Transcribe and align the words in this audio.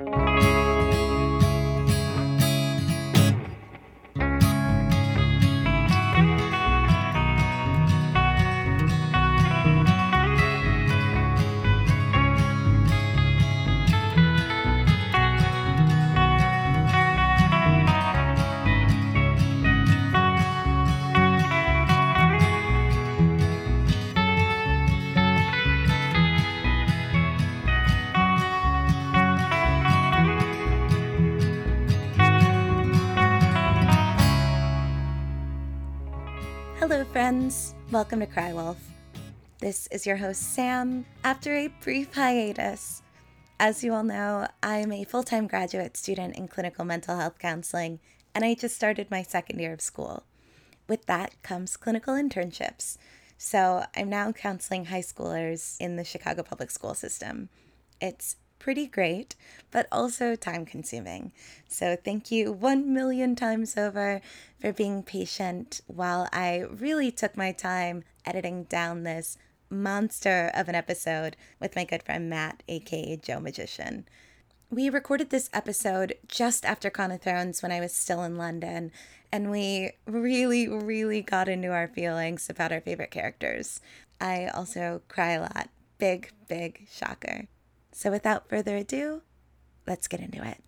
Hello, 0.00 0.29
friends. 37.40 37.74
Welcome 37.90 38.20
to 38.20 38.26
Cry 38.26 38.52
Wolf. 38.52 38.76
This 39.60 39.86
is 39.86 40.06
your 40.06 40.16
host, 40.16 40.42
Sam, 40.54 41.06
after 41.24 41.56
a 41.56 41.68
brief 41.68 42.12
hiatus. 42.12 43.00
As 43.58 43.82
you 43.82 43.94
all 43.94 44.02
know, 44.02 44.46
I'm 44.62 44.92
a 44.92 45.04
full 45.04 45.22
time 45.22 45.46
graduate 45.46 45.96
student 45.96 46.36
in 46.36 46.48
clinical 46.48 46.84
mental 46.84 47.16
health 47.16 47.38
counseling, 47.38 47.98
and 48.34 48.44
I 48.44 48.52
just 48.52 48.76
started 48.76 49.10
my 49.10 49.22
second 49.22 49.58
year 49.58 49.72
of 49.72 49.80
school. 49.80 50.24
With 50.86 51.06
that 51.06 51.42
comes 51.42 51.78
clinical 51.78 52.12
internships. 52.12 52.98
So 53.38 53.84
I'm 53.96 54.10
now 54.10 54.32
counseling 54.32 54.86
high 54.86 55.00
schoolers 55.00 55.80
in 55.80 55.96
the 55.96 56.04
Chicago 56.04 56.42
public 56.42 56.70
school 56.70 56.92
system. 56.92 57.48
It's 58.02 58.36
pretty 58.60 58.86
great, 58.86 59.34
but 59.72 59.88
also 59.90 60.36
time 60.36 60.64
consuming. 60.64 61.32
So, 61.68 61.96
thank 61.96 62.30
you 62.30 62.52
one 62.52 62.94
million 62.94 63.34
times 63.34 63.76
over 63.76 64.20
for 64.60 64.72
being 64.72 65.02
patient 65.02 65.80
while 65.88 66.28
I 66.32 66.58
really 66.70 67.10
took 67.10 67.36
my 67.36 67.50
time 67.50 68.04
editing 68.24 68.64
down 68.64 69.02
this 69.02 69.36
monster 69.68 70.50
of 70.54 70.68
an 70.68 70.74
episode 70.74 71.36
with 71.58 71.74
my 71.74 71.84
good 71.84 72.04
friend 72.04 72.30
Matt, 72.30 72.62
aka 72.68 73.16
Joe 73.16 73.40
Magician. 73.40 74.06
We 74.70 74.88
recorded 74.88 75.30
this 75.30 75.50
episode 75.52 76.14
just 76.28 76.64
after 76.64 76.90
Con 76.90 77.10
of 77.10 77.20
Thrones 77.20 77.62
when 77.62 77.72
I 77.72 77.80
was 77.80 77.92
still 77.92 78.22
in 78.22 78.36
London, 78.36 78.92
and 79.32 79.50
we 79.50 79.92
really, 80.06 80.68
really 80.68 81.22
got 81.22 81.48
into 81.48 81.72
our 81.72 81.88
feelings 81.88 82.48
about 82.48 82.70
our 82.70 82.80
favorite 82.80 83.10
characters. 83.10 83.80
I 84.20 84.46
also 84.46 85.02
cry 85.08 85.32
a 85.32 85.40
lot. 85.40 85.70
Big, 85.98 86.30
big 86.48 86.86
shocker. 86.90 87.48
So 87.92 88.10
without 88.10 88.48
further 88.48 88.76
ado, 88.76 89.22
let's 89.86 90.08
get 90.08 90.20
into 90.20 90.46
it. 90.46 90.58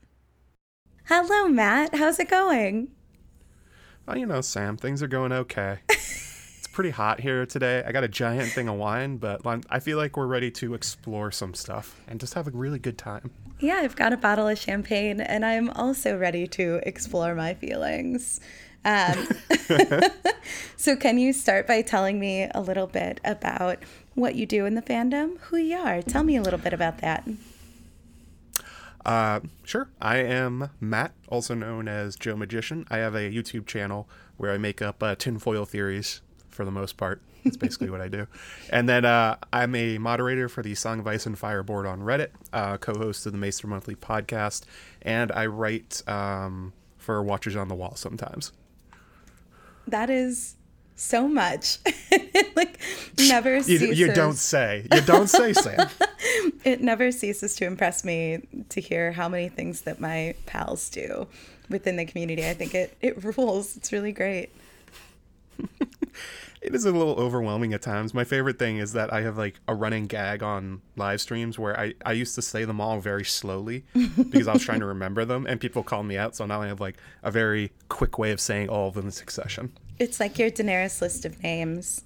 Hello, 1.04 1.48
Matt. 1.48 1.94
How's 1.94 2.18
it 2.18 2.28
going? 2.28 2.88
Oh, 4.08 4.16
you 4.16 4.26
know, 4.26 4.40
Sam, 4.40 4.76
things 4.76 5.02
are 5.02 5.08
going 5.08 5.32
okay. 5.32 5.78
it's 5.88 6.68
pretty 6.72 6.90
hot 6.90 7.20
here 7.20 7.46
today. 7.46 7.82
I 7.86 7.92
got 7.92 8.04
a 8.04 8.08
giant 8.08 8.50
thing 8.50 8.68
of 8.68 8.76
wine, 8.76 9.16
but 9.16 9.40
I 9.70 9.78
feel 9.78 9.96
like 9.96 10.16
we're 10.16 10.26
ready 10.26 10.50
to 10.52 10.74
explore 10.74 11.30
some 11.30 11.54
stuff 11.54 12.00
and 12.08 12.18
just 12.18 12.34
have 12.34 12.48
a 12.48 12.50
really 12.50 12.78
good 12.78 12.98
time. 12.98 13.30
Yeah, 13.60 13.76
I've 13.76 13.94
got 13.94 14.12
a 14.12 14.16
bottle 14.16 14.48
of 14.48 14.58
champagne, 14.58 15.20
and 15.20 15.44
I'm 15.44 15.70
also 15.70 16.18
ready 16.18 16.48
to 16.48 16.80
explore 16.82 17.34
my 17.36 17.54
feelings. 17.54 18.40
Um, 18.84 19.28
so, 20.76 20.96
can 20.96 21.18
you 21.18 21.32
start 21.32 21.68
by 21.68 21.82
telling 21.82 22.18
me 22.18 22.48
a 22.52 22.60
little 22.60 22.88
bit 22.88 23.20
about 23.24 23.78
what 24.14 24.34
you 24.34 24.46
do 24.46 24.66
in 24.66 24.74
the 24.74 24.82
fandom, 24.82 25.38
who 25.40 25.56
you 25.56 25.76
are? 25.76 26.02
Tell 26.02 26.24
me 26.24 26.36
a 26.36 26.42
little 26.42 26.58
bit 26.58 26.72
about 26.72 26.98
that. 26.98 27.26
Uh, 29.04 29.40
sure. 29.64 29.88
I 30.00 30.18
am 30.18 30.70
Matt, 30.80 31.12
also 31.28 31.54
known 31.54 31.88
as 31.88 32.16
Joe 32.16 32.36
Magician. 32.36 32.86
I 32.90 32.98
have 32.98 33.14
a 33.14 33.30
YouTube 33.30 33.66
channel 33.66 34.08
where 34.36 34.52
I 34.52 34.58
make 34.58 34.80
up 34.80 35.02
uh, 35.02 35.14
tinfoil 35.14 35.64
theories 35.64 36.20
for 36.48 36.64
the 36.64 36.70
most 36.70 36.96
part. 36.96 37.20
That's 37.44 37.56
basically 37.56 37.90
what 37.90 38.00
I 38.00 38.08
do. 38.08 38.26
And 38.70 38.88
then 38.88 39.04
uh, 39.04 39.36
I'm 39.52 39.74
a 39.74 39.98
moderator 39.98 40.48
for 40.48 40.62
the 40.62 40.74
Song 40.74 41.00
of 41.00 41.06
Ice 41.06 41.26
and 41.26 41.38
Fire 41.38 41.62
board 41.62 41.84
on 41.84 42.00
Reddit, 42.00 42.28
uh, 42.52 42.76
co 42.78 42.94
host 42.94 43.26
of 43.26 43.32
the 43.32 43.38
Maester 43.38 43.66
Monthly 43.66 43.96
podcast, 43.96 44.64
and 45.02 45.30
I 45.32 45.46
write 45.46 46.02
um, 46.08 46.72
for 46.96 47.22
Watchers 47.22 47.56
on 47.56 47.68
the 47.68 47.74
Wall 47.74 47.96
sometimes. 47.96 48.52
That 49.86 50.08
is 50.08 50.56
so 50.96 51.28
much. 51.28 51.78
like 52.56 52.78
never 53.18 53.56
you, 53.56 53.62
ceases. 53.62 53.98
You 53.98 54.12
don't 54.12 54.36
say. 54.36 54.86
You 54.92 55.00
don't 55.02 55.28
say, 55.28 55.52
Sam. 55.52 55.88
it 56.64 56.80
never 56.80 57.12
ceases 57.12 57.54
to 57.56 57.66
impress 57.66 58.04
me 58.04 58.46
to 58.68 58.80
hear 58.80 59.12
how 59.12 59.28
many 59.28 59.48
things 59.48 59.82
that 59.82 60.00
my 60.00 60.34
pals 60.46 60.88
do 60.90 61.26
within 61.68 61.96
the 61.96 62.04
community. 62.04 62.48
I 62.48 62.54
think 62.54 62.74
it 62.74 62.96
it 63.00 63.22
rules. 63.24 63.76
It's 63.76 63.92
really 63.92 64.12
great. 64.12 64.50
it 66.62 66.74
is 66.74 66.84
a 66.84 66.92
little 66.92 67.14
overwhelming 67.14 67.72
at 67.74 67.82
times. 67.82 68.14
My 68.14 68.24
favorite 68.24 68.58
thing 68.58 68.78
is 68.78 68.92
that 68.92 69.12
I 69.12 69.22
have 69.22 69.36
like 69.36 69.60
a 69.66 69.74
running 69.74 70.06
gag 70.06 70.42
on 70.42 70.80
live 70.96 71.20
streams 71.20 71.58
where 71.58 71.78
I, 71.78 71.94
I 72.06 72.12
used 72.12 72.34
to 72.36 72.42
say 72.42 72.64
them 72.64 72.80
all 72.80 73.00
very 73.00 73.24
slowly 73.24 73.84
because 73.94 74.48
I 74.48 74.52
was 74.52 74.62
trying 74.62 74.80
to 74.80 74.86
remember 74.86 75.24
them 75.24 75.46
and 75.46 75.60
people 75.60 75.82
call 75.82 76.02
me 76.02 76.16
out. 76.16 76.36
So 76.36 76.46
now 76.46 76.62
I 76.62 76.68
have 76.68 76.80
like 76.80 76.96
a 77.22 77.30
very 77.30 77.72
quick 77.88 78.18
way 78.18 78.30
of 78.30 78.40
saying 78.40 78.68
all 78.68 78.88
of 78.88 78.94
them 78.94 79.06
in 79.06 79.10
succession. 79.10 79.72
It's 80.02 80.18
like 80.18 80.36
your 80.36 80.50
Daenerys 80.50 81.00
list 81.00 81.24
of 81.24 81.40
names. 81.44 82.02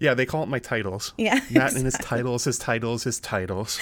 Yeah, 0.00 0.14
they 0.14 0.26
call 0.26 0.42
it 0.42 0.48
my 0.48 0.58
titles. 0.58 1.14
Yeah. 1.16 1.34
Matt 1.34 1.44
exactly. 1.44 1.76
and 1.76 1.84
his 1.84 1.94
titles, 1.98 2.44
his 2.44 2.58
titles, 2.58 3.04
his 3.04 3.20
titles. 3.20 3.80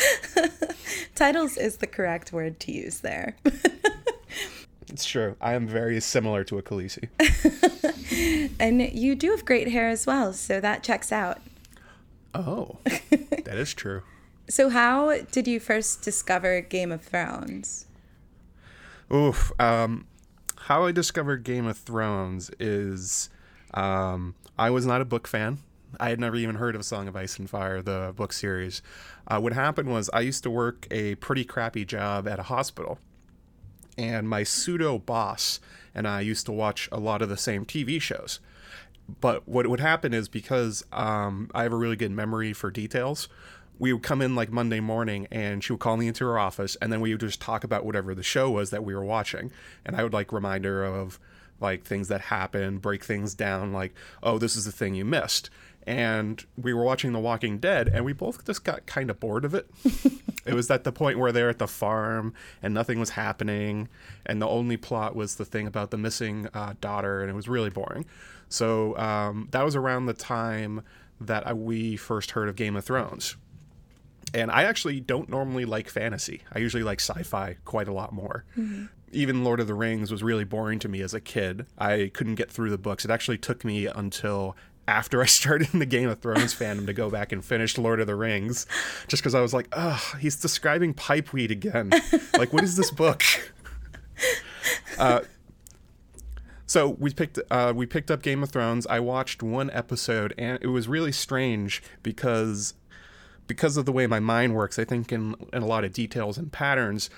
titles 1.15 1.57
is 1.57 1.79
the 1.79 1.87
correct 1.87 2.35
word 2.35 2.61
to 2.61 2.73
use 2.73 3.01
there. 3.01 3.35
it's 4.89 5.07
true. 5.07 5.37
I 5.41 5.55
am 5.55 5.67
very 5.67 6.01
similar 6.03 6.45
to 6.45 6.59
a 6.59 6.63
Khaleesi. 6.63 7.09
and 8.61 8.83
you 8.83 9.15
do 9.15 9.31
have 9.31 9.47
great 9.47 9.69
hair 9.69 9.89
as 9.89 10.07
well, 10.07 10.35
so 10.35 10.61
that 10.61 10.83
checks 10.83 11.11
out. 11.11 11.41
Oh, 12.35 12.77
that 12.85 13.57
is 13.57 13.73
true. 13.73 14.03
So, 14.51 14.69
how 14.69 15.23
did 15.33 15.49
you 15.49 15.61
first 15.61 16.03
discover 16.03 16.61
Game 16.61 16.93
of 16.93 17.03
Thrones? 17.03 17.87
Oof. 19.11 19.51
Um, 19.59 20.07
how 20.61 20.85
I 20.85 20.93
discovered 20.93 21.45
Game 21.45 21.67
of 21.67 21.79
Thrones 21.79 22.51
is 22.59 23.31
um, 23.75 24.35
I 24.59 24.71
was 24.71 24.87
not 24.87 25.01
a 25.01 25.05
book 25.05 25.27
fan. 25.27 25.59
I 25.99 26.11
had 26.11 26.21
never 26.21 26.37
even 26.37 26.57
heard 26.57 26.77
of 26.77 26.85
Song 26.85 27.09
of 27.09 27.17
Ice 27.17 27.39
and 27.39 27.49
Fire, 27.49 27.81
the 27.81 28.13
book 28.15 28.33
series. 28.33 28.83
Uh, 29.27 29.41
what 29.41 29.55
happened 29.55 29.89
was 29.89 30.11
I 30.13 30.21
used 30.21 30.43
to 30.43 30.51
work 30.51 30.87
a 30.91 31.15
pretty 31.17 31.45
crappy 31.45 31.85
job 31.85 32.29
at 32.29 32.39
a 32.39 32.45
hospital, 32.45 32.99
and 33.97 34.29
my 34.29 34.43
pseudo 34.43 34.99
boss 34.99 35.61
and 35.95 36.07
I 36.07 36.21
used 36.21 36.47
to 36.47 36.53
watch 36.53 36.89
a 36.93 36.99
lot 37.01 37.23
of 37.23 37.29
the 37.29 37.37
same 37.37 37.65
TV 37.65 38.01
shows. 38.01 38.41
But 39.21 39.49
what 39.49 39.67
would 39.67 39.81
happen 39.81 40.13
is 40.13 40.29
because 40.29 40.85
um, 40.93 41.51
I 41.55 41.63
have 41.63 41.73
a 41.73 41.77
really 41.77 41.97
good 41.97 42.13
memory 42.13 42.53
for 42.53 42.71
details, 42.71 43.29
we 43.78 43.93
would 43.93 44.03
come 44.03 44.21
in 44.21 44.34
like 44.34 44.50
Monday 44.50 44.81
morning 44.81 45.27
and 45.31 45.62
she 45.62 45.72
would 45.72 45.81
call 45.81 45.97
me 45.97 46.09
into 46.09 46.25
her 46.25 46.39
office 46.39 46.77
and 46.83 46.93
then 46.93 47.00
we 47.00 47.12
would 47.12 47.21
just 47.21 47.41
talk 47.41 47.65
about 47.65 47.84
whatever 47.84 48.15
the 48.15 48.22
show 48.22 48.50
was 48.50 48.71
that 48.71 48.84
we 48.84 48.94
were 48.94 49.05
watching. 49.05 49.50
And 49.84 49.97
I 49.97 50.03
would 50.03 50.12
like 50.12 50.33
remind 50.33 50.65
her 50.65 50.84
of 50.84 51.19
like 51.61 51.84
things 51.84 52.09
that 52.09 52.22
happened, 52.22 52.83
break 52.83 53.05
things 53.05 53.34
down, 53.34 53.72
like, 53.72 53.94
oh, 54.22 54.39
this 54.39 54.56
is 54.56 54.65
the 54.65 54.72
thing 54.72 54.94
you 54.94 55.05
missed. 55.05 55.50
And 55.87 56.44
we 56.56 56.75
were 56.75 56.83
watching 56.83 57.12
The 57.12 57.19
Walking 57.19 57.59
Dead 57.59 57.89
and 57.89 58.05
we 58.05 58.12
both 58.12 58.44
just 58.44 58.62
got 58.62 58.84
kind 58.84 59.11
of 59.11 59.19
bored 59.19 59.44
of 59.44 59.55
it. 59.55 59.71
it 60.45 60.55
was 60.55 60.71
at 60.71 60.84
the 60.84 60.93
point 60.93 61.19
where 61.19 61.33
they're 61.33 61.49
at 61.49 61.59
the 61.59 61.66
farm 61.66 62.34
and 62.62 62.75
nothing 62.75 63.00
was 63.00 63.10
happening. 63.10 63.89
And 64.27 64.43
the 64.43 64.49
only 64.49 64.77
plot 64.77 65.16
was 65.16 65.37
the 65.37 65.45
thing 65.45 65.66
about 65.66 65.91
the 65.91 65.97
missing 65.97 66.49
uh, 66.53 66.75
daughter 66.81 67.22
and 67.22 67.31
it 67.31 67.34
was 67.34 67.49
really 67.49 67.71
boring. 67.71 68.05
So 68.49 68.97
um, 68.99 69.49
that 69.53 69.65
was 69.65 69.77
around 69.77 70.06
the 70.06 70.15
time 70.15 70.83
that 71.21 71.47
I, 71.47 71.53
we 71.55 71.97
first 71.97 72.33
heard 72.33 72.49
of 72.49 72.56
Game 72.56 72.77
of 72.77 72.84
Thrones 72.84 73.37
and 74.34 74.50
I 74.50 74.65
actually 74.65 75.00
don't 75.00 75.28
normally 75.28 75.65
like 75.65 75.89
fantasy. 75.89 76.43
I 76.53 76.59
usually 76.59 76.83
like 76.83 77.01
sci 77.01 77.22
fi 77.22 77.57
quite 77.65 77.89
a 77.89 77.92
lot 77.92 78.13
more. 78.13 78.45
Mm-hmm. 78.57 78.86
Even 79.13 79.45
Lord 79.45 79.60
of 79.60 79.66
the 79.66 79.75
Rings 79.75 80.10
was 80.10 80.22
really 80.22 80.45
boring 80.45 80.78
to 80.80 80.89
me 80.89 81.01
as 81.01 81.15
a 81.15 81.21
kid. 81.21 81.66
I 81.78 82.10
couldn't 82.13 82.34
get 82.34 82.51
through 82.51 82.71
the 82.71 82.78
books. 82.78 83.04
It 83.04 83.10
actually 83.10 83.39
took 83.39 83.65
me 83.65 83.86
until 83.86 84.57
after 84.86 85.22
I 85.22 85.27
started 85.27 85.72
in 85.72 85.78
the 85.78 85.86
Game 85.86 86.09
of 86.09 86.21
Thrones 86.21 86.54
fandom 86.54 86.86
to 86.86 86.92
go 86.92 87.10
back 87.10 87.33
and 87.33 87.45
finish 87.45 87.78
Lord 87.78 88.01
of 88.01 88.07
the 88.07 88.16
Rings, 88.16 88.66
just 89.07 89.22
because 89.22 89.34
I 89.34 89.41
was 89.41 89.54
like, 89.54 89.69
oh, 89.72 90.15
he's 90.21 90.36
describing 90.36 90.95
pipeweed 90.95 91.51
again. 91.51 91.92
like, 92.36 92.53
what 92.53 92.65
is 92.65 92.77
this 92.77 92.91
book? 92.91 93.22
uh, 94.98 95.21
so 96.69 96.91
we 96.98 97.15
picked 97.15 97.39
uh, 97.51 97.72
we 97.75 97.86
picked 97.86 98.10
up 98.10 98.21
Game 98.21 98.42
of 98.42 98.51
Thrones. 98.51 98.86
I 98.89 99.01
watched 99.01 99.42
one 99.42 99.71
episode, 99.71 100.34
and 100.36 100.59
it 100.60 100.66
was 100.66 100.86
really 100.86 101.13
strange 101.13 101.83
because 102.03 102.75
because 103.48 103.77
of 103.77 103.86
the 103.86 103.92
way 103.92 104.06
my 104.06 104.21
mind 104.21 104.54
works, 104.54 104.78
I 104.78 104.84
think 104.84 105.10
in, 105.10 105.34
in 105.53 105.62
a 105.62 105.66
lot 105.66 105.83
of 105.83 105.92
details 105.92 106.39
and 106.39 106.53
patterns, 106.53 107.10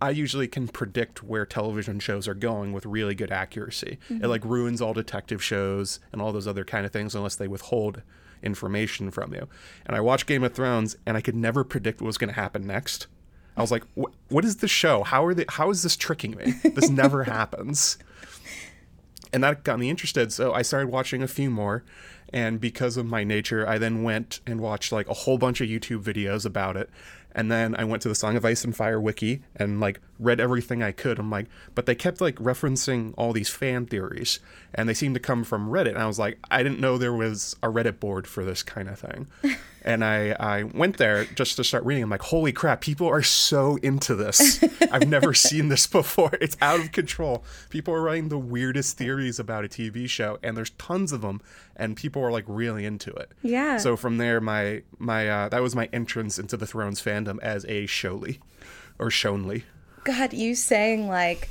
I 0.00 0.10
usually 0.10 0.46
can 0.46 0.68
predict 0.68 1.22
where 1.24 1.46
television 1.46 1.98
shows 1.98 2.28
are 2.28 2.34
going 2.34 2.72
with 2.72 2.86
really 2.86 3.14
good 3.14 3.32
accuracy. 3.32 3.98
Mm-hmm. 4.08 4.24
It 4.24 4.28
like 4.28 4.44
ruins 4.44 4.80
all 4.80 4.92
detective 4.92 5.42
shows 5.42 5.98
and 6.12 6.20
all 6.20 6.32
those 6.32 6.46
other 6.46 6.64
kind 6.64 6.86
of 6.86 6.92
things 6.92 7.14
unless 7.14 7.34
they 7.34 7.48
withhold 7.48 8.02
information 8.42 9.10
from 9.10 9.32
you. 9.32 9.48
And 9.86 9.96
I 9.96 10.00
watched 10.00 10.26
Game 10.26 10.44
of 10.44 10.52
Thrones 10.52 10.96
and 11.06 11.16
I 11.16 11.22
could 11.22 11.34
never 11.34 11.64
predict 11.64 12.00
what 12.00 12.06
was 12.06 12.18
going 12.18 12.28
to 12.28 12.34
happen 12.34 12.66
next. 12.66 13.06
I 13.56 13.62
was 13.62 13.70
like, 13.70 13.84
"What 13.94 14.44
is 14.44 14.56
the 14.56 14.68
show? 14.68 15.02
How 15.02 15.24
are 15.24 15.32
they? 15.32 15.46
How 15.48 15.70
is 15.70 15.82
this 15.82 15.96
tricking 15.96 16.36
me? 16.36 16.52
This 16.62 16.90
never 16.90 17.24
happens." 17.36 17.96
And 19.32 19.42
that 19.42 19.64
got 19.64 19.78
me 19.78 19.88
interested, 19.88 20.30
so 20.30 20.52
I 20.52 20.60
started 20.60 20.88
watching 20.88 21.22
a 21.22 21.28
few 21.28 21.48
more. 21.48 21.82
And 22.32 22.60
because 22.60 22.96
of 22.96 23.06
my 23.06 23.24
nature, 23.24 23.66
I 23.68 23.78
then 23.78 24.02
went 24.02 24.40
and 24.46 24.60
watched 24.60 24.92
like 24.92 25.08
a 25.08 25.14
whole 25.14 25.38
bunch 25.38 25.60
of 25.60 25.68
YouTube 25.68 26.02
videos 26.02 26.44
about 26.44 26.76
it. 26.76 26.90
And 27.32 27.52
then 27.52 27.74
I 27.76 27.84
went 27.84 28.02
to 28.02 28.08
the 28.08 28.14
Song 28.14 28.36
of 28.36 28.44
Ice 28.44 28.64
and 28.64 28.74
Fire 28.74 29.00
wiki 29.00 29.42
and 29.54 29.80
like 29.80 30.00
read 30.18 30.40
everything 30.40 30.82
I 30.82 30.92
could. 30.92 31.18
I'm 31.18 31.30
like, 31.30 31.46
but 31.74 31.86
they 31.86 31.94
kept 31.94 32.20
like 32.20 32.36
referencing 32.36 33.14
all 33.16 33.32
these 33.32 33.48
fan 33.48 33.86
theories 33.86 34.40
and 34.74 34.88
they 34.88 34.94
seemed 34.94 35.14
to 35.14 35.20
come 35.20 35.44
from 35.44 35.70
Reddit. 35.70 35.90
And 35.90 35.98
I 35.98 36.06
was 36.06 36.18
like, 36.18 36.38
I 36.50 36.62
didn't 36.62 36.80
know 36.80 36.98
there 36.98 37.12
was 37.12 37.56
a 37.62 37.68
Reddit 37.68 37.98
board 37.98 38.26
for 38.26 38.44
this 38.44 38.62
kind 38.62 38.88
of 38.88 38.98
thing. 38.98 39.26
and 39.82 40.04
I, 40.04 40.36
I 40.38 40.62
went 40.64 40.98
there 40.98 41.24
just 41.24 41.56
to 41.56 41.64
start 41.64 41.84
reading. 41.84 42.02
I'm 42.02 42.10
like, 42.10 42.22
holy 42.22 42.52
crap, 42.52 42.80
people 42.80 43.08
are 43.08 43.22
so 43.22 43.76
into 43.76 44.14
this. 44.14 44.62
I've 44.92 45.08
never 45.08 45.32
seen 45.32 45.68
this 45.68 45.86
before. 45.86 46.30
It's 46.46 46.56
out 46.60 46.78
of 46.80 46.92
control. 46.92 47.44
People 47.70 47.94
are 47.94 48.02
writing 48.02 48.28
the 48.28 48.38
weirdest 48.38 48.98
theories 48.98 49.38
about 49.40 49.64
a 49.64 49.68
TV 49.68 50.08
show, 50.08 50.38
and 50.42 50.56
there's 50.56 50.70
tons 50.70 51.10
of 51.10 51.20
them, 51.20 51.40
and 51.74 51.96
people 51.96 52.22
are 52.22 52.30
like 52.30 52.44
really 52.46 52.84
into 52.84 53.10
it. 53.12 53.32
Yeah. 53.42 53.78
So 53.78 53.96
from 53.96 54.18
there, 54.18 54.40
my 54.40 54.82
my 54.98 55.28
uh, 55.28 55.48
that 55.48 55.62
was 55.62 55.74
my 55.74 55.88
entrance 55.92 56.38
into 56.38 56.56
the 56.56 56.66
Thrones 56.66 57.02
fandom 57.02 57.40
as 57.42 57.64
a 57.64 57.86
Showly 57.86 58.38
or 58.98 59.08
Shonly. 59.08 59.62
God, 60.06 60.32
you 60.32 60.54
saying 60.54 61.08
like 61.08 61.50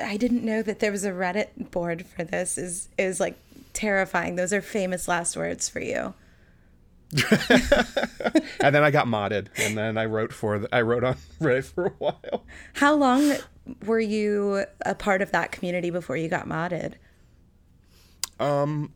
I 0.00 0.16
didn't 0.16 0.44
know 0.44 0.60
that 0.60 0.80
there 0.80 0.90
was 0.90 1.04
a 1.04 1.12
Reddit 1.12 1.70
board 1.70 2.04
for 2.04 2.24
this 2.24 2.58
is 2.58 2.88
is 2.98 3.20
like 3.20 3.36
terrifying. 3.72 4.34
Those 4.34 4.52
are 4.52 4.60
famous 4.60 5.06
last 5.06 5.36
words 5.36 5.68
for 5.68 5.80
you. 5.80 6.12
and 8.60 8.74
then 8.74 8.82
I 8.82 8.90
got 8.90 9.06
modded, 9.06 9.48
and 9.56 9.78
then 9.78 9.96
I 9.98 10.06
wrote 10.06 10.32
for 10.32 10.58
the, 10.58 10.74
I 10.74 10.82
wrote 10.82 11.04
on 11.04 11.14
Reddit 11.40 11.64
for 11.64 11.86
a 11.86 11.90
while. 11.90 12.44
How 12.74 12.94
long 12.94 13.34
were 13.86 14.00
you 14.00 14.64
a 14.84 14.94
part 14.96 15.22
of 15.22 15.30
that 15.30 15.52
community 15.52 15.90
before 15.90 16.16
you 16.16 16.28
got 16.28 16.48
modded? 16.48 16.94
Um, 18.40 18.92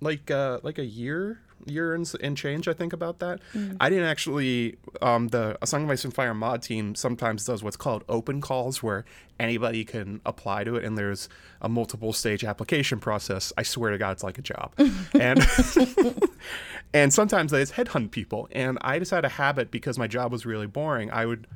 like 0.00 0.30
uh, 0.30 0.60
like 0.62 0.78
a 0.78 0.84
year, 0.86 1.40
year 1.66 1.94
and, 1.94 2.10
and 2.20 2.36
change. 2.36 2.68
I 2.68 2.72
think 2.72 2.92
about 2.92 3.18
that. 3.20 3.40
I 3.80 3.90
didn't 3.90 4.06
actually. 4.06 4.76
Um, 5.02 5.28
the 5.28 5.58
A 5.62 5.66
Song 5.66 5.84
of 5.84 5.90
Ice 5.90 6.04
and 6.04 6.14
Fire 6.14 6.34
mod 6.34 6.62
team 6.62 6.94
sometimes 6.94 7.44
does 7.44 7.62
what's 7.62 7.76
called 7.76 8.04
open 8.08 8.40
calls, 8.40 8.82
where 8.82 9.04
anybody 9.40 9.84
can 9.84 10.20
apply 10.26 10.64
to 10.64 10.76
it, 10.76 10.84
and 10.84 10.96
there's 10.98 11.28
a 11.60 11.68
multiple 11.68 12.12
stage 12.12 12.44
application 12.44 12.98
process. 12.98 13.52
I 13.56 13.62
swear 13.62 13.90
to 13.90 13.98
God, 13.98 14.12
it's 14.12 14.22
like 14.22 14.38
a 14.38 14.42
job, 14.42 14.72
and 15.14 15.46
and 16.94 17.12
sometimes 17.12 17.52
they 17.52 17.60
just 17.60 17.74
headhunt 17.74 18.10
people. 18.10 18.48
And 18.52 18.78
I 18.80 18.98
just 18.98 19.10
had 19.10 19.24
a 19.24 19.28
habit 19.28 19.70
because 19.70 19.98
my 19.98 20.06
job 20.06 20.32
was 20.32 20.46
really 20.46 20.66
boring. 20.66 21.10
I 21.10 21.26
would. 21.26 21.46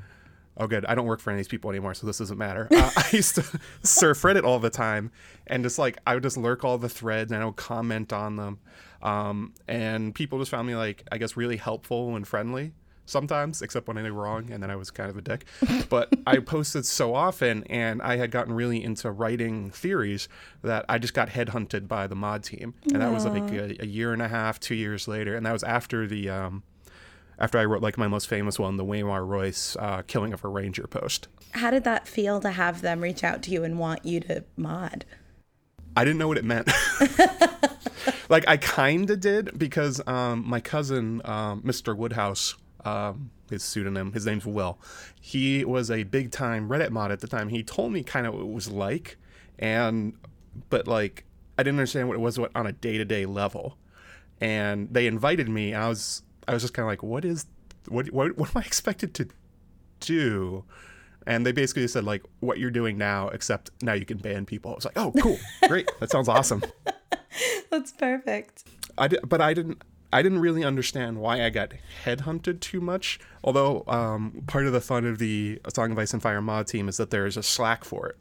Oh, 0.58 0.66
good. 0.66 0.84
I 0.84 0.94
don't 0.94 1.06
work 1.06 1.20
for 1.20 1.30
any 1.30 1.36
of 1.36 1.46
these 1.46 1.48
people 1.48 1.70
anymore, 1.70 1.94
so 1.94 2.06
this 2.06 2.18
doesn't 2.18 2.36
matter. 2.38 2.68
Uh, 2.82 2.90
I 2.96 3.08
used 3.12 3.36
to 3.36 3.44
surf 3.82 4.20
Reddit 4.22 4.44
all 4.44 4.58
the 4.58 4.70
time, 4.70 5.10
and 5.46 5.62
just 5.62 5.78
like 5.78 5.98
I 6.06 6.14
would 6.14 6.22
just 6.22 6.36
lurk 6.36 6.62
all 6.64 6.76
the 6.78 6.88
threads 6.90 7.32
and 7.32 7.42
I 7.42 7.46
would 7.46 7.56
comment 7.56 8.12
on 8.12 8.36
them. 8.36 8.58
Um, 9.02 9.54
and 9.66 10.14
people 10.14 10.38
just 10.38 10.50
found 10.50 10.66
me 10.66 10.76
like 10.76 11.04
I 11.10 11.18
guess 11.18 11.36
really 11.36 11.56
helpful 11.56 12.16
and 12.16 12.26
friendly 12.26 12.72
sometimes, 13.04 13.62
except 13.62 13.88
when 13.88 13.98
I 13.98 14.02
did 14.02 14.12
wrong, 14.12 14.50
and 14.50 14.62
then 14.62 14.70
I 14.70 14.76
was 14.76 14.90
kind 14.90 15.10
of 15.10 15.16
a 15.16 15.20
dick. 15.20 15.44
But 15.88 16.12
I 16.26 16.38
posted 16.38 16.86
so 16.86 17.14
often, 17.14 17.64
and 17.64 18.00
I 18.02 18.16
had 18.16 18.30
gotten 18.30 18.52
really 18.54 18.82
into 18.82 19.10
writing 19.10 19.70
theories 19.70 20.28
that 20.62 20.84
I 20.88 20.98
just 20.98 21.14
got 21.14 21.28
headhunted 21.28 21.88
by 21.88 22.06
the 22.06 22.14
mod 22.14 22.44
team, 22.44 22.74
and 22.92 23.02
that 23.02 23.12
was 23.12 23.26
like 23.26 23.50
a, 23.52 23.82
a 23.82 23.86
year 23.86 24.12
and 24.12 24.22
a 24.22 24.28
half, 24.28 24.58
two 24.58 24.74
years 24.74 25.06
later, 25.06 25.36
and 25.36 25.44
that 25.46 25.52
was 25.52 25.62
after 25.62 26.06
the. 26.06 26.30
Um, 26.30 26.62
after 27.38 27.58
I 27.58 27.64
wrote 27.64 27.82
like 27.82 27.98
my 27.98 28.06
most 28.06 28.28
famous 28.28 28.56
one, 28.58 28.76
the 28.76 28.84
Waymar 28.84 29.26
Royce 29.26 29.74
uh, 29.80 30.02
killing 30.06 30.32
of 30.32 30.44
a 30.44 30.48
ranger 30.48 30.86
post. 30.86 31.26
How 31.52 31.72
did 31.72 31.82
that 31.84 32.06
feel 32.06 32.40
to 32.40 32.50
have 32.52 32.82
them 32.82 33.00
reach 33.00 33.24
out 33.24 33.42
to 33.44 33.50
you 33.50 33.64
and 33.64 33.80
want 33.80 34.04
you 34.04 34.20
to 34.20 34.44
mod? 34.56 35.04
I 35.96 36.04
didn't 36.04 36.18
know 36.18 36.28
what 36.28 36.38
it 36.38 36.44
meant. 36.44 36.70
like 38.28 38.46
I 38.48 38.56
kind 38.56 39.08
of 39.10 39.20
did 39.20 39.58
because 39.58 40.00
um, 40.06 40.44
my 40.46 40.60
cousin, 40.60 41.20
um, 41.24 41.62
Mr. 41.62 41.96
Woodhouse, 41.96 42.54
um, 42.84 43.30
his 43.50 43.62
pseudonym, 43.62 44.12
his 44.12 44.26
name's 44.26 44.46
Will. 44.46 44.78
He 45.20 45.64
was 45.64 45.90
a 45.90 46.02
big 46.04 46.30
time 46.30 46.68
Reddit 46.68 46.90
mod 46.90 47.12
at 47.12 47.20
the 47.20 47.26
time. 47.26 47.48
He 47.48 47.62
told 47.62 47.92
me 47.92 48.02
kind 48.02 48.26
of 48.26 48.34
what 48.34 48.42
it 48.42 48.52
was 48.52 48.70
like, 48.70 49.18
and 49.58 50.14
but 50.70 50.88
like 50.88 51.24
I 51.58 51.62
didn't 51.62 51.78
understand 51.78 52.08
what 52.08 52.14
it 52.14 52.20
was 52.20 52.38
on 52.38 52.66
a 52.66 52.72
day 52.72 52.98
to 52.98 53.04
day 53.04 53.26
level. 53.26 53.76
And 54.40 54.92
they 54.92 55.06
invited 55.06 55.48
me, 55.48 55.72
and 55.72 55.84
I 55.84 55.88
was 55.88 56.22
I 56.48 56.54
was 56.54 56.62
just 56.62 56.74
kind 56.74 56.84
of 56.84 56.88
like, 56.88 57.02
what 57.02 57.24
is 57.24 57.46
what 57.88 58.10
what 58.10 58.36
what 58.36 58.50
am 58.50 58.62
I 58.62 58.64
expected 58.64 59.14
to 59.14 59.28
do? 60.00 60.64
And 61.26 61.46
they 61.46 61.52
basically 61.52 61.86
said 61.88 62.04
like 62.04 62.22
what 62.40 62.58
you're 62.58 62.70
doing 62.70 62.98
now, 62.98 63.28
except 63.28 63.70
now 63.82 63.92
you 63.92 64.04
can 64.04 64.18
ban 64.18 64.46
people. 64.46 64.72
I 64.72 64.74
was 64.74 64.84
like, 64.84 64.98
oh, 64.98 65.12
cool, 65.20 65.38
great, 65.68 65.90
that 66.00 66.10
sounds 66.10 66.28
awesome. 66.28 66.62
That's 67.70 67.92
perfect. 67.92 68.64
I 68.98 69.08
did, 69.08 69.28
but 69.28 69.40
I 69.40 69.54
didn't. 69.54 69.82
I 70.14 70.20
didn't 70.20 70.40
really 70.40 70.62
understand 70.62 71.18
why 71.22 71.42
I 71.42 71.48
got 71.48 71.72
headhunted 72.04 72.60
too 72.60 72.82
much. 72.82 73.18
Although 73.42 73.82
um, 73.88 74.42
part 74.46 74.66
of 74.66 74.74
the 74.74 74.80
fun 74.82 75.06
of 75.06 75.18
the 75.18 75.58
Song 75.72 75.90
of 75.90 75.98
Ice 75.98 76.12
and 76.12 76.20
Fire 76.20 76.42
mod 76.42 76.66
team 76.66 76.86
is 76.86 76.98
that 76.98 77.10
there 77.10 77.24
is 77.24 77.38
a 77.38 77.42
Slack 77.42 77.82
for 77.82 78.08
it. 78.08 78.16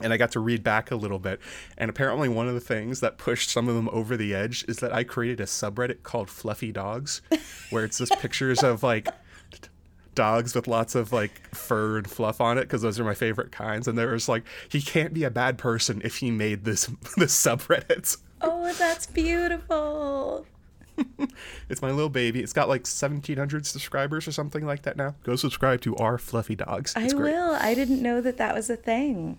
And 0.00 0.12
I 0.12 0.16
got 0.16 0.30
to 0.32 0.40
read 0.40 0.62
back 0.62 0.92
a 0.92 0.94
little 0.96 1.18
bit. 1.18 1.40
And 1.76 1.90
apparently, 1.90 2.28
one 2.28 2.46
of 2.46 2.54
the 2.54 2.60
things 2.60 3.00
that 3.00 3.18
pushed 3.18 3.50
some 3.50 3.66
of 3.68 3.74
them 3.74 3.88
over 3.90 4.16
the 4.16 4.32
edge 4.32 4.64
is 4.68 4.76
that 4.76 4.92
I 4.92 5.02
created 5.02 5.40
a 5.40 5.44
subreddit 5.46 6.04
called 6.04 6.30
Fluffy 6.30 6.70
Dogs, 6.70 7.20
where 7.70 7.84
it's 7.84 7.98
just 7.98 8.12
pictures 8.20 8.62
of 8.62 8.84
like 8.84 9.08
dogs 10.16 10.56
with 10.56 10.66
lots 10.66 10.96
of 10.96 11.12
like 11.12 11.54
fur 11.54 11.98
and 11.98 12.10
fluff 12.10 12.40
on 12.40 12.58
it 12.58 12.62
because 12.62 12.82
those 12.82 12.98
are 12.98 13.04
my 13.04 13.14
favorite 13.14 13.52
kinds. 13.52 13.86
And 13.86 13.96
there 13.96 14.08
was 14.10 14.28
like, 14.28 14.42
he 14.68 14.82
can't 14.82 15.14
be 15.14 15.22
a 15.22 15.30
bad 15.30 15.56
person 15.58 16.02
if 16.04 16.16
he 16.16 16.32
made 16.32 16.64
this 16.64 16.86
this 17.16 17.40
subreddit. 17.40 18.16
Oh, 18.40 18.72
that's 18.74 19.06
beautiful. 19.06 20.44
It's 21.68 21.82
my 21.82 21.90
little 21.90 22.08
baby. 22.08 22.40
It's 22.42 22.54
got 22.54 22.68
like 22.68 22.82
1,700 22.82 23.66
subscribers 23.66 24.26
or 24.26 24.32
something 24.32 24.64
like 24.64 24.82
that 24.82 24.96
now. 24.96 25.14
Go 25.24 25.36
subscribe 25.36 25.80
to 25.82 25.94
our 25.96 26.16
Fluffy 26.16 26.54
Dogs. 26.54 26.94
It's 26.96 27.12
I 27.12 27.16
great. 27.16 27.32
will. 27.34 27.52
I 27.52 27.74
didn't 27.74 28.00
know 28.00 28.20
that 28.22 28.38
that 28.38 28.54
was 28.54 28.70
a 28.70 28.76
thing. 28.76 29.36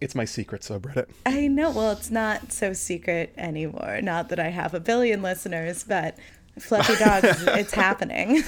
It's 0.00 0.14
my 0.14 0.24
secret 0.24 0.62
subreddit. 0.62 1.06
I 1.26 1.46
know. 1.46 1.70
Well, 1.70 1.92
it's 1.92 2.10
not 2.10 2.52
so 2.52 2.72
secret 2.72 3.32
anymore. 3.36 4.00
Not 4.02 4.28
that 4.30 4.40
I 4.40 4.48
have 4.48 4.74
a 4.74 4.80
billion 4.80 5.22
listeners, 5.22 5.84
but 5.84 6.16
Fluffy 6.58 6.96
Dogs, 6.96 7.42
it's 7.46 7.74
happening. 7.74 8.42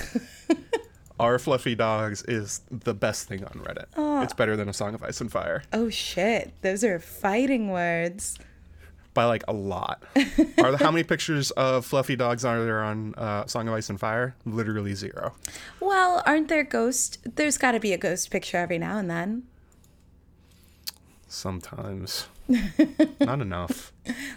Our 1.20 1.38
Fluffy 1.38 1.74
Dogs 1.74 2.22
is 2.22 2.62
the 2.70 2.94
best 2.94 3.28
thing 3.28 3.44
on 3.44 3.52
Reddit. 3.52 4.22
It's 4.24 4.32
better 4.32 4.56
than 4.56 4.70
A 4.70 4.72
Song 4.72 4.94
of 4.94 5.02
Ice 5.02 5.20
and 5.20 5.30
Fire 5.30 5.62
oh, 5.72 5.90
shit. 5.90 6.52
Those 6.62 6.82
are 6.82 6.98
fighting 6.98 7.70
words. 7.70 8.38
by 9.12 9.24
like 9.24 9.44
a 9.46 9.52
lot. 9.52 10.02
are 10.16 10.70
there, 10.70 10.76
how 10.78 10.90
many 10.90 11.04
pictures 11.04 11.50
of 11.52 11.84
Fluffy 11.84 12.16
Dogs 12.16 12.44
are 12.44 12.64
there 12.64 12.82
on 12.82 13.14
uh, 13.16 13.46
Song 13.46 13.68
of 13.68 13.74
Ice 13.74 13.90
and 13.90 14.00
Fire? 14.00 14.34
Literally 14.46 14.94
zero. 14.94 15.34
Well, 15.78 16.22
aren't 16.24 16.48
there 16.48 16.64
ghost? 16.64 17.18
There's 17.36 17.58
got 17.58 17.72
to 17.72 17.80
be 17.80 17.92
a 17.92 17.98
ghost 17.98 18.30
picture 18.30 18.56
every 18.56 18.78
now 18.78 18.96
and 18.96 19.10
then. 19.10 19.42
Sometimes. 21.28 22.28
Not 23.20 23.42
enough. 23.42 23.92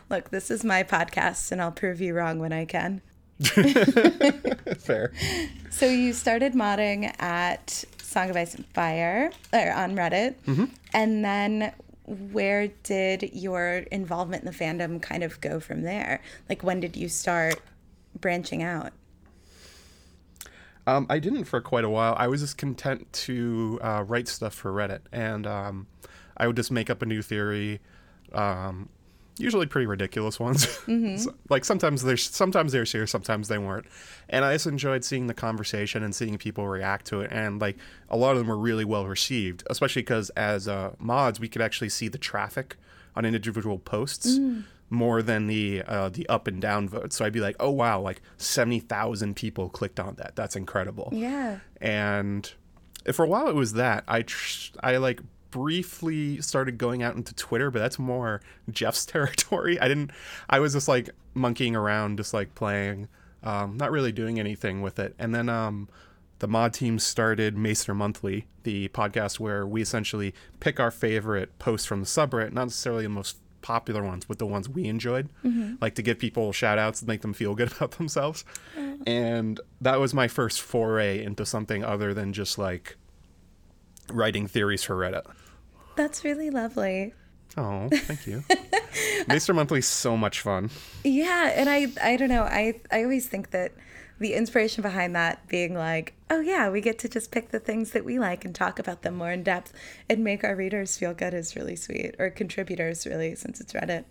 Look, 0.09 0.31
this 0.31 0.51
is 0.51 0.63
my 0.65 0.83
podcast, 0.83 1.51
and 1.51 1.61
I'll 1.61 1.71
prove 1.71 2.01
you 2.01 2.13
wrong 2.13 2.39
when 2.39 2.51
I 2.51 2.65
can. 2.65 3.01
Fair. 4.79 5.11
So 5.69 5.85
you 5.87 6.13
started 6.13 6.53
modding 6.53 7.13
at 7.21 7.83
Song 8.01 8.29
of 8.29 8.35
Ice 8.35 8.55
and 8.55 8.65
Fire 8.67 9.31
or 9.51 9.71
on 9.73 9.95
Reddit, 9.95 10.35
and 10.93 11.25
then 11.25 11.73
where 12.05 12.67
did 12.83 13.29
your 13.33 13.85
involvement 13.91 14.43
in 14.43 14.51
the 14.51 14.57
fandom 14.57 15.01
kind 15.01 15.23
of 15.23 15.39
go 15.41 15.59
from 15.59 15.81
there? 15.81 16.21
Like 16.49 16.63
when 16.63 16.79
did 16.79 16.95
you 16.95 17.09
start 17.09 17.59
branching 18.19 18.61
out? 18.61 18.91
Um, 20.85 21.07
I 21.09 21.19
didn't 21.19 21.45
for 21.45 21.61
quite 21.61 21.85
a 21.85 21.89
while. 21.89 22.13
I 22.17 22.27
was 22.27 22.41
just 22.41 22.57
content 22.57 23.11
to 23.13 23.79
uh, 23.81 24.03
write 24.05 24.27
stuff 24.27 24.53
for 24.53 24.71
Reddit, 24.71 24.99
and 25.11 25.47
um, 25.47 25.87
I 26.35 26.47
would 26.47 26.57
just 26.57 26.71
make 26.71 26.89
up 26.89 27.01
a 27.01 27.05
new 27.05 27.21
theory, 27.21 27.79
um, 28.33 28.89
usually 29.37 29.65
pretty 29.65 29.85
ridiculous 29.87 30.39
ones. 30.39 30.67
So- 31.23 31.33
like 31.49 31.65
sometimes 31.65 32.03
they're 32.03 32.17
sometimes 32.17 32.71
they're 32.71 32.85
serious, 32.85 33.11
sometimes 33.11 33.47
they 33.47 33.57
weren't. 33.57 33.85
And 34.29 34.43
I 34.45 34.53
just 34.53 34.67
enjoyed 34.67 35.03
seeing 35.03 35.27
the 35.27 35.33
conversation 35.33 36.03
and 36.03 36.13
seeing 36.15 36.37
people 36.37 36.67
react 36.67 37.05
to 37.07 37.21
it, 37.21 37.31
and 37.31 37.59
like 37.61 37.77
a 38.09 38.17
lot 38.17 38.31
of 38.31 38.37
them 38.37 38.47
were 38.47 38.57
really 38.57 38.85
well 38.85 39.05
received, 39.07 39.63
especially 39.69 40.01
because 40.01 40.29
as 40.31 40.67
uh, 40.67 40.95
mods 40.99 41.39
we 41.39 41.47
could 41.47 41.61
actually 41.61 41.89
see 41.89 42.07
the 42.07 42.17
traffic 42.17 42.77
on 43.15 43.25
individual 43.25 43.79
posts. 43.79 44.39
More 44.89 45.23
than 45.23 45.47
the 45.47 45.81
uh, 45.87 46.09
the 46.09 46.27
up 46.29 46.45
and 46.45 46.61
down 46.61 46.87
votes, 46.87 47.15
so 47.15 47.25
I'd 47.25 47.33
be 47.33 47.39
like, 47.39 47.55
"Oh 47.59 47.71
wow, 47.71 47.99
like 47.99 48.21
seventy 48.37 48.79
thousand 48.79 49.35
people 49.35 49.67
clicked 49.69 49.99
on 49.99 50.15
that. 50.15 50.35
That's 50.35 50.55
incredible." 50.55 51.09
Yeah. 51.11 51.59
and 51.81 52.51
for 53.11 53.25
a 53.25 53.27
while 53.27 53.49
it 53.49 53.55
was 53.55 53.73
that 53.73 54.01
i 54.07 54.21
tr- 54.21 54.71
i 54.81 54.95
like 54.95 55.19
briefly 55.53 56.41
started 56.41 56.77
going 56.77 57.03
out 57.03 57.15
into 57.15 57.33
twitter 57.35 57.69
but 57.69 57.79
that's 57.79 57.99
more 57.99 58.41
jeff's 58.71 59.05
territory 59.13 59.79
i 59.79 59.87
didn't 59.87 60.09
i 60.49 60.59
was 60.59 60.73
just 60.73 60.87
like 60.87 61.09
monkeying 61.35 61.75
around 61.75 62.17
just 62.17 62.33
like 62.33 62.53
playing 62.55 63.07
um, 63.43 63.75
not 63.77 63.91
really 63.91 64.11
doing 64.11 64.39
anything 64.39 64.81
with 64.81 64.97
it 64.99 65.13
and 65.19 65.35
then 65.35 65.49
um, 65.49 65.87
the 66.39 66.47
mod 66.47 66.73
team 66.73 66.99
started 66.99 67.57
Maester 67.57 67.93
Monthly, 67.93 68.47
the 68.63 68.89
podcast 68.89 69.39
where 69.39 69.65
we 69.65 69.81
essentially 69.81 70.33
pick 70.59 70.77
our 70.77 70.91
favorite 70.91 71.57
posts 71.57 71.87
from 71.87 72.01
the 72.01 72.05
subreddit, 72.05 72.51
not 72.51 72.65
necessarily 72.65 73.03
the 73.03 73.09
most 73.09 73.37
popular 73.61 74.03
ones, 74.03 74.25
but 74.25 74.39
the 74.39 74.45
ones 74.45 74.67
we 74.67 74.85
enjoyed, 74.85 75.29
like 75.79 75.95
to 75.95 76.01
give 76.01 76.19
people 76.19 76.51
shout 76.51 76.77
outs 76.77 76.99
and 77.01 77.07
make 77.07 77.21
them 77.21 77.31
feel 77.33 77.55
good 77.55 77.71
about 77.77 77.91
themselves. 77.91 78.43
And 79.07 79.61
that 79.79 80.01
was 80.01 80.13
my 80.13 80.27
first 80.27 80.61
foray 80.61 81.23
into 81.23 81.45
something 81.45 81.81
other 81.83 82.13
than 82.13 82.33
just 82.33 82.57
like 82.57 82.97
writing 84.11 84.47
theories 84.47 84.83
for 84.83 84.97
Reddit. 84.97 85.23
That's 85.95 86.23
really 86.23 86.49
lovely. 86.49 87.13
Oh, 87.55 87.87
thank 87.89 88.25
you. 88.25 88.43
Maester 89.27 89.53
Monthly 89.53 89.79
is 89.79 89.87
so 89.87 90.17
much 90.17 90.41
fun. 90.41 90.69
Yeah, 91.03 91.51
and 91.55 91.69
I 91.69 91.87
I 92.01 92.17
don't 92.17 92.29
know. 92.29 92.43
I 92.43 92.81
I 92.91 93.03
always 93.03 93.27
think 93.27 93.51
that 93.51 93.73
the 94.19 94.33
inspiration 94.33 94.81
behind 94.81 95.15
that 95.15 95.47
being 95.47 95.75
like, 95.75 96.13
oh 96.29 96.39
yeah, 96.39 96.69
we 96.69 96.81
get 96.81 96.97
to 96.99 97.09
just 97.09 97.31
pick 97.31 97.49
the 97.49 97.59
things 97.59 97.91
that 97.91 98.05
we 98.05 98.19
like 98.19 98.45
and 98.45 98.55
talk 98.55 98.79
about 98.79 99.01
them 99.01 99.15
more 99.15 99.31
in 99.31 99.43
depth 99.43 99.73
and 100.09 100.23
make 100.23 100.43
our 100.43 100.55
readers 100.55 100.97
feel 100.97 101.13
good 101.13 101.33
is 101.33 101.55
really 101.55 101.75
sweet 101.75 102.15
or 102.19 102.29
contributors 102.29 103.05
really 103.05 103.35
since 103.35 103.59
it's 103.59 103.73
Reddit. 103.73 104.05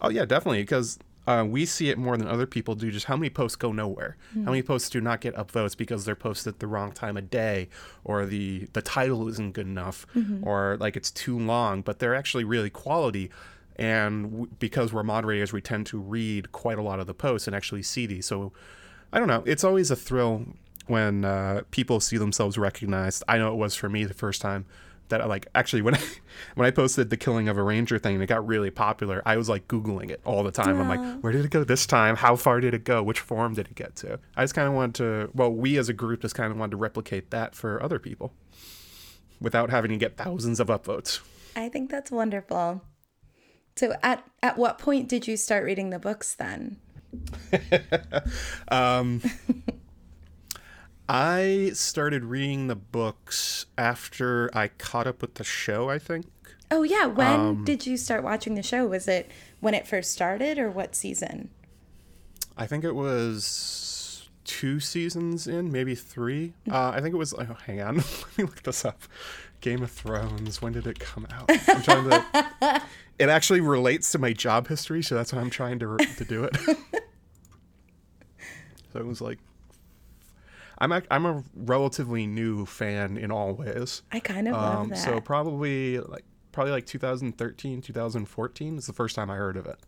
Oh 0.00 0.08
yeah, 0.08 0.24
definitely. 0.24 0.62
Because 0.62 0.98
uh, 1.26 1.44
we 1.48 1.64
see 1.64 1.88
it 1.88 1.96
more 1.98 2.16
than 2.16 2.28
other 2.28 2.46
people 2.46 2.74
do. 2.74 2.90
Just 2.90 3.06
how 3.06 3.16
many 3.16 3.30
posts 3.30 3.56
go 3.56 3.72
nowhere? 3.72 4.16
How 4.34 4.50
many 4.50 4.62
posts 4.62 4.90
do 4.90 5.00
not 5.00 5.20
get 5.20 5.34
upvotes 5.34 5.76
because 5.76 6.04
they're 6.04 6.14
posted 6.14 6.54
at 6.54 6.60
the 6.60 6.66
wrong 6.66 6.92
time 6.92 7.16
of 7.16 7.30
day, 7.30 7.68
or 8.04 8.26
the 8.26 8.68
the 8.72 8.82
title 8.82 9.26
isn't 9.28 9.52
good 9.54 9.66
enough, 9.66 10.06
or 10.42 10.76
like 10.80 10.96
it's 10.96 11.10
too 11.10 11.38
long. 11.38 11.82
But 11.82 11.98
they're 11.98 12.14
actually 12.14 12.44
really 12.44 12.70
quality. 12.70 13.30
And 13.76 14.30
w- 14.30 14.50
because 14.60 14.92
we're 14.92 15.02
moderators, 15.02 15.52
we 15.52 15.60
tend 15.60 15.86
to 15.86 15.98
read 15.98 16.52
quite 16.52 16.78
a 16.78 16.82
lot 16.82 17.00
of 17.00 17.06
the 17.06 17.14
posts 17.14 17.48
and 17.48 17.56
actually 17.56 17.82
see 17.82 18.06
these. 18.06 18.26
So 18.26 18.52
I 19.12 19.18
don't 19.18 19.28
know. 19.28 19.42
It's 19.46 19.64
always 19.64 19.90
a 19.90 19.96
thrill 19.96 20.46
when 20.86 21.24
uh, 21.24 21.62
people 21.70 21.98
see 22.00 22.16
themselves 22.18 22.58
recognized. 22.58 23.24
I 23.26 23.38
know 23.38 23.52
it 23.52 23.56
was 23.56 23.74
for 23.74 23.88
me 23.88 24.04
the 24.04 24.14
first 24.14 24.40
time 24.42 24.66
that 25.08 25.20
I 25.20 25.26
like 25.26 25.46
actually 25.54 25.82
when 25.82 25.94
I 25.94 26.00
when 26.54 26.66
I 26.66 26.70
posted 26.70 27.10
the 27.10 27.16
killing 27.16 27.48
of 27.48 27.56
a 27.56 27.62
ranger 27.62 27.98
thing 27.98 28.14
and 28.14 28.22
it 28.22 28.26
got 28.26 28.46
really 28.46 28.70
popular, 28.70 29.22
I 29.26 29.36
was 29.36 29.48
like 29.48 29.68
googling 29.68 30.10
it 30.10 30.20
all 30.24 30.42
the 30.42 30.50
time. 30.50 30.80
I'm 30.80 30.88
like, 30.88 31.20
where 31.20 31.32
did 31.32 31.44
it 31.44 31.50
go 31.50 31.64
this 31.64 31.86
time? 31.86 32.16
How 32.16 32.36
far 32.36 32.60
did 32.60 32.74
it 32.74 32.84
go? 32.84 33.02
Which 33.02 33.20
form 33.20 33.54
did 33.54 33.68
it 33.68 33.74
get 33.74 33.96
to? 33.96 34.18
I 34.36 34.42
just 34.44 34.54
kind 34.54 34.68
of 34.68 34.74
wanted 34.74 34.94
to. 34.96 35.30
Well, 35.34 35.50
we 35.50 35.76
as 35.78 35.88
a 35.88 35.92
group 35.92 36.22
just 36.22 36.34
kind 36.34 36.50
of 36.50 36.58
wanted 36.58 36.72
to 36.72 36.76
replicate 36.76 37.30
that 37.30 37.54
for 37.54 37.82
other 37.82 37.98
people 37.98 38.32
without 39.40 39.70
having 39.70 39.90
to 39.90 39.96
get 39.96 40.16
thousands 40.16 40.60
of 40.60 40.68
upvotes. 40.68 41.20
I 41.56 41.68
think 41.68 41.90
that's 41.90 42.10
wonderful. 42.10 42.82
So 43.76 43.94
at 44.02 44.24
at 44.42 44.56
what 44.56 44.78
point 44.78 45.08
did 45.08 45.26
you 45.26 45.36
start 45.36 45.64
reading 45.64 45.90
the 45.90 45.98
books 45.98 46.34
then? 46.34 46.78
Um, 48.68 49.22
I 51.08 51.70
started 51.74 52.24
reading 52.24 52.68
the 52.68 52.76
books 52.76 53.66
after 53.76 54.50
I 54.56 54.68
caught 54.68 55.06
up 55.06 55.20
with 55.20 55.34
the 55.34 55.44
show. 55.44 55.90
I 55.90 55.98
think. 55.98 56.26
Oh 56.70 56.82
yeah, 56.82 57.06
when 57.06 57.64
did 57.64 57.86
you 57.86 57.96
start 57.96 58.24
watching 58.24 58.54
the 58.54 58.62
show? 58.62 58.86
Was 58.86 59.06
it 59.06 59.30
when 59.60 59.74
it 59.74 59.86
first 59.86 60.12
started 60.12 60.58
or 60.58 60.70
what 60.70 60.94
season? 60.94 61.50
I 62.56 62.66
think 62.66 62.84
it 62.84 62.94
was 62.94 64.28
two 64.44 64.80
seasons 64.80 65.46
in, 65.46 65.70
maybe 65.72 65.94
three. 65.94 66.54
Uh, 66.70 66.90
I 66.90 67.00
think 67.00 67.14
it 67.14 67.18
was. 67.18 67.34
Oh, 67.34 67.56
hang 67.66 67.80
on, 67.80 67.96
let 67.96 68.38
me 68.38 68.44
look 68.44 68.62
this 68.62 68.84
up. 68.84 69.02
Game 69.60 69.82
of 69.82 69.90
Thrones. 69.90 70.62
When 70.62 70.72
did 70.72 70.86
it 70.86 70.98
come 70.98 71.26
out? 71.30 71.50
I'm 71.68 71.82
trying 71.82 72.10
to. 72.10 72.82
it 73.18 73.28
actually 73.28 73.60
relates 73.60 74.12
to 74.12 74.18
my 74.18 74.32
job 74.32 74.68
history, 74.68 75.02
so 75.02 75.14
that's 75.14 75.32
why 75.32 75.40
I'm 75.40 75.50
trying 75.50 75.78
to 75.80 75.96
to 75.96 76.24
do 76.24 76.44
it. 76.44 76.56
so 78.92 78.98
it 78.98 79.06
was 79.06 79.20
like. 79.20 79.38
I'm 80.84 80.92
a, 80.92 81.02
I'm 81.10 81.24
a 81.26 81.42
relatively 81.56 82.26
new 82.26 82.66
fan 82.66 83.16
in 83.16 83.30
all 83.32 83.54
ways. 83.54 84.02
I 84.12 84.20
kind 84.20 84.46
of 84.48 84.54
love 84.54 84.74
Um, 84.82 84.88
that. 84.90 84.98
so 84.98 85.20
probably 85.20 85.98
like 85.98 86.24
probably 86.52 86.72
like 86.72 86.86
2013, 86.86 87.80
2014 87.80 88.78
is 88.78 88.86
the 88.86 88.92
first 88.92 89.16
time 89.16 89.30
I 89.30 89.36
heard 89.36 89.56
of 89.56 89.66
it. 89.66 89.78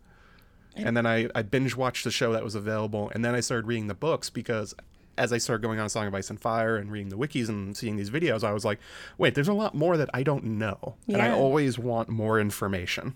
And 0.75 0.95
then 0.97 1.05
I, 1.07 1.27
I 1.33 1.41
binge 1.41 1.75
watched 1.75 2.03
the 2.03 2.11
show 2.11 2.33
that 2.33 2.43
was 2.43 2.53
available, 2.53 3.11
and 3.15 3.25
then 3.25 3.33
I 3.33 3.39
started 3.39 3.65
reading 3.67 3.87
the 3.87 3.95
books 3.95 4.29
because 4.29 4.75
as 5.17 5.33
I 5.33 5.39
started 5.39 5.63
going 5.63 5.79
on 5.79 5.89
Song 5.89 6.05
of 6.05 6.13
Ice 6.13 6.29
and 6.29 6.39
Fire 6.39 6.77
and 6.77 6.91
reading 6.91 7.09
the 7.09 7.17
wikis 7.17 7.49
and 7.49 7.75
seeing 7.75 7.95
these 7.95 8.11
videos, 8.11 8.43
I 8.43 8.51
was 8.53 8.63
like, 8.63 8.79
wait, 9.17 9.33
there's 9.33 9.47
a 9.47 9.53
lot 9.53 9.73
more 9.73 9.97
that 9.97 10.09
I 10.13 10.21
don't 10.23 10.43
know. 10.43 10.95
And 11.07 11.19
I 11.21 11.31
always 11.31 11.79
want 11.79 12.09
more 12.09 12.39
information. 12.39 13.15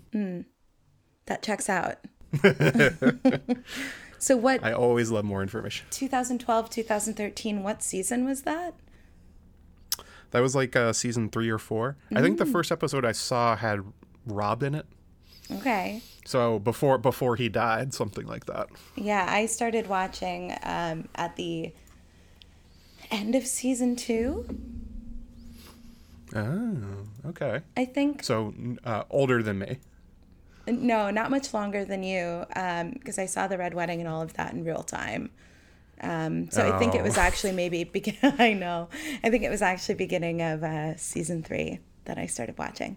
that 1.26 1.42
checks 1.42 1.68
out. 1.68 1.98
so 4.22 4.36
what 4.36 4.62
I 4.62 4.72
always 4.72 5.10
love 5.10 5.24
more 5.24 5.42
information. 5.42 5.86
2012, 5.90 6.70
2013, 6.70 7.62
what 7.62 7.82
season 7.82 8.24
was 8.24 8.42
that? 8.42 8.74
That 10.30 10.40
was 10.40 10.54
like 10.54 10.76
uh, 10.76 10.92
season 10.92 11.28
three 11.28 11.50
or 11.50 11.58
four. 11.58 11.96
I 12.14 12.22
think 12.22 12.38
the 12.38 12.46
first 12.46 12.70
episode 12.70 13.04
I 13.04 13.12
saw 13.12 13.56
had 13.56 13.80
Robb 14.24 14.62
in 14.62 14.74
it. 14.74 14.86
Okay. 15.50 16.00
So 16.24 16.58
before 16.58 16.98
before 16.98 17.36
he 17.36 17.48
died, 17.48 17.92
something 17.92 18.26
like 18.26 18.46
that. 18.46 18.68
Yeah, 18.96 19.26
I 19.28 19.46
started 19.46 19.88
watching 19.88 20.56
um, 20.62 21.08
at 21.16 21.36
the 21.36 21.72
end 23.10 23.34
of 23.34 23.46
season 23.46 23.96
two, 23.96 24.46
Oh, 26.34 26.76
okay. 27.26 27.60
I 27.76 27.84
think. 27.84 28.22
So 28.22 28.54
uh, 28.84 29.02
older 29.10 29.42
than 29.42 29.58
me. 29.58 29.78
No, 30.80 31.10
not 31.10 31.30
much 31.30 31.52
longer 31.54 31.84
than 31.84 32.02
you, 32.02 32.44
because 32.48 33.18
I 33.18 33.26
saw 33.26 33.46
the 33.46 33.58
Red 33.58 33.74
Wedding 33.74 34.00
and 34.00 34.08
all 34.08 34.22
of 34.22 34.32
that 34.34 34.52
in 34.52 34.64
real 34.64 34.82
time. 34.82 35.30
Um, 36.00 36.50
so 36.50 36.66
I 36.74 36.78
think 36.78 36.94
it 36.96 37.02
was 37.02 37.16
Oh. 37.16 37.20
actually 37.20 37.52
maybe, 37.52 37.84
begin- 37.98 38.16
I 38.38 38.52
know, 38.54 38.88
I 39.22 39.30
think 39.30 39.44
it 39.44 39.50
was 39.50 39.62
actually 39.62 39.94
beginning 39.96 40.42
of 40.42 40.62
uh, 40.64 40.96
season 40.96 41.42
three 41.42 41.78
that 42.06 42.18
I 42.18 42.26
started 42.26 42.58
watching. 42.58 42.96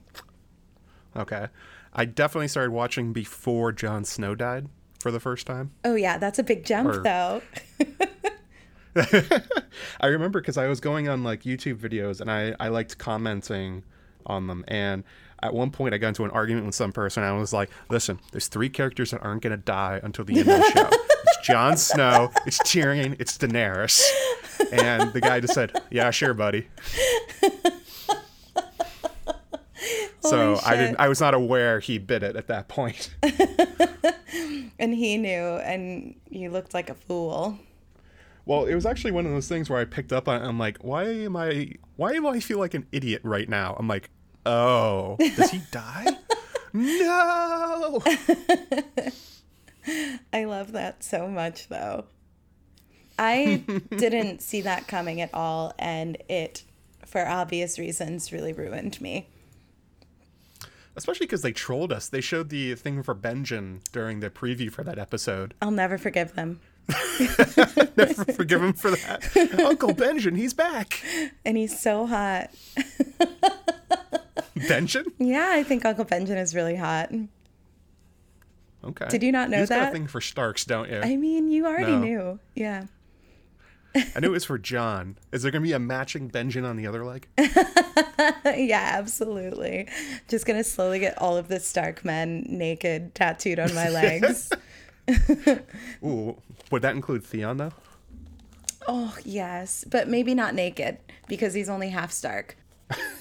Okay. 1.15 1.47
I 1.93 2.05
definitely 2.05 2.47
started 2.47 2.71
watching 2.71 3.13
before 3.13 3.71
Jon 3.71 4.03
Snow 4.05 4.33
died 4.35 4.67
for 4.99 5.11
the 5.11 5.19
first 5.19 5.45
time. 5.45 5.71
Oh, 5.83 5.95
yeah, 5.95 6.17
that's 6.17 6.39
a 6.39 6.43
big 6.43 6.65
jump, 6.65 6.89
Or- 6.89 7.03
though. 7.03 7.41
I 9.99 10.07
remember 10.07 10.39
because 10.39 10.57
I 10.57 10.67
was 10.67 10.79
going 10.79 11.09
on 11.09 11.23
like 11.23 11.43
YouTube 11.43 11.77
videos 11.77 12.21
and 12.21 12.31
I, 12.31 12.55
I 12.59 12.69
liked 12.69 12.97
commenting 12.97 13.83
on 14.25 14.47
them. 14.47 14.65
And 14.67 15.03
at 15.41 15.53
one 15.53 15.71
point, 15.71 15.93
I 15.93 15.97
got 15.97 16.09
into 16.09 16.25
an 16.25 16.31
argument 16.31 16.65
with 16.65 16.75
some 16.75 16.91
person. 16.91 17.23
And 17.23 17.33
I 17.33 17.37
was 17.37 17.53
like, 17.53 17.69
listen, 17.89 18.19
there's 18.31 18.47
three 18.47 18.69
characters 18.69 19.11
that 19.11 19.21
aren't 19.21 19.41
going 19.41 19.51
to 19.51 19.57
die 19.57 19.99
until 20.03 20.25
the 20.25 20.39
end 20.39 20.49
of 20.49 20.59
the 20.59 20.71
show 20.71 20.89
it's 21.23 21.47
Jon 21.47 21.77
Snow, 21.77 22.31
it's 22.45 22.59
Tyrion, 22.59 23.15
it's 23.19 23.37
Daenerys. 23.37 24.01
And 24.71 25.13
the 25.13 25.21
guy 25.21 25.39
just 25.39 25.53
said, 25.53 25.79
yeah, 25.91 26.09
sure, 26.11 26.33
buddy. 26.33 26.67
so 30.21 30.59
I 30.65 30.75
didn't. 30.75 30.99
I 30.99 31.07
was 31.07 31.21
not 31.21 31.33
aware 31.33 31.79
he 31.79 31.97
bit 31.97 32.23
it 32.23 32.35
at 32.35 32.47
that 32.47 32.67
point. 32.67 33.13
And 34.77 34.93
he 34.93 35.17
knew, 35.17 35.57
and 35.57 36.15
you 36.29 36.49
looked 36.49 36.73
like 36.73 36.89
a 36.89 36.95
fool. 36.95 37.57
Well, 38.45 38.65
it 38.65 38.75
was 38.75 38.85
actually 38.85 39.11
one 39.11 39.25
of 39.25 39.31
those 39.31 39.47
things 39.47 39.69
where 39.69 39.79
I 39.79 39.85
picked 39.85 40.13
up 40.13 40.27
on. 40.27 40.41
I'm 40.41 40.59
like, 40.59 40.83
why 40.83 41.05
am 41.05 41.35
I? 41.35 41.73
Why 41.95 42.13
do 42.13 42.27
I 42.27 42.39
feel 42.39 42.59
like 42.59 42.75
an 42.75 42.85
idiot 42.91 43.21
right 43.23 43.49
now? 43.49 43.75
I'm 43.79 43.87
like, 43.87 44.09
oh, 44.45 45.17
does 45.19 45.51
he 45.51 45.61
die? 45.71 46.17
no. 46.73 48.01
I 50.33 50.45
love 50.45 50.71
that 50.73 51.03
so 51.03 51.27
much, 51.27 51.69
though. 51.69 52.05
I 53.17 53.63
didn't 53.89 54.41
see 54.41 54.61
that 54.61 54.87
coming 54.87 55.21
at 55.21 55.33
all, 55.33 55.73
and 55.79 56.17
it, 56.29 56.63
for 57.05 57.27
obvious 57.27 57.79
reasons, 57.79 58.31
really 58.31 58.53
ruined 58.53 59.01
me. 59.01 59.29
Especially 60.95 61.25
because 61.25 61.41
they 61.41 61.51
trolled 61.51 61.91
us. 61.91 62.07
They 62.07 62.21
showed 62.21 62.49
the 62.49 62.75
thing 62.75 63.03
for 63.03 63.15
Benjen 63.15 63.81
during 63.91 64.21
the 64.21 64.29
preview 64.29 64.71
for 64.71 64.83
that 64.83 64.97
episode. 64.97 65.53
I'll 65.61 65.71
never 65.71 65.97
forgive 65.97 66.35
them. 66.35 66.61
Never 67.97 68.25
forgive 68.33 68.61
him 68.61 68.73
for 68.73 68.91
that. 68.91 69.59
Uncle 69.65 69.93
Benjen, 69.93 70.37
he's 70.37 70.53
back. 70.53 71.01
And 71.43 71.57
he's 71.57 71.79
so 71.79 72.05
hot. 72.05 72.51
Benjen? 74.55 75.05
Yeah, 75.19 75.49
I 75.51 75.63
think 75.63 75.85
Uncle 75.85 76.05
Benjen 76.05 76.37
is 76.41 76.53
really 76.55 76.75
hot. 76.75 77.11
Okay. 78.83 79.07
Did 79.09 79.23
you 79.23 79.31
not 79.31 79.49
know 79.49 79.59
He's 79.59 79.69
got 79.69 79.89
a 79.89 79.91
thing 79.91 80.07
for 80.07 80.21
Starks, 80.21 80.65
don't 80.65 80.89
you? 80.89 81.01
I 81.01 81.15
mean, 81.15 81.49
you 81.49 81.65
already 81.65 81.93
No. 81.93 81.99
knew. 81.99 82.39
Yeah. 82.53 82.85
I 83.95 84.19
knew 84.19 84.27
it 84.27 84.31
was 84.31 84.45
for 84.45 84.57
Jon. 84.57 85.17
Is 85.31 85.41
there 85.41 85.51
going 85.51 85.61
to 85.63 85.67
be 85.67 85.71
a 85.73 85.79
matching 85.79 86.29
Benjen 86.29 86.69
on 86.69 86.75
the 86.75 86.85
other 86.85 87.05
leg? 87.05 87.27
yeah, 88.45 88.91
absolutely. 88.93 89.87
Just 90.27 90.45
gonna 90.45 90.63
slowly 90.65 90.99
get 90.99 91.17
all 91.17 91.37
of 91.37 91.47
the 91.47 91.59
Stark 91.61 92.03
men 92.03 92.45
naked 92.49 93.15
tattooed 93.15 93.57
on 93.59 93.73
my 93.73 93.89
legs. 93.89 94.51
Ooh, 96.03 96.35
would 96.71 96.81
that 96.81 96.95
include 96.95 97.23
Theon 97.23 97.57
though? 97.57 97.71
oh, 98.87 99.15
yes. 99.23 99.83
But 99.89 100.07
maybe 100.07 100.35
not 100.35 100.53
naked 100.53 100.97
because 101.27 101.53
he's 101.53 101.69
only 101.69 101.89
half 101.89 102.11
Stark. 102.11 102.55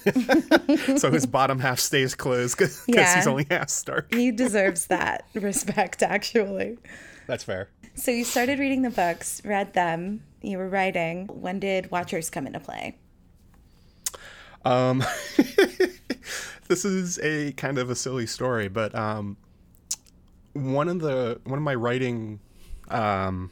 so 0.97 1.11
his 1.11 1.25
bottom 1.25 1.57
half 1.59 1.79
stays 1.79 2.13
closed 2.13 2.55
because 2.57 2.83
Yeah. 2.87 3.15
he's 3.15 3.25
only 3.25 3.47
half 3.49 3.69
Stark. 3.69 4.13
He 4.13 4.29
deserves 4.31 4.87
that 4.87 5.25
respect, 5.33 6.03
actually. 6.03 6.77
That's 7.25 7.43
fair. 7.43 7.69
So 7.95 8.11
you 8.11 8.23
started 8.25 8.59
reading 8.59 8.83
the 8.83 8.91
books, 8.91 9.41
read 9.43 9.73
them. 9.73 10.21
you 10.43 10.59
were 10.59 10.69
writing, 10.69 11.27
when 11.27 11.59
did 11.59 11.89
Watchers 11.89 12.29
come 12.29 12.45
into 12.45 12.59
play? 12.59 12.97
Um, 14.63 15.03
this 16.67 16.85
is 16.85 17.19
a 17.23 17.53
kind 17.53 17.77
of 17.79 17.89
a 17.89 17.95
silly 17.95 18.27
story, 18.27 18.67
but 18.67 18.93
um, 18.95 19.37
one 20.55 20.87
of 20.87 20.99
the 20.99 21.39
one 21.43 21.59
of 21.59 21.63
my 21.63 21.75
writing 21.75 22.39
um, 22.87 23.51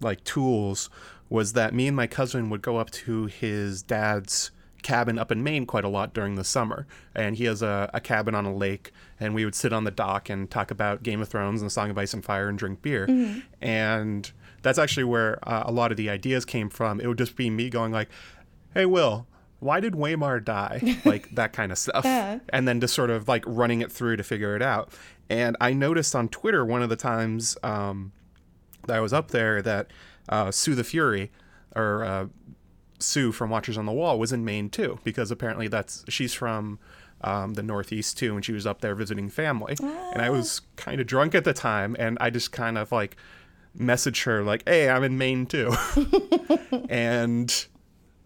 like 0.00 0.24
tools 0.24 0.90
was 1.28 1.52
that 1.52 1.72
me 1.72 1.86
and 1.86 1.96
my 1.96 2.06
cousin 2.06 2.50
would 2.50 2.62
go 2.62 2.76
up 2.78 2.90
to 2.90 3.26
his 3.26 3.82
dad's 3.82 4.50
cabin 4.82 5.18
up 5.18 5.30
in 5.30 5.42
Maine 5.42 5.64
quite 5.64 5.84
a 5.84 5.88
lot 5.88 6.12
during 6.12 6.34
the 6.34 6.44
summer. 6.44 6.86
And 7.14 7.36
he 7.36 7.44
has 7.44 7.62
a, 7.62 7.88
a 7.94 8.00
cabin 8.00 8.34
on 8.34 8.44
a 8.44 8.54
lake, 8.54 8.92
and 9.20 9.34
we 9.34 9.44
would 9.44 9.54
sit 9.54 9.72
on 9.72 9.84
the 9.84 9.90
dock 9.90 10.28
and 10.28 10.50
talk 10.50 10.70
about 10.70 11.02
Game 11.02 11.20
of 11.22 11.28
Thrones 11.28 11.62
and 11.62 11.70
the 11.70 11.72
Song 11.72 11.88
of 11.90 11.96
Ice 11.96 12.12
and 12.12 12.24
Fire 12.24 12.48
and 12.48 12.58
drink 12.58 12.82
beer. 12.82 13.06
And 13.60 14.30
that's 14.62 14.78
actually 14.78 15.04
where 15.04 15.38
uh, 15.48 15.62
a 15.66 15.72
lot 15.72 15.90
of 15.90 15.96
the 15.96 16.10
ideas 16.10 16.44
came 16.44 16.68
from. 16.68 17.00
It 17.00 17.06
would 17.06 17.18
just 17.18 17.36
be 17.36 17.48
me 17.50 17.70
going 17.70 17.92
like, 17.92 18.08
"Hey, 18.74 18.86
Will." 18.86 19.26
Why 19.62 19.80
did 19.80 19.94
Waymar 19.94 20.44
die? 20.44 20.98
Like 21.04 21.30
that 21.34 21.52
kind 21.52 21.72
of 21.72 21.78
stuff. 21.78 22.04
Yeah. 22.04 22.38
And 22.50 22.66
then 22.66 22.80
just 22.80 22.94
sort 22.94 23.10
of 23.10 23.28
like 23.28 23.44
running 23.46 23.80
it 23.80 23.90
through 23.90 24.16
to 24.16 24.22
figure 24.22 24.56
it 24.56 24.62
out. 24.62 24.92
And 25.28 25.56
I 25.60 25.72
noticed 25.72 26.14
on 26.14 26.28
Twitter 26.28 26.64
one 26.64 26.82
of 26.82 26.88
the 26.88 26.96
times 26.96 27.56
um, 27.62 28.12
that 28.86 28.96
I 28.96 29.00
was 29.00 29.12
up 29.12 29.30
there 29.30 29.62
that 29.62 29.88
uh, 30.28 30.50
Sue 30.50 30.74
the 30.74 30.84
Fury, 30.84 31.30
or 31.74 32.04
uh, 32.04 32.26
Sue 32.98 33.32
from 33.32 33.50
Watchers 33.50 33.76
on 33.76 33.86
the 33.86 33.92
Wall, 33.92 34.18
was 34.18 34.32
in 34.32 34.44
Maine 34.44 34.68
too, 34.68 34.98
because 35.04 35.30
apparently 35.30 35.68
that's 35.68 36.04
she's 36.08 36.34
from 36.34 36.78
um, 37.22 37.54
the 37.54 37.62
Northeast 37.62 38.18
too, 38.18 38.34
and 38.34 38.44
she 38.44 38.52
was 38.52 38.66
up 38.66 38.80
there 38.80 38.94
visiting 38.94 39.28
family. 39.28 39.76
And 39.80 40.22
I 40.22 40.30
was 40.30 40.60
kind 40.76 41.00
of 41.00 41.06
drunk 41.06 41.34
at 41.34 41.44
the 41.44 41.52
time, 41.52 41.96
and 41.98 42.18
I 42.20 42.30
just 42.30 42.52
kind 42.52 42.78
of 42.78 42.92
like 42.92 43.16
messaged 43.78 44.24
her 44.24 44.42
like, 44.42 44.68
"Hey, 44.68 44.88
I'm 44.88 45.04
in 45.04 45.18
Maine 45.18 45.46
too," 45.46 45.72
and 46.88 47.66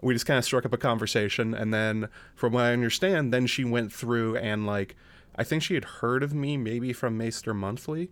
we 0.06 0.14
just 0.14 0.26
kind 0.26 0.38
of 0.38 0.44
struck 0.44 0.64
up 0.64 0.72
a 0.72 0.78
conversation. 0.78 1.52
And 1.52 1.75
then, 1.75 2.08
from 2.34 2.52
what 2.52 2.64
I 2.64 2.72
understand, 2.72 3.34
then 3.34 3.46
she 3.46 3.64
went 3.64 3.92
through 3.92 4.36
and 4.36 4.64
like, 4.64 4.94
I 5.34 5.44
think 5.44 5.62
she 5.62 5.75
had 5.75 5.84
heard 5.84 6.22
of 6.22 6.32
me 6.32 6.56
maybe 6.56 6.92
from 6.92 7.18
Maester 7.18 7.52
Monthly 7.52 8.10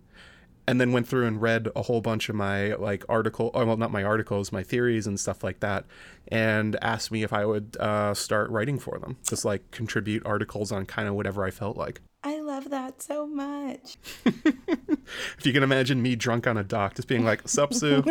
and 0.67 0.81
then 0.81 0.91
went 0.91 1.07
through 1.07 1.25
and 1.25 1.41
read 1.41 1.69
a 1.75 1.83
whole 1.83 2.01
bunch 2.01 2.27
of 2.27 2.35
my 2.35 2.73
like 2.75 3.05
article 3.07 3.51
oh, 3.53 3.65
well 3.65 3.77
not 3.77 3.91
my 3.91 4.03
articles 4.03 4.51
my 4.51 4.63
theories 4.63 5.05
and 5.05 5.19
stuff 5.19 5.43
like 5.43 5.59
that 5.59 5.85
and 6.29 6.75
asked 6.81 7.11
me 7.11 7.23
if 7.23 7.31
i 7.31 7.45
would 7.45 7.77
uh, 7.79 8.13
start 8.13 8.49
writing 8.49 8.79
for 8.79 8.97
them 8.97 9.17
just 9.27 9.45
like 9.45 9.69
contribute 9.71 10.25
articles 10.25 10.71
on 10.71 10.85
kind 10.85 11.07
of 11.07 11.13
whatever 11.13 11.43
i 11.45 11.51
felt 11.51 11.77
like 11.77 12.01
I 12.25 12.41
love 12.41 12.71
that 12.71 13.03
so 13.03 13.27
much. 13.27 13.97
if 14.25 15.45
you 15.45 15.53
can 15.53 15.61
imagine 15.61 16.01
me 16.01 16.15
drunk 16.15 16.47
on 16.47 16.57
a 16.57 16.63
dock 16.63 16.95
just 16.95 17.07
being 17.07 17.23
like 17.23 17.47
sup 17.47 17.71
sue 17.73 18.03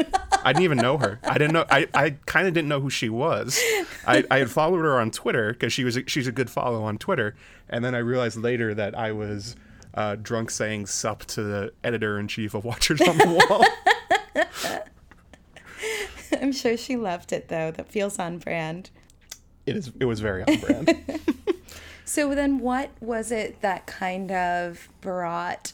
i 0.45 0.53
didn't 0.53 0.63
even 0.63 0.79
know 0.79 0.97
her 0.99 1.19
i 1.25 1.37
didn't 1.37 1.53
know 1.53 1.65
i, 1.71 1.89
I 1.93 2.11
kind 2.27 2.47
of 2.47 2.55
didn't 2.55 2.69
know 2.69 2.81
who 2.81 2.91
she 2.91 3.09
was 3.09 3.61
I, 4.07 4.25
I 4.31 4.39
had 4.39 4.51
followed 4.51 4.79
her 4.79 5.01
on 5.01 5.11
twitter 5.11 5.53
because 5.53 5.73
she 5.73 5.83
was 5.83 5.97
a, 5.97 6.07
she's 6.07 6.29
a 6.29 6.33
good 6.33 6.49
follow 6.49 6.85
on 6.85 6.99
twitter 6.99 7.35
and 7.69 7.85
then 7.85 7.95
i 7.95 7.99
realized 7.99 8.37
later 8.37 8.73
that 8.75 8.97
i 8.97 9.11
was 9.11 9.57
uh, 9.95 10.17
drunk 10.17 10.51
saying 10.51 10.87
sup 10.87 11.25
to 11.27 11.43
the 11.43 11.73
editor-in-chief 11.83 12.55
of 12.55 12.65
watchers 12.65 13.01
on 13.01 13.19
the 13.19 13.47
wall 13.49 13.65
I'm 16.41 16.53
sure 16.53 16.77
she 16.77 16.97
loved 16.97 17.33
it 17.33 17.49
though. 17.49 17.71
That 17.71 17.89
feels 17.89 18.19
on 18.19 18.39
brand. 18.39 18.91
it 19.67 19.77
is 19.77 19.91
it 19.99 20.05
was 20.05 20.21
very 20.21 20.43
on 20.43 20.57
brand 20.57 21.21
So 22.05 22.35
then 22.35 22.59
what 22.59 22.91
was 23.01 23.33
it 23.33 23.61
that 23.63 23.87
kind 23.87 24.31
of 24.31 24.89
brought 25.01 25.73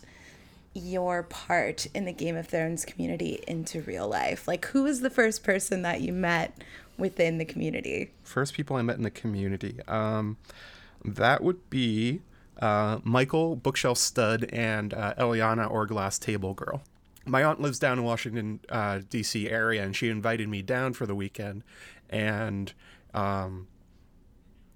your 0.73 1.25
part 1.25 1.87
in 1.95 2.05
the 2.05 2.13
Game 2.13 2.37
of 2.37 2.47
Thrones 2.47 2.85
community 2.85 3.43
into 3.49 3.83
real 3.83 4.09
life? 4.09 4.47
Like 4.47 4.67
who 4.67 4.85
was 4.85 5.01
the 5.01 5.11
first 5.11 5.43
person 5.43 5.83
that 5.83 6.01
you 6.01 6.13
met 6.13 6.57
within 6.97 7.39
the 7.39 7.45
community? 7.45 8.11
first 8.23 8.55
people 8.55 8.77
I 8.77 8.83
met 8.83 8.97
in 8.97 9.03
the 9.03 9.11
community. 9.11 9.81
Um, 9.89 10.37
that 11.05 11.43
would 11.43 11.69
be 11.69 12.21
uh, 12.61 13.01
Michael 13.03 13.57
Bookshelf 13.57 13.99
Stud 13.99 14.45
and 14.53 14.95
uh, 14.95 15.15
Eliana 15.19 15.71
or 15.71 15.87
Glass 15.87 16.19
Table 16.19 16.55
Girl. 16.55 16.83
My 17.27 17.43
aunt 17.43 17.61
lives 17.61 17.79
down 17.79 17.99
in 17.99 18.05
Washington 18.05 18.61
uh, 18.69 19.01
D.C. 19.09 19.49
area, 19.49 19.83
and 19.83 19.95
she 19.95 20.09
invited 20.09 20.49
me 20.49 20.63
down 20.63 20.93
for 20.95 21.07
the 21.07 21.15
weekend, 21.15 21.65
and 22.09 22.73
um, 23.15 23.67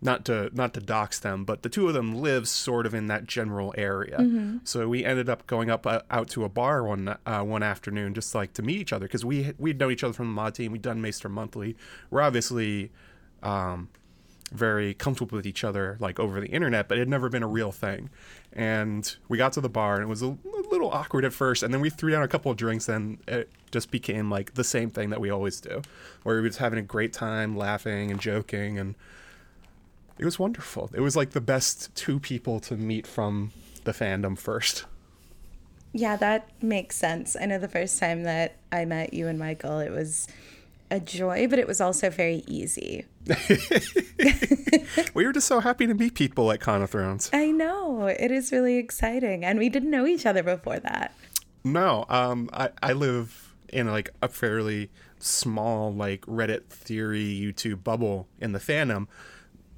not 0.05 0.25
to 0.27 0.51
not 0.53 0.75
to 0.75 0.81
dox 0.81 1.19
them, 1.19 1.45
but 1.45 1.62
the 1.62 1.69
two 1.69 1.88
of 1.88 1.95
them 1.95 2.21
live 2.21 2.47
sort 2.47 2.85
of 2.85 2.95
in 2.95 3.07
that 3.07 3.27
general 3.27 3.75
area. 3.77 4.19
So 4.64 4.87
we 4.87 5.05
ended 5.05 5.29
up 5.31 5.47
going 5.47 5.71
up 5.71 5.87
uh, 5.87 6.03
out 6.11 6.29
to 6.31 6.45
a 6.45 6.49
bar 6.49 6.85
one 6.85 7.17
uh, 7.27 7.40
one 7.40 7.62
afternoon 7.62 8.12
just 8.14 8.35
like 8.35 8.53
to 8.55 8.62
meet 8.62 8.79
each 8.79 8.93
other 8.93 9.07
because 9.07 9.25
we 9.25 9.55
we'd 9.59 9.81
known 9.81 9.93
each 9.93 10.05
other 10.05 10.12
from 10.12 10.27
the 10.27 10.33
mod 10.33 10.55
team. 10.55 10.73
We'd 10.73 10.83
done 10.83 11.01
Maester 11.01 11.31
Monthly. 11.31 11.75
We're 12.11 12.21
obviously 12.21 12.93
um, 13.43 13.88
very 14.53 14.93
comfortable 14.95 15.37
with 15.37 15.47
each 15.47 15.64
other 15.64 15.97
like 16.01 16.21
over 16.21 16.40
the 16.40 16.49
internet, 16.49 16.87
but 16.87 16.99
it 16.99 17.01
had 17.01 17.09
never 17.09 17.31
been 17.31 17.43
a 17.43 17.49
real 17.49 17.73
thing. 17.73 18.11
And 18.53 19.17
we 19.29 19.38
got 19.38 19.55
to 19.55 19.61
the 19.61 19.71
bar 19.71 19.95
and 19.95 20.05
it 20.05 20.09
was 20.09 20.23
a, 20.23 20.27
a 20.27 20.62
little 20.71 20.90
awkward 20.90 21.25
at 21.25 21.33
first, 21.33 21.62
and 21.62 21.73
then 21.73 21.81
we 21.81 21.90
threw 21.90 22.11
down 22.11 22.23
a 22.23 22.29
couple 22.29 22.51
of 22.51 22.57
drinks 22.57 22.88
and 22.88 23.19
it 23.27 23.51
just 23.73 23.90
became 23.90 24.31
like 24.31 24.55
the 24.55 24.64
same 24.64 24.90
thing 24.90 25.11
that 25.11 25.21
we 25.21 25.31
always 25.31 25.61
do, 25.61 25.81
where 26.25 26.37
we 26.37 26.43
were 26.43 26.49
just 26.49 26.61
having 26.61 26.79
a 26.79 26.83
great 26.83 27.12
time, 27.12 27.57
laughing 27.57 28.11
and 28.11 28.21
joking 28.21 28.79
and 28.79 28.95
it 30.18 30.24
was 30.24 30.38
wonderful. 30.38 30.90
It 30.94 31.00
was 31.00 31.16
like 31.16 31.31
the 31.31 31.40
best 31.40 31.94
two 31.94 32.18
people 32.20 32.61
to 32.61 32.77
meet 32.77 33.07
from 33.07 33.53
the 33.85 33.92
fandom 33.92 34.38
first. 34.38 34.85
Yeah, 35.92 36.16
that 36.16 36.48
makes 36.62 36.96
sense. 36.96 37.37
I 37.40 37.46
know 37.46 37.59
the 37.59 37.68
first 37.68 37.98
time 37.98 38.24
that 38.24 38.57
I 38.72 38.85
met 38.85 39.14
you 39.14 39.29
and 39.29 39.38
Michael, 39.38 39.79
it 39.79 39.90
was 39.90 40.27
a 40.90 40.98
joy, 40.98 41.46
but 41.48 41.59
it 41.59 41.68
was 41.68 41.81
also 41.81 42.11
very 42.11 42.42
easy. 42.46 43.07
We 45.14 45.24
were 45.27 45.33
just 45.33 45.46
so 45.46 45.61
happy 45.61 45.87
to 45.87 45.94
meet 45.94 46.14
people 46.14 46.50
at 46.50 46.61
Con 46.61 46.83
of 46.83 46.90
Thrones. 46.90 47.31
I 47.33 47.50
know. 47.53 48.07
It 48.07 48.31
is 48.31 48.50
really 48.50 48.77
exciting. 48.77 49.44
And 49.44 49.59
we 49.59 49.68
didn't 49.68 49.90
know 49.90 50.07
each 50.07 50.27
other 50.27 50.42
before 50.42 50.81
that. 50.81 51.14
No, 51.62 52.05
um, 52.09 52.50
I, 52.53 52.70
I 52.83 52.92
live 52.92 53.55
in 53.68 53.90
like 53.90 54.11
a 54.20 54.29
fairly 54.29 54.90
small 55.18 55.92
like 55.92 56.20
Reddit 56.22 56.66
theory 56.66 57.24
YouTube 57.24 57.85
bubble 57.85 58.29
in 58.40 58.53
the 58.53 58.59
fandom. 58.59 59.07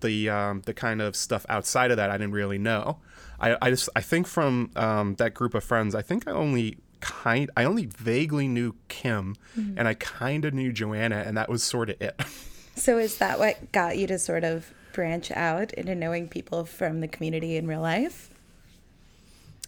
The 0.01 0.29
um, 0.31 0.63
the 0.67 0.75
kind 0.75 1.01
of 1.01 1.17
stuff 1.17 1.47
outside 1.49 1.91
of 1.91 1.97
that 1.97 2.11
I 2.11 2.19
didn't 2.19 2.33
really 2.33 2.59
know. 2.59 2.99
I, 3.41 3.57
I 3.61 3.71
just 3.71 3.89
I 3.97 4.01
think 4.01 4.27
from 4.27 4.71
um, 4.77 5.15
that 5.17 5.35
group 5.35 5.55
of 5.55 5.65
friends 5.65 5.95
I 5.95 6.03
think 6.03 6.27
I 6.27 6.33
only 6.33 6.79
kind 7.01 7.51
I 7.57 7.65
only 7.65 7.87
vaguely 7.87 8.49
knew 8.49 8.75
Kim 8.89 9.37
and 9.55 9.87
I 9.87 9.95
kind 9.95 10.45
of 10.45 10.55
knew 10.55 10.73
Joanna 10.73 11.23
and 11.27 11.37
that 11.37 11.49
was 11.49 11.63
sort 11.63 11.91
of 11.91 12.01
it. 12.01 12.21
So 12.79 12.99
is 12.99 13.17
that 13.17 13.39
what 13.39 13.73
got 13.73 13.97
you 13.97 14.07
to 14.09 14.19
sort 14.19 14.45
of 14.45 14.71
branch 14.93 15.31
out 15.31 15.73
into 15.73 15.95
knowing 15.95 16.29
people 16.29 16.67
from 16.67 17.01
the 17.01 17.09
community 17.09 17.57
in 17.57 17.67
real 17.67 17.81
life? 17.81 18.29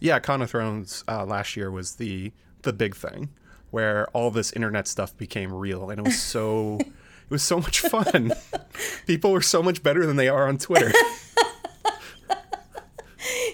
yeah, 0.00 0.18
Con 0.20 0.42
of 0.42 0.50
Thrones 0.50 1.04
uh, 1.08 1.24
last 1.24 1.56
year 1.56 1.70
was 1.70 1.96
the 1.96 2.32
the 2.62 2.72
big 2.72 2.94
thing 2.94 3.30
where 3.70 4.06
all 4.08 4.30
this 4.30 4.52
internet 4.52 4.88
stuff 4.88 5.16
became 5.16 5.52
real, 5.52 5.90
and 5.90 6.00
it 6.00 6.04
was 6.04 6.20
so 6.20 6.78
it 7.28 7.30
was 7.30 7.42
so 7.42 7.60
much 7.60 7.80
fun. 7.80 8.32
People 9.06 9.32
were 9.32 9.42
so 9.42 9.62
much 9.62 9.82
better 9.82 10.06
than 10.06 10.16
they 10.16 10.28
are 10.28 10.48
on 10.48 10.56
Twitter. 10.56 10.90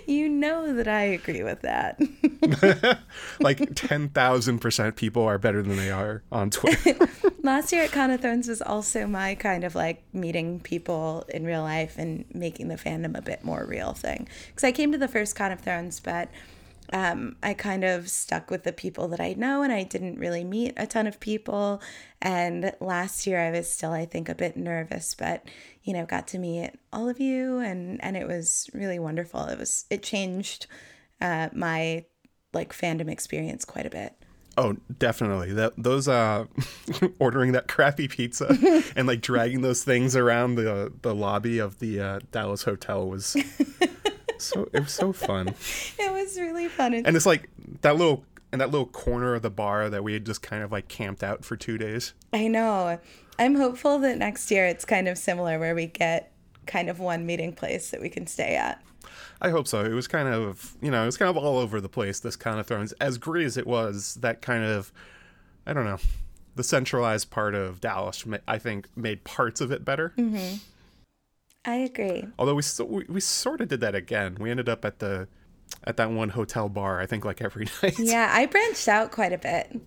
You 0.07 0.29
know 0.29 0.75
that 0.75 0.87
I 0.87 1.03
agree 1.03 1.43
with 1.43 1.63
that. 1.63 1.99
like 3.41 3.75
ten 3.75 4.11
thousand 4.11 4.59
percent 4.59 4.97
people 4.97 5.23
are 5.23 5.39
better 5.39 5.63
than 5.63 5.77
they 5.79 5.91
are 5.91 6.23
on 6.31 6.51
Twitter. 6.51 7.09
Last 7.43 7.73
year 7.73 7.85
at 7.85 7.93
Con 7.93 8.11
of 8.11 8.21
Thrones 8.21 8.47
was 8.47 8.61
also 8.61 9.07
my 9.07 9.35
kind 9.35 9.65
of 9.65 9.75
like 9.75 10.03
meeting 10.13 10.61
people 10.61 11.25
in 11.29 11.45
real 11.45 11.63
life 11.63 11.97
and 11.97 12.27
making 12.35 12.69
the 12.69 12.77
fandom 12.77 13.17
a 13.17 13.23
bit 13.23 13.45
more 13.45 13.65
real 13.65 13.95
thing. 13.95 14.29
Because 14.49 14.65
I 14.65 14.73
came 14.73 14.93
to 14.93 14.99
the 14.99 15.09
first 15.09 15.37
Con 15.37 15.51
of 15.53 15.61
Thrones, 15.61 16.01
but 16.01 16.29
um, 16.93 17.37
I 17.43 17.55
kind 17.55 17.85
of 17.85 18.09
stuck 18.09 18.51
with 18.51 18.65
the 18.65 18.73
people 18.73 19.09
that 19.09 19.21
I 19.21 19.35
know 19.35 19.63
and 19.63 19.73
I 19.73 19.85
didn't 19.85 20.19
really 20.19 20.45
meet 20.45 20.75
a 20.77 20.87
ton 20.87 21.07
of 21.07 21.19
people. 21.19 21.81
And 22.21 22.73
last 22.81 23.27
year 23.27 23.41
I 23.41 23.51
was 23.51 23.71
still, 23.71 23.93
I 23.93 24.05
think, 24.05 24.29
a 24.29 24.35
bit 24.35 24.57
nervous, 24.57 25.15
but 25.15 25.45
you 25.83 25.93
know, 25.93 26.07
got 26.07 26.27
to 26.29 26.39
meet 26.39 26.73
all 26.93 27.09
of 27.09 27.21
you 27.21 27.59
and 27.59 28.03
and 28.03 28.17
it 28.17 28.27
was 28.27 28.69
really 28.75 28.99
wonderful. 28.99 29.45
It 29.47 29.59
was 29.59 29.87
it 29.91 30.03
changed 30.03 30.67
uh, 31.21 31.49
my 31.53 32.05
like 32.53 32.73
fandom 32.73 33.11
experience 33.11 33.65
quite 33.65 33.87
a 33.87 33.91
bit. 33.91 34.15
Oh, 34.57 34.77
definitely. 34.99 35.53
That 35.53 35.73
those 35.77 36.07
uh 36.07 36.45
ordering 37.19 37.53
that 37.53 37.67
crappy 37.67 38.09
pizza 38.09 38.57
and 38.95 39.09
like 39.09 39.21
dragging 39.21 39.63
those 39.63 39.83
things 39.83 40.15
around 40.15 40.55
the 40.55 40.93
the 41.03 41.15
lobby 41.15 41.59
of 41.59 41.79
the 41.81 42.01
uh, 42.01 42.21
Dallas 42.31 42.63
hotel 42.63 43.09
was 43.09 43.37
so 44.45 44.69
it 44.73 44.81
was 44.81 44.93
so 44.93 45.13
fun. 45.13 45.55
It 45.99 46.13
was 46.13 46.39
really 46.39 46.69
fun. 46.69 46.95
And 46.95 47.17
it's 47.17 47.27
like 47.27 47.49
that 47.83 47.97
little 47.97 48.25
and 48.53 48.61
that 48.61 48.71
little 48.71 48.87
corner 48.87 49.35
of 49.35 49.43
the 49.43 49.51
bar 49.51 49.91
that 49.91 50.05
we 50.05 50.13
had 50.13 50.25
just 50.25 50.43
kind 50.43 50.63
of 50.63 50.71
like 50.71 50.89
camped 50.89 51.23
out 51.25 51.45
for 51.45 51.57
2 51.57 51.77
days. 51.79 52.15
I 52.33 52.47
know. 52.49 52.99
I'm 53.39 53.57
hopeful 53.57 53.99
that 54.01 54.17
next 54.19 54.51
year 54.51 54.67
it's 54.67 54.85
kind 54.85 55.09
of 55.09 55.19
similar 55.19 55.59
where 55.59 55.75
we 55.75 55.87
get 55.87 56.31
kind 56.67 56.89
of 56.89 57.01
one 57.01 57.27
meeting 57.27 57.53
place 57.53 57.91
that 57.91 58.01
we 58.01 58.09
can 58.09 58.27
stay 58.27 58.55
at. 58.55 58.81
I 59.43 59.51
hope 59.51 59.67
so. 59.67 59.85
It 59.85 59.93
was 59.93 60.07
kind 60.07 60.29
of, 60.29 60.77
you 60.81 60.91
know, 60.91 61.03
it 61.03 61.07
was 61.07 61.17
kind 61.17 61.29
of 61.29 61.37
all 61.37 61.59
over 61.59 61.81
the 61.81 61.89
place 61.89 62.21
this 62.21 62.37
kind 62.37 62.61
of 62.61 62.67
Thrones. 62.67 62.93
As 63.01 63.19
great 63.19 63.45
as 63.47 63.57
it 63.57 63.67
was, 63.67 64.15
that 64.21 64.41
kind 64.41 64.65
of 64.65 64.93
I 65.67 65.73
don't 65.73 65.85
know. 65.85 65.99
the 66.55 66.63
centralized 66.65 67.31
part 67.31 67.55
of 67.55 67.81
Dallas, 67.81 68.25
I 68.47 68.59
think, 68.59 68.89
made 68.97 69.25
parts 69.25 69.61
of 69.61 69.73
it 69.73 69.85
better. 69.85 70.13
Mm-hmm. 70.17 70.57
I 71.65 71.77
agree. 71.77 72.27
Although 72.39 72.55
we, 72.55 72.63
so, 72.63 72.85
we 72.85 73.05
we 73.09 73.21
sort 73.21 73.61
of 73.61 73.69
did 73.69 73.81
that 73.81 73.95
again. 73.95 74.37
We 74.39 74.51
ended 74.51 74.69
up 74.69 74.85
at 74.85 74.99
the 74.99 75.29
at 75.85 75.97
that 75.97 76.11
one 76.11 76.31
hotel 76.31 76.69
bar. 76.69 77.01
I 77.01 77.07
think 77.07 77.25
like 77.25 77.41
every 77.41 77.67
night. 77.83 77.99
Yeah, 77.99 78.31
I 78.33 78.47
branched 78.47 78.89
out 78.89 79.13
quite 79.13 79.33
a 79.33 79.39
bit. 79.39 79.81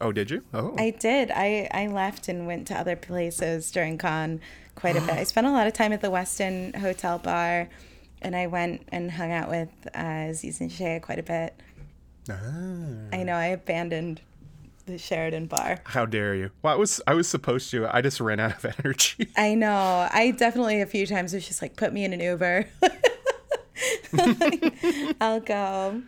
Oh, 0.00 0.10
did 0.10 0.30
you? 0.30 0.42
Oh, 0.52 0.74
I 0.78 0.90
did. 0.90 1.30
I, 1.30 1.68
I 1.70 1.86
left 1.86 2.28
and 2.28 2.44
went 2.44 2.66
to 2.68 2.74
other 2.74 2.96
places 2.96 3.70
during 3.70 3.98
con 3.98 4.40
quite 4.74 4.96
a 4.96 5.00
bit. 5.00 5.10
I 5.10 5.22
spent 5.32 5.46
a 5.46 5.50
lot 5.52 5.66
of 5.66 5.74
time 5.74 5.92
at 5.92 6.00
the 6.00 6.10
Westin 6.10 6.74
Hotel 6.74 7.18
Bar, 7.18 7.68
and 8.20 8.34
I 8.34 8.48
went 8.48 8.82
and 8.88 9.12
hung 9.12 9.30
out 9.30 9.48
with 9.48 9.68
uh, 9.94 10.30
Aziz 10.30 10.60
and 10.60 10.72
Shea 10.72 10.98
quite 10.98 11.20
a 11.20 11.22
bit. 11.22 11.54
Ah. 12.28 12.34
I 13.12 13.22
know 13.22 13.34
I 13.34 13.46
abandoned 13.46 14.20
the 14.86 14.98
Sheraton 14.98 15.46
Bar. 15.46 15.80
how 15.84 16.06
dare 16.06 16.34
you? 16.34 16.50
Well, 16.62 16.74
I 16.74 16.76
was 16.76 17.00
I 17.06 17.14
was 17.14 17.28
supposed 17.28 17.70
to. 17.70 17.94
I 17.94 18.00
just 18.00 18.20
ran 18.20 18.40
out 18.40 18.64
of 18.64 18.74
energy. 18.84 19.28
I 19.36 19.54
know. 19.54 20.08
I 20.10 20.32
definitely 20.32 20.80
a 20.80 20.86
few 20.86 21.06
times 21.06 21.34
was 21.34 21.46
just 21.46 21.62
like, 21.62 21.76
put 21.76 21.92
me 21.92 22.04
in 22.04 22.12
an 22.12 22.20
Uber. 22.20 22.66
I'll 25.20 25.40
go. 25.40 26.02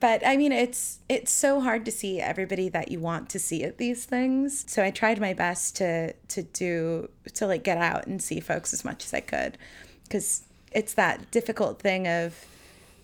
But 0.00 0.26
I 0.26 0.36
mean, 0.36 0.50
it's 0.50 0.98
it's 1.08 1.30
so 1.30 1.60
hard 1.60 1.84
to 1.84 1.92
see 1.92 2.20
everybody 2.20 2.68
that 2.70 2.90
you 2.90 2.98
want 2.98 3.28
to 3.30 3.38
see 3.38 3.62
at 3.62 3.78
these 3.78 4.04
things. 4.04 4.64
So 4.66 4.82
I 4.82 4.90
tried 4.90 5.20
my 5.20 5.32
best 5.32 5.76
to 5.76 6.12
to 6.12 6.42
do 6.42 7.08
to 7.34 7.46
like 7.46 7.62
get 7.62 7.78
out 7.78 8.06
and 8.06 8.20
see 8.20 8.40
folks 8.40 8.72
as 8.72 8.84
much 8.84 9.04
as 9.04 9.14
I 9.14 9.20
could, 9.20 9.58
because 10.04 10.42
it's 10.72 10.94
that 10.94 11.30
difficult 11.30 11.80
thing 11.80 12.08
of, 12.08 12.46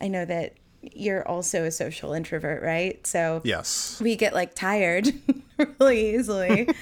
I 0.00 0.09
know 0.09 0.24
that 0.24 0.54
you're 0.82 1.26
also 1.26 1.64
a 1.64 1.70
social 1.70 2.12
introvert, 2.12 2.62
right? 2.62 3.04
So 3.06 3.40
yes. 3.44 4.00
we 4.00 4.16
get 4.16 4.34
like 4.34 4.54
tired 4.54 5.12
really 5.80 6.14
easily 6.14 6.68
uh, 6.68 6.74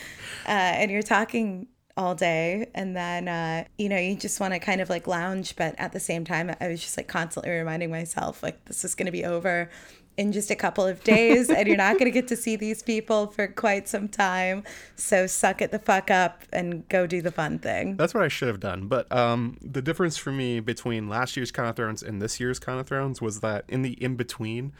and 0.48 0.90
you're 0.90 1.02
talking 1.02 1.68
all 1.96 2.14
day 2.14 2.70
and 2.74 2.94
then 2.94 3.26
uh, 3.26 3.64
you 3.78 3.88
know 3.88 3.96
you 3.96 4.14
just 4.14 4.38
want 4.38 4.52
to 4.52 4.58
kind 4.58 4.82
of 4.82 4.90
like 4.90 5.06
lounge 5.06 5.56
but 5.56 5.74
at 5.78 5.92
the 5.92 6.00
same 6.00 6.26
time 6.26 6.54
i 6.60 6.68
was 6.68 6.80
just 6.80 6.96
like 6.98 7.08
constantly 7.08 7.50
reminding 7.50 7.90
myself 7.90 8.42
like 8.42 8.62
this 8.66 8.84
is 8.84 8.94
going 8.94 9.06
to 9.06 9.12
be 9.12 9.24
over 9.24 9.70
in 10.16 10.32
just 10.32 10.50
a 10.50 10.56
couple 10.56 10.86
of 10.86 11.02
days 11.04 11.50
and 11.50 11.68
you're 11.68 11.76
not 11.76 11.94
going 11.94 12.06
to 12.06 12.10
get 12.10 12.28
to 12.28 12.36
see 12.36 12.56
these 12.56 12.82
people 12.82 13.26
for 13.26 13.46
quite 13.46 13.88
some 13.88 14.08
time 14.08 14.62
so 14.94 15.26
suck 15.26 15.60
it 15.60 15.70
the 15.70 15.78
fuck 15.78 16.10
up 16.10 16.42
and 16.52 16.88
go 16.88 17.06
do 17.06 17.20
the 17.20 17.30
fun 17.30 17.58
thing 17.58 17.96
That's 17.96 18.14
what 18.14 18.22
I 18.22 18.28
should 18.28 18.48
have 18.48 18.60
done. 18.60 18.88
But 18.88 19.10
um, 19.12 19.56
the 19.60 19.82
difference 19.82 20.16
for 20.16 20.32
me 20.32 20.60
between 20.60 21.08
last 21.08 21.36
year's 21.36 21.50
Con 21.50 21.66
of 21.66 21.76
Thrones 21.76 22.02
and 22.02 22.20
this 22.20 22.40
year's 22.40 22.58
Con 22.58 22.78
of 22.78 22.86
Thrones 22.86 23.20
was 23.20 23.40
that 23.40 23.64
in 23.68 23.82
the 23.82 23.92
in 24.02 24.16
between, 24.16 24.72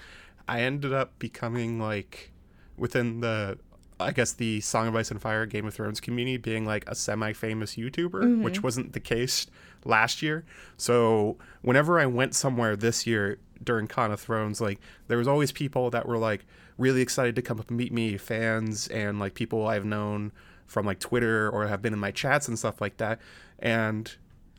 I 0.49 0.61
ended 0.61 0.93
up 0.93 1.19
becoming 1.19 1.81
like 1.81 2.33
within 2.77 3.21
the, 3.21 3.59
I 3.99 4.13
guess 4.13 4.33
the 4.33 4.61
Song 4.61 4.89
of 4.89 4.97
Ice 4.97 5.11
and 5.11 5.21
Fire 5.21 5.47
Game 5.47 5.67
of 5.67 5.75
Thrones 5.75 6.01
community 6.01 6.37
being 6.37 6.67
like 6.67 6.89
a 6.89 6.95
semi 6.95 7.33
famous 7.33 7.77
YouTuber, 7.77 8.43
which 8.43 8.63
wasn't 8.63 8.93
the 8.93 9.01
case 9.01 9.47
last 9.85 10.23
year. 10.23 10.45
So 10.77 11.37
whenever 11.63 11.99
I 11.99 12.07
went 12.07 12.35
somewhere 12.35 12.77
this 12.77 13.07
year 13.07 13.39
during 13.63 13.87
Con 13.87 14.13
of 14.13 14.21
Thrones, 14.21 14.61
like 14.61 14.81
there 15.09 15.19
was 15.19 15.29
always 15.29 15.53
people 15.53 15.91
that 15.91 16.07
were 16.07 16.19
like 16.19 16.45
really 16.79 17.01
excited 17.01 17.35
to 17.37 17.43
come 17.43 17.59
up 17.61 17.69
and 17.69 17.77
meet 17.77 17.93
me, 17.93 18.17
fans 18.17 18.89
and 18.89 19.19
like 19.19 19.35
people 19.35 19.67
I've 19.67 19.85
known 19.85 20.33
from 20.67 20.87
like 20.87 20.99
Twitter 20.99 21.49
or 21.49 21.67
have 21.67 21.83
been 21.83 21.93
in 21.93 21.99
my 21.99 22.11
chats 22.11 22.49
and 22.49 22.59
stuff 22.59 22.81
like 22.81 22.97
that. 22.99 23.21
And 23.59 24.15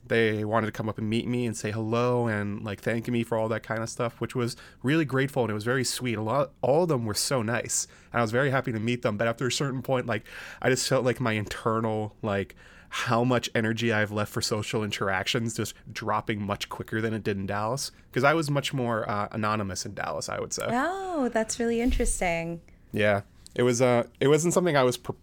they 0.07 0.45
wanted 0.45 0.67
to 0.67 0.71
come 0.71 0.87
up 0.87 0.97
and 0.97 1.09
meet 1.09 1.27
me 1.27 1.45
and 1.45 1.55
say 1.55 1.71
hello 1.71 2.27
and 2.27 2.63
like 2.63 2.79
thanking 2.79 3.13
me 3.13 3.23
for 3.23 3.37
all 3.37 3.49
that 3.49 3.63
kind 3.63 3.81
of 3.81 3.89
stuff, 3.89 4.19
which 4.21 4.35
was 4.35 4.55
really 4.83 5.05
grateful 5.05 5.43
and 5.43 5.51
it 5.51 5.53
was 5.53 5.63
very 5.63 5.83
sweet. 5.83 6.17
A 6.17 6.21
lot, 6.21 6.51
all 6.61 6.83
of 6.83 6.89
them 6.89 7.05
were 7.05 7.13
so 7.13 7.41
nice, 7.41 7.87
and 8.11 8.19
I 8.19 8.21
was 8.21 8.31
very 8.31 8.49
happy 8.49 8.71
to 8.71 8.79
meet 8.79 9.01
them. 9.01 9.17
But 9.17 9.27
after 9.27 9.47
a 9.47 9.51
certain 9.51 9.81
point, 9.81 10.05
like 10.05 10.25
I 10.61 10.69
just 10.69 10.87
felt 10.87 11.05
like 11.05 11.19
my 11.19 11.33
internal 11.33 12.15
like 12.21 12.55
how 12.89 13.23
much 13.23 13.49
energy 13.53 13.91
I've 13.91 14.11
left 14.11 14.31
for 14.31 14.41
social 14.41 14.83
interactions 14.83 15.55
just 15.55 15.73
dropping 15.91 16.41
much 16.41 16.69
quicker 16.69 17.01
than 17.01 17.13
it 17.13 17.23
did 17.23 17.37
in 17.37 17.45
Dallas 17.45 17.91
because 18.09 18.23
I 18.23 18.33
was 18.33 18.49
much 18.49 18.73
more 18.73 19.09
uh, 19.09 19.27
anonymous 19.31 19.85
in 19.85 19.93
Dallas. 19.93 20.29
I 20.29 20.39
would 20.39 20.53
say. 20.53 20.65
oh 20.69 21.29
that's 21.29 21.59
really 21.59 21.81
interesting 21.81 22.61
Yeah, 22.91 23.21
it 23.55 23.63
was. 23.63 23.81
Uh, 23.81 24.03
it 24.19 24.27
wasn't 24.27 24.53
something 24.53 24.77
I 24.77 24.83
was. 24.83 24.97
Pre- 24.97 25.15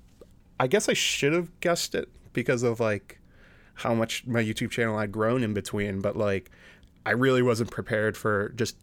I 0.60 0.66
guess 0.66 0.88
I 0.88 0.92
should 0.92 1.32
have 1.32 1.58
guessed 1.60 1.94
it 1.94 2.08
because 2.32 2.62
of 2.62 2.80
like 2.80 3.18
how 3.74 3.94
much 3.94 4.26
my 4.26 4.42
YouTube 4.42 4.70
channel 4.70 4.98
had 4.98 5.10
grown 5.10 5.42
in 5.42 5.54
between, 5.54 6.00
but 6.00 6.16
like 6.16 6.50
I 7.06 7.10
really 7.12 7.42
wasn't 7.42 7.70
prepared 7.70 8.16
for 8.16 8.50
just 8.50 8.76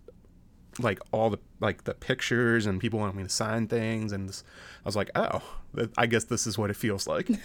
like 0.80 1.00
all 1.12 1.30
the 1.30 1.40
like 1.60 1.84
the 1.84 1.94
pictures 1.94 2.66
and 2.66 2.80
people 2.80 3.00
wanting 3.00 3.18
me 3.18 3.24
to 3.24 3.30
sign 3.30 3.68
things, 3.68 4.12
and 4.12 4.28
this, 4.30 4.44
I 4.84 4.88
was 4.88 4.96
like, 4.96 5.12
oh, 5.16 5.42
I 5.98 6.08
guess 6.08 6.26
this 6.26 6.48
is 6.48 6.58
what 6.58 6.70
it 6.70 6.76
feels 6.76 7.08
like. 7.08 7.30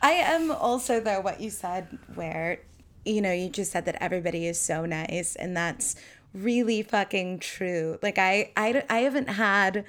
I 0.03 0.13
am 0.13 0.51
also 0.51 1.01
though 1.01 1.21
what 1.21 1.41
you 1.41 1.51
said 1.51 1.99
where 2.15 2.61
you 3.05 3.21
know 3.21 3.33
you 3.33 3.49
just 3.49 3.73
said 3.73 3.87
that 3.87 3.97
everybody 4.01 4.47
is 4.47 4.59
so 4.59 4.87
nice 4.87 5.37
and 5.37 5.57
that's 5.57 5.97
really 6.33 6.83
fucking 6.83 7.41
true. 7.41 7.99
Like 8.03 8.19
I 8.19 8.53
I 8.57 8.85
I 8.89 8.99
haven't 9.01 9.31
had 9.31 9.85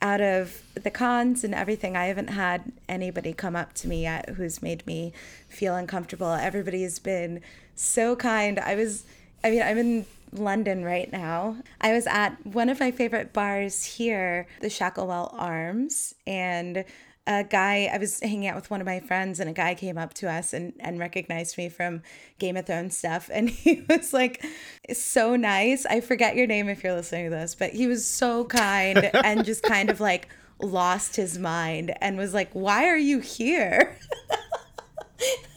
out 0.00 0.20
of 0.20 0.62
the 0.74 0.90
cons 0.90 1.44
and 1.44 1.54
everything 1.54 1.96
I 1.96 2.06
haven't 2.06 2.28
had 2.28 2.72
anybody 2.88 3.32
come 3.32 3.56
up 3.56 3.72
to 3.74 3.88
me 3.88 4.02
yet 4.02 4.30
who's 4.30 4.62
made 4.62 4.86
me 4.86 5.12
feel 5.48 5.74
uncomfortable. 5.74 6.32
Everybody's 6.32 6.98
been 6.98 7.40
so 7.74 8.14
kind. 8.14 8.58
I 8.58 8.74
was 8.76 9.04
I 9.42 9.50
mean 9.50 9.62
I'm 9.62 9.78
in 9.78 10.06
London 10.34 10.84
right 10.84 11.10
now. 11.10 11.56
I 11.80 11.92
was 11.92 12.06
at 12.06 12.44
one 12.46 12.68
of 12.68 12.80
my 12.80 12.90
favorite 12.90 13.32
bars 13.32 13.84
here, 13.84 14.46
the 14.60 14.68
Shacklewell 14.68 15.34
Arms, 15.34 16.14
and 16.26 16.84
a 17.26 17.42
guy 17.42 17.88
I 17.92 17.98
was 17.98 18.20
hanging 18.20 18.46
out 18.46 18.56
with 18.56 18.70
one 18.70 18.80
of 18.80 18.86
my 18.86 19.00
friends 19.00 19.40
and 19.40 19.48
a 19.48 19.52
guy 19.52 19.74
came 19.74 19.96
up 19.96 20.12
to 20.14 20.30
us 20.30 20.52
and, 20.52 20.74
and 20.78 20.98
recognized 20.98 21.56
me 21.56 21.70
from 21.70 22.02
Game 22.38 22.56
of 22.56 22.66
Thrones 22.66 22.96
stuff 22.96 23.30
and 23.32 23.48
he 23.50 23.84
was 23.88 24.12
like 24.12 24.44
so 24.92 25.34
nice. 25.36 25.86
I 25.86 26.00
forget 26.00 26.36
your 26.36 26.46
name 26.46 26.68
if 26.68 26.84
you're 26.84 26.94
listening 26.94 27.30
to 27.30 27.30
this, 27.30 27.54
but 27.54 27.70
he 27.70 27.86
was 27.86 28.06
so 28.06 28.44
kind 28.44 28.98
and 29.14 29.44
just 29.44 29.62
kind 29.62 29.88
of 29.88 30.00
like 30.00 30.28
lost 30.60 31.16
his 31.16 31.38
mind 31.38 31.94
and 32.00 32.18
was 32.18 32.34
like, 32.34 32.50
Why 32.52 32.88
are 32.88 32.96
you 32.96 33.20
here? 33.20 33.96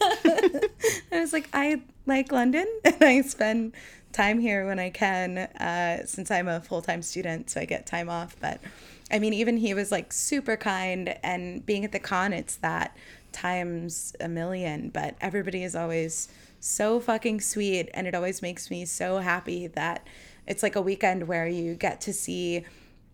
I 0.00 1.20
was 1.20 1.32
like, 1.32 1.48
I 1.52 1.82
like 2.06 2.32
London 2.32 2.66
and 2.84 3.02
I 3.02 3.20
spend 3.22 3.74
time 4.12 4.38
here 4.38 4.66
when 4.66 4.78
I 4.78 4.90
can 4.90 5.38
uh, 5.38 6.04
since 6.06 6.30
I'm 6.30 6.48
a 6.48 6.60
full 6.60 6.82
time 6.82 7.02
student, 7.02 7.50
so 7.50 7.60
I 7.60 7.64
get 7.64 7.86
time 7.86 8.08
off. 8.08 8.36
But 8.40 8.60
I 9.10 9.18
mean, 9.18 9.32
even 9.32 9.56
he 9.56 9.74
was 9.74 9.90
like 9.92 10.12
super 10.12 10.56
kind, 10.56 11.16
and 11.22 11.64
being 11.64 11.84
at 11.84 11.92
the 11.92 11.98
con, 11.98 12.32
it's 12.32 12.56
that 12.56 12.96
times 13.32 14.14
a 14.20 14.28
million. 14.28 14.90
But 14.90 15.16
everybody 15.20 15.62
is 15.62 15.76
always 15.76 16.28
so 16.60 17.00
fucking 17.00 17.40
sweet, 17.40 17.88
and 17.94 18.06
it 18.06 18.14
always 18.14 18.42
makes 18.42 18.70
me 18.70 18.84
so 18.84 19.18
happy 19.18 19.66
that 19.68 20.06
it's 20.46 20.62
like 20.62 20.76
a 20.76 20.82
weekend 20.82 21.28
where 21.28 21.46
you 21.46 21.74
get 21.74 22.00
to 22.02 22.12
see 22.12 22.64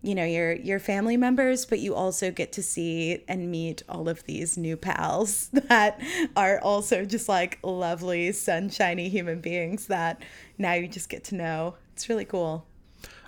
you 0.05 0.13
know 0.13 0.23
your 0.23 0.53
your 0.53 0.79
family 0.79 1.17
members 1.17 1.65
but 1.65 1.79
you 1.79 1.95
also 1.95 2.31
get 2.31 2.51
to 2.51 2.61
see 2.61 3.23
and 3.27 3.49
meet 3.49 3.81
all 3.89 4.07
of 4.07 4.23
these 4.25 4.57
new 4.57 4.77
pals 4.77 5.49
that 5.53 5.99
are 6.35 6.59
also 6.61 7.05
just 7.05 7.27
like 7.27 7.59
lovely 7.63 8.31
sunshiny 8.31 9.09
human 9.09 9.39
beings 9.39 9.87
that 9.87 10.21
now 10.57 10.73
you 10.73 10.87
just 10.87 11.09
get 11.09 11.23
to 11.23 11.35
know 11.35 11.75
it's 11.93 12.09
really 12.09 12.25
cool 12.25 12.65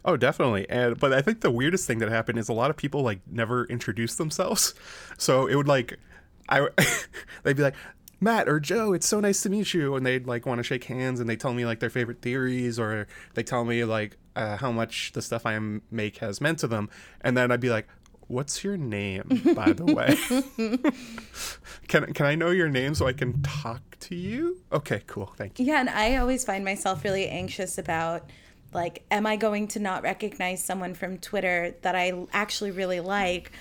Oh, 0.06 0.16
definitely. 0.16 0.70
And 0.70 0.98
but 0.98 1.12
I 1.12 1.22
think 1.22 1.42
the 1.42 1.52
weirdest 1.52 1.86
thing 1.86 2.00
that 2.00 2.08
happened 2.08 2.40
is 2.40 2.48
a 2.48 2.54
lot 2.54 2.70
of 2.70 2.78
people 2.78 3.02
like 3.02 3.20
never 3.30 3.66
introduced 3.66 4.18
themselves. 4.18 4.74
So 5.18 5.48
it 5.48 5.56
would 5.56 5.68
like 5.68 6.00
I 6.48 6.66
they'd 7.44 7.58
be 7.58 7.63
like 7.63 7.76
Matt 8.19 8.49
or 8.49 8.60
Joe, 8.60 8.93
it's 8.93 9.08
so 9.08 9.19
nice 9.19 9.41
to 9.43 9.49
meet 9.49 9.73
you, 9.73 9.95
and 9.95 10.06
they'd 10.06 10.25
like 10.27 10.45
want 10.45 10.60
to 10.60 10.63
shake 10.63 10.86
hands, 10.86 11.19
and 11.19 11.30
they 11.30 11.36
tell 11.36 11.53
me 11.53 11.65
like 11.65 11.80
their 11.80 11.89
favorite 11.89 12.21
theories, 12.21 12.80
or 12.80 13.08
they 13.36 13.43
tell 13.43 13.63
me 13.63 13.84
like 13.84 14.17
uh, 14.36 14.58
how 14.58 14.71
much 14.71 15.12
the 15.13 15.21
stuff 15.21 15.45
I 15.45 15.58
make 15.91 16.17
has 16.17 16.41
meant 16.41 16.60
to 16.60 16.67
them, 16.67 16.89
and 17.21 17.38
then 17.38 17.51
I'd 17.51 17.60
be 17.60 17.69
like, 17.69 17.88
"What's 18.27 18.63
your 18.63 18.75
name, 18.77 19.41
by 19.56 19.71
the 19.73 19.86
way? 19.86 20.17
can 21.88 22.12
can 22.13 22.25
I 22.25 22.36
know 22.36 22.49
your 22.49 22.69
name 22.69 22.95
so 22.95 23.06
I 23.08 23.13
can 23.13 23.41
talk 23.43 23.97
to 24.01 24.15
you?" 24.15 24.62
Okay, 24.71 25.03
cool, 25.08 25.32
thank 25.38 25.60
you. 25.60 25.65
yeah 25.65 25.80
and 25.80 25.89
i 25.89 26.17
always 26.17 26.43
find 26.43 26.63
myself 26.65 27.03
really 27.03 27.27
anxious 27.27 27.77
about 27.77 28.30
like 28.73 29.03
am 29.10 29.25
i 29.25 29.36
going 29.38 29.67
to 29.67 29.80
not 29.80 30.03
recognize 30.03 30.63
someone 30.63 30.93
from 30.93 31.17
twitter 31.17 31.73
that 31.82 31.95
i 31.95 32.12
actually 32.34 32.71
really 32.71 32.99
like 32.99 33.51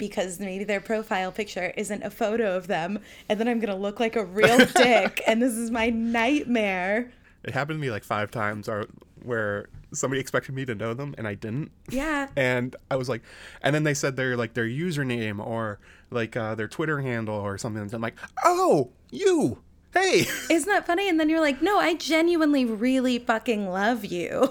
because 0.00 0.40
maybe 0.40 0.64
their 0.64 0.80
profile 0.80 1.30
picture 1.30 1.72
isn't 1.76 2.02
a 2.02 2.10
photo 2.10 2.56
of 2.56 2.66
them 2.66 2.98
and 3.28 3.38
then 3.38 3.46
i'm 3.46 3.60
going 3.60 3.72
to 3.72 3.80
look 3.80 4.00
like 4.00 4.16
a 4.16 4.24
real 4.24 4.58
dick 4.76 5.22
and 5.28 5.40
this 5.40 5.52
is 5.54 5.70
my 5.70 5.90
nightmare 5.90 7.12
It 7.44 7.54
happened 7.54 7.78
to 7.78 7.80
me 7.80 7.90
like 7.92 8.02
five 8.04 8.30
times, 8.32 8.68
or 8.68 8.86
where 9.22 9.68
somebody 9.92 10.20
expected 10.20 10.54
me 10.54 10.64
to 10.64 10.74
know 10.74 10.94
them 10.94 11.14
and 11.18 11.26
I 11.28 11.34
didn't. 11.34 11.70
yeah 11.90 12.28
and 12.36 12.74
I 12.90 12.96
was 12.96 13.08
like, 13.08 13.22
and 13.62 13.74
then 13.74 13.84
they 13.84 13.94
said 13.94 14.16
their 14.16 14.36
like 14.36 14.54
their 14.54 14.66
username 14.66 15.38
or 15.44 15.78
like 16.10 16.36
uh, 16.36 16.54
their 16.54 16.68
Twitter 16.68 17.00
handle 17.00 17.36
or 17.36 17.56
something. 17.58 17.82
And 17.82 17.94
I'm 17.94 18.00
like, 18.00 18.16
oh, 18.44 18.90
you, 19.10 19.62
Hey, 19.92 20.26
Isn't 20.50 20.68
that 20.68 20.86
funny? 20.86 21.08
And 21.08 21.18
then 21.18 21.28
you're 21.28 21.40
like, 21.40 21.60
no, 21.62 21.78
I 21.78 21.94
genuinely 21.94 22.64
really 22.64 23.18
fucking 23.18 23.68
love 23.68 24.04
you. 24.04 24.50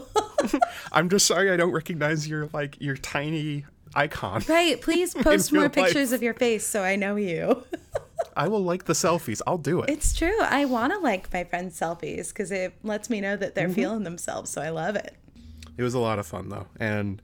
I'm 0.92 1.08
just 1.10 1.26
sorry 1.26 1.50
I 1.52 1.58
don't 1.58 1.72
recognize 1.72 2.28
your 2.28 2.50
like 2.54 2.76
your 2.82 2.98
tiny 2.98 3.66
icon. 3.96 4.44
right. 4.48 4.82
Please 4.82 5.14
post 5.14 5.52
more 5.52 5.64
life. 5.64 5.74
pictures 5.74 6.12
of 6.12 6.24
your 6.24 6.34
face 6.34 6.66
so 6.66 6.84
I 6.84 6.96
know 6.96 7.16
you. 7.16 7.64
I 8.36 8.48
will 8.48 8.64
like 8.64 8.86
the 8.86 8.94
selfies. 8.94 9.42
I'll 9.48 9.58
do 9.58 9.82
it. 9.82 9.90
It's 9.90 10.16
true. 10.16 10.40
I 10.42 10.66
want 10.66 10.94
to 10.94 11.00
like 11.00 11.32
my 11.34 11.44
friends' 11.44 11.80
selfies 11.80 12.30
because 12.30 12.52
it 12.52 12.74
lets 12.84 13.10
me 13.10 13.22
know 13.22 13.36
that 13.36 13.56
they're 13.56 13.66
mm-hmm. 13.66 13.74
feeling 13.74 14.04
themselves. 14.04 14.50
So 14.50 14.62
I 14.62 14.70
love 14.70 14.96
it. 14.96 15.16
It 15.78 15.84
was 15.84 15.94
a 15.94 16.00
lot 16.00 16.20
of 16.20 16.28
fun 16.28 16.50
though, 16.50 16.68
and 16.80 17.22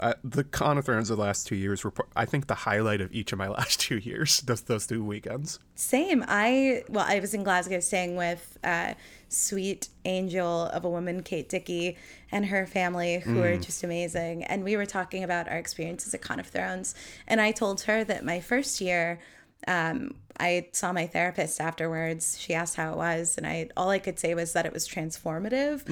uh, 0.00 0.14
the 0.24 0.44
Con 0.44 0.78
of 0.78 0.84
Thrones 0.84 1.10
of 1.10 1.16
the 1.16 1.22
last 1.22 1.46
two 1.46 1.54
years 1.54 1.84
were, 1.84 1.92
I 2.16 2.24
think, 2.24 2.46
the 2.46 2.54
highlight 2.54 3.00
of 3.00 3.12
each 3.12 3.32
of 3.32 3.38
my 3.38 3.48
last 3.58 3.80
two 3.80 3.98
years. 3.98 4.40
Those 4.40 4.62
those 4.62 4.86
two 4.86 5.04
weekends. 5.04 5.58
Same. 5.74 6.24
I 6.26 6.84
well, 6.88 7.04
I 7.08 7.20
was 7.20 7.34
in 7.34 7.44
Glasgow 7.44 7.80
staying 7.80 8.16
with 8.16 8.58
uh, 8.64 8.94
sweet 9.28 9.88
angel 10.04 10.66
of 10.66 10.84
a 10.84 10.90
woman, 10.90 11.22
Kate 11.22 11.48
Dickie, 11.48 11.96
and 12.32 12.46
her 12.46 12.66
family, 12.66 13.18
who 13.18 13.42
are 13.42 13.56
just 13.56 13.84
amazing. 13.84 14.44
And 14.44 14.64
we 14.64 14.76
were 14.76 14.86
talking 14.86 15.22
about 15.22 15.48
our 15.48 15.58
experiences 15.58 16.14
at 16.14 16.22
Con 16.22 16.40
of 16.40 16.46
Thrones, 16.46 16.94
and 17.26 17.40
I 17.40 17.52
told 17.52 17.82
her 17.82 18.04
that 18.04 18.24
my 18.24 18.40
first 18.40 18.80
year. 18.80 19.20
Um, 19.66 20.16
I 20.38 20.66
saw 20.72 20.92
my 20.92 21.06
therapist 21.06 21.60
afterwards. 21.60 22.36
She 22.40 22.54
asked 22.54 22.76
how 22.76 22.92
it 22.92 22.96
was, 22.96 23.36
and 23.36 23.46
I 23.46 23.68
all 23.76 23.90
I 23.90 23.98
could 23.98 24.18
say 24.18 24.34
was 24.34 24.52
that 24.52 24.66
it 24.66 24.72
was 24.72 24.88
transformative. 24.88 25.86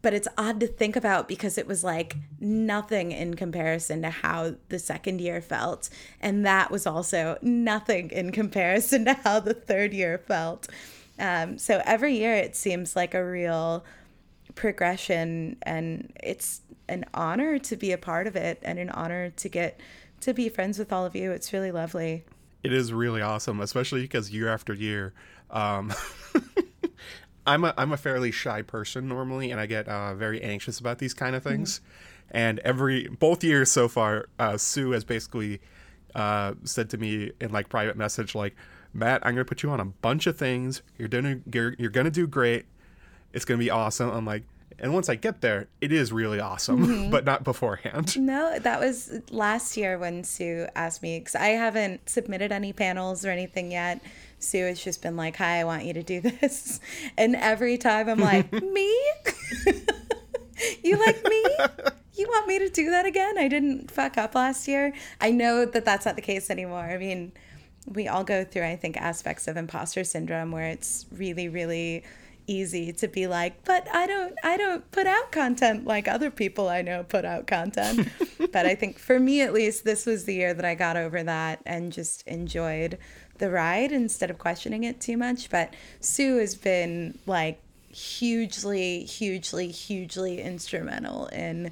But 0.00 0.14
it's 0.14 0.28
odd 0.38 0.60
to 0.60 0.66
think 0.66 0.96
about 0.96 1.28
because 1.28 1.58
it 1.58 1.66
was 1.66 1.84
like 1.84 2.16
nothing 2.40 3.12
in 3.12 3.34
comparison 3.34 4.02
to 4.02 4.10
how 4.10 4.54
the 4.68 4.78
second 4.78 5.20
year 5.20 5.40
felt, 5.40 5.90
and 6.20 6.44
that 6.46 6.70
was 6.70 6.86
also 6.86 7.38
nothing 7.42 8.10
in 8.10 8.32
comparison 8.32 9.04
to 9.04 9.12
how 9.12 9.40
the 9.40 9.54
third 9.54 9.92
year 9.92 10.18
felt. 10.18 10.68
Um, 11.18 11.58
so 11.58 11.82
every 11.84 12.14
year 12.16 12.34
it 12.34 12.56
seems 12.56 12.96
like 12.96 13.14
a 13.14 13.24
real 13.24 13.84
progression, 14.54 15.56
and 15.62 16.12
it's 16.22 16.62
an 16.88 17.04
honor 17.14 17.58
to 17.58 17.76
be 17.76 17.92
a 17.92 17.98
part 17.98 18.26
of 18.26 18.36
it, 18.36 18.58
and 18.62 18.78
an 18.78 18.90
honor 18.90 19.30
to 19.30 19.48
get 19.48 19.78
to 20.20 20.32
be 20.32 20.48
friends 20.48 20.78
with 20.78 20.92
all 20.92 21.04
of 21.04 21.14
you. 21.14 21.30
It's 21.32 21.52
really 21.52 21.72
lovely. 21.72 22.24
It 22.62 22.72
is 22.72 22.92
really 22.92 23.22
awesome, 23.22 23.60
especially 23.60 24.02
because 24.02 24.30
year 24.30 24.48
after 24.48 24.72
year, 24.72 25.12
um, 25.50 25.92
I'm 27.46 27.64
a 27.64 27.74
I'm 27.76 27.92
a 27.92 27.96
fairly 27.96 28.30
shy 28.30 28.62
person 28.62 29.08
normally, 29.08 29.50
and 29.50 29.60
I 29.60 29.66
get 29.66 29.88
uh, 29.88 30.14
very 30.14 30.40
anxious 30.42 30.78
about 30.78 30.98
these 30.98 31.12
kind 31.14 31.34
of 31.34 31.42
things. 31.42 31.80
And 32.30 32.60
every 32.60 33.08
both 33.08 33.42
years 33.44 33.70
so 33.70 33.88
far, 33.88 34.28
uh, 34.38 34.56
Sue 34.56 34.92
has 34.92 35.04
basically 35.04 35.60
uh, 36.14 36.54
said 36.64 36.88
to 36.90 36.98
me 36.98 37.32
in 37.40 37.52
like 37.52 37.68
private 37.68 37.96
message, 37.96 38.34
like, 38.34 38.54
Matt, 38.94 39.24
I'm 39.26 39.34
gonna 39.34 39.44
put 39.44 39.62
you 39.62 39.70
on 39.70 39.80
a 39.80 39.84
bunch 39.84 40.26
of 40.26 40.38
things. 40.38 40.82
You're 40.98 41.08
gonna 41.08 41.40
you're, 41.52 41.74
you're 41.78 41.90
gonna 41.90 42.10
do 42.10 42.26
great. 42.26 42.66
It's 43.32 43.44
gonna 43.44 43.58
be 43.58 43.70
awesome. 43.70 44.10
I'm 44.10 44.24
like, 44.24 44.44
and 44.78 44.92
once 44.94 45.08
I 45.08 45.14
get 45.14 45.40
there, 45.40 45.68
it 45.80 45.92
is 45.92 46.12
really 46.12 46.40
awesome, 46.40 46.86
mm-hmm. 46.86 47.10
but 47.10 47.24
not 47.24 47.44
beforehand. 47.44 48.16
No, 48.22 48.58
that 48.58 48.78
was 48.78 49.20
last 49.30 49.76
year 49.76 49.98
when 49.98 50.22
Sue 50.22 50.66
asked 50.76 51.02
me 51.02 51.18
because 51.18 51.34
I 51.34 51.48
haven't 51.48 52.08
submitted 52.08 52.52
any 52.52 52.72
panels 52.72 53.24
or 53.24 53.30
anything 53.30 53.72
yet. 53.72 54.00
Sue 54.38 54.64
has 54.66 54.82
just 54.82 55.02
been 55.02 55.16
like, 55.16 55.36
"Hi, 55.36 55.60
I 55.60 55.64
want 55.64 55.84
you 55.84 55.92
to 55.94 56.02
do 56.02 56.20
this," 56.40 56.80
and 57.18 57.34
every 57.34 57.78
time 57.78 58.08
I'm 58.08 58.20
like, 58.20 58.52
"Me? 58.52 59.12
you 60.84 60.98
like 60.98 61.24
me? 61.24 61.44
You 62.14 62.28
want 62.28 62.46
me 62.46 62.58
to 62.60 62.68
do 62.68 62.90
that 62.90 63.06
again? 63.06 63.38
I 63.38 63.48
didn't 63.48 63.90
fuck 63.90 64.16
up 64.16 64.34
last 64.34 64.68
year." 64.68 64.92
I 65.20 65.30
know 65.30 65.64
that 65.64 65.84
that's 65.84 66.06
not 66.06 66.16
the 66.16 66.22
case 66.22 66.48
anymore. 66.48 66.84
I 66.84 66.96
mean, 66.96 67.32
we 67.86 68.08
all 68.08 68.24
go 68.24 68.44
through, 68.44 68.64
I 68.64 68.76
think, 68.76 68.96
aspects 68.96 69.48
of 69.48 69.56
imposter 69.56 70.04
syndrome 70.04 70.52
where 70.52 70.68
it's 70.68 71.06
really, 71.10 71.48
really 71.48 72.04
easy 72.46 72.92
to 72.92 73.08
be 73.08 73.26
like, 73.26 73.64
but 73.64 73.86
I 73.92 74.06
don't 74.06 74.34
I 74.42 74.56
don't 74.56 74.88
put 74.90 75.06
out 75.06 75.32
content 75.32 75.86
like 75.86 76.08
other 76.08 76.30
people 76.30 76.68
I 76.68 76.82
know 76.82 77.04
put 77.04 77.24
out 77.24 77.46
content. 77.46 78.08
but 78.52 78.66
I 78.66 78.74
think 78.74 78.98
for 78.98 79.18
me 79.18 79.42
at 79.42 79.52
least 79.52 79.84
this 79.84 80.06
was 80.06 80.24
the 80.24 80.34
year 80.34 80.54
that 80.54 80.64
I 80.64 80.74
got 80.74 80.96
over 80.96 81.22
that 81.22 81.60
and 81.66 81.92
just 81.92 82.26
enjoyed 82.26 82.98
the 83.38 83.50
ride 83.50 83.92
instead 83.92 84.30
of 84.30 84.38
questioning 84.38 84.84
it 84.84 85.00
too 85.00 85.16
much. 85.16 85.50
But 85.50 85.74
Sue 86.00 86.38
has 86.38 86.54
been 86.54 87.18
like 87.26 87.60
hugely, 87.92 89.04
hugely, 89.04 89.68
hugely 89.68 90.40
instrumental 90.40 91.26
in 91.26 91.70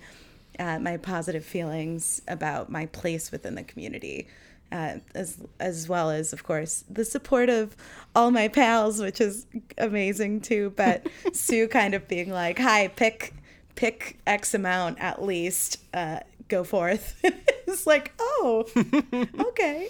uh, 0.59 0.79
my 0.79 0.97
positive 0.99 1.45
feelings 1.45 2.21
about 2.29 2.71
my 2.71 2.87
place 2.87 3.33
within 3.33 3.55
the 3.55 3.63
community 3.63 4.29
uh, 4.73 4.97
as 5.15 5.39
as 5.59 5.89
well 5.89 6.11
as 6.11 6.33
of 6.33 6.45
course 6.45 6.85
the 6.89 7.05
support 7.05 7.49
of 7.49 7.77
all 8.15 8.31
my 8.31 8.49
pals, 8.49 9.01
which 9.01 9.21
is 9.21 9.47
amazing 9.79 10.41
too. 10.41 10.73
But 10.77 11.07
Sue 11.33 11.69
kind 11.69 11.95
of 11.95 12.07
being 12.09 12.31
like, 12.31 12.59
"Hi, 12.59 12.89
pick 12.89 13.35
pick 13.75 14.19
X 14.27 14.55
amount 14.55 14.99
at 15.01 15.23
least, 15.23 15.79
uh, 15.95 16.21
go 16.49 16.65
forth." 16.65 17.19
it's 17.67 17.87
like, 17.87 18.13
oh, 18.19 18.67
okay. 19.41 19.89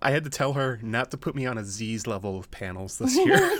I 0.00 0.10
had 0.10 0.24
to 0.24 0.30
tell 0.30 0.54
her 0.54 0.80
not 0.82 1.10
to 1.12 1.16
put 1.16 1.34
me 1.34 1.46
on 1.46 1.58
Aziz's 1.58 2.06
level 2.06 2.38
of 2.38 2.50
panels 2.50 2.98
this 2.98 3.16
year. 3.16 3.56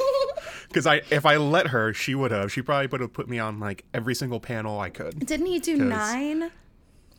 Because 0.67 0.87
I, 0.87 1.03
if 1.11 1.25
I 1.25 1.37
let 1.37 1.69
her, 1.69 1.93
she 1.93 2.15
would 2.15 2.33
have. 2.33 2.51
She 2.51 2.63
probably 2.63 2.89
would 2.89 3.01
have 3.01 3.13
put 3.13 3.29
me 3.29 3.39
on 3.39 3.61
like 3.61 3.85
every 3.95 4.15
single 4.15 4.41
panel 4.41 4.81
I 4.81 4.91
could. 4.91 5.25
Didn't 5.25 5.47
he 5.47 5.61
do 5.61 5.77
nine? 5.77 6.51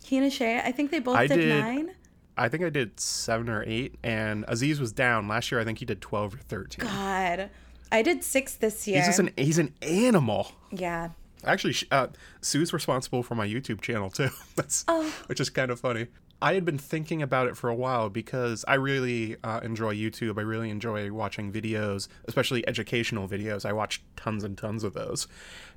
He 0.04 0.18
and 0.18 0.34
Shay, 0.34 0.60
I 0.60 0.72
think 0.74 0.92
they 0.92 1.00
both 1.00 1.16
I 1.16 1.28
did, 1.28 1.38
did- 1.38 1.50
nine. 1.50 1.92
I 2.38 2.50
think 2.50 2.64
I 2.64 2.70
did 2.70 3.00
seven 3.00 3.50
or 3.50 3.64
eight, 3.68 3.96
and 4.04 4.46
Aziz 4.48 4.80
was 4.80 4.92
down 4.92 5.28
last 5.28 5.52
year. 5.52 5.62
I 5.62 5.64
think 5.64 5.80
he 5.80 5.86
did 5.86 6.02
twelve 6.02 6.34
or 6.34 6.38
thirteen. 6.40 6.86
God, 6.86 7.50
I 7.92 8.02
did 8.02 8.24
six 8.24 8.56
this 8.56 8.88
year. 8.88 8.98
He's 8.98 9.08
just 9.08 9.20
an 9.20 9.32
he's 9.38 9.58
an 9.60 9.74
animal. 9.82 10.52
yeah. 10.72 11.10
Actually, 11.46 11.76
uh, 11.92 12.08
Sue's 12.40 12.72
responsible 12.72 13.22
for 13.22 13.36
my 13.36 13.46
YouTube 13.46 13.82
channel 13.82 14.10
too. 14.10 14.30
That's 14.56 14.86
Oh. 14.88 15.14
which 15.28 15.42
is 15.42 15.50
kind 15.50 15.70
of 15.72 15.80
funny. 15.80 16.08
I 16.42 16.54
had 16.56 16.64
been 16.66 16.78
thinking 16.78 17.22
about 17.22 17.48
it 17.48 17.56
for 17.58 17.70
a 17.70 17.76
while 17.76 18.10
because 18.10 18.64
I 18.68 18.76
really 18.76 19.36
uh, 19.44 19.60
enjoy 19.62 19.94
YouTube. 19.96 20.38
I 20.38 20.42
really 20.42 20.70
enjoy 20.70 21.12
watching 21.12 21.52
videos, 21.52 22.08
especially 22.30 22.66
educational 22.68 23.28
videos. 23.30 23.66
I 23.66 23.74
watch 23.74 24.02
tons 24.16 24.44
and 24.46 24.58
tons 24.58 24.84
of 24.86 24.94
those, 24.94 25.28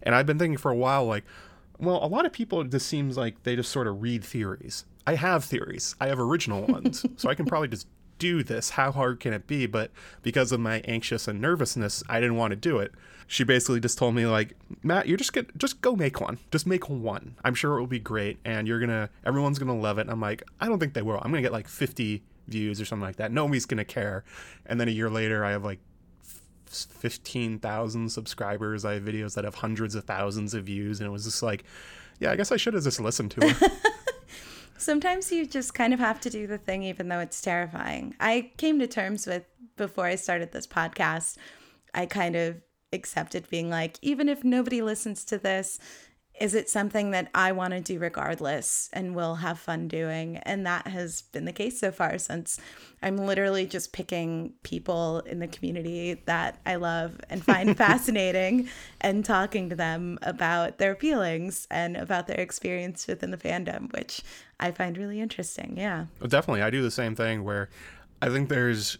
and 0.02 0.14
I've 0.14 0.26
been 0.26 0.38
thinking 0.38 0.56
for 0.56 0.70
a 0.70 0.76
while, 0.76 1.04
like, 1.04 1.24
well, 1.78 1.98
a 2.02 2.06
lot 2.06 2.26
of 2.26 2.32
people 2.32 2.60
it 2.62 2.70
just 2.70 2.86
seems 2.86 3.16
like 3.16 3.42
they 3.42 3.54
just 3.56 3.70
sort 3.72 3.86
of 3.88 4.00
read 4.02 4.24
theories. 4.24 4.84
I 5.06 5.14
have 5.14 5.44
theories. 5.44 5.94
I 6.00 6.08
have 6.08 6.18
original 6.18 6.62
ones, 6.66 7.04
so 7.16 7.28
I 7.28 7.34
can 7.34 7.46
probably 7.46 7.68
just 7.68 7.86
do 8.18 8.42
this. 8.42 8.70
How 8.70 8.92
hard 8.92 9.20
can 9.20 9.32
it 9.32 9.46
be? 9.46 9.66
But 9.66 9.90
because 10.22 10.52
of 10.52 10.60
my 10.60 10.80
anxious 10.84 11.28
and 11.28 11.40
nervousness, 11.40 12.02
I 12.08 12.20
didn't 12.20 12.36
want 12.36 12.52
to 12.52 12.56
do 12.56 12.78
it. 12.78 12.92
She 13.26 13.44
basically 13.44 13.80
just 13.80 13.98
told 13.98 14.14
me 14.14 14.26
like, 14.26 14.56
Matt, 14.82 15.08
you're 15.08 15.18
just 15.18 15.32
gonna 15.32 15.48
just 15.56 15.80
go 15.80 15.96
make 15.96 16.20
one. 16.20 16.38
Just 16.50 16.66
make 16.66 16.88
one. 16.88 17.36
I'm 17.44 17.54
sure 17.54 17.76
it 17.76 17.80
will 17.80 17.86
be 17.86 17.98
great, 17.98 18.38
and 18.44 18.66
you're 18.68 18.80
gonna 18.80 19.10
everyone's 19.24 19.58
gonna 19.58 19.76
love 19.76 19.98
it. 19.98 20.02
And 20.02 20.10
I'm 20.10 20.20
like, 20.20 20.42
I 20.60 20.66
don't 20.66 20.78
think 20.78 20.94
they 20.94 21.02
will. 21.02 21.16
I'm 21.16 21.30
gonna 21.30 21.42
get 21.42 21.52
like 21.52 21.68
50 21.68 22.22
views 22.48 22.80
or 22.80 22.84
something 22.84 23.04
like 23.04 23.16
that. 23.16 23.32
Nobody's 23.32 23.66
gonna 23.66 23.84
care. 23.84 24.24
And 24.64 24.80
then 24.80 24.88
a 24.88 24.92
year 24.92 25.10
later, 25.10 25.44
I 25.44 25.50
have 25.50 25.64
like 25.64 25.80
15,000 26.66 28.08
subscribers. 28.10 28.84
I 28.84 28.94
have 28.94 29.02
videos 29.02 29.34
that 29.34 29.44
have 29.44 29.56
hundreds 29.56 29.94
of 29.94 30.04
thousands 30.04 30.54
of 30.54 30.64
views, 30.64 31.00
and 31.00 31.06
it 31.06 31.10
was 31.10 31.24
just 31.24 31.42
like, 31.42 31.64
yeah, 32.20 32.30
I 32.30 32.36
guess 32.36 32.52
I 32.52 32.56
should 32.56 32.74
have 32.74 32.84
just 32.84 33.00
listened 33.00 33.32
to 33.32 33.48
her. 33.48 33.68
Sometimes 34.78 35.32
you 35.32 35.46
just 35.46 35.74
kind 35.74 35.94
of 35.94 36.00
have 36.00 36.20
to 36.20 36.30
do 36.30 36.46
the 36.46 36.58
thing, 36.58 36.82
even 36.82 37.08
though 37.08 37.20
it's 37.20 37.40
terrifying. 37.40 38.14
I 38.20 38.50
came 38.56 38.78
to 38.78 38.86
terms 38.86 39.26
with 39.26 39.44
before 39.76 40.06
I 40.06 40.14
started 40.16 40.52
this 40.52 40.66
podcast, 40.66 41.36
I 41.94 42.06
kind 42.06 42.36
of 42.36 42.56
accepted 42.92 43.48
being 43.50 43.70
like, 43.70 43.98
even 44.02 44.28
if 44.28 44.44
nobody 44.44 44.82
listens 44.82 45.24
to 45.26 45.38
this, 45.38 45.78
is 46.38 46.54
it 46.54 46.68
something 46.68 47.12
that 47.12 47.30
I 47.34 47.52
want 47.52 47.72
to 47.72 47.80
do 47.80 47.98
regardless 47.98 48.90
and 48.92 49.14
will 49.14 49.36
have 49.36 49.58
fun 49.58 49.88
doing? 49.88 50.36
And 50.38 50.66
that 50.66 50.86
has 50.88 51.22
been 51.22 51.46
the 51.46 51.52
case 51.52 51.80
so 51.80 51.90
far 51.90 52.18
since 52.18 52.60
I'm 53.02 53.16
literally 53.16 53.66
just 53.66 53.92
picking 53.92 54.52
people 54.62 55.20
in 55.20 55.38
the 55.38 55.46
community 55.46 56.14
that 56.26 56.58
I 56.66 56.76
love 56.76 57.20
and 57.30 57.42
find 57.42 57.76
fascinating 57.76 58.68
and 59.00 59.24
talking 59.24 59.70
to 59.70 59.76
them 59.76 60.18
about 60.22 60.78
their 60.78 60.94
feelings 60.94 61.66
and 61.70 61.96
about 61.96 62.26
their 62.26 62.40
experience 62.40 63.06
within 63.06 63.30
the 63.30 63.38
fandom, 63.38 63.92
which 63.96 64.22
I 64.60 64.72
find 64.72 64.98
really 64.98 65.20
interesting. 65.20 65.76
Yeah. 65.78 66.06
Well, 66.20 66.28
Definitely, 66.28 66.62
I 66.62 66.70
do 66.70 66.82
the 66.82 66.90
same 66.90 67.14
thing 67.14 67.44
where 67.44 67.70
I 68.20 68.28
think 68.28 68.48
there's 68.48 68.98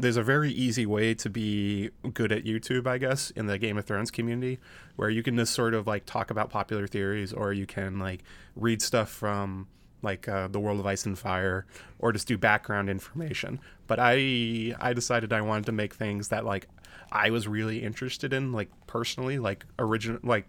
there's 0.00 0.16
a 0.16 0.22
very 0.22 0.50
easy 0.50 0.86
way 0.86 1.14
to 1.14 1.28
be 1.28 1.90
good 2.14 2.32
at 2.32 2.44
YouTube, 2.44 2.86
I 2.86 2.98
guess, 2.98 3.30
in 3.32 3.46
the 3.46 3.58
Game 3.58 3.76
of 3.76 3.84
Thrones 3.84 4.10
community, 4.10 4.58
where 4.96 5.10
you 5.10 5.22
can 5.22 5.36
just 5.36 5.54
sort 5.54 5.74
of 5.74 5.86
like 5.86 6.06
talk 6.06 6.30
about 6.30 6.50
popular 6.50 6.86
theories, 6.86 7.32
or 7.32 7.52
you 7.52 7.66
can 7.66 7.98
like 7.98 8.22
read 8.56 8.80
stuff 8.82 9.10
from 9.10 9.68
like 10.02 10.28
uh, 10.28 10.48
the 10.48 10.58
World 10.58 10.80
of 10.80 10.86
Ice 10.86 11.04
and 11.04 11.18
Fire, 11.18 11.66
or 11.98 12.12
just 12.12 12.26
do 12.26 12.38
background 12.38 12.88
information. 12.88 13.60
But 13.86 13.98
I 14.00 14.74
I 14.80 14.92
decided 14.94 15.32
I 15.32 15.42
wanted 15.42 15.66
to 15.66 15.72
make 15.72 15.94
things 15.94 16.28
that 16.28 16.44
like 16.44 16.66
I 17.12 17.30
was 17.30 17.46
really 17.46 17.82
interested 17.82 18.32
in, 18.32 18.52
like 18.52 18.70
personally, 18.86 19.38
like 19.38 19.66
original, 19.78 20.20
like 20.22 20.46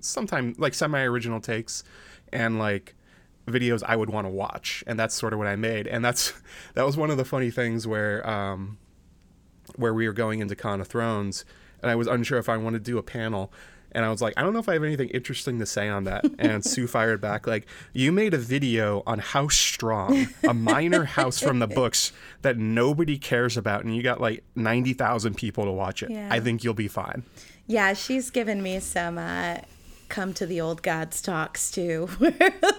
sometime 0.00 0.54
like 0.58 0.72
semi-original 0.74 1.40
takes, 1.40 1.84
and 2.32 2.58
like 2.58 2.94
videos 3.50 3.82
I 3.84 3.96
would 3.96 4.10
want 4.10 4.26
to 4.26 4.30
watch, 4.30 4.84
and 4.86 4.98
that's 4.98 5.14
sort 5.14 5.32
of 5.32 5.38
what 5.38 5.48
I 5.48 5.56
made. 5.56 5.86
And 5.86 6.04
that's 6.04 6.32
that 6.74 6.84
was 6.84 6.96
one 6.96 7.10
of 7.10 7.16
the 7.16 7.24
funny 7.24 7.50
things 7.50 7.86
where 7.86 8.28
um, 8.28 8.78
where 9.76 9.94
we 9.94 10.06
were 10.06 10.12
going 10.12 10.40
into 10.40 10.56
Con 10.56 10.80
of 10.80 10.88
Thrones, 10.88 11.44
and 11.82 11.90
I 11.90 11.94
was 11.94 12.06
unsure 12.06 12.38
if 12.38 12.48
I 12.48 12.56
wanted 12.56 12.84
to 12.84 12.90
do 12.90 12.98
a 12.98 13.02
panel. 13.02 13.52
And 13.92 14.04
I 14.04 14.08
was 14.10 14.22
like, 14.22 14.34
I 14.36 14.42
don't 14.42 14.52
know 14.52 14.60
if 14.60 14.68
I 14.68 14.74
have 14.74 14.84
anything 14.84 15.08
interesting 15.08 15.58
to 15.58 15.66
say 15.66 15.88
on 15.88 16.04
that. 16.04 16.24
And 16.38 16.64
Sue 16.64 16.86
fired 16.86 17.20
back, 17.20 17.48
like, 17.48 17.66
you 17.92 18.12
made 18.12 18.34
a 18.34 18.38
video 18.38 19.02
on 19.04 19.18
House 19.18 19.56
Strong, 19.56 20.28
a 20.48 20.54
minor 20.54 21.02
house 21.02 21.40
from 21.40 21.58
the 21.58 21.66
books 21.80 22.12
that 22.42 22.56
nobody 22.56 23.18
cares 23.18 23.56
about, 23.56 23.84
and 23.84 23.96
you 23.96 24.04
got 24.04 24.20
like 24.20 24.44
90,000 24.54 25.34
people 25.34 25.64
to 25.64 25.72
watch 25.72 26.04
it. 26.04 26.10
Yeah. 26.12 26.28
I 26.30 26.38
think 26.38 26.62
you'll 26.62 26.72
be 26.72 26.86
fine. 26.86 27.24
Yeah, 27.66 27.92
she's 27.94 28.30
given 28.30 28.62
me 28.62 28.78
some 28.78 29.18
uh, 29.18 29.58
come 30.10 30.34
to 30.34 30.46
the 30.46 30.60
old 30.60 30.82
gods 30.82 31.22
talks 31.22 31.70
too. 31.70 32.08
Where 32.18 32.32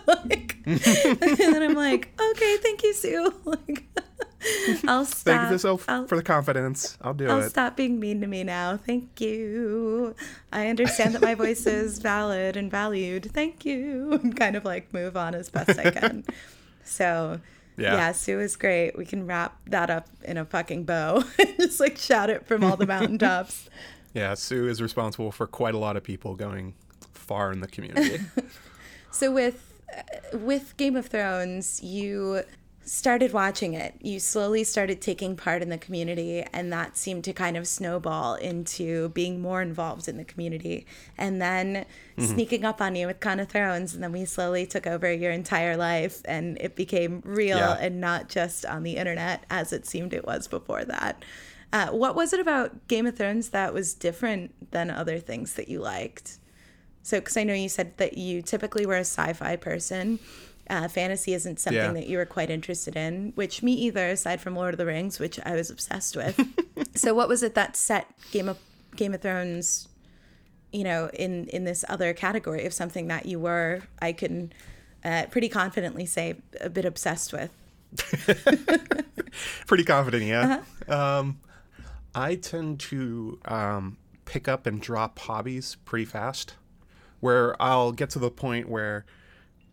like, 0.08 0.58
and 0.66 0.80
then 0.80 1.64
I'm 1.64 1.74
like, 1.74 2.10
okay, 2.20 2.58
thank 2.58 2.84
you, 2.84 2.94
Sue. 2.94 3.34
Like, 3.46 3.84
I'll 4.88 5.06
stop. 5.06 5.36
Thank 5.36 5.52
yourself 5.52 5.86
I'll, 5.88 6.08
for 6.08 6.16
the 6.16 6.24
confidence. 6.24 6.98
I'll 7.02 7.14
do 7.14 7.30
I'll 7.30 7.42
it. 7.42 7.50
stop 7.52 7.78
being 7.78 8.00
mean 8.00 8.22
to 8.22 8.28
me 8.28 8.44
now. 8.44 8.76
Thank 8.76 9.22
you. 9.22 10.16
I 10.52 10.68
understand 10.68 11.14
that 11.14 11.22
my 11.22 11.36
voice 11.36 11.68
is 11.68 12.00
valid 12.00 12.58
and 12.58 12.72
valued. 12.72 13.32
Thank 13.32 13.66
you. 13.66 14.14
And 14.14 14.36
kind 14.36 14.56
of 14.56 14.66
like 14.66 14.92
move 14.94 15.16
on 15.16 15.36
as 15.36 15.50
best 15.50 15.78
I 15.78 15.92
can. 15.92 16.24
So 16.84 17.40
Yeah. 17.78 17.94
yeah. 17.94 18.12
Sue 18.14 18.40
is 18.40 18.56
great. 18.56 18.98
We 18.98 19.06
can 19.06 19.28
wrap 19.28 19.60
that 19.68 19.92
up 19.92 20.08
in 20.24 20.38
a 20.38 20.46
fucking 20.46 20.86
bow. 20.86 21.24
Just 21.60 21.80
like 21.80 21.98
shout 21.98 22.32
it 22.32 22.48
from 22.48 22.64
all 22.64 22.78
the 22.78 22.88
mountaintops. 22.88 23.70
Yeah, 24.14 24.34
Sue 24.34 24.68
is 24.68 24.82
responsible 24.82 25.32
for 25.32 25.46
quite 25.48 25.74
a 25.76 25.78
lot 25.78 25.96
of 25.96 26.04
people 26.04 26.36
going 26.36 26.74
far 27.32 27.52
in 27.52 27.60
the 27.62 27.68
community. 27.68 28.20
So 29.14 29.30
with 29.30 29.74
uh, 29.98 30.38
with 30.38 30.78
Game 30.78 30.96
of 30.96 31.08
Thrones, 31.08 31.84
you 31.84 32.44
started 32.86 33.34
watching 33.34 33.74
it. 33.74 33.94
You 34.02 34.20
slowly 34.22 34.64
started 34.64 35.02
taking 35.02 35.36
part 35.36 35.62
in 35.62 35.68
the 35.70 35.78
community, 35.78 36.44
and 36.54 36.72
that 36.72 36.96
seemed 36.98 37.26
to 37.26 37.34
kind 37.34 37.58
of 37.58 37.68
snowball 37.68 38.36
into 38.36 39.10
being 39.10 39.42
more 39.42 39.62
involved 39.62 40.08
in 40.08 40.16
the 40.16 40.24
community, 40.24 40.86
and 41.18 41.42
then 41.42 41.86
sneaking 42.18 42.64
up 42.64 42.80
on 42.82 42.96
you 42.96 43.06
with 43.06 43.20
Con 43.20 43.42
of 43.42 43.50
Thrones, 43.50 43.94
and 43.94 44.02
then 44.02 44.14
we 44.14 44.24
slowly 44.24 44.66
took 44.66 44.88
over 44.88 45.12
your 45.12 45.32
entire 45.34 45.76
life, 45.76 46.22
and 46.26 46.58
it 46.62 46.78
became 46.78 47.22
real 47.26 47.58
Yeah. 47.58 47.78
and 47.82 48.00
not 48.00 48.30
just 48.30 48.66
on 48.66 48.84
the 48.84 48.96
internet 48.96 49.46
as 49.50 49.74
it 49.74 49.86
seemed 49.86 50.14
it 50.14 50.26
was 50.26 50.48
before 50.48 50.86
that. 50.86 51.22
Uh, 51.74 51.88
what 51.90 52.16
was 52.16 52.32
it 52.32 52.40
about 52.40 52.88
Game 52.88 53.06
of 53.06 53.18
Thrones 53.18 53.50
that 53.50 53.74
was 53.74 53.94
different 53.94 54.72
than 54.72 54.90
other 54.90 55.20
things 55.20 55.54
that 55.56 55.68
you 55.68 55.80
liked? 55.82 56.38
So, 57.04 57.20
because 57.20 57.38
I 57.38 57.44
know 57.44 57.54
you 57.54 57.70
said 57.70 57.98
that 57.98 58.18
you 58.18 58.42
typically 58.42 58.86
were 58.86 58.96
a 58.98 59.00
sci-fi 59.02 59.56
person, 59.56 60.20
uh, 60.70 60.88
fantasy 60.88 61.34
isn't 61.34 61.60
something 61.60 61.82
Yeah. 61.82 61.94
that 61.94 62.08
you 62.08 62.18
were 62.18 62.26
quite 62.26 62.50
interested 62.50 62.96
in. 62.96 63.32
Which 63.36 63.64
me 63.64 63.74
either, 63.74 64.08
aside 64.10 64.40
from 64.42 64.56
Lord 64.56 64.74
of 64.74 64.78
the 64.78 64.86
Rings, 64.86 65.20
which 65.20 65.40
I 65.46 65.56
was 65.56 65.70
obsessed 65.70 66.16
with. 66.16 66.40
so, 66.96 67.14
what 67.14 67.28
was 67.28 67.44
it 67.44 67.56
that 67.56 67.76
set 67.76 68.08
Game 68.32 68.48
of 68.48 68.60
Game 68.96 69.14
of 69.14 69.22
Thrones, 69.22 69.88
you 70.72 70.84
know, 70.84 71.10
in 71.14 71.48
in 71.48 71.64
this 71.64 71.84
other 71.90 72.14
category 72.14 72.66
of 72.66 72.74
something 72.74 73.08
that 73.08 73.26
you 73.26 73.40
were, 73.40 73.82
I 74.02 74.14
can 74.14 74.54
uh, 75.04 75.26
pretty 75.32 75.50
confidently 75.50 76.06
say, 76.06 76.36
a 76.62 76.70
bit 76.70 76.86
obsessed 76.86 77.34
with. 77.34 77.50
Pretty 79.68 79.84
confident, 79.84 80.24
yeah. 80.24 80.62
Uh-huh. 80.88 81.20
Um, 81.20 81.40
I 82.14 82.36
tend 82.36 82.80
to 82.82 83.40
um, 83.46 83.98
pick 84.26 84.48
up 84.48 84.66
and 84.66 84.82
drop 84.82 85.18
hobbies 85.20 85.78
pretty 85.86 86.06
fast, 86.06 86.56
where 87.22 87.60
I'll 87.62 87.92
get 87.92 88.10
to 88.12 88.20
the 88.20 88.30
point 88.30 88.68
where 88.70 89.06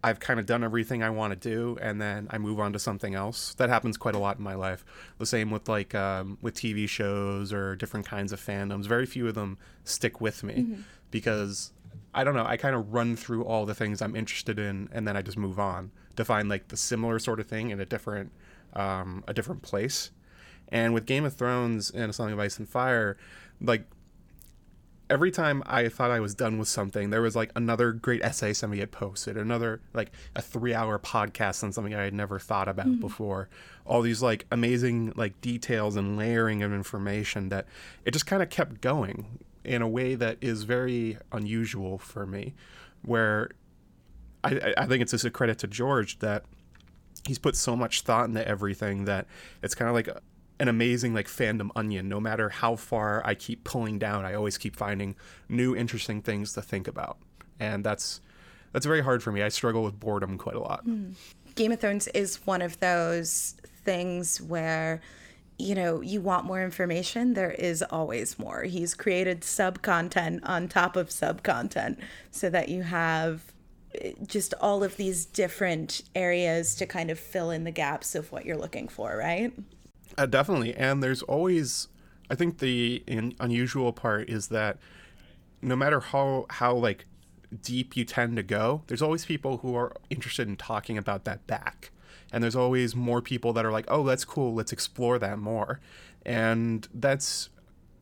I've 0.05 0.21
kind 0.21 0.39
of 0.39 0.47
done 0.47 0.63
everything 0.63 1.03
I 1.03 1.11
want 1.11 1.33
to 1.33 1.49
do, 1.49 1.77
and 1.83 2.01
then 2.01 2.29
I 2.31 2.39
move 2.39 2.61
on 2.61 2.73
to 2.73 2.79
something 2.79 3.17
else. 3.17 3.55
That 3.55 3.69
happens 3.69 3.97
quite 3.97 4.15
a 4.15 4.19
lot 4.19 4.39
in 4.39 4.45
my 4.45 4.55
life. 4.55 4.85
The 5.19 5.27
same 5.27 5.51
with 5.51 5.69
like 5.69 5.95
um, 5.95 6.39
with 6.41 6.55
TV 6.55 6.89
shows 6.89 7.53
or 7.53 7.75
different 7.75 8.07
kinds 8.07 8.33
of 8.33 8.41
fandoms. 8.41 8.87
Very 8.87 9.07
few 9.07 9.27
of 9.27 9.35
them 9.35 9.59
stick 9.83 10.21
with 10.21 10.45
me 10.45 10.77
because 11.11 11.73
I 12.15 12.23
don't 12.23 12.35
know. 12.35 12.47
I 12.47 12.57
kind 12.57 12.77
of 12.77 12.93
run 12.93 13.17
through 13.17 13.45
all 13.45 13.67
the 13.67 13.75
things 13.75 14.01
I'm 14.01 14.15
interested 14.15 14.59
in, 14.59 14.89
and 14.93 15.07
then 15.07 15.17
I 15.17 15.23
just 15.23 15.37
move 15.37 15.59
on 15.59 15.91
to 16.17 16.25
find 16.25 16.49
like 16.49 16.69
the 16.69 16.77
similar 16.77 17.19
sort 17.19 17.41
of 17.41 17.49
thing 17.49 17.71
in 17.71 17.81
a 17.81 17.87
different 17.87 18.31
um, 18.75 19.25
a 19.27 19.35
different 19.35 19.63
place. 19.63 20.11
And 20.69 20.95
with 20.95 21.07
Game 21.07 21.25
of 21.25 21.35
Thrones 21.35 21.91
and 21.91 22.11
A 22.11 22.13
Song 22.13 22.31
of 22.31 22.39
Ice 22.39 22.59
and 22.59 22.69
Fire, 22.69 23.17
like 23.61 23.85
every 25.11 25.31
time 25.31 25.63
I 25.67 25.89
thought 25.89 26.11
I 26.11 26.21
was 26.21 26.35
done 26.35 26.59
with 26.59 26.69
something, 26.69 27.11
there 27.11 27.23
was 27.23 27.35
like 27.35 27.51
another 27.57 27.93
great 27.93 28.23
essay 28.23 28.53
somebody 28.53 28.81
had 28.81 28.91
posted, 28.91 29.37
another 29.37 29.81
like 29.95 30.13
a 30.37 30.43
three 30.43 30.75
hour 30.75 30.99
podcast 30.99 31.63
on 31.65 31.73
something 31.73 31.95
I 31.95 32.05
had 32.05 32.15
never 32.15 32.39
thought 32.39 32.69
about 32.69 32.87
mm-hmm. 32.87 33.01
before. 33.01 33.49
All 33.85 34.03
these 34.03 34.23
like 34.23 34.47
amazing 34.51 35.13
like 35.17 35.41
details 35.41 35.97
and 35.97 36.17
layering 36.17 36.63
of 36.63 36.73
information 36.73 37.49
that 37.49 37.67
it 38.05 38.11
just 38.13 38.27
kind 38.27 38.43
of 38.43 38.51
kept 38.51 38.81
going 38.81 39.39
in 39.65 39.83
a 39.83 39.89
way 39.89 40.15
that 40.15 40.39
is 40.41 40.63
very 40.63 41.19
unusual 41.33 41.99
for 41.99 42.27
me, 42.27 42.55
where 43.03 43.51
I, 44.45 44.55
I- 44.55 44.75
I 44.79 44.87
think 44.87 45.03
it's 45.03 45.13
just 45.13 45.25
a 45.25 45.31
credit 45.31 45.59
to 45.59 45.67
George 45.67 46.19
that 46.21 46.45
he's 47.27 47.39
put 47.39 47.57
so 47.57 47.77
much 47.77 48.03
thought 48.03 48.29
into 48.29 48.47
everything 48.47 49.05
that 49.05 49.27
it's 49.63 49.75
kind 49.75 49.89
of 49.89 49.95
like 49.95 50.09
a, 50.09 50.21
an 50.61 50.69
amazing 50.69 51.15
like 51.15 51.27
fandom 51.27 51.71
onion. 51.77 52.09
No 52.09 52.21
matter 52.21 52.49
how 52.49 52.77
far 52.77 53.23
i 53.25 53.35
keep 53.35 53.65
pulling 53.65 53.99
down 53.99 54.25
i 54.25 54.35
always 54.35 54.59
keep 54.59 54.77
finding 54.77 55.15
new 55.49 55.75
interesting 55.75 56.23
things 56.23 56.53
to 56.55 56.63
think 56.63 56.89
about. 56.89 57.19
And 57.61 57.85
that's 57.85 58.21
that's 58.73 58.87
very 58.87 59.03
hard 59.03 59.23
for 59.23 59.33
me. 59.33 59.43
I 59.43 59.49
struggle 59.49 59.83
with 59.83 59.99
boredom 59.99 60.39
quite 60.39 60.57
a 60.57 60.61
lot. 60.61 60.85
Game 61.55 61.73
of 61.73 61.81
Thrones 61.81 62.07
is 62.09 62.47
one 62.47 62.63
of 62.63 62.79
those 62.81 63.57
things 63.85 64.41
where 64.41 65.01
you 65.59 65.75
know 65.75 66.01
you 66.01 66.21
want 66.21 66.45
more 66.45 66.63
information 66.63 67.35
there 67.35 67.51
is 67.51 67.83
always 67.83 68.39
more. 68.39 68.63
He's 68.63 68.95
created 68.95 69.43
sub 69.43 69.83
content 69.83 70.45
on 70.45 70.69
top 70.69 70.97
of 70.97 71.11
sub 71.11 71.43
content 71.43 71.99
so 72.31 72.49
that 72.51 72.69
you 72.69 72.83
have 72.83 73.53
eh, 74.01 74.13
just 74.27 74.55
all 74.61 74.85
of 74.85 74.97
these 74.97 75.27
different 75.27 76.03
areas 76.15 76.75
to 76.77 76.87
kind 76.87 77.11
of 77.11 77.19
fill 77.19 77.51
in 77.51 77.65
the 77.65 77.71
gaps 77.71 78.15
of 78.15 78.31
what 78.31 78.45
you're 78.45 78.57
looking 78.57 78.87
for 78.87 79.17
right 79.17 79.53
Uh, 80.19 80.27
definitely. 80.27 80.75
And 80.75 81.03
there's 81.03 81.23
always, 81.23 81.89
I 82.31 82.35
think 82.35 82.59
the 82.59 83.05
in, 83.07 83.35
unusual 83.41 83.93
part 83.95 84.29
is 84.29 84.49
that 84.49 84.79
no 85.63 85.77
matter 85.77 86.01
how 86.01 86.47
how 86.51 86.75
like 86.75 87.07
deep 87.63 87.97
you 87.97 88.05
tend 88.05 88.37
to 88.37 88.43
go, 88.43 88.83
there's 88.89 89.03
always 89.03 89.25
people 89.27 89.59
who 89.59 89.77
are 89.77 89.95
interested 90.11 90.49
in 90.49 90.57
talking 90.57 90.99
about 90.99 91.25
that 91.25 91.47
back. 91.47 91.93
And 92.33 92.45
there's 92.45 92.57
always 92.57 92.97
more 92.97 93.23
people 93.23 93.53
that 93.55 93.65
are 93.65 93.73
like, 93.73 93.87
"Oh, 93.89 94.05
that's 94.05 94.25
cool. 94.25 94.55
Let's 94.55 94.73
explore 94.73 95.19
that 95.21 95.39
more." 95.39 95.81
And 96.27 96.89
that's 96.95 97.51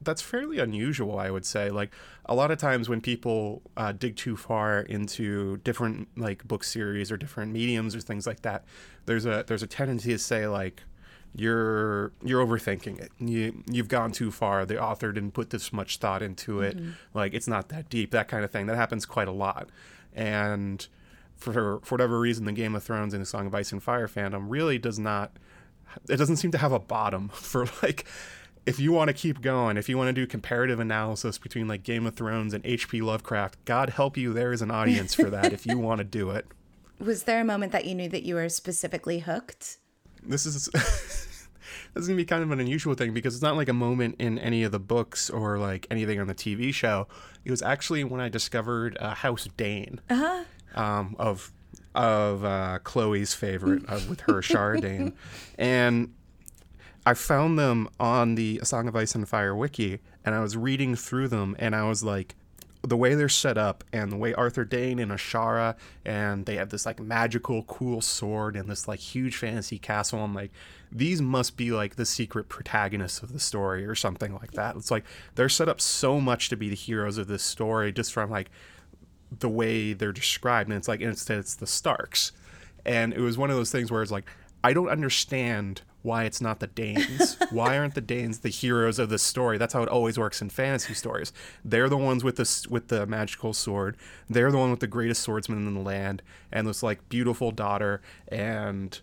that's 0.03 0.23
fairly 0.23 0.59
unusual, 0.59 1.19
I 1.19 1.31
would 1.31 1.47
say. 1.47 1.71
Like 1.71 1.93
a 2.27 2.35
lot 2.35 2.51
of 2.51 2.59
times 2.59 2.89
when 2.89 3.01
people 3.03 3.63
uh, 3.77 3.93
dig 3.93 4.17
too 4.17 4.37
far 4.37 4.81
into 4.81 5.59
different 5.59 6.09
like 6.17 6.49
book 6.49 6.65
series 6.65 7.13
or 7.13 7.19
different 7.19 7.53
mediums 7.53 7.95
or 7.97 8.01
things 8.01 8.27
like 8.27 8.43
that, 8.43 8.65
there's 9.07 9.27
a 9.27 9.45
there's 9.49 9.65
a 9.65 9.69
tendency 9.69 10.13
to 10.13 10.19
say 10.19 10.47
like, 10.49 10.83
you're 11.35 12.13
you're 12.23 12.45
overthinking 12.45 12.99
it. 12.99 13.13
You 13.19 13.63
you've 13.71 13.89
gone 13.89 14.13
too 14.13 14.31
far. 14.31 14.65
The 14.65 14.81
author 14.83 15.13
didn't 15.13 15.33
put 15.33 15.51
this 15.51 15.73
much 15.73 15.99
thought 15.99 16.23
into 16.23 16.61
it. 16.61 16.77
Mm-hmm. 16.77 16.91
Like 17.15 17.35
it's 17.35 17.47
not 17.47 17.69
that 17.69 17.91
deep. 17.91 18.11
That 18.11 18.29
kind 18.29 18.45
of 18.45 18.51
thing. 18.51 18.67
That 18.67 18.77
happens 18.77 19.05
quite 19.05 19.29
a 19.29 19.33
lot. 19.33 19.69
And 20.15 20.87
for 21.37 21.81
for 21.83 21.95
whatever 21.95 22.19
reason, 22.19 22.47
the 22.47 22.53
Game 22.53 22.75
of 22.75 22.83
Thrones 22.83 23.13
and 23.13 23.21
the 23.23 23.27
Song 23.27 23.47
of 23.47 23.55
Ice 23.55 23.73
and 23.73 23.83
Fire 23.83 24.09
fandom 24.09 24.47
really 24.49 24.79
does 24.79 24.99
not. 24.99 25.33
It 26.09 26.17
doesn't 26.17 26.37
seem 26.37 26.51
to 26.53 26.59
have 26.59 26.73
a 26.73 26.79
bottom 26.81 27.29
for 27.33 27.67
like. 27.83 28.07
If 28.65 28.81
you 28.81 28.91
want 28.91 29.07
to 29.07 29.15
keep 29.15 29.43
going, 29.43 29.77
if 29.77 29.89
you 29.89 29.97
want 29.97 30.09
to 30.09 30.13
do 30.13 30.27
comparative 30.27 30.81
analysis 30.81 31.39
between 31.39 31.69
like 31.69 31.85
Game 31.85 32.05
of 32.05 32.17
Thrones 32.17 32.53
and 32.53 32.67
H.P. 32.67 33.01
Lovecraft, 33.01 33.65
God 33.65 33.91
help 33.91 34.17
you, 34.17 34.33
there 34.33 34.53
is 34.53 34.61
an 34.61 34.73
audience 34.73 35.15
for 35.15 35.31
that 35.31 35.53
if 35.53 35.67
you 35.67 35.79
want 35.89 35.99
to 35.99 36.05
do 36.05 36.31
it. 36.31 36.47
was 36.99 37.23
there 37.23 37.41
a 37.41 37.45
moment 37.45 37.71
that 37.71 37.85
you 37.85 37.95
knew 37.95 38.09
that 38.09 38.25
you 38.25 38.35
were 38.35 38.49
specifically 38.49 39.21
hooked 39.21 39.79
this 40.27 40.47
is 40.47 40.67
this 40.73 41.39
is 41.95 42.07
gonna 42.09 42.17
be 42.17 42.25
kind 42.25 42.43
of 42.43 42.51
an 42.51 42.61
unusual 42.61 42.95
thing 42.95 43.13
because 43.13 43.35
it's 43.35 43.43
not 43.43 43.57
like 43.57 43.69
a 43.69 43.73
moment 43.75 44.17
in 44.19 44.39
any 44.39 44.63
of 44.63 44.73
the 44.73 44.79
books 44.79 45.31
or 45.31 45.59
like 45.59 45.87
anything 45.91 46.21
on 46.21 46.27
the 46.27 46.35
TV 46.35 46.73
show. 46.73 47.07
It 47.45 47.51
was 47.51 47.63
actually 47.63 48.05
when 48.05 48.21
I 48.21 48.29
discovered 48.29 48.97
uh, 49.01 49.15
House 49.15 49.49
Dayne 49.57 50.01
um, 50.75 51.17
of 51.19 51.53
of 51.95 52.45
uh, 52.45 52.79
Chloe's 52.85 53.33
favorite 53.35 53.83
uh, 53.89 54.01
with 54.09 54.21
her 54.23 54.35
Shara 54.43 54.81
Dayne, 54.81 55.15
and 55.59 56.13
I 57.07 57.15
found 57.15 57.59
them 57.59 57.89
on 58.01 58.35
the 58.35 58.59
A 58.61 58.65
Song 58.67 58.89
of 58.89 58.97
Ice 58.97 59.15
and 59.15 59.29
Fire 59.29 59.55
wiki, 59.55 60.01
and 60.25 60.35
I 60.35 60.41
was 60.41 60.57
reading 60.57 60.97
through 60.97 61.29
them, 61.29 61.57
and 61.59 61.75
I 61.75 61.89
was 61.89 62.03
like, 62.03 62.35
the 62.87 62.97
way 62.97 63.15
they're 63.15 63.29
set 63.29 63.59
up, 63.59 63.83
and 63.93 64.13
the 64.13 64.17
way 64.17 64.33
Arthur 64.35 64.65
Dayne 64.65 64.99
and 64.99 65.11
Ashara, 65.11 65.77
and 66.05 66.47
they 66.47 66.57
have 66.57 66.71
this 66.71 66.87
like 66.87 67.01
magical, 67.01 67.65
cool 67.65 68.01
sword 68.01 68.55
and 68.55 68.71
this 68.71 68.87
like 68.87 69.01
huge 69.01 69.37
fantasy 69.37 69.79
castle. 69.79 70.21
I'm 70.21 70.35
like, 70.35 70.53
these 70.93 71.21
must 71.21 71.57
be 71.57 71.73
like 71.73 71.97
the 71.97 72.07
secret 72.07 72.49
protagonists 72.49 73.23
of 73.23 73.33
the 73.33 73.41
story 73.41 73.85
or 73.85 73.95
something 73.95 74.35
like 74.35 74.53
that. 74.53 74.77
It's 74.77 74.91
like 74.91 75.05
they're 75.35 75.49
set 75.49 75.69
up 75.69 75.81
so 75.81 76.21
much 76.21 76.49
to 76.51 76.57
be 76.57 76.69
the 76.69 76.77
heroes 76.77 77.19
of 77.19 77.27
this 77.27 77.43
story 77.43 77.93
just 77.93 78.13
from 78.13 78.31
like 78.31 78.51
the 79.37 79.49
way 79.49 79.93
they're 79.93 80.13
described, 80.13 80.71
and 80.71 80.79
it's 80.79 80.89
like 80.89 81.01
instead 81.01 81.39
it's 81.39 81.57
the 81.57 81.67
Starks, 81.67 82.33
and 82.85 83.13
it 83.13 83.21
was 83.21 83.37
one 83.37 83.51
of 83.51 83.57
those 83.57 83.73
things 83.73 83.91
where 83.91 84.03
it's 84.03 84.13
like 84.13 84.27
I 84.63 84.73
don't 84.73 84.89
understand 84.89 85.83
why 86.07 86.23
it's 86.23 86.41
not 86.41 86.61
the 86.61 86.69
Daynes. 86.69 87.37
why 87.51 87.77
aren't 87.77 87.97
the 87.97 88.01
Daynes 88.01 88.39
the 88.39 88.49
heroes 88.49 89.01
of 89.01 89.09
the 89.09 89.19
story? 89.19 89.59
That's 89.59 89.75
how 89.75 89.83
it 89.83 89.89
always 89.89 90.17
works 90.17 90.41
in 90.41 90.51
fantasy 90.51 90.95
stories. 90.95 91.33
They're 91.65 91.89
the 91.89 91.97
ones 91.97 92.23
with 92.23 92.37
the 92.37 92.67
with 92.71 92.89
the 92.89 93.07
magical 93.07 93.53
sword. 93.53 93.97
They're 94.31 94.53
the 94.53 94.57
one 94.57 94.71
with 94.71 94.79
the 94.79 94.87
greatest 94.87 95.23
swordsman 95.23 95.67
in 95.67 95.75
the 95.75 95.81
land 95.81 96.23
and 96.53 96.67
this 96.67 96.81
like 96.81 97.09
beautiful 97.09 97.51
daughter 97.51 98.01
and 98.29 98.99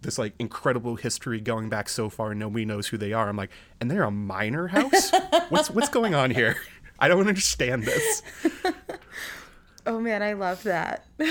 this 0.00 0.18
like 0.18 0.32
incredible 0.38 0.96
history 0.96 1.38
going 1.38 1.68
back 1.68 1.90
so 1.90 2.08
far 2.08 2.30
and 2.30 2.40
nobody 2.40 2.64
knows 2.64 2.88
who 2.88 2.96
they 2.96 3.12
are. 3.12 3.28
I'm 3.28 3.36
like, 3.36 3.50
and 3.78 3.90
they're 3.90 4.02
a 4.02 4.10
minor 4.10 4.68
house? 4.68 5.12
what's 5.50 5.70
what's 5.70 5.90
going 5.90 6.14
on 6.14 6.30
here? 6.30 6.56
I 6.98 7.08
don't 7.08 7.28
understand 7.28 7.82
this. 7.82 8.22
Oh 9.86 10.00
man, 10.00 10.22
I 10.22 10.32
love 10.34 10.62
that. 10.64 11.06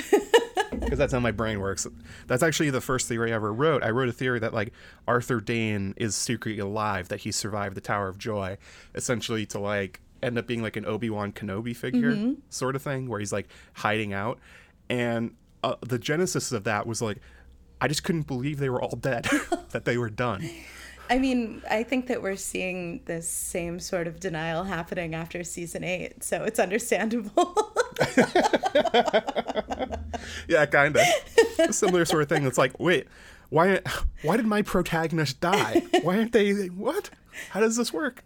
Because 0.71 0.97
that's 0.97 1.11
how 1.11 1.19
my 1.19 1.31
brain 1.31 1.59
works. 1.59 1.85
That's 2.27 2.41
actually 2.41 2.69
the 2.69 2.81
first 2.81 3.07
theory 3.07 3.31
I 3.31 3.35
ever 3.35 3.51
wrote. 3.53 3.83
I 3.83 3.89
wrote 3.89 4.07
a 4.07 4.13
theory 4.13 4.39
that 4.39 4.53
like 4.53 4.71
Arthur 5.05 5.41
Dayne 5.41 5.93
is 5.97 6.15
secretly 6.15 6.59
alive, 6.59 7.09
that 7.09 7.19
he 7.19 7.31
survived 7.31 7.75
the 7.75 7.81
Tower 7.81 8.07
of 8.07 8.17
Joy, 8.17 8.57
essentially 8.95 9.45
to 9.47 9.59
like 9.59 9.99
end 10.23 10.37
up 10.37 10.47
being 10.47 10.61
like 10.61 10.77
an 10.77 10.85
Obi 10.85 11.09
Wan 11.09 11.33
Kenobi 11.33 11.75
figure 11.75 12.13
mm-hmm. 12.13 12.33
sort 12.49 12.75
of 12.75 12.81
thing, 12.81 13.09
where 13.09 13.19
he's 13.19 13.33
like 13.33 13.49
hiding 13.73 14.13
out. 14.13 14.39
And 14.89 15.35
uh, 15.63 15.75
the 15.81 15.99
genesis 15.99 16.51
of 16.53 16.63
that 16.63 16.87
was 16.87 17.01
like, 17.01 17.17
I 17.81 17.87
just 17.87 18.03
couldn't 18.03 18.27
believe 18.27 18.59
they 18.59 18.69
were 18.69 18.81
all 18.81 18.95
dead, 18.95 19.27
that 19.71 19.83
they 19.85 19.97
were 19.97 20.09
done. 20.09 20.49
I 21.11 21.19
mean, 21.19 21.61
I 21.69 21.83
think 21.83 22.07
that 22.07 22.21
we're 22.21 22.37
seeing 22.37 23.01
this 23.03 23.27
same 23.27 23.81
sort 23.81 24.07
of 24.07 24.21
denial 24.21 24.63
happening 24.63 25.13
after 25.13 25.43
season 25.43 25.83
eight, 25.83 26.23
so 26.23 26.45
it's 26.45 26.57
understandable. 26.57 27.75
yeah, 30.47 30.65
kind 30.67 30.95
of. 30.95 31.05
Similar 31.75 32.05
sort 32.05 32.23
of 32.23 32.29
thing. 32.29 32.45
It's 32.45 32.57
like, 32.57 32.79
wait, 32.79 33.07
why? 33.49 33.81
Why 34.21 34.37
did 34.37 34.45
my 34.45 34.61
protagonist 34.61 35.41
die? 35.41 35.83
Why 36.01 36.19
aren't 36.19 36.31
they? 36.31 36.67
What? 36.67 37.09
How 37.49 37.59
does 37.59 37.75
this 37.75 37.91
work? 37.91 38.23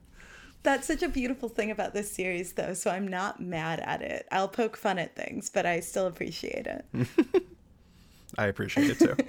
That's 0.61 0.85
such 0.85 1.01
a 1.01 1.09
beautiful 1.09 1.49
thing 1.49 1.71
about 1.71 1.95
this 1.95 2.11
series, 2.11 2.53
though. 2.53 2.75
So 2.75 2.91
I'm 2.91 3.07
not 3.07 3.41
mad 3.41 3.79
at 3.79 4.03
it. 4.03 4.27
I'll 4.31 4.47
poke 4.47 4.77
fun 4.77 4.99
at 4.99 5.15
things, 5.15 5.49
but 5.49 5.65
I 5.65 5.79
still 5.79 6.05
appreciate 6.05 6.67
it. 6.67 6.85
I 8.37 8.45
appreciate 8.45 8.91
it 8.91 8.99
too. 8.99 9.15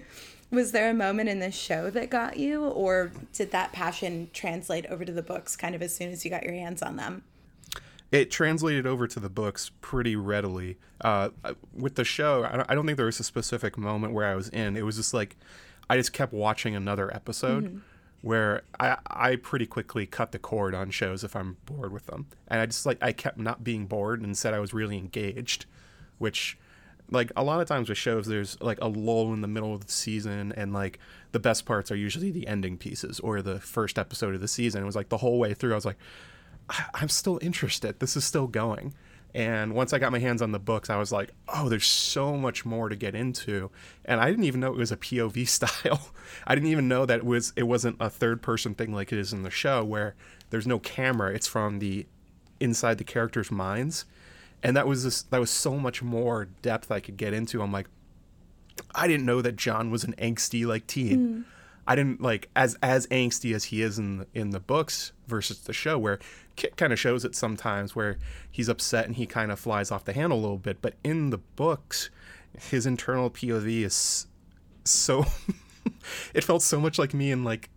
Was 0.57 0.73
there 0.73 0.89
a 0.89 0.95
moment 0.95 1.29
in 1.29 1.39
this 1.39 1.55
show 1.55 1.91
that 1.91 2.09
got 2.09 2.39
you, 2.39 2.65
or 2.65 3.13
did 3.35 3.51
that 3.51 3.73
passion 3.73 4.31
translate 4.33 4.87
over 4.87 5.05
to 5.05 5.13
the 5.13 5.21
books 5.21 5.55
kind 5.55 5.75
of 5.75 5.83
as 5.83 5.95
soon 5.95 6.11
as 6.11 6.25
you 6.25 6.31
got 6.31 6.45
your 6.45 6.55
hands 6.55 6.81
on 6.81 6.97
them? 6.97 7.25
It 8.11 8.31
translated 8.31 8.87
over 8.87 9.07
to 9.07 9.21
the 9.21 9.29
books 9.29 9.71
pretty 9.83 10.17
readily. 10.17 10.79
Uh, 11.03 11.29
with 11.75 11.97
the 11.97 12.05
show, 12.05 12.49
I 12.67 12.75
don't 12.75 12.87
think 12.87 12.97
there 12.97 13.05
was 13.05 13.21
a 13.21 13.25
specific 13.25 13.77
moment 13.77 14.15
where 14.15 14.27
I 14.27 14.35
was 14.35 14.49
in. 14.49 14.79
It 14.79 14.87
was 14.87 14.97
just 14.97 15.13
like 15.13 15.37
I 15.91 15.99
just 15.99 16.15
kept 16.15 16.33
watching 16.33 16.75
another 16.75 17.15
episode. 17.15 17.65
Mm-hmm 17.65 17.79
where 18.23 18.63
I, 18.81 18.97
I 19.07 19.37
pretty 19.37 19.67
quickly 19.67 20.05
cut 20.05 20.33
the 20.33 20.39
cord 20.41 20.75
on 20.75 20.91
shows 20.91 21.23
if 21.23 21.37
I'm 21.37 21.59
bored 21.65 21.93
with 21.93 22.07
them. 22.07 22.27
And 22.49 22.61
I 22.61 22.67
just 22.67 22.85
like 22.85 22.99
I 23.01 23.13
kept 23.13 23.39
not 23.39 23.63
being 23.63 23.87
bored 23.87 24.21
and 24.21 24.37
said 24.37 24.53
I 24.53 24.59
was 24.59 24.75
really 24.75 24.97
engaged, 24.97 25.67
which 26.19 26.59
like 27.11 27.31
a 27.37 27.43
lot 27.43 27.61
of 27.61 27.69
times 27.69 27.89
with 27.89 27.99
shows 27.99 28.27
there's 28.27 28.61
like 28.61 28.79
a 28.81 28.89
lull 28.89 29.33
in 29.33 29.41
the 29.41 29.49
middle 29.49 29.73
of 29.73 29.87
the 29.87 29.93
season 29.93 30.53
and 30.57 30.73
like 30.73 30.99
the 31.33 31.39
best 31.39 31.65
parts 31.65 31.91
are 31.91 31.97
usually 31.97 32.31
the 32.31 32.47
ending 32.47 32.77
pieces 32.77 33.21
or 33.21 33.43
the 33.43 33.61
first 33.61 33.99
episode 33.99 34.35
of 34.35 34.41
the 34.41 34.49
season. 34.49 34.83
It 34.83 34.87
was 34.87 34.97
like 34.97 35.09
the 35.09 35.19
whole 35.19 35.39
way 35.39 35.55
through 35.55 35.73
i 35.73 35.75
was 35.75 35.85
like 35.85 35.99
i'm 36.95 37.09
still 37.09 37.39
interested. 37.43 38.01
This 38.01 38.17
is 38.17 38.25
still 38.25 38.47
going. 38.47 38.95
And 39.35 39.75
once 39.75 39.93
i 39.93 39.99
got 39.99 40.13
my 40.13 40.19
hands 40.19 40.43
on 40.43 40.53
the 40.53 40.59
books 40.59 40.91
i 40.91 40.97
was 40.97 41.13
like 41.13 41.31
oh 41.49 41.69
there's 41.69 41.87
so 41.87 42.37
much 42.37 42.65
more 42.65 42.89
to 42.89 42.97
get 42.97 43.15
into. 43.15 43.71
And 44.05 44.21
i 44.21 44.29
didn't 44.29 44.45
even 44.45 44.61
know 44.61 44.73
it 44.73 44.79
was 44.79 44.93
a 44.93 44.97
pov 44.97 45.47
style. 45.49 46.11
I 46.47 46.55
didn't 46.55 46.71
even 46.71 46.89
know 46.89 47.07
that 47.07 47.19
it 47.19 47.27
was 47.27 47.53
it 47.57 47.65
wasn't 47.65 47.97
a 48.01 48.11
third 48.11 48.43
person 48.43 48.75
thing 48.75 48.93
like 48.93 49.13
it 49.13 49.19
is 49.19 49.33
in 49.33 49.43
the 49.43 49.51
show 49.51 49.85
where 49.85 50.15
there's 50.51 50.67
no 50.67 50.79
camera. 50.79 51.35
It's 51.35 51.47
from 51.47 51.79
the 51.79 52.07
inside 52.59 52.99
the 52.99 53.05
characters 53.05 53.51
minds 53.51 54.07
and 54.63 54.77
that 54.77 54.87
was 54.87 55.05
just, 55.05 55.31
that 55.31 55.41
was 55.41 55.51
so 55.51 55.79
much 55.79 56.03
more 56.03 56.47
depth 56.63 56.91
I 56.91 57.01
could 57.01 57.17
get 57.17 57.33
into. 57.33 57.63
I'm 57.63 57.73
like, 57.73 57.89
I 58.95 59.07
didn't 59.07 59.27
know 59.27 59.43
that 59.43 59.57
Jon 59.57 59.91
was 59.91 60.05
an 60.05 60.15
angsty 60.19 60.67
like 60.67 60.87
teen. 60.87 61.29
Mm. 61.29 61.45
I 61.87 61.95
didn't 61.95 62.21
like 62.21 62.51
as 62.57 62.77
as 62.83 63.07
angsty 63.09 63.55
as 63.55 63.65
he 63.65 63.81
is 63.81 63.99
in 63.99 64.19
the, 64.19 64.27
in 64.35 64.51
the 64.51 64.59
books 64.59 65.13
versus 65.29 65.61
the 65.61 65.73
show, 65.73 65.99
where 65.99 66.19
Kit 66.57 66.77
kind 66.77 66.93
of 66.93 66.99
shows 66.99 67.25
it 67.25 67.35
sometimes 67.35 67.95
where 67.95 68.19
he's 68.51 68.69
upset 68.69 69.07
and 69.07 69.15
he 69.15 69.27
kind 69.27 69.53
of 69.53 69.61
flies 69.61 69.91
off 69.91 70.05
the 70.05 70.13
handle 70.13 70.39
a 70.39 70.41
little 70.41 70.59
bit. 70.59 70.83
But 70.83 70.95
in 71.05 71.31
the 71.31 71.39
books, 71.39 72.11
his 72.59 72.87
internal 72.87 73.31
POV 73.31 73.85
is 73.85 74.27
so. 74.85 75.27
it 76.35 76.43
felt 76.43 76.63
so 76.63 76.81
much 76.81 76.99
like 76.99 77.15
me 77.15 77.31
in 77.31 77.45
like 77.45 77.71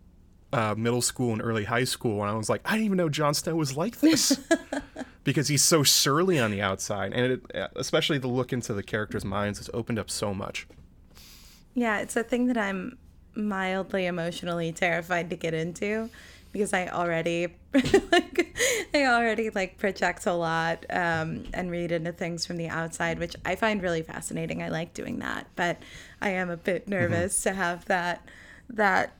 uh, 0.52 0.74
middle 0.76 1.02
school 1.02 1.32
and 1.32 1.40
early 1.42 1.64
high 1.64 1.84
school 1.84 2.18
when 2.18 2.28
I 2.28 2.34
was 2.34 2.48
like, 2.48 2.62
I 2.64 2.72
didn't 2.72 2.86
even 2.86 2.98
know 2.98 3.08
Jon 3.08 3.34
Snow 3.34 3.54
was 3.54 3.76
like 3.76 4.00
this. 4.00 4.40
because 5.24 5.48
he's 5.48 5.62
so 5.62 5.82
surly 5.82 6.38
on 6.38 6.50
the 6.50 6.62
outside, 6.62 7.12
and 7.12 7.32
it, 7.32 7.70
especially 7.76 8.18
the 8.18 8.28
look 8.28 8.52
into 8.52 8.72
the 8.72 8.82
characters' 8.82 9.24
minds 9.24 9.58
has 9.58 9.70
opened 9.74 9.98
up 9.98 10.10
so 10.10 10.32
much. 10.32 10.66
Yeah, 11.74 11.98
it's 11.98 12.16
a 12.16 12.22
thing 12.22 12.46
that 12.46 12.58
I'm 12.58 12.98
mildly 13.34 14.06
emotionally 14.06 14.72
terrified 14.72 15.30
to 15.30 15.36
get 15.36 15.54
into 15.54 16.10
because 16.52 16.72
I 16.72 16.88
already 16.88 17.48
like 18.12 18.56
I 18.92 19.06
already 19.06 19.50
like 19.50 19.78
project 19.78 20.26
a 20.26 20.32
lot 20.32 20.84
um, 20.90 21.44
and 21.54 21.70
read 21.70 21.92
into 21.92 22.12
things 22.12 22.44
from 22.44 22.56
the 22.56 22.68
outside, 22.68 23.18
which 23.18 23.36
I 23.44 23.54
find 23.54 23.82
really 23.82 24.02
fascinating. 24.02 24.62
I 24.62 24.68
like 24.68 24.94
doing 24.94 25.20
that, 25.20 25.46
but 25.54 25.78
I 26.20 26.30
am 26.30 26.50
a 26.50 26.56
bit 26.56 26.82
mm-hmm. 26.82 26.90
nervous 26.90 27.38
mm-hmm. 27.38 27.50
to 27.50 27.54
have 27.54 27.84
that 27.86 28.26
that 28.70 29.12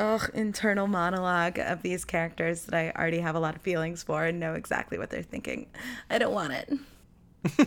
ugh, 0.00 0.30
internal 0.34 0.86
monologue 0.86 1.58
of 1.58 1.82
these 1.82 2.04
characters 2.04 2.64
that 2.64 2.74
I 2.74 2.98
already 2.98 3.20
have 3.20 3.34
a 3.34 3.40
lot 3.40 3.54
of 3.54 3.62
feelings 3.62 4.02
for 4.02 4.24
and 4.24 4.40
know 4.40 4.54
exactly 4.54 4.98
what 4.98 5.10
they're 5.10 5.22
thinking. 5.22 5.66
I 6.08 6.18
don't 6.18 6.32
want 6.32 6.54
it. 6.54 6.72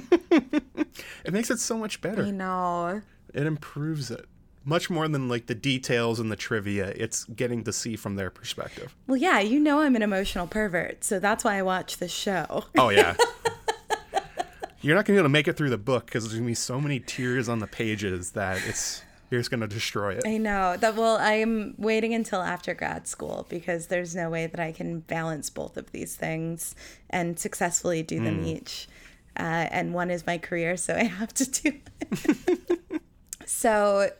it 1.24 1.32
makes 1.32 1.52
it 1.52 1.60
so 1.60 1.78
much 1.78 2.02
better. 2.02 2.24
I 2.24 2.32
know. 2.32 3.02
It 3.34 3.46
improves 3.46 4.10
it. 4.12 4.26
Much 4.66 4.90
more 4.90 5.08
than 5.08 5.30
like 5.30 5.46
the 5.46 5.56
details 5.56 6.20
and 6.20 6.32
the 6.32 6.36
trivia, 6.36 6.94
it's 6.96 7.26
getting 7.26 7.64
to 7.66 7.74
see 7.74 7.96
from 7.96 8.16
their 8.16 8.30
perspective. 8.30 8.96
Well, 9.08 9.18
yeah, 9.18 9.40
you 9.40 9.60
know 9.60 9.82
I'm 9.82 9.96
an 9.96 10.02
emotional 10.02 10.48
pervert, 10.48 11.04
so 11.04 11.20
that's 11.20 11.44
why 11.44 11.58
I 11.58 11.62
watch 11.62 11.98
this 11.98 12.12
show. 12.12 12.66
Oh, 12.78 12.90
yeah. 12.90 13.16
You're 14.82 14.96
not 14.96 15.06
going 15.06 15.16
to 15.16 15.20
be 15.20 15.20
able 15.20 15.26
to 15.26 15.30
make 15.30 15.48
it 15.48 15.56
through 15.56 15.70
the 15.70 15.78
book 15.78 16.06
because 16.06 16.24
there's 16.24 16.34
going 16.34 16.46
to 16.46 16.52
be 16.52 16.56
so 16.56 16.80
many 16.82 17.00
tears 17.00 17.48
on 17.48 17.60
the 17.60 17.68
pages 17.68 18.32
that 18.32 18.62
it's 18.68 19.02
you're 19.34 19.42
just 19.42 19.50
gonna 19.50 19.68
destroy 19.68 20.14
it. 20.14 20.22
I 20.28 20.38
know 20.38 20.78
that. 20.78 20.96
Well, 20.96 21.18
I'm 21.18 21.74
waiting 21.80 22.14
until 22.14 22.42
after 22.42 22.76
grad 22.76 23.08
school 23.08 23.48
because 23.50 23.88
there's 23.88 24.16
no 24.16 24.30
way 24.30 24.46
that 24.46 24.60
I 24.60 24.72
can 24.72 25.00
balance 25.00 25.50
both 25.50 25.76
of 25.76 25.92
these 25.92 26.16
things 26.16 26.76
and 27.10 27.40
successfully 27.40 28.04
do 28.04 28.24
them 28.24 28.44
mm. 28.44 28.58
each. 28.58 28.88
Uh, 29.36 29.66
and 29.72 29.92
one 29.92 30.12
is 30.12 30.28
my 30.28 30.38
career, 30.38 30.78
so 30.78 30.94
I 30.94 31.06
have 31.06 31.34
to 31.34 31.50
do 31.50 31.74
it. 32.12 33.02
so, 33.48 34.12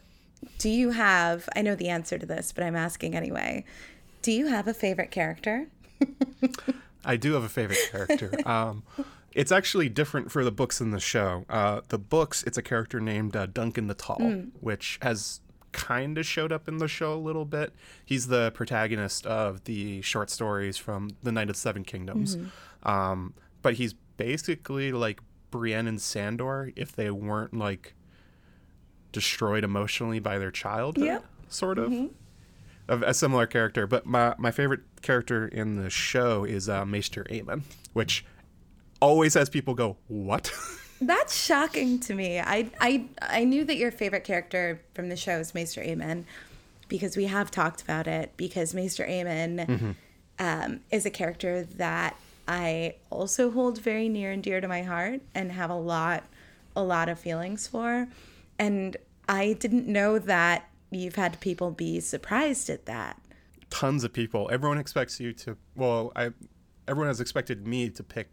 do 0.58 0.68
you 0.68 0.90
have? 0.90 1.48
I 1.56 1.62
know 1.62 1.76
the 1.76 1.90
answer 1.90 2.18
to 2.18 2.26
this, 2.26 2.52
but 2.52 2.64
I'm 2.64 2.76
asking 2.76 3.16
anyway. 3.16 3.66
Do 4.24 4.32
you 4.32 4.48
have 4.48 4.68
a 4.68 4.74
favorite 4.74 5.12
character? 5.12 5.68
I 7.06 7.18
do 7.18 7.34
have 7.34 7.44
a 7.44 7.50
favorite 7.50 7.88
character. 7.92 8.32
Um, 8.48 8.82
it's 9.36 9.52
actually 9.52 9.90
different 9.90 10.32
for 10.32 10.44
the 10.44 10.52
books 10.52 10.80
than 10.80 10.92
the 10.92 11.00
show. 11.00 11.46
Uh, 11.50 11.82
the 11.90 11.98
books, 11.98 12.44
it's 12.44 12.58
a 12.58 12.62
character 12.62 13.00
named 13.00 13.36
uh, 13.36 13.46
Duncan 13.48 13.88
the 13.88 13.94
Tall, 13.94 14.18
mm. 14.20 14.52
which 14.60 15.00
has 15.02 15.42
kind 15.72 16.18
of 16.18 16.26
showed 16.26 16.52
up 16.52 16.68
in 16.68 16.78
the 16.78 16.88
show 16.88 17.14
a 17.14 17.18
little 17.18 17.46
bit. 17.46 17.74
He's 18.06 18.28
the 18.28 18.52
protagonist 18.52 19.26
of 19.26 19.64
the 19.66 20.02
short 20.02 20.30
stories 20.30 20.78
from 20.78 21.10
The 21.24 21.32
Knight 21.32 21.50
of 21.50 21.58
Seven 21.58 21.84
Kingdoms. 21.84 22.38
Mm-hmm. 22.38 22.88
Um, 22.88 23.34
but 23.62 23.76
he's 23.76 23.94
basically 24.18 24.92
like 24.92 25.22
Brienne 25.52 25.88
and 25.88 26.00
Sandor 26.02 26.72
if 26.76 26.96
they 26.96 27.10
weren't 27.10 27.54
like 27.54 27.96
destroyed 29.12 29.64
emotionally 29.64 30.20
by 30.20 30.38
their 30.38 30.52
childhood, 30.52 31.06
yep. 31.06 31.26
sort 31.50 31.78
of. 31.78 31.92
Mm-hmm. 31.92 32.08
Of 32.86 33.02
a 33.02 33.14
similar 33.14 33.48
character, 33.48 33.88
but 33.88 34.06
my, 34.06 34.36
my 34.38 34.52
favorite 34.52 34.82
character 35.02 35.48
in 35.48 35.82
the 35.82 35.90
show 35.90 36.44
is 36.44 36.68
uh, 36.68 36.86
Maester 36.86 37.24
Aemon, 37.30 37.62
which 37.94 38.26
always 39.04 39.34
has 39.34 39.50
people 39.50 39.74
go, 39.74 39.98
"What?" 40.08 40.52
That's 41.02 41.36
shocking 41.36 42.00
to 42.02 42.14
me. 42.14 42.40
I 42.40 42.70
I 42.80 43.06
I 43.22 43.44
knew 43.44 43.66
that 43.66 43.76
your 43.76 43.92
favorite 43.92 44.24
character 44.24 44.82
from 44.94 45.10
the 45.10 45.18
show 45.18 45.40
is 45.40 45.54
Maester 45.54 45.82
Aemon 45.82 46.26
because 46.88 47.18
we 47.18 47.26
have 47.26 47.52
talked 47.52 47.82
about 47.82 48.08
it. 48.08 48.32
Because 48.38 48.74
Maester 48.74 49.04
Aemon 49.06 49.66
mm-hmm. 49.66 49.92
um, 50.40 50.80
is 50.92 51.06
a 51.06 51.10
character 51.10 51.64
that 51.64 52.16
I 52.48 52.96
also 53.10 53.52
hold 53.52 53.80
very 53.80 54.10
near 54.10 54.32
and 54.32 54.44
dear 54.44 54.62
to 54.62 54.68
my 54.68 54.84
heart 54.84 55.22
and 55.34 55.52
have 55.52 55.70
a 55.70 55.76
lot 55.76 56.24
a 56.76 56.84
lot 56.84 57.10
of 57.10 57.20
feelings 57.20 57.68
for. 57.68 58.08
And 58.58 58.98
I 59.28 59.54
didn't 59.54 59.88
know 59.88 60.20
that 60.20 60.70
you've 60.92 61.16
had 61.16 61.40
people 61.40 61.72
be 61.72 62.00
surprised 62.00 62.70
at 62.70 62.86
that. 62.86 63.20
Tons 63.70 64.04
of 64.04 64.14
people. 64.14 64.50
Everyone 64.52 64.78
expects 64.78 65.20
you 65.20 65.34
to. 65.34 65.58
Well, 65.76 66.12
I. 66.16 66.32
Everyone 66.86 67.08
has 67.08 67.22
expected 67.22 67.66
me 67.66 67.90
to 67.90 68.04
pick 68.04 68.28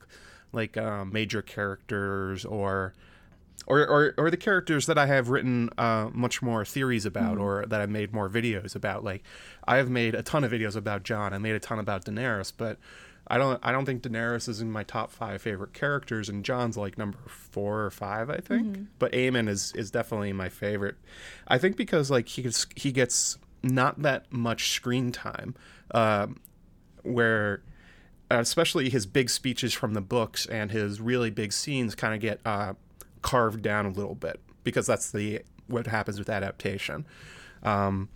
like 0.53 0.77
um, 0.77 1.13
major 1.13 1.43
characters 1.43 2.45
or 2.45 2.95
or, 3.67 3.87
or, 3.87 4.15
or 4.17 4.31
the 4.31 4.37
characters 4.37 4.87
that 4.87 4.99
I 4.99 5.07
have 5.07 5.29
written 5.29 5.71
uh, 5.79 6.09
much 6.13 6.43
more 6.43 6.65
theories 6.65 7.07
about 7.07 7.39
or 7.39 7.67
that 7.67 7.81
I've 7.81 7.91
made 7.91 8.13
more 8.13 8.29
videos 8.29 8.75
about. 8.75 9.05
Like 9.05 9.23
I 9.65 9.77
have 9.77 9.89
made 9.89 10.15
a 10.15 10.23
ton 10.23 10.45
of 10.45 10.51
videos 10.51 10.77
about 10.77 11.05
Jon. 11.05 11.33
I 11.33 11.39
made 11.39 11.55
a 11.55 11.61
ton 11.61 11.79
about 11.79 12.05
Daenerys, 12.05 12.53
but 12.57 12.79
I 13.29 13.39
don't 13.39 13.61
I 13.63 13.71
don't 13.71 13.85
think 13.85 14.03
Daenerys 14.03 14.49
is 14.49 14.61
in 14.61 14.73
my 14.73 14.83
top 14.83 15.13
five 15.13 15.41
favorite 15.41 15.73
characters, 15.73 16.29
and 16.29 16.45
Jon's 16.45 16.77
like 16.77 16.99
number 16.99 17.19
four 17.29 17.83
or 17.85 17.91
five, 17.91 18.29
I 18.29 18.39
think. 18.39 18.77
But 18.99 19.13
Aemon 19.13 19.49
is 19.49 19.73
is 19.77 19.91
definitely 19.91 20.33
my 20.33 20.49
favorite. 20.49 20.97
I 21.47 21.59
think 21.59 21.77
because 21.77 22.11
like 22.11 22.29
he 22.29 22.43
gets 22.43 22.67
he 22.75 22.91
gets 22.91 23.39
not 23.63 24.03
that 24.03 24.33
much 24.33 24.73
screen 24.73 25.13
time, 25.13 25.55
um, 25.93 26.41
where 27.03 27.63
uh, 27.63 27.70
especially 28.31 28.89
his 28.91 29.07
big 29.07 29.29
speeches 29.29 29.73
from 29.75 29.95
the 29.95 30.01
books 30.01 30.47
and 30.47 30.71
his 30.71 31.01
really 31.01 31.31
big 31.31 31.53
scenes 31.53 31.95
kind 31.95 32.15
of 32.15 32.21
get 32.21 32.41
uh, 32.45 32.75
carved 33.23 33.63
down 33.63 33.87
a 33.87 33.91
little 33.91 34.15
bit 34.15 34.41
because 34.65 34.87
that's 34.87 35.11
the 35.11 35.43
what 35.67 35.87
happens 35.87 36.19
with 36.19 36.29
adaptation. 36.29 37.07
Um, 37.63 38.09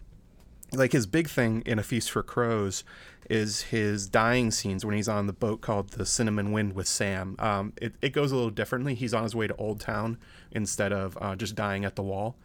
like 0.73 0.93
his 0.93 1.07
big 1.07 1.29
thing 1.29 1.62
in 1.67 1.79
A 1.79 1.83
Feast 1.83 2.11
for 2.11 2.23
Crows 2.23 2.85
is 3.31 3.62
his 3.62 4.09
dying 4.09 4.51
scenes 4.51 4.85
when 4.85 4.95
he's 4.95 5.09
on 5.09 5.27
the 5.27 5.33
boat 5.33 5.61
called 5.61 5.91
the 5.91 6.05
Cinnamon 6.05 6.53
Wind 6.53 6.75
with 6.75 6.89
Sam. 6.89 7.37
Um, 7.39 7.73
it, 7.81 7.95
it 8.03 8.11
goes 8.11 8.33
a 8.33 8.37
little 8.37 8.51
differently. 8.51 8.95
He's 8.95 9.15
on 9.15 9.23
his 9.23 9.35
way 9.35 9.47
to 9.47 9.57
Old 9.57 9.81
Town 9.81 10.19
instead 10.51 10.93
of 10.93 11.17
uh, 11.21 11.37
just 11.37 11.55
dying 11.55 11.85
at 11.85 11.97
the 11.97 12.03
wall. 12.03 12.37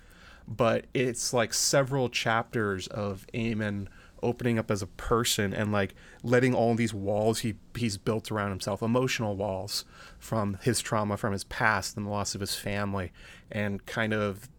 But 0.48 0.86
it's 0.94 1.34
like 1.34 1.54
several 1.54 2.10
chapters 2.10 2.88
of 2.88 3.26
Aemon 3.34 3.88
opening 4.24 4.60
up 4.60 4.70
as 4.72 4.82
a 4.82 4.88
person 4.88 5.54
and 5.54 5.72
like 5.72 5.96
letting 6.24 6.54
all 6.54 6.76
these 6.76 6.94
walls 6.94 7.40
he 7.40 7.56
he's 7.76 7.98
built 7.98 8.32
around 8.32 8.50
himself, 8.50 8.82
emotional 8.82 9.36
walls 9.36 9.86
from 10.18 10.58
his 10.62 10.80
trauma 10.80 11.18
from 11.18 11.34
his 11.34 11.44
past 11.46 11.98
and 11.98 12.06
the 12.06 12.10
loss 12.10 12.36
of 12.36 12.42
his 12.42 12.56
family, 12.56 13.12
and 13.52 13.86
kind 13.86 14.14
of 14.14 14.50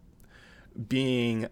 being 0.88 1.48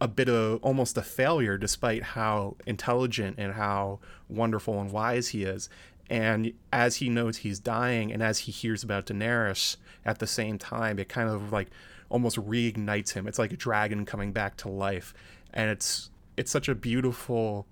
a 0.00 0.08
bit 0.08 0.28
of 0.28 0.62
almost 0.62 0.96
a 0.96 1.02
failure 1.02 1.58
despite 1.58 2.02
how 2.02 2.56
intelligent 2.66 3.36
and 3.38 3.54
how 3.54 3.98
wonderful 4.28 4.80
and 4.80 4.92
wise 4.92 5.28
he 5.28 5.44
is. 5.44 5.68
And 6.10 6.52
as 6.72 6.96
he 6.96 7.08
knows 7.08 7.38
he's 7.38 7.58
dying 7.58 8.12
and 8.12 8.22
as 8.22 8.40
he 8.40 8.52
hears 8.52 8.82
about 8.82 9.06
Daenerys 9.06 9.76
at 10.04 10.20
the 10.20 10.26
same 10.26 10.56
time, 10.56 10.98
it 10.98 11.08
kind 11.08 11.28
of 11.28 11.52
like 11.52 11.68
almost 12.08 12.36
reignites 12.38 13.12
him. 13.12 13.26
It's 13.26 13.38
like 13.38 13.52
a 13.52 13.56
dragon 13.56 14.06
coming 14.06 14.32
back 14.32 14.56
to 14.58 14.68
life. 14.68 15.12
And 15.52 15.70
it's 15.70 16.10
it's 16.38 16.50
such 16.50 16.68
a 16.68 16.74
beautiful 16.74 17.66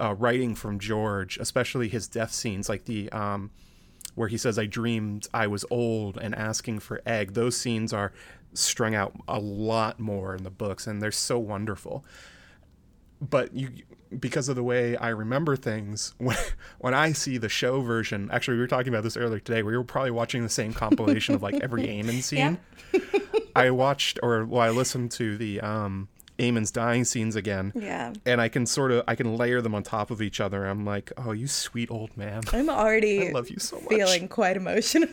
uh, 0.00 0.14
writing 0.14 0.54
from 0.54 0.78
George, 0.78 1.36
especially 1.38 1.88
his 1.88 2.06
death 2.06 2.32
scenes, 2.32 2.68
like 2.68 2.84
the 2.84 3.10
um, 3.10 3.50
where 4.14 4.28
he 4.28 4.38
says, 4.38 4.58
"I 4.58 4.66
dreamed 4.66 5.26
I 5.34 5.48
was 5.48 5.64
old 5.70 6.16
and 6.16 6.34
asking 6.34 6.78
for 6.78 7.02
egg." 7.04 7.34
Those 7.34 7.56
scenes 7.56 7.92
are 7.92 8.12
strung 8.54 8.94
out 8.94 9.14
a 9.26 9.38
lot 9.38 9.98
more 9.98 10.34
in 10.34 10.44
the 10.44 10.50
books, 10.50 10.86
and 10.86 11.02
they're 11.02 11.12
so 11.12 11.38
wonderful. 11.38 12.04
But 13.20 13.52
you, 13.52 13.70
because 14.16 14.48
of 14.48 14.54
the 14.54 14.62
way 14.62 14.96
I 14.96 15.08
remember 15.08 15.56
things, 15.56 16.14
when 16.18 16.36
when 16.78 16.94
I 16.94 17.12
see 17.12 17.36
the 17.36 17.48
show 17.48 17.80
version, 17.80 18.30
actually, 18.32 18.54
we 18.54 18.60
were 18.60 18.68
talking 18.68 18.92
about 18.92 19.02
this 19.02 19.16
earlier 19.16 19.40
today. 19.40 19.64
We 19.64 19.76
were 19.76 19.84
probably 19.84 20.12
watching 20.12 20.44
the 20.44 20.48
same 20.48 20.72
compilation 20.72 21.34
of 21.34 21.42
like 21.42 21.56
every 21.56 21.82
Aemon 21.88 22.22
scene. 22.22 22.58
I 23.56 23.70
watched 23.70 24.20
or 24.22 24.44
well, 24.44 24.62
I 24.62 24.70
listened 24.70 25.10
to 25.12 25.36
the 25.36 25.60
um, 25.60 26.08
Aemon's 26.38 26.70
dying 26.70 27.04
scenes 27.04 27.36
again. 27.36 27.72
Yeah. 27.74 28.12
And 28.24 28.40
I 28.40 28.48
can 28.48 28.64
sort 28.66 28.92
of 28.92 29.02
I 29.08 29.14
can 29.14 29.36
layer 29.36 29.60
them 29.60 29.74
on 29.74 29.82
top 29.82 30.10
of 30.10 30.22
each 30.22 30.40
other. 30.40 30.64
I'm 30.66 30.84
like, 30.84 31.12
oh, 31.16 31.32
you 31.32 31.46
sweet 31.48 31.90
old 31.90 32.16
man. 32.16 32.42
I'm 32.52 32.68
already 32.70 33.28
I 33.28 33.32
love 33.32 33.50
you 33.50 33.58
so 33.58 33.76
much. 33.76 33.88
feeling 33.88 34.28
quite 34.28 34.56
emotional. 34.56 35.08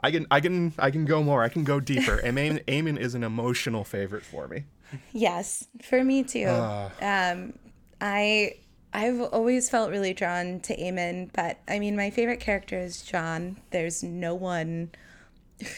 I 0.00 0.10
can 0.10 0.26
I 0.30 0.40
can 0.40 0.72
I 0.78 0.90
can 0.90 1.04
go 1.04 1.22
more. 1.22 1.42
I 1.42 1.48
can 1.48 1.64
go 1.64 1.80
deeper. 1.80 2.16
And 2.16 2.36
Aemon, 2.38 2.64
Aemon 2.64 2.98
is 3.00 3.14
an 3.14 3.24
emotional 3.24 3.84
favorite 3.84 4.24
for 4.24 4.48
me. 4.48 4.64
yes, 5.12 5.66
for 5.82 6.02
me 6.02 6.22
too. 6.22 6.46
Ah. 6.48 6.90
um, 7.32 7.54
I 8.00 8.56
I've 8.92 9.20
always 9.20 9.68
felt 9.68 9.90
really 9.90 10.14
drawn 10.14 10.60
to 10.60 10.76
Aemon, 10.76 11.30
but 11.32 11.58
I 11.66 11.78
mean, 11.78 11.96
my 11.96 12.10
favorite 12.10 12.40
character 12.40 12.78
is 12.78 13.02
Jon. 13.02 13.56
There's 13.70 14.02
no 14.02 14.34
one 14.34 14.90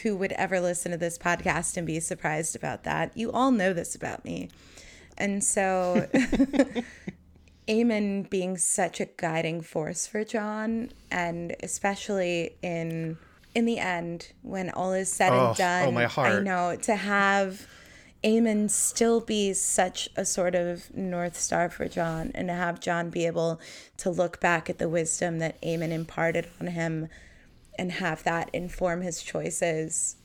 who 0.01 0.15
would 0.15 0.31
ever 0.33 0.59
listen 0.59 0.91
to 0.91 0.97
this 0.97 1.17
podcast 1.17 1.77
and 1.77 1.85
be 1.85 1.99
surprised 1.99 2.55
about 2.55 2.83
that. 2.83 3.15
You 3.15 3.31
all 3.31 3.51
know 3.51 3.73
this 3.73 3.95
about 3.95 4.25
me. 4.25 4.49
And 5.17 5.43
so 5.43 6.07
Aemon 7.67 8.29
being 8.29 8.57
such 8.57 8.99
a 8.99 9.05
guiding 9.17 9.61
force 9.61 10.07
for 10.07 10.23
Jon 10.23 10.91
and 11.11 11.55
especially 11.61 12.55
in 12.61 13.17
in 13.55 13.65
the 13.65 13.79
end 13.79 14.33
when 14.43 14.69
all 14.69 14.93
is 14.93 15.11
said 15.11 15.31
Oh, 15.31 15.47
and 15.47 15.57
done 15.57 15.87
oh, 15.87 15.91
my 15.91 16.05
heart. 16.05 16.33
I 16.33 16.39
know 16.39 16.75
to 16.75 16.95
have 16.95 17.67
Aemon 18.23 18.69
still 18.69 19.19
be 19.19 19.53
such 19.53 20.09
a 20.15 20.25
sort 20.25 20.55
of 20.55 20.95
north 20.95 21.39
star 21.39 21.69
for 21.69 21.87
Jon 21.87 22.31
and 22.35 22.47
to 22.47 22.53
have 22.53 22.79
Jon 22.79 23.09
be 23.09 23.25
able 23.25 23.59
to 23.97 24.09
look 24.09 24.39
back 24.39 24.69
at 24.69 24.77
the 24.77 24.89
wisdom 24.89 25.39
that 25.39 25.59
Aemon 25.61 25.91
imparted 25.91 26.47
on 26.59 26.67
him 26.67 27.09
and 27.77 27.91
have 27.91 28.23
that 28.23 28.49
inform 28.53 29.01
his 29.01 29.21
choices 29.21 30.15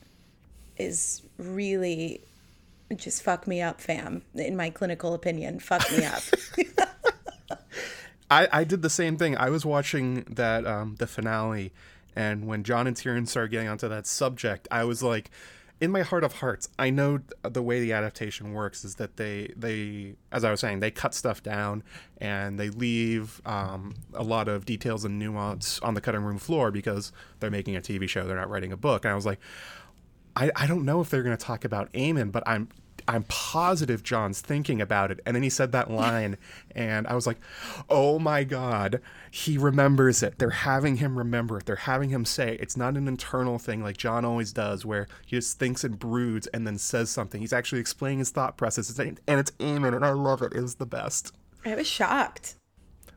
is 0.77 1.21
really 1.37 2.21
just 2.95 3.23
fuck 3.23 3.47
me 3.47 3.61
up, 3.61 3.81
fam. 3.81 4.21
In 4.35 4.55
my 4.55 4.69
clinical 4.69 5.13
opinion, 5.13 5.59
fuck 5.59 5.89
me 5.91 6.05
up. 6.05 6.21
I, 8.31 8.47
I 8.51 8.63
did 8.63 8.81
the 8.81 8.89
same 8.89 9.17
thing. 9.17 9.37
I 9.37 9.49
was 9.49 9.65
watching 9.65 10.23
that 10.29 10.65
um, 10.65 10.95
the 10.99 11.07
finale, 11.07 11.71
and 12.15 12.47
when 12.47 12.63
Jon 12.63 12.87
and 12.87 12.95
Tyrion 12.95 13.27
started 13.27 13.51
getting 13.51 13.67
onto 13.67 13.87
that 13.87 14.07
subject, 14.07 14.67
I 14.71 14.83
was 14.83 15.03
like, 15.03 15.29
in 15.81 15.91
my 15.91 16.01
heart 16.01 16.23
of 16.23 16.33
hearts, 16.33 16.69
I 16.79 16.89
know 16.89 17.19
the 17.41 17.61
way 17.61 17.79
the 17.79 17.93
adaptation 17.93 18.53
works 18.53 18.85
is 18.85 18.95
that 18.95 19.17
they 19.17 19.51
they, 19.55 20.15
as 20.31 20.43
I 20.43 20.51
was 20.51 20.59
saying, 20.59 20.79
they 20.79 20.91
cut 20.91 21.13
stuff 21.13 21.43
down 21.43 21.83
and 22.19 22.59
they 22.59 22.69
leave 22.69 23.41
um, 23.45 23.95
a 24.13 24.23
lot 24.23 24.47
of 24.47 24.65
details 24.65 25.03
and 25.03 25.19
nuance 25.19 25.79
on 25.79 25.93
the 25.93 26.01
cutting 26.01 26.23
room 26.23 26.37
floor 26.37 26.71
because 26.71 27.11
they're 27.39 27.51
making 27.51 27.75
a 27.75 27.81
TV 27.81 28.07
show, 28.07 28.25
they're 28.25 28.37
not 28.37 28.49
writing 28.49 28.71
a 28.71 28.77
book. 28.77 29.03
And 29.05 29.11
I 29.11 29.15
was 29.15 29.25
like, 29.25 29.39
I, 30.35 30.51
I 30.55 30.67
don't 30.67 30.85
know 30.85 31.01
if 31.01 31.09
they're 31.09 31.23
going 31.23 31.37
to 31.37 31.45
talk 31.45 31.65
about 31.65 31.91
Aemon, 31.93 32.31
but 32.31 32.43
I'm 32.45 32.69
I'm 33.07 33.23
positive 33.23 34.03
Jon's 34.03 34.41
thinking 34.41 34.81
about 34.81 35.11
it. 35.11 35.19
And 35.25 35.35
then 35.35 35.43
he 35.43 35.49
said 35.49 35.71
that 35.71 35.91
line, 35.91 36.37
and 36.71 37.05
I 37.07 37.15
was 37.15 37.27
like, 37.27 37.37
oh 37.89 38.19
my 38.19 38.43
God, 38.43 39.01
he 39.29 39.57
remembers 39.57 40.23
it. 40.23 40.39
They're 40.39 40.49
having 40.49 40.97
him 40.97 41.17
remember 41.17 41.57
it. 41.57 41.65
They're 41.65 41.75
having 41.75 42.09
him 42.09 42.25
say 42.25 42.53
it. 42.53 42.61
it's 42.61 42.77
not 42.77 42.95
an 42.95 43.07
internal 43.07 43.59
thing 43.59 43.83
like 43.83 43.97
Jon 43.97 44.25
always 44.25 44.53
does, 44.53 44.85
where 44.85 45.07
he 45.25 45.35
just 45.35 45.59
thinks 45.59 45.83
and 45.83 45.99
broods 45.99 46.47
and 46.47 46.65
then 46.65 46.77
says 46.77 47.09
something. 47.09 47.41
He's 47.41 47.53
actually 47.53 47.81
explaining 47.81 48.19
his 48.19 48.29
thought 48.29 48.57
process, 48.57 48.97
and 48.99 49.19
it's 49.27 49.51
Aemon, 49.51 49.95
and 49.95 50.05
I 50.05 50.11
love 50.11 50.41
it. 50.41 50.53
It 50.53 50.61
was 50.61 50.75
the 50.75 50.85
best. 50.85 51.33
I 51.65 51.75
was 51.75 51.87
shocked. 51.87 52.55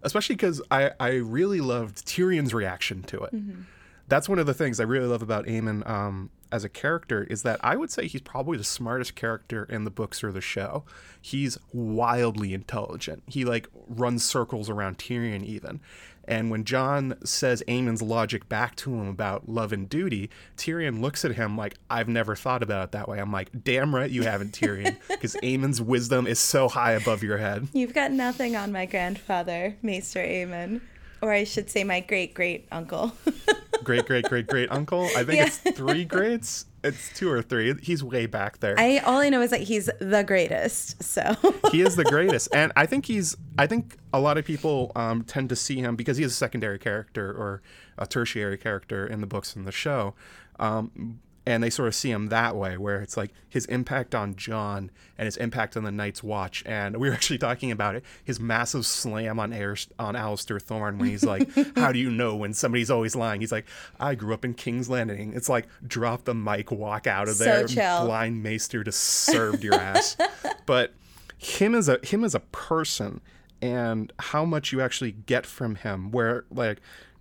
Especially 0.02 0.36
because 0.36 0.62
I, 0.70 0.92
I 1.00 1.14
really 1.14 1.60
loved 1.60 2.06
Tyrion's 2.06 2.54
reaction 2.54 3.02
to 3.04 3.24
it 3.24 3.34
mm-hmm. 3.34 3.62
That's 4.08 4.28
one 4.28 4.38
of 4.38 4.46
the 4.46 4.54
things 4.54 4.80
I 4.80 4.84
really 4.84 5.06
love 5.06 5.22
about 5.22 5.46
Aemon 5.46 5.88
um, 5.88 6.30
as 6.52 6.64
a 6.64 6.68
character 6.68 7.24
is 7.24 7.42
that 7.42 7.60
I 7.62 7.76
would 7.76 7.90
say 7.90 8.06
he's 8.06 8.20
probably 8.20 8.56
the 8.56 8.64
smartest 8.64 9.14
character 9.14 9.64
in 9.64 9.84
the 9.84 9.90
books 9.90 10.22
or 10.22 10.32
the 10.32 10.40
show. 10.40 10.84
He's 11.20 11.58
wildly 11.72 12.54
intelligent. 12.54 13.22
He 13.26 13.44
like 13.44 13.68
runs 13.88 14.24
circles 14.24 14.70
around 14.70 14.98
Tyrion 14.98 15.44
even. 15.44 15.80
And 16.28 16.50
when 16.50 16.64
Jon 16.64 17.14
says 17.24 17.62
Aemon's 17.68 18.02
logic 18.02 18.48
back 18.48 18.74
to 18.76 18.92
him 18.92 19.06
about 19.06 19.48
love 19.48 19.72
and 19.72 19.88
duty, 19.88 20.28
Tyrion 20.56 21.00
looks 21.00 21.24
at 21.24 21.32
him 21.32 21.56
like, 21.56 21.76
I've 21.88 22.08
never 22.08 22.34
thought 22.34 22.62
about 22.62 22.84
it 22.84 22.92
that 22.92 23.08
way. 23.08 23.18
I'm 23.18 23.30
like, 23.30 23.50
damn 23.62 23.94
right 23.94 24.10
you 24.10 24.22
haven't, 24.22 24.52
Tyrion, 24.52 24.96
because 25.08 25.36
Aemon's 25.36 25.80
wisdom 25.80 26.26
is 26.26 26.40
so 26.40 26.68
high 26.68 26.92
above 26.92 27.22
your 27.22 27.38
head. 27.38 27.68
You've 27.72 27.94
got 27.94 28.10
nothing 28.10 28.56
on 28.56 28.72
my 28.72 28.86
grandfather, 28.86 29.76
Maester 29.82 30.20
Aemon. 30.20 30.80
Or 31.22 31.32
I 31.32 31.44
should 31.44 31.70
say 31.70 31.82
my 31.82 32.00
great 32.00 32.34
great 32.34 32.66
uncle. 32.70 33.12
Great, 33.84 34.06
great, 34.06 34.24
great, 34.24 34.46
great 34.46 34.70
uncle. 34.70 35.04
I 35.16 35.24
think 35.24 35.38
Yeah. 35.38 35.46
it's 35.46 35.58
three 35.58 36.04
greats. 36.04 36.66
It's 36.84 37.12
two 37.14 37.28
or 37.30 37.42
three. 37.42 37.74
He's 37.82 38.02
way 38.04 38.26
back 38.26 38.60
there. 38.60 38.74
I 38.78 38.98
all 38.98 39.18
I 39.20 39.28
know 39.28 39.42
is 39.42 39.50
that 39.50 39.62
he's 39.62 39.90
the 40.00 40.22
greatest. 40.24 41.02
So 41.02 41.34
he 41.72 41.80
is 41.82 41.96
the 41.96 42.04
greatest 42.04 42.48
and 42.54 42.72
i 42.76 42.86
think 42.86 43.06
he's 43.06 43.36
i 43.58 43.66
think 43.66 43.96
a 44.12 44.20
lot 44.20 44.38
of 44.38 44.44
people 44.44 44.92
um, 44.96 45.22
tend 45.24 45.48
to 45.48 45.56
see 45.56 45.76
him 45.80 45.96
because 45.96 46.16
he 46.16 46.24
is 46.24 46.32
a 46.32 46.34
secondary 46.34 46.78
character 46.78 47.30
or 47.30 47.62
a 47.98 48.06
tertiary 48.06 48.56
character 48.58 49.06
in 49.06 49.20
the 49.20 49.26
books 49.26 49.56
and 49.56 49.66
the 49.66 49.72
show 49.72 50.14
um, 50.60 51.20
and 51.46 51.62
they 51.62 51.70
sort 51.70 51.86
of 51.86 51.94
see 51.94 52.10
him 52.10 52.26
that 52.26 52.56
way 52.56 52.76
where 52.76 53.00
it's 53.00 53.16
like 53.16 53.32
his 53.48 53.64
impact 53.66 54.14
on 54.14 54.34
jon 54.34 54.90
and 55.16 55.26
his 55.26 55.36
impact 55.36 55.76
on 55.76 55.84
the 55.84 55.92
night's 55.92 56.22
watch 56.22 56.62
and 56.66 56.96
we 56.96 57.08
were 57.08 57.14
actually 57.14 57.38
talking 57.38 57.70
about 57.70 57.94
it 57.94 58.04
his 58.24 58.40
massive 58.40 58.84
slam 58.84 59.38
on 59.38 59.52
Air, 59.52 59.76
on 59.98 60.14
Alliser 60.14 60.60
Thorne 60.60 60.98
when 60.98 61.08
he's 61.08 61.24
like 61.24 61.48
how 61.76 61.92
do 61.92 61.98
you 61.98 62.10
know 62.10 62.34
when 62.34 62.52
somebody's 62.52 62.90
always 62.90 63.14
lying? 63.14 63.40
He's 63.40 63.52
like 63.52 63.66
i 64.00 64.14
grew 64.14 64.34
up 64.34 64.44
in 64.44 64.54
king's 64.54 64.90
landing. 64.90 65.32
It's 65.34 65.48
like 65.48 65.68
drop 65.86 66.24
the 66.24 66.34
mic 66.34 66.70
walk 66.72 67.06
out 67.06 67.28
of 67.28 67.36
So 67.36 67.44
there 67.44 67.66
chill. 67.66 68.04
blind 68.04 68.42
maester 68.42 68.82
just 68.82 69.00
served 69.00 69.62
your 69.62 69.74
ass. 69.74 70.16
But 70.66 70.94
him 71.38 71.76
as 71.76 71.88
a 71.88 72.00
him 72.02 72.24
as 72.24 72.34
a 72.34 72.40
person 72.40 73.20
and 73.62 74.12
how 74.18 74.44
much 74.44 74.72
you 74.72 74.80
actually 74.80 75.12
get 75.12 75.46
from 75.46 75.76
him 75.76 76.10
where 76.10 76.44
like 76.50 76.80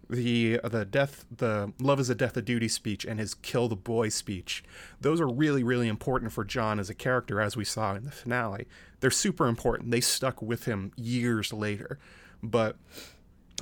the 0.10 0.60
the 0.64 0.86
death 0.86 1.26
the 1.36 1.74
love 1.80 2.00
is 2.00 2.10
a 2.10 2.16
death 2.16 2.38
of 2.38 2.46
duty 2.46 2.68
speech 2.68 3.06
and 3.06 3.20
his 3.20 3.34
kill 3.34 3.68
the 3.68 3.76
boy 3.76 4.10
speech. 4.10 4.64
Those 5.02 5.20
are 5.20 5.28
really 5.28 5.64
really 5.64 5.88
important 5.88 6.32
for 6.32 6.44
jon 6.44 6.80
as 6.80 6.90
a 6.90 6.96
character 6.96 7.42
as 7.42 7.58
we 7.58 7.66
saw 7.66 7.96
in 7.96 8.06
the 8.06 8.12
finale. 8.12 8.68
They're 9.00 9.12
super 9.12 9.48
important. 9.48 9.92
They 9.92 10.02
stuck 10.02 10.42
with 10.42 10.66
him 10.66 10.92
years 10.96 11.54
later. 11.54 12.00
But 12.42 12.78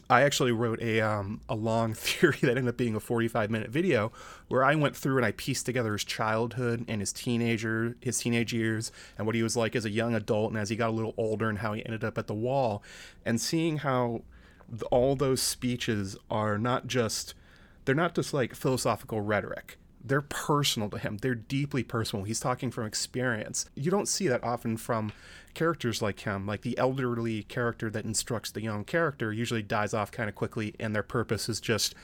I 0.09 0.21
actually 0.23 0.51
wrote 0.51 0.81
a 0.81 1.01
um, 1.01 1.41
a 1.47 1.55
long 1.55 1.93
theory 1.93 2.37
that 2.41 2.51
ended 2.51 2.67
up 2.67 2.77
being 2.77 2.95
a 2.95 2.99
45 2.99 3.49
minute 3.49 3.69
video 3.69 4.11
where 4.47 4.63
I 4.63 4.75
went 4.75 4.95
through 4.95 5.17
and 5.17 5.25
I 5.25 5.31
pieced 5.31 5.65
together 5.65 5.93
his 5.93 6.03
childhood 6.03 6.85
and 6.87 7.01
his 7.01 7.13
teenager 7.13 7.95
his 8.01 8.17
teenage 8.17 8.53
years 8.53 8.91
and 9.17 9.25
what 9.25 9.35
he 9.35 9.43
was 9.43 9.55
like 9.55 9.75
as 9.75 9.85
a 9.85 9.89
young 9.89 10.13
adult 10.15 10.51
and 10.51 10.59
as 10.59 10.69
he 10.69 10.75
got 10.75 10.89
a 10.89 10.91
little 10.91 11.13
older 11.17 11.49
and 11.49 11.59
how 11.59 11.73
he 11.73 11.85
ended 11.85 12.03
up 12.03 12.17
at 12.17 12.27
the 12.27 12.33
wall. 12.33 12.83
And 13.25 13.39
seeing 13.39 13.77
how 13.77 14.21
all 14.91 15.15
those 15.15 15.41
speeches 15.41 16.17
are 16.29 16.57
not 16.57 16.87
just 16.87 17.33
they're 17.85 17.95
not 17.95 18.15
just 18.15 18.33
like 18.33 18.55
philosophical 18.55 19.21
rhetoric. 19.21 19.77
They're 20.05 20.21
personal 20.21 20.89
to 20.89 20.97
him. 20.97 21.17
They're 21.17 21.35
deeply 21.35 21.83
personal. 21.83 22.25
He's 22.25 22.39
talking 22.39 22.71
from 22.71 22.85
experience. 22.85 23.69
You 23.75 23.89
don't 23.89 24.07
see 24.07 24.27
that 24.27 24.43
often 24.43 24.75
from 24.75 25.13
characters 25.53 26.01
like 26.01 26.21
him. 26.21 26.45
Like 26.45 26.61
the 26.61 26.77
elderly 26.77 27.43
character 27.43 27.89
that 27.89 28.03
instructs 28.03 28.51
the 28.51 28.61
young 28.61 28.83
character 28.83 29.31
usually 29.31 29.63
dies 29.63 29.93
off 29.93 30.11
kind 30.11 30.27
of 30.27 30.35
quickly 30.35 30.75
and 30.79 30.93
their 30.93 31.03
purpose 31.03 31.47
is 31.47 31.61
just 31.61 31.95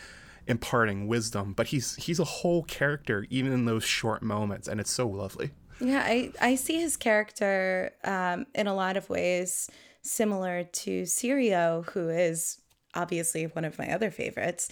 imparting 0.48 1.08
wisdom. 1.08 1.54
But 1.54 1.68
he's 1.68 1.96
he's 1.96 2.20
a 2.20 2.26
whole 2.26 2.64
character 2.64 3.26
even 3.30 3.52
in 3.52 3.66
those 3.66 3.84
short 3.84 4.22
moments 4.22 4.68
and 4.68 4.80
it's 4.80 4.92
so 4.92 5.08
lovely. 5.08 5.52
Yeah 5.82 6.04
i 6.06 6.32
i 6.42 6.56
see 6.56 6.82
his 6.82 6.98
character 6.98 7.92
um, 8.04 8.46
in 8.54 8.68
a 8.68 8.74
lot 8.74 8.98
of 8.98 9.10
ways 9.10 9.70
similar 10.10 10.64
to 10.64 11.04
Syrio, 11.04 11.86
who 11.92 12.10
is 12.10 12.60
obviously 12.96 13.46
one 13.46 13.66
of 13.66 13.78
my 13.78 13.92
other 13.92 14.10
favorites, 14.10 14.70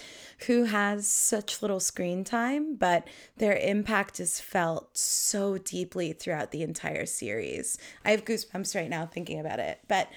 who 0.47 0.63
has 0.65 1.07
such 1.07 1.61
little 1.61 1.79
screen 1.79 2.23
time, 2.23 2.75
but 2.75 3.07
their 3.37 3.55
impact 3.55 4.19
is 4.19 4.39
felt 4.39 4.97
so 4.97 5.57
deeply 5.57 6.13
throughout 6.13 6.51
the 6.51 6.63
entire 6.63 7.05
series. 7.05 7.77
I 8.03 8.11
have 8.11 8.25
goosebumps 8.25 8.75
right 8.75 8.89
now 8.89 9.05
thinking 9.05 9.39
about 9.39 9.59
it. 9.59 9.79
But 9.87 10.09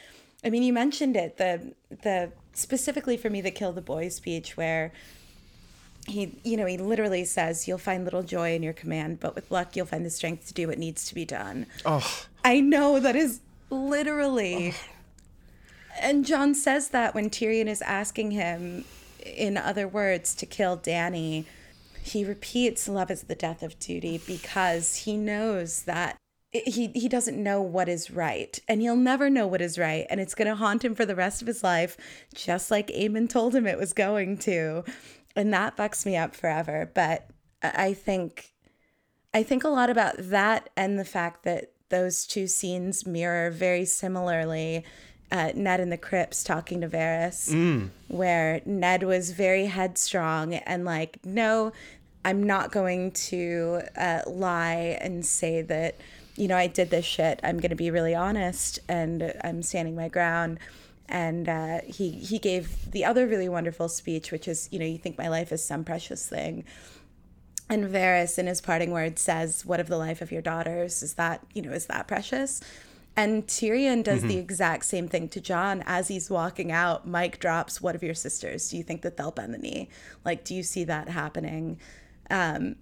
I 0.42 0.48
mean, 0.48 0.62
you 0.62 0.72
mentioned 0.72 1.16
it, 1.16 1.36
the 1.36 1.74
the 1.90 2.32
specifically 2.54 3.16
for 3.16 3.30
me 3.30 3.40
the 3.40 3.50
kill 3.50 3.72
the 3.72 3.82
boy 3.82 4.08
speech 4.08 4.56
where 4.56 4.92
he 6.06 6.34
you 6.42 6.56
know 6.56 6.66
he 6.66 6.78
literally 6.78 7.24
says 7.24 7.68
you'll 7.68 7.78
find 7.78 8.04
little 8.04 8.22
joy 8.22 8.54
in 8.54 8.62
your 8.62 8.72
command 8.72 9.20
but 9.20 9.34
with 9.34 9.50
luck 9.50 9.76
you'll 9.76 9.86
find 9.86 10.04
the 10.04 10.10
strength 10.10 10.46
to 10.46 10.54
do 10.54 10.66
what 10.66 10.78
needs 10.78 11.06
to 11.06 11.14
be 11.14 11.24
done 11.24 11.66
oh 11.84 12.24
i 12.44 12.58
know 12.58 12.98
that 12.98 13.14
is 13.14 13.40
literally 13.70 14.74
oh 14.74 14.99
and 16.00 16.24
Jon 16.24 16.54
says 16.54 16.88
that 16.88 17.14
when 17.14 17.30
Tyrion 17.30 17.66
is 17.66 17.82
asking 17.82 18.32
him, 18.32 18.84
in 19.24 19.56
other 19.56 19.86
words, 19.86 20.34
to 20.36 20.46
kill 20.46 20.76
Dany, 20.76 21.44
he 22.02 22.24
repeats 22.24 22.88
love 22.88 23.10
is 23.10 23.24
the 23.24 23.34
death 23.34 23.62
of 23.62 23.78
duty 23.78 24.20
because 24.26 24.96
he 24.96 25.16
knows 25.16 25.82
that 25.82 26.16
he 26.52 26.88
he 26.88 27.08
doesn't 27.08 27.40
know 27.40 27.62
what 27.62 27.88
is 27.88 28.10
right 28.10 28.58
and 28.66 28.80
he'll 28.80 28.96
never 28.96 29.30
know 29.30 29.46
what 29.46 29.60
is 29.60 29.78
right 29.78 30.06
and 30.10 30.20
it's 30.20 30.34
going 30.34 30.48
to 30.48 30.56
haunt 30.56 30.84
him 30.84 30.94
for 30.94 31.06
the 31.06 31.14
rest 31.14 31.40
of 31.40 31.46
his 31.46 31.62
life 31.62 31.96
just 32.34 32.70
like 32.70 32.88
Aemon 32.88 33.28
told 33.28 33.54
him 33.54 33.66
it 33.66 33.78
was 33.78 33.92
going 33.92 34.36
to. 34.38 34.82
And 35.36 35.52
that 35.54 35.76
fucks 35.76 36.04
me 36.04 36.16
up 36.16 36.34
forever 36.34 36.90
but 36.92 37.28
I 37.62 37.92
think 37.94 38.52
I 39.32 39.44
think 39.44 39.62
a 39.62 39.68
lot 39.68 39.90
about 39.90 40.14
that 40.18 40.70
and 40.76 40.98
the 40.98 41.04
fact 41.04 41.44
that 41.44 41.72
those 41.90 42.26
two 42.26 42.46
scenes 42.46 43.06
mirror 43.06 43.50
very 43.50 43.84
similarly 43.84 44.84
uh, 45.32 45.52
Ned 45.54 45.80
in 45.80 45.90
the 45.90 45.96
crypts 45.96 46.42
talking 46.42 46.80
to 46.80 46.88
Varys, 46.88 47.50
mm. 47.50 47.90
where 48.08 48.60
Ned 48.64 49.04
was 49.04 49.30
very 49.30 49.66
headstrong 49.66 50.54
and 50.54 50.84
like, 50.84 51.18
no, 51.24 51.72
I'm 52.24 52.42
not 52.42 52.72
going 52.72 53.12
to 53.12 53.82
uh, 53.96 54.22
lie 54.26 54.98
and 55.00 55.24
say 55.24 55.62
that, 55.62 55.96
you 56.36 56.48
know, 56.48 56.56
I 56.56 56.66
did 56.66 56.90
this 56.90 57.04
shit. 57.04 57.40
I'm 57.42 57.58
going 57.58 57.70
to 57.70 57.76
be 57.76 57.90
really 57.90 58.14
honest 58.14 58.78
and 58.88 59.32
I'm 59.42 59.62
standing 59.62 59.94
my 59.94 60.08
ground. 60.08 60.58
And 61.08 61.48
uh, 61.48 61.80
he 61.86 62.10
he 62.10 62.38
gave 62.38 62.92
the 62.92 63.04
other 63.04 63.26
really 63.26 63.48
wonderful 63.48 63.88
speech, 63.88 64.30
which 64.30 64.46
is, 64.46 64.68
you 64.70 64.78
know, 64.78 64.84
you 64.84 64.98
think 64.98 65.18
my 65.18 65.26
life 65.26 65.50
is 65.50 65.64
some 65.64 65.82
precious 65.82 66.28
thing. 66.28 66.64
And 67.68 67.84
Varys, 67.84 68.38
in 68.38 68.46
his 68.46 68.60
parting 68.60 68.92
words, 68.92 69.20
says, 69.20 69.66
"What 69.66 69.80
of 69.80 69.88
the 69.88 69.96
life 69.96 70.22
of 70.22 70.30
your 70.30 70.42
daughters? 70.42 71.02
Is 71.02 71.14
that 71.14 71.44
you 71.52 71.62
know 71.62 71.72
is 71.72 71.86
that 71.86 72.06
precious?" 72.06 72.60
And 73.20 73.46
Tyrion 73.46 74.02
does 74.02 74.20
mm-hmm. 74.20 74.28
the 74.28 74.38
exact 74.38 74.86
same 74.86 75.06
thing 75.06 75.28
to 75.28 75.42
Jon 75.42 75.82
as 75.84 76.08
he's 76.08 76.30
walking 76.30 76.72
out. 76.72 77.06
Mic 77.06 77.38
drops, 77.38 77.78
What 77.78 77.94
of 77.94 78.02
your 78.02 78.14
sisters? 78.14 78.70
Do 78.70 78.78
you 78.78 78.82
think 78.82 79.02
that 79.02 79.18
they'll 79.18 79.30
bend 79.30 79.52
the 79.52 79.58
knee? 79.58 79.90
Like, 80.24 80.42
do 80.42 80.54
you 80.54 80.62
see 80.62 80.84
that 80.84 81.10
happening? 81.10 81.78
Um, 82.30 82.76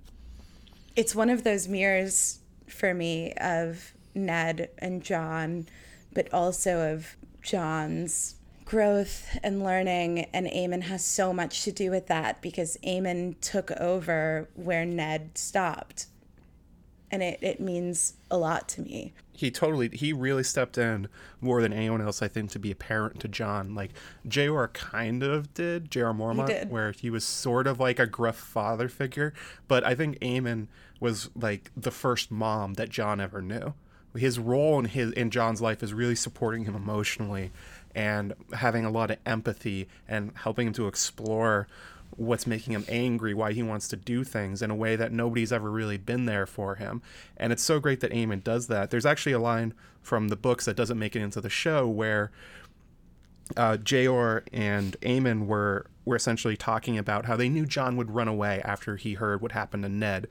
it's 0.95 1.12
one 1.12 1.28
of 1.28 1.43
those 1.43 1.66
mirrors 1.66 2.39
for 2.68 2.95
me 2.95 3.32
of 3.32 3.93
Ned 4.14 4.70
and 4.78 5.03
Jon, 5.03 5.66
but 6.14 6.32
also 6.32 6.93
of 6.93 7.16
Jon's 7.43 8.36
growth 8.64 9.36
and 9.43 9.64
learning. 9.64 10.26
And 10.32 10.47
Aemon 10.47 10.82
has 10.82 11.05
so 11.05 11.32
much 11.32 11.64
to 11.64 11.72
do 11.72 11.91
with 11.91 12.07
that 12.07 12.41
because 12.43 12.76
Aemon 12.86 13.41
took 13.41 13.72
over 13.72 14.49
where 14.55 14.84
Ned 14.84 15.36
stopped. 15.36 16.07
And 17.11 17.23
it, 17.23 17.39
it 17.43 17.61
means 17.61 18.15
a 18.31 18.37
lot 18.37 18.69
to 18.71 18.83
me 18.83 19.13
he 19.39 19.53
totally 19.53 19.89
he 19.91 20.13
really 20.13 20.43
stepped 20.43 20.77
in 20.77 21.07
more 21.41 21.63
than 21.63 21.73
anyone 21.73 22.01
else 22.01 22.21
I 22.23 22.27
think 22.27 22.51
to 22.51 22.59
be 22.59 22.73
a 22.73 22.75
parent 22.75 23.21
to 23.21 23.29
jon 23.29 23.73
Like 23.73 23.93
Jeor 24.27 24.73
kind 24.73 25.23
of 25.23 25.55
did, 25.55 25.93
Jeor 25.93 26.13
Mormont, 26.17 26.49
did. 26.49 26.71
where 26.71 26.91
he 26.91 27.09
was 27.09 27.23
sort 27.23 27.69
of 27.69 27.79
like 27.79 28.01
a 28.01 28.07
gruff 28.07 28.37
father 28.37 28.89
figure, 28.89 29.33
but 29.69 29.85
I 29.85 29.95
think 29.95 30.19
Aemon 30.19 30.67
was 30.99 31.31
like 31.37 31.71
the 31.77 31.93
first 31.93 32.33
mom 32.33 32.75
that 32.75 32.89
jon 32.89 33.21
ever 33.21 33.41
knew. 33.41 33.75
His 34.17 34.41
role 34.41 34.77
in 34.81 34.87
his 34.87 35.13
in 35.13 35.31
jon's 35.31 35.63
life 35.63 35.85
is 35.85 35.95
really 35.95 36.17
supporting 36.17 36.65
him 36.65 36.75
emotionally 36.75 37.53
and 37.95 38.35
having 38.55 38.85
a 38.85 38.91
lot 38.91 39.13
of 39.13 39.19
empathy 39.25 39.87
and 40.09 40.33
helping 40.35 40.67
him 40.67 40.73
to 40.73 40.89
explore 40.89 41.69
what's 42.19 42.47
making 42.47 42.75
him 42.75 42.85
angry, 42.89 43.33
why 43.33 43.53
he 43.53 43.62
wants 43.62 43.89
to 43.89 43.97
do 43.97 44.25
things 44.25 44.61
in 44.61 44.71
a 44.71 44.75
way 44.75 44.97
that 44.97 45.12
nobody's 45.12 45.53
ever 45.53 45.71
really 45.71 45.97
been 45.97 46.27
there 46.27 46.47
for 46.47 46.75
him. 46.75 47.01
And 47.37 47.53
it's 47.53 47.62
so 47.62 47.79
great 47.79 48.01
that 48.01 48.11
Aemon 48.11 48.43
does 48.43 48.66
that. 48.66 48.91
There's 48.91 49.07
actually 49.07 49.33
a 49.33 49.39
line 49.39 49.73
from 50.03 50.29
the 50.29 50.37
books 50.37 50.64
that 50.64 50.77
doesn't 50.77 50.99
make 50.99 51.14
it 51.14 51.23
into 51.23 51.41
the 51.41 51.49
show 51.49 51.87
where 51.87 52.33
uh, 53.57 53.77
and 53.77 54.97
Aemon 55.01 55.47
were 55.47 55.87
were 56.05 56.16
essentially 56.16 56.57
talking 56.57 56.99
about 56.99 57.27
how 57.27 57.37
they 57.37 57.49
knew 57.49 57.66
Jon 57.66 57.97
would 57.97 58.11
run 58.11 58.29
away 58.29 58.61
after 58.64 58.97
he 58.97 59.14
heard 59.14 59.41
what 59.41 59.53
happened 59.53 59.83
to 59.83 59.89
Ned, 59.89 60.27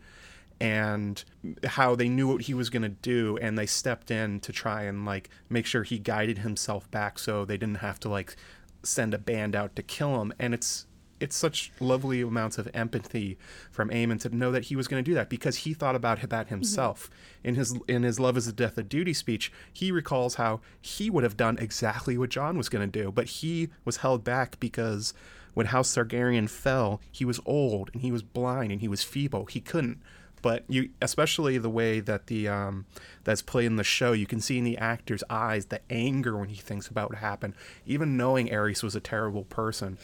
and 0.60 1.24
how 1.64 1.96
they 1.96 2.10
knew 2.10 2.28
what 2.28 2.44
he 2.44 2.54
was 2.54 2.70
going 2.70 2.84
to 2.84 2.90
do, 2.90 3.38
and 3.42 3.58
they 3.58 3.66
stepped 3.66 4.12
in 4.12 4.40
to 4.42 4.52
try 4.52 4.84
and 4.84 5.06
like 5.06 5.30
make 5.50 5.66
sure 5.66 5.84
he 5.84 6.00
guided 6.00 6.40
himself 6.40 6.90
back, 6.92 7.20
so 7.20 7.46
they 7.46 7.58
didn't 7.58 7.78
have 7.78 8.00
to 8.02 8.10
like 8.10 8.36
send 8.84 9.14
a 9.14 9.20
band 9.20 9.56
out 9.56 9.76
to 9.76 9.84
kill 9.84 10.22
him. 10.22 10.34
And 10.40 10.54
it's 10.54 10.87
it's 11.20 11.36
such 11.36 11.72
lovely 11.80 12.22
amounts 12.22 12.58
of 12.58 12.70
empathy 12.74 13.38
from 13.72 13.90
Aemon 13.90 14.20
to 14.22 14.36
know 14.36 14.52
that 14.52 14.66
he 14.66 14.76
was 14.76 14.88
going 14.88 15.04
to 15.04 15.10
do 15.10 15.16
that 15.16 15.30
because 15.30 15.58
he 15.58 15.74
thought 15.74 15.96
about 15.96 16.22
that 16.22 16.46
mm-hmm. 16.46 16.56
himself. 16.56 17.10
Mm-hmm. 17.10 17.48
In 17.48 17.56
his 17.56 17.80
in 17.88 18.04
his 18.04 18.20
Love 18.20 18.38
is 18.38 18.46
the 18.46 18.52
Death 18.52 18.78
of 18.78 18.90
Duty 18.90 19.14
speech, 19.14 19.52
he 19.72 19.92
recalls 19.92 20.36
how 20.36 20.60
he 20.82 21.10
would 21.10 21.24
have 21.24 21.38
done 21.38 21.58
exactly 21.60 22.18
what 22.18 22.30
Jon 22.30 22.58
was 22.58 22.70
going 22.70 22.90
to 22.90 23.04
do, 23.04 23.12
but 23.12 23.26
he 23.26 23.70
was 23.86 23.98
held 23.98 24.24
back 24.24 24.60
because 24.60 25.14
when 25.54 25.68
House 25.68 25.96
Targaryen 25.96 26.50
fell, 26.50 27.02
he 27.12 27.26
was 27.26 27.40
old 27.46 27.90
and 27.94 28.02
he 28.02 28.12
was 28.12 28.22
blind 28.22 28.72
and 28.72 28.82
he 28.82 28.88
was 28.88 29.04
feeble. 29.04 29.46
He 29.46 29.60
couldn't. 29.60 30.00
But 30.44 30.66
you, 30.68 30.90
especially 31.02 31.58
the 31.58 31.70
way 31.70 32.00
that 32.00 32.28
the 32.28 32.48
um, 32.48 32.86
that's 33.24 33.42
played 33.42 33.66
in 33.66 33.76
the 33.76 33.84
show, 33.84 34.12
you 34.12 34.28
can 34.28 34.40
see 34.40 34.60
in 34.60 34.64
the 34.64 34.78
actor's 34.78 35.24
eyes 35.30 35.66
the 35.66 35.82
anger 35.90 36.38
when 36.38 36.50
he 36.50 36.58
thinks 36.58 36.88
about 36.88 37.10
what 37.10 37.18
happened, 37.18 37.56
even 37.88 38.18
knowing 38.18 38.50
Aerys 38.50 38.84
was 38.84 38.96
a 38.96 39.00
terrible 39.00 39.46
person 39.46 39.98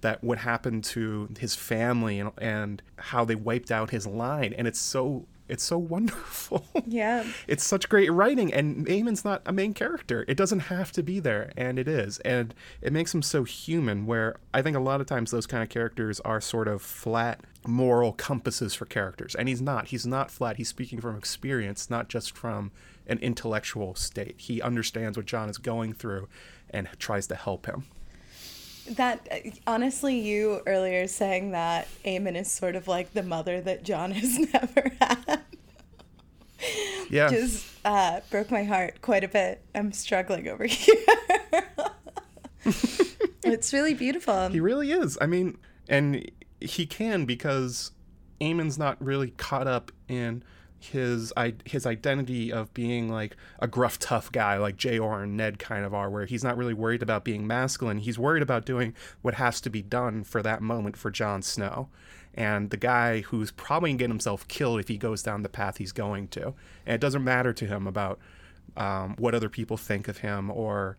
that 0.00 0.22
what 0.22 0.38
happened 0.38 0.84
to 0.84 1.28
his 1.38 1.54
family 1.54 2.18
and, 2.18 2.32
and 2.38 2.82
how 2.96 3.24
they 3.24 3.34
wiped 3.34 3.70
out 3.70 3.90
his 3.90 4.06
line 4.06 4.52
and 4.56 4.66
it's 4.66 4.80
so 4.80 5.26
it's 5.50 5.64
so 5.64 5.78
wonderful. 5.78 6.64
Yeah. 6.86 7.24
it's 7.46 7.64
such 7.64 7.88
great 7.88 8.10
writing 8.10 8.52
and 8.52 8.88
Aemon's 8.88 9.24
not 9.24 9.42
a 9.44 9.52
main 9.52 9.74
character. 9.74 10.24
It 10.28 10.36
doesn't 10.36 10.60
have 10.60 10.92
to 10.92 11.02
be 11.02 11.20
there 11.20 11.52
and 11.56 11.78
it 11.78 11.86
is. 11.88 12.18
And 12.20 12.54
it 12.80 12.92
makes 12.92 13.14
him 13.14 13.22
so 13.22 13.44
human 13.44 14.06
where 14.06 14.36
I 14.54 14.62
think 14.62 14.76
a 14.76 14.80
lot 14.80 15.00
of 15.00 15.06
times 15.06 15.30
those 15.30 15.46
kind 15.46 15.62
of 15.62 15.68
characters 15.68 16.20
are 16.20 16.40
sort 16.40 16.68
of 16.68 16.82
flat 16.82 17.40
moral 17.66 18.12
compasses 18.12 18.74
for 18.74 18.86
characters 18.86 19.34
and 19.34 19.48
he's 19.48 19.60
not. 19.60 19.88
He's 19.88 20.06
not 20.06 20.30
flat. 20.30 20.56
He's 20.56 20.68
speaking 20.68 21.00
from 21.00 21.16
experience, 21.16 21.90
not 21.90 22.08
just 22.08 22.36
from 22.36 22.70
an 23.06 23.18
intellectual 23.18 23.94
state. 23.94 24.36
He 24.38 24.62
understands 24.62 25.16
what 25.16 25.26
Jon 25.26 25.48
is 25.48 25.58
going 25.58 25.92
through 25.92 26.28
and 26.70 26.88
tries 26.98 27.26
to 27.26 27.34
help 27.34 27.66
him 27.66 27.86
that 28.90 29.28
honestly, 29.66 30.18
you 30.18 30.60
earlier 30.66 31.06
saying 31.06 31.52
that 31.52 31.88
Aemon 32.04 32.36
is 32.36 32.50
sort 32.50 32.76
of 32.76 32.88
like 32.88 33.12
the 33.14 33.22
mother 33.22 33.60
that 33.60 33.84
Jon 33.84 34.10
has 34.12 34.38
never 34.38 34.92
had. 35.00 35.40
Yeah. 37.08 37.28
Just 37.28 37.66
uh, 37.84 38.20
broke 38.30 38.50
my 38.50 38.64
heart 38.64 39.00
quite 39.00 39.24
a 39.24 39.28
bit. 39.28 39.62
I'm 39.74 39.92
struggling 39.92 40.48
over 40.48 40.64
here. 40.66 40.96
it's 43.42 43.72
really 43.72 43.94
beautiful. 43.94 44.48
He 44.48 44.60
really 44.60 44.92
is. 44.92 45.18
I 45.20 45.26
mean, 45.26 45.58
and 45.88 46.30
he 46.60 46.86
can 46.86 47.24
because 47.24 47.92
Aemon's 48.40 48.78
not 48.78 49.02
really 49.02 49.30
caught 49.30 49.66
up 49.66 49.90
in 50.08 50.44
his 50.80 51.32
his 51.66 51.86
identity 51.86 52.50
of 52.50 52.72
being 52.72 53.10
like 53.10 53.36
a 53.58 53.68
gruff 53.68 53.98
tough 53.98 54.32
guy 54.32 54.56
like 54.56 54.76
Jeor 54.76 55.22
and 55.22 55.36
Ned 55.36 55.58
kind 55.58 55.84
of 55.84 55.92
are 55.92 56.08
where 56.08 56.24
he's 56.24 56.42
not 56.42 56.56
really 56.56 56.74
worried 56.74 57.02
about 57.02 57.22
being 57.24 57.46
masculine. 57.46 57.98
He's 57.98 58.18
worried 58.18 58.42
about 58.42 58.64
doing 58.64 58.94
what 59.20 59.34
has 59.34 59.60
to 59.60 59.70
be 59.70 59.82
done 59.82 60.24
for 60.24 60.42
that 60.42 60.62
moment 60.62 60.96
for 60.96 61.10
Jon 61.10 61.42
Snow. 61.42 61.88
And 62.32 62.70
the 62.70 62.76
guy 62.76 63.20
who's 63.20 63.50
probably 63.50 63.90
going 63.90 63.98
to 63.98 64.02
get 64.04 64.10
himself 64.10 64.48
killed 64.48 64.80
if 64.80 64.88
he 64.88 64.96
goes 64.96 65.22
down 65.22 65.42
the 65.42 65.48
path 65.48 65.76
he's 65.76 65.92
going 65.92 66.28
to. 66.28 66.54
And 66.86 66.94
it 66.94 67.00
doesn't 67.00 67.24
matter 67.24 67.52
to 67.52 67.66
him 67.66 67.86
about 67.86 68.18
um, 68.76 69.16
what 69.18 69.34
other 69.34 69.48
people 69.48 69.76
think 69.76 70.08
of 70.08 70.18
him 70.18 70.50
or 70.50 70.96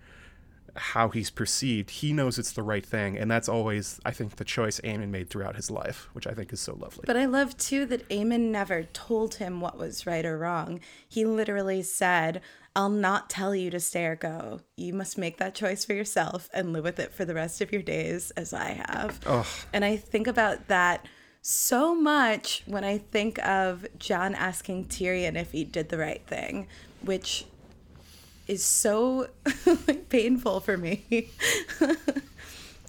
how 0.75 1.09
he's 1.09 1.29
perceived, 1.29 1.89
he 1.89 2.13
knows 2.13 2.39
it's 2.39 2.51
the 2.51 2.63
right 2.63 2.85
thing, 2.85 3.17
and 3.17 3.29
that's 3.29 3.49
always, 3.49 3.99
I 4.05 4.11
think, 4.11 4.37
the 4.37 4.45
choice 4.45 4.79
Aemon 4.81 5.09
made 5.09 5.29
throughout 5.29 5.55
his 5.55 5.69
life, 5.71 6.09
which 6.13 6.27
I 6.27 6.31
think 6.31 6.53
is 6.53 6.59
so 6.59 6.75
lovely. 6.79 7.03
But 7.05 7.17
I 7.17 7.25
love 7.25 7.57
too 7.57 7.85
that 7.87 8.07
Aemon 8.09 8.51
never 8.51 8.83
told 8.83 9.35
him 9.35 9.61
what 9.61 9.77
was 9.77 10.05
right 10.05 10.25
or 10.25 10.37
wrong. 10.37 10.79
He 11.07 11.25
literally 11.25 11.83
said, 11.83 12.41
"I'll 12.75 12.89
not 12.89 13.29
tell 13.29 13.53
you 13.53 13.69
to 13.71 13.79
stay 13.79 14.05
or 14.05 14.15
go. 14.15 14.61
You 14.77 14.93
must 14.93 15.17
make 15.17 15.37
that 15.37 15.55
choice 15.55 15.83
for 15.83 15.93
yourself 15.93 16.49
and 16.53 16.73
live 16.73 16.83
with 16.83 16.99
it 16.99 17.13
for 17.13 17.25
the 17.25 17.35
rest 17.35 17.61
of 17.61 17.71
your 17.71 17.81
days, 17.81 18.31
as 18.31 18.53
I 18.53 18.83
have." 18.87 19.19
Ugh. 19.25 19.45
And 19.73 19.83
I 19.83 19.97
think 19.97 20.27
about 20.27 20.67
that 20.67 21.05
so 21.41 21.95
much 21.95 22.61
when 22.67 22.83
I 22.83 22.99
think 22.99 23.43
of 23.45 23.87
Jon 23.97 24.35
asking 24.35 24.85
Tyrion 24.85 25.35
if 25.35 25.51
he 25.51 25.63
did 25.63 25.89
the 25.89 25.97
right 25.97 26.25
thing, 26.27 26.67
which 27.01 27.45
is 28.51 28.65
so 28.65 29.27
like, 29.87 30.09
painful 30.09 30.59
for 30.59 30.77
me. 30.77 31.05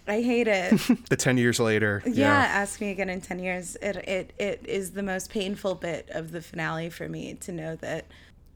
I 0.09 0.21
hate 0.21 0.49
it. 0.49 0.71
the 1.09 1.17
10 1.17 1.39
years 1.39 1.61
later. 1.61 2.03
Yeah, 2.05 2.13
yeah, 2.13 2.45
ask 2.51 2.81
me 2.81 2.91
again 2.91 3.09
in 3.09 3.21
10 3.21 3.39
years. 3.39 3.77
It, 3.77 3.97
it, 3.97 4.33
it 4.37 4.65
is 4.65 4.91
the 4.91 5.05
most 5.05 5.31
painful 5.31 5.77
bit 5.77 6.09
of 6.11 6.33
the 6.33 6.43
finale 6.43 6.91
for 6.91 7.09
me 7.09 7.35
to 7.35 7.53
know 7.53 7.77
that 7.77 8.07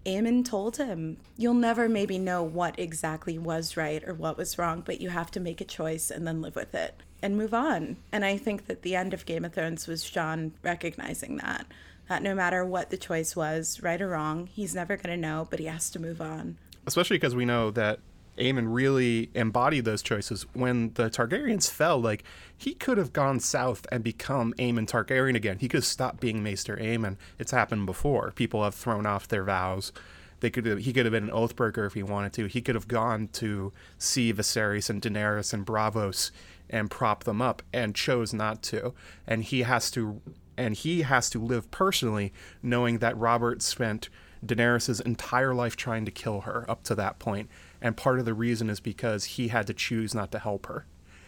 Aemon 0.04 0.44
told 0.44 0.78
him, 0.78 1.18
You'll 1.36 1.54
never 1.54 1.88
maybe 1.88 2.18
know 2.18 2.42
what 2.42 2.76
exactly 2.76 3.38
was 3.38 3.76
right 3.76 4.02
or 4.04 4.12
what 4.12 4.36
was 4.36 4.58
wrong, 4.58 4.82
but 4.84 5.00
you 5.00 5.10
have 5.10 5.30
to 5.32 5.40
make 5.40 5.60
a 5.60 5.64
choice 5.64 6.10
and 6.10 6.26
then 6.26 6.42
live 6.42 6.56
with 6.56 6.74
it 6.74 7.00
and 7.22 7.36
move 7.36 7.54
on. 7.54 7.98
And 8.10 8.24
I 8.24 8.36
think 8.36 8.66
that 8.66 8.82
the 8.82 8.96
end 8.96 9.14
of 9.14 9.26
Game 9.26 9.44
of 9.44 9.54
Thrones 9.54 9.86
was 9.86 10.08
Jon 10.10 10.54
recognizing 10.64 11.36
that. 11.36 11.66
That 12.08 12.22
no 12.22 12.34
matter 12.34 12.64
what 12.64 12.90
the 12.90 12.96
choice 12.96 13.36
was, 13.36 13.80
right 13.82 14.00
or 14.00 14.08
wrong, 14.08 14.48
he's 14.48 14.74
never 14.74 14.96
going 14.96 15.10
to 15.10 15.16
know, 15.16 15.46
but 15.48 15.60
he 15.60 15.66
has 15.66 15.90
to 15.90 16.00
move 16.00 16.20
on 16.20 16.56
especially 16.86 17.16
because 17.16 17.34
we 17.34 17.44
know 17.44 17.70
that 17.72 18.00
Aemon 18.38 18.66
really 18.68 19.30
embodied 19.34 19.84
those 19.84 20.02
choices. 20.02 20.46
When 20.52 20.92
the 20.94 21.10
Targaryens 21.10 21.70
fell, 21.70 22.00
like 22.00 22.24
he 22.56 22.74
could 22.74 22.98
have 22.98 23.12
gone 23.12 23.40
south 23.40 23.86
and 23.90 24.04
become 24.04 24.52
Aemon 24.58 24.86
Targaryen 24.86 25.34
again. 25.34 25.58
He 25.58 25.68
could 25.68 25.78
have 25.78 25.84
stopped 25.84 26.20
being 26.20 26.42
Maester 26.42 26.76
Aemon. 26.76 27.16
It's 27.38 27.50
happened 27.50 27.86
before. 27.86 28.32
People 28.32 28.62
have 28.62 28.74
thrown 28.74 29.06
off 29.06 29.28
their 29.28 29.44
vows. 29.44 29.92
They 30.40 30.50
could 30.50 30.66
have, 30.66 30.78
he 30.80 30.92
could 30.92 31.06
have 31.06 31.12
been 31.12 31.30
an 31.30 31.34
oathbreaker 31.34 31.86
if 31.86 31.94
he 31.94 32.02
wanted 32.02 32.34
to. 32.34 32.46
He 32.46 32.60
could 32.60 32.74
have 32.74 32.88
gone 32.88 33.28
to 33.28 33.72
see 33.98 34.32
Viserys 34.32 34.90
and 34.90 35.00
Daenerys 35.00 35.54
and 35.54 35.66
Braavos 35.66 36.30
and 36.68 36.90
prop 36.90 37.24
them 37.24 37.40
up 37.40 37.62
and 37.72 37.94
chose 37.94 38.34
not 38.34 38.62
to. 38.64 38.92
And 39.26 39.44
he 39.44 39.62
has 39.62 39.90
to 39.92 40.20
and 40.58 40.74
he 40.74 41.02
has 41.02 41.28
to 41.30 41.38
live 41.38 41.70
personally 41.70 42.32
knowing 42.62 42.98
that 42.98 43.16
Robert 43.16 43.60
spent 43.60 44.08
Daenerys' 44.44 45.00
entire 45.00 45.54
life 45.54 45.76
trying 45.76 46.04
to 46.04 46.10
kill 46.10 46.42
her 46.42 46.68
up 46.70 46.82
to 46.84 46.94
that 46.94 47.18
point, 47.18 47.48
and 47.80 47.96
part 47.96 48.18
of 48.18 48.24
the 48.24 48.34
reason 48.34 48.68
is 48.70 48.80
because 48.80 49.24
he 49.24 49.48
had 49.48 49.66
to 49.66 49.74
choose 49.74 50.14
not 50.14 50.30
to 50.32 50.38
help 50.38 50.66
her, 50.66 50.86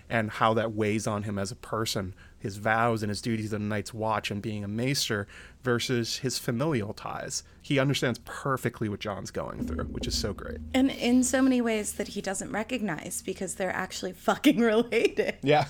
and 0.09 0.31
how 0.31 0.55
that 0.55 0.73
weighs 0.73 1.07
on 1.07 1.25
him 1.25 1.39
as 1.39 1.51
a 1.51 1.57
person, 1.57 2.15
his 2.39 2.57
vows 2.57 3.03
and 3.03 3.11
his 3.11 3.20
duties 3.20 3.53
of 3.53 3.61
the 3.61 3.66
Night's 3.66 3.93
Watch 3.93 4.30
and 4.30 4.41
being 4.41 4.64
a 4.64 4.68
maester 4.68 5.26
versus 5.62 6.18
his 6.18 6.39
familial 6.39 6.93
ties. 6.93 7.43
He 7.62 7.78
understands 7.78 8.20
perfectly 8.24 8.89
what 8.89 9.01
Jon's 9.01 9.30
going 9.30 9.66
through, 9.66 9.84
which 9.84 10.07
is 10.07 10.16
so 10.16 10.32
great. 10.32 10.59
And 10.72 10.91
in 10.91 11.24
so 11.24 11.43
many 11.43 11.61
ways 11.61 11.93
that 11.95 12.09
he 12.09 12.20
doesn't 12.20 12.51
recognize 12.51 13.22
because 13.24 13.57
they're 13.57 13.74
actually 13.74 14.12
fucking 14.28 14.59
related. 14.59 15.36
Yeah. 15.43 15.66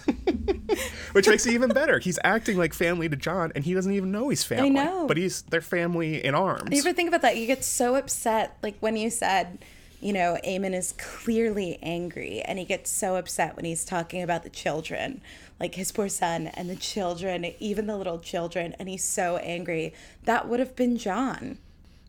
which 1.12 1.26
makes 1.26 1.46
it 1.46 1.52
even 1.52 1.70
better. 1.70 1.98
He's 1.98 2.18
acting 2.22 2.56
like 2.56 2.74
family 2.74 3.08
to 3.08 3.16
Jon 3.16 3.52
and 3.54 3.64
he 3.64 3.74
doesn't 3.74 3.92
even 3.92 4.12
know 4.12 4.28
he's 4.28 4.44
family. 4.44 4.66
I 4.66 4.84
know. 4.84 5.06
But 5.06 5.16
he's 5.16 5.42
their 5.42 5.60
family 5.60 6.24
in 6.24 6.34
arms. 6.34 6.70
You 6.70 6.78
ever 6.78 6.92
think 6.92 7.08
about 7.08 7.22
that? 7.22 7.36
You 7.36 7.46
get 7.46 7.64
so 7.64 7.96
upset 7.96 8.58
like 8.62 8.76
when 8.80 8.96
you 8.96 9.10
said 9.10 9.58
you 10.00 10.12
know, 10.12 10.38
Aemon 10.44 10.74
is 10.74 10.92
clearly 10.98 11.78
angry 11.82 12.40
and 12.42 12.58
he 12.58 12.64
gets 12.64 12.90
so 12.90 13.16
upset 13.16 13.56
when 13.56 13.64
he's 13.64 13.84
talking 13.84 14.22
about 14.22 14.42
the 14.42 14.50
children 14.50 15.20
like 15.60 15.74
his 15.74 15.92
poor 15.92 16.08
son 16.08 16.48
and 16.48 16.70
the 16.70 16.76
children, 16.76 17.46
even 17.58 17.86
the 17.86 17.96
little 17.96 18.18
children, 18.18 18.74
and 18.78 18.88
he's 18.88 19.04
so 19.04 19.38
angry. 19.38 19.92
That 20.24 20.48
would 20.48 20.60
have 20.60 20.76
been 20.76 20.96
Jon. 20.96 21.58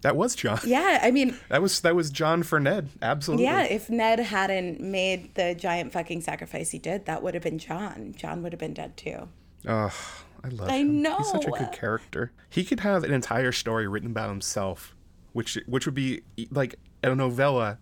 That 0.02 0.16
was 0.16 0.36
Jon. 0.36 0.60
Yeah, 0.66 1.00
I 1.02 1.12
mean 1.12 1.38
that 1.50 1.62
was 1.62 1.82
that 1.82 1.96
was 1.96 2.10
Jon 2.10 2.44
for 2.44 2.60
Ned. 2.60 2.90
Absolutely. 3.02 3.46
Yeah, 3.46 3.64
if 3.64 3.90
Ned 3.90 4.20
hadn't 4.20 4.80
made 4.80 5.36
the 5.36 5.56
giant 5.56 5.92
fucking 5.92 6.22
sacrifice 6.22 6.72
he 6.72 6.80
did, 6.80 7.06
that 7.06 7.22
would 7.22 7.34
have 7.34 7.44
been 7.44 7.60
Jon. 7.60 8.14
Jon 8.16 8.44
would 8.44 8.54
have 8.54 8.60
been 8.60 8.74
dead 8.74 8.96
too. 8.96 9.28
Oh, 9.68 9.94
I 10.44 10.48
love 10.50 10.70
I 10.70 10.78
him. 10.78 11.02
know. 11.02 11.18
He's 11.18 11.32
such 11.32 11.46
a 11.46 11.52
good 11.52 11.74
character. 11.74 12.32
He 12.50 12.64
could 12.64 12.80
have 12.82 13.04
an 13.04 13.12
entire 13.12 13.52
story 13.52 13.88
written 13.88 14.12
about 14.12 14.30
himself, 14.30 14.96
which 15.34 15.58
which 15.66 15.86
would 15.86 15.96
be 15.96 16.22
like 16.50 16.76
a 17.04 17.16
novella 17.16 17.80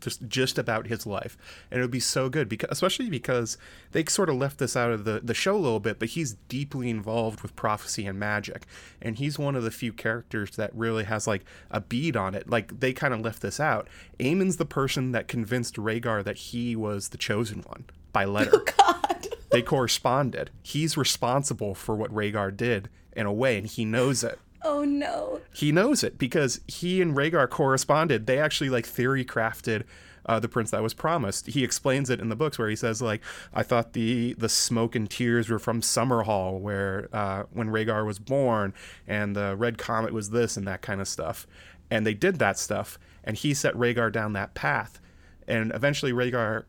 just 0.00 0.26
just 0.28 0.58
about 0.58 0.86
his 0.86 1.06
life. 1.06 1.36
And 1.70 1.78
it 1.78 1.82
would 1.82 1.90
be 1.90 2.00
so 2.00 2.28
good 2.28 2.48
because 2.48 2.68
especially 2.70 3.10
because 3.10 3.58
they 3.92 4.04
sort 4.04 4.28
of 4.28 4.36
left 4.36 4.58
this 4.58 4.76
out 4.76 4.92
of 4.92 5.04
the 5.04 5.20
the 5.22 5.34
show 5.34 5.56
a 5.56 5.58
little 5.58 5.80
bit 5.80 5.98
but 5.98 6.10
he's 6.10 6.34
deeply 6.48 6.90
involved 6.90 7.40
with 7.40 7.56
prophecy 7.56 8.06
and 8.06 8.18
magic. 8.18 8.66
And 9.00 9.16
he's 9.16 9.38
one 9.38 9.56
of 9.56 9.64
the 9.64 9.70
few 9.70 9.92
characters 9.92 10.56
that 10.56 10.74
really 10.74 11.04
has 11.04 11.26
like 11.26 11.44
a 11.70 11.80
bead 11.80 12.16
on 12.16 12.34
it. 12.34 12.48
Like 12.48 12.80
they 12.80 12.92
kind 12.92 13.14
of 13.14 13.20
left 13.20 13.42
this 13.42 13.60
out. 13.60 13.88
Aemon's 14.20 14.56
the 14.56 14.66
person 14.66 15.12
that 15.12 15.28
convinced 15.28 15.76
Rhaegar 15.76 16.24
that 16.24 16.36
he 16.36 16.76
was 16.76 17.08
the 17.08 17.18
chosen 17.18 17.62
one 17.62 17.84
by 18.12 18.24
oh, 18.26 18.30
letter. 18.30 18.50
Oh 18.54 18.64
god. 18.76 19.28
They 19.50 19.62
corresponded. 19.62 20.50
He's 20.62 20.96
responsible 20.96 21.74
for 21.74 21.94
what 21.94 22.12
Rhaegar 22.12 22.56
did 22.56 22.88
in 23.12 23.26
a 23.26 23.32
way 23.32 23.56
and 23.56 23.66
he 23.66 23.84
knows 23.84 24.22
it 24.22 24.38
Oh 24.68 24.84
no. 24.84 25.40
He 25.54 25.70
knows 25.70 26.02
it 26.02 26.18
because 26.18 26.60
he 26.66 27.00
and 27.00 27.16
Rhaegar 27.16 27.48
corresponded. 27.48 28.26
They 28.26 28.40
actually 28.40 28.68
like 28.68 28.84
theory 28.84 29.24
crafted 29.24 29.84
uh, 30.26 30.40
the 30.40 30.48
prince 30.48 30.72
that 30.72 30.82
was 30.82 30.92
promised. 30.92 31.46
He 31.46 31.62
explains 31.62 32.10
it 32.10 32.18
in 32.18 32.30
the 32.30 32.34
books 32.36 32.58
where 32.58 32.68
he 32.68 32.74
says 32.74 33.00
like, 33.00 33.22
"I 33.54 33.62
thought 33.62 33.92
the 33.92 34.34
the 34.34 34.48
smoke 34.48 34.96
and 34.96 35.08
tears 35.08 35.48
were 35.48 35.60
from 35.60 35.82
Summerhall, 35.82 36.58
where 36.58 37.08
uh, 37.12 37.44
when 37.52 37.68
Rhaegar 37.68 38.04
was 38.04 38.18
born, 38.18 38.74
and 39.06 39.36
the 39.36 39.54
red 39.54 39.78
comet 39.78 40.12
was 40.12 40.30
this 40.30 40.56
and 40.56 40.66
that 40.66 40.82
kind 40.82 41.00
of 41.00 41.06
stuff." 41.06 41.46
And 41.88 42.04
they 42.04 42.14
did 42.14 42.40
that 42.40 42.58
stuff, 42.58 42.98
and 43.22 43.36
he 43.36 43.54
set 43.54 43.72
Rhaegar 43.74 44.10
down 44.10 44.32
that 44.32 44.54
path, 44.54 45.00
and 45.46 45.72
eventually 45.76 46.12
Rhaegar 46.12 46.64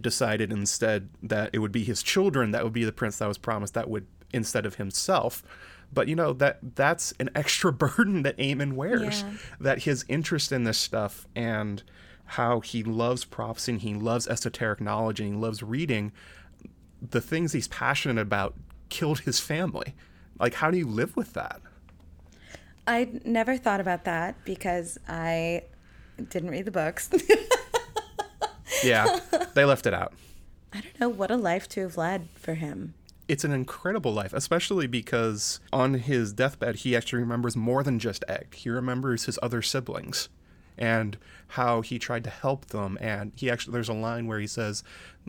decided 0.00 0.52
instead 0.52 1.08
that 1.24 1.50
it 1.52 1.58
would 1.58 1.72
be 1.72 1.82
his 1.82 2.04
children 2.04 2.52
that 2.52 2.62
would 2.62 2.72
be 2.72 2.84
the 2.84 2.92
prince 2.92 3.18
that 3.18 3.26
was 3.26 3.38
promised 3.38 3.74
that 3.74 3.90
would 3.90 4.06
instead 4.32 4.64
of 4.64 4.76
himself 4.76 5.42
but 5.92 6.08
you 6.08 6.16
know 6.16 6.32
that 6.34 6.58
that's 6.74 7.12
an 7.20 7.30
extra 7.34 7.72
burden 7.72 8.22
that 8.22 8.36
Aemon 8.38 8.74
wears. 8.74 9.22
Yeah. 9.22 9.32
That 9.60 9.82
his 9.82 10.04
interest 10.08 10.52
in 10.52 10.64
this 10.64 10.78
stuff 10.78 11.26
and 11.34 11.82
how 12.24 12.60
he 12.60 12.82
loves 12.82 13.24
prophecy 13.24 13.72
and 13.72 13.80
he 13.80 13.94
loves 13.94 14.28
esoteric 14.28 14.80
knowledge 14.80 15.20
and 15.20 15.34
he 15.34 15.34
loves 15.34 15.62
reading 15.62 16.12
the 17.02 17.20
things 17.20 17.52
he's 17.52 17.66
passionate 17.68 18.20
about 18.20 18.54
killed 18.88 19.20
his 19.20 19.40
family. 19.40 19.94
Like 20.38 20.54
how 20.54 20.70
do 20.70 20.78
you 20.78 20.86
live 20.86 21.16
with 21.16 21.32
that? 21.32 21.60
I 22.86 23.08
never 23.24 23.56
thought 23.56 23.80
about 23.80 24.04
that 24.04 24.36
because 24.44 24.98
I 25.08 25.64
didn't 26.28 26.50
read 26.50 26.64
the 26.64 26.70
books. 26.70 27.10
yeah, 28.84 29.20
they 29.54 29.64
left 29.64 29.86
it 29.86 29.94
out. 29.94 30.12
I 30.72 30.80
don't 30.80 31.00
know 31.00 31.08
what 31.08 31.30
a 31.30 31.36
life 31.36 31.68
to 31.70 31.80
have 31.82 31.96
led 31.96 32.28
for 32.36 32.54
him 32.54 32.94
it's 33.30 33.44
an 33.44 33.52
incredible 33.52 34.12
life, 34.12 34.32
especially 34.32 34.88
because 34.88 35.60
on 35.72 35.94
his 35.94 36.32
deathbed, 36.32 36.74
he 36.76 36.96
actually 36.96 37.20
remembers 37.20 37.54
more 37.54 37.84
than 37.84 38.00
just 38.00 38.24
Egg. 38.26 38.56
He 38.56 38.68
remembers 38.68 39.26
his 39.26 39.38
other 39.40 39.62
siblings 39.62 40.28
and 40.76 41.16
how 41.46 41.80
he 41.80 41.96
tried 41.96 42.24
to 42.24 42.30
help 42.30 42.66
them. 42.66 42.98
And 43.00 43.30
he 43.36 43.48
actually, 43.48 43.74
there's 43.74 43.88
a 43.88 43.94
line 43.94 44.26
where 44.26 44.40
he 44.40 44.48
says, 44.48 44.82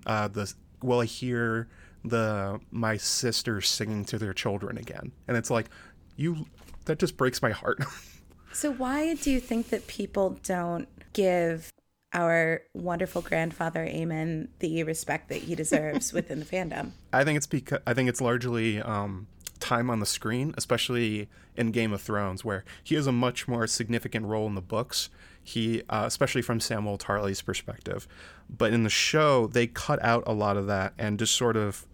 uh, 0.07 0.27
"The 0.29 0.51
will 0.81 1.01
I 1.01 1.05
hear 1.05 1.67
the 2.03 2.59
my 2.71 2.97
sisters 2.97 3.69
singing 3.69 4.03
to 4.05 4.17
their 4.17 4.33
children 4.33 4.79
again?" 4.79 5.11
And 5.27 5.37
it's 5.37 5.51
like, 5.51 5.69
you, 6.15 6.47
that 6.85 6.97
just 6.97 7.17
breaks 7.17 7.39
my 7.43 7.51
heart. 7.51 7.83
so 8.51 8.71
why 8.71 9.13
do 9.13 9.29
you 9.29 9.39
think 9.39 9.69
that 9.69 9.85
people 9.85 10.39
don't 10.41 10.87
give 11.13 11.71
our 12.13 12.61
wonderful 12.73 13.21
grandfather 13.21 13.85
Aemon 13.85 14.49
the 14.59 14.83
respect 14.83 15.29
that 15.29 15.39
he 15.39 15.55
deserves 15.55 16.13
within 16.13 16.39
the 16.39 16.45
fandom. 16.45 16.91
I 17.13 17.23
think 17.23 17.37
it's 17.37 17.47
because 17.47 17.79
I 17.87 17.93
think 17.93 18.09
it's 18.09 18.21
largely 18.21 18.81
um, 18.81 19.27
time 19.59 19.89
on 19.89 19.99
the 19.99 20.05
screen, 20.05 20.53
especially 20.57 21.29
in 21.55 21.71
Game 21.71 21.93
of 21.93 22.01
Thrones, 22.01 22.43
where 22.43 22.63
he 22.83 22.95
has 22.95 23.07
a 23.07 23.11
much 23.11 23.47
more 23.47 23.67
significant 23.67 24.25
role 24.25 24.47
in 24.47 24.55
the 24.55 24.61
books. 24.61 25.09
He, 25.43 25.81
uh, 25.89 26.03
especially 26.05 26.43
from 26.43 26.59
Samwell 26.59 26.99
Tarly's 26.99 27.41
perspective, 27.41 28.07
but 28.47 28.73
in 28.73 28.83
the 28.83 28.91
show 28.91 29.47
they 29.47 29.65
cut 29.65 30.03
out 30.03 30.23
a 30.27 30.33
lot 30.33 30.55
of 30.55 30.67
that 30.67 30.93
and 30.99 31.17
just 31.17 31.35
sort 31.35 31.57
of 31.57 31.87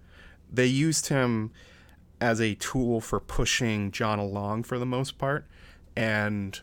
they 0.52 0.66
used 0.66 1.08
him 1.08 1.52
as 2.20 2.42
a 2.42 2.56
tool 2.56 3.00
for 3.00 3.20
pushing 3.20 3.92
Jon 3.92 4.20
along 4.20 4.64
for 4.64 4.78
the 4.78 4.86
most 4.86 5.18
part, 5.18 5.46
and 5.96 6.60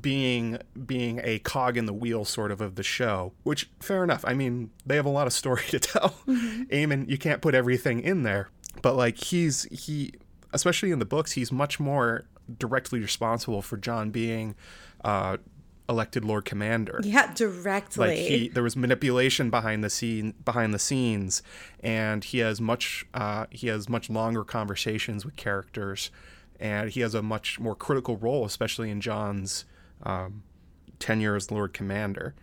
being 0.00 0.58
being 0.86 1.20
a 1.22 1.38
cog 1.40 1.76
in 1.76 1.84
the 1.84 1.92
wheel 1.92 2.24
sort 2.24 2.50
of 2.50 2.60
of 2.60 2.76
the 2.76 2.82
show 2.82 3.32
which 3.42 3.70
fair 3.80 4.02
enough. 4.02 4.24
I 4.26 4.34
mean 4.34 4.70
they 4.86 4.96
have 4.96 5.06
a 5.06 5.10
lot 5.10 5.26
of 5.26 5.32
story 5.32 5.64
to 5.68 5.78
tell. 5.78 6.14
Mm-hmm. 6.26 6.62
Aemon 6.72 7.08
you 7.08 7.18
can't 7.18 7.42
put 7.42 7.54
everything 7.54 8.00
in 8.00 8.22
there 8.22 8.48
but 8.80 8.96
like 8.96 9.18
he's 9.18 9.64
he 9.64 10.12
especially 10.52 10.90
in 10.90 10.98
the 10.98 11.04
books 11.04 11.32
he's 11.32 11.52
much 11.52 11.78
more 11.78 12.24
directly 12.58 13.00
responsible 13.00 13.62
for 13.62 13.76
jon 13.76 14.10
being 14.10 14.54
uh 15.04 15.36
elected 15.88 16.24
lord 16.24 16.44
commander. 16.44 17.00
Yeah 17.02 17.32
directly. 17.34 18.06
Like 18.08 18.18
he 18.18 18.48
there 18.48 18.62
was 18.62 18.76
manipulation 18.76 19.50
behind 19.50 19.84
the 19.84 19.90
scene 19.90 20.34
behind 20.44 20.72
the 20.72 20.78
scenes 20.78 21.42
and 21.80 22.24
he 22.24 22.38
has 22.38 22.60
much 22.60 23.04
uh 23.12 23.46
he 23.50 23.66
has 23.66 23.88
much 23.88 24.08
longer 24.08 24.44
conversations 24.44 25.24
with 25.24 25.36
characters 25.36 26.10
and 26.58 26.90
he 26.90 27.00
has 27.00 27.14
a 27.14 27.22
much 27.22 27.60
more 27.60 27.74
critical 27.74 28.16
role 28.16 28.44
especially 28.44 28.90
in 28.90 29.00
jon's 29.00 29.64
um, 30.02 30.42
tenure 30.98 31.36
as 31.36 31.50
Lord 31.50 31.72
Commander. 31.72 32.34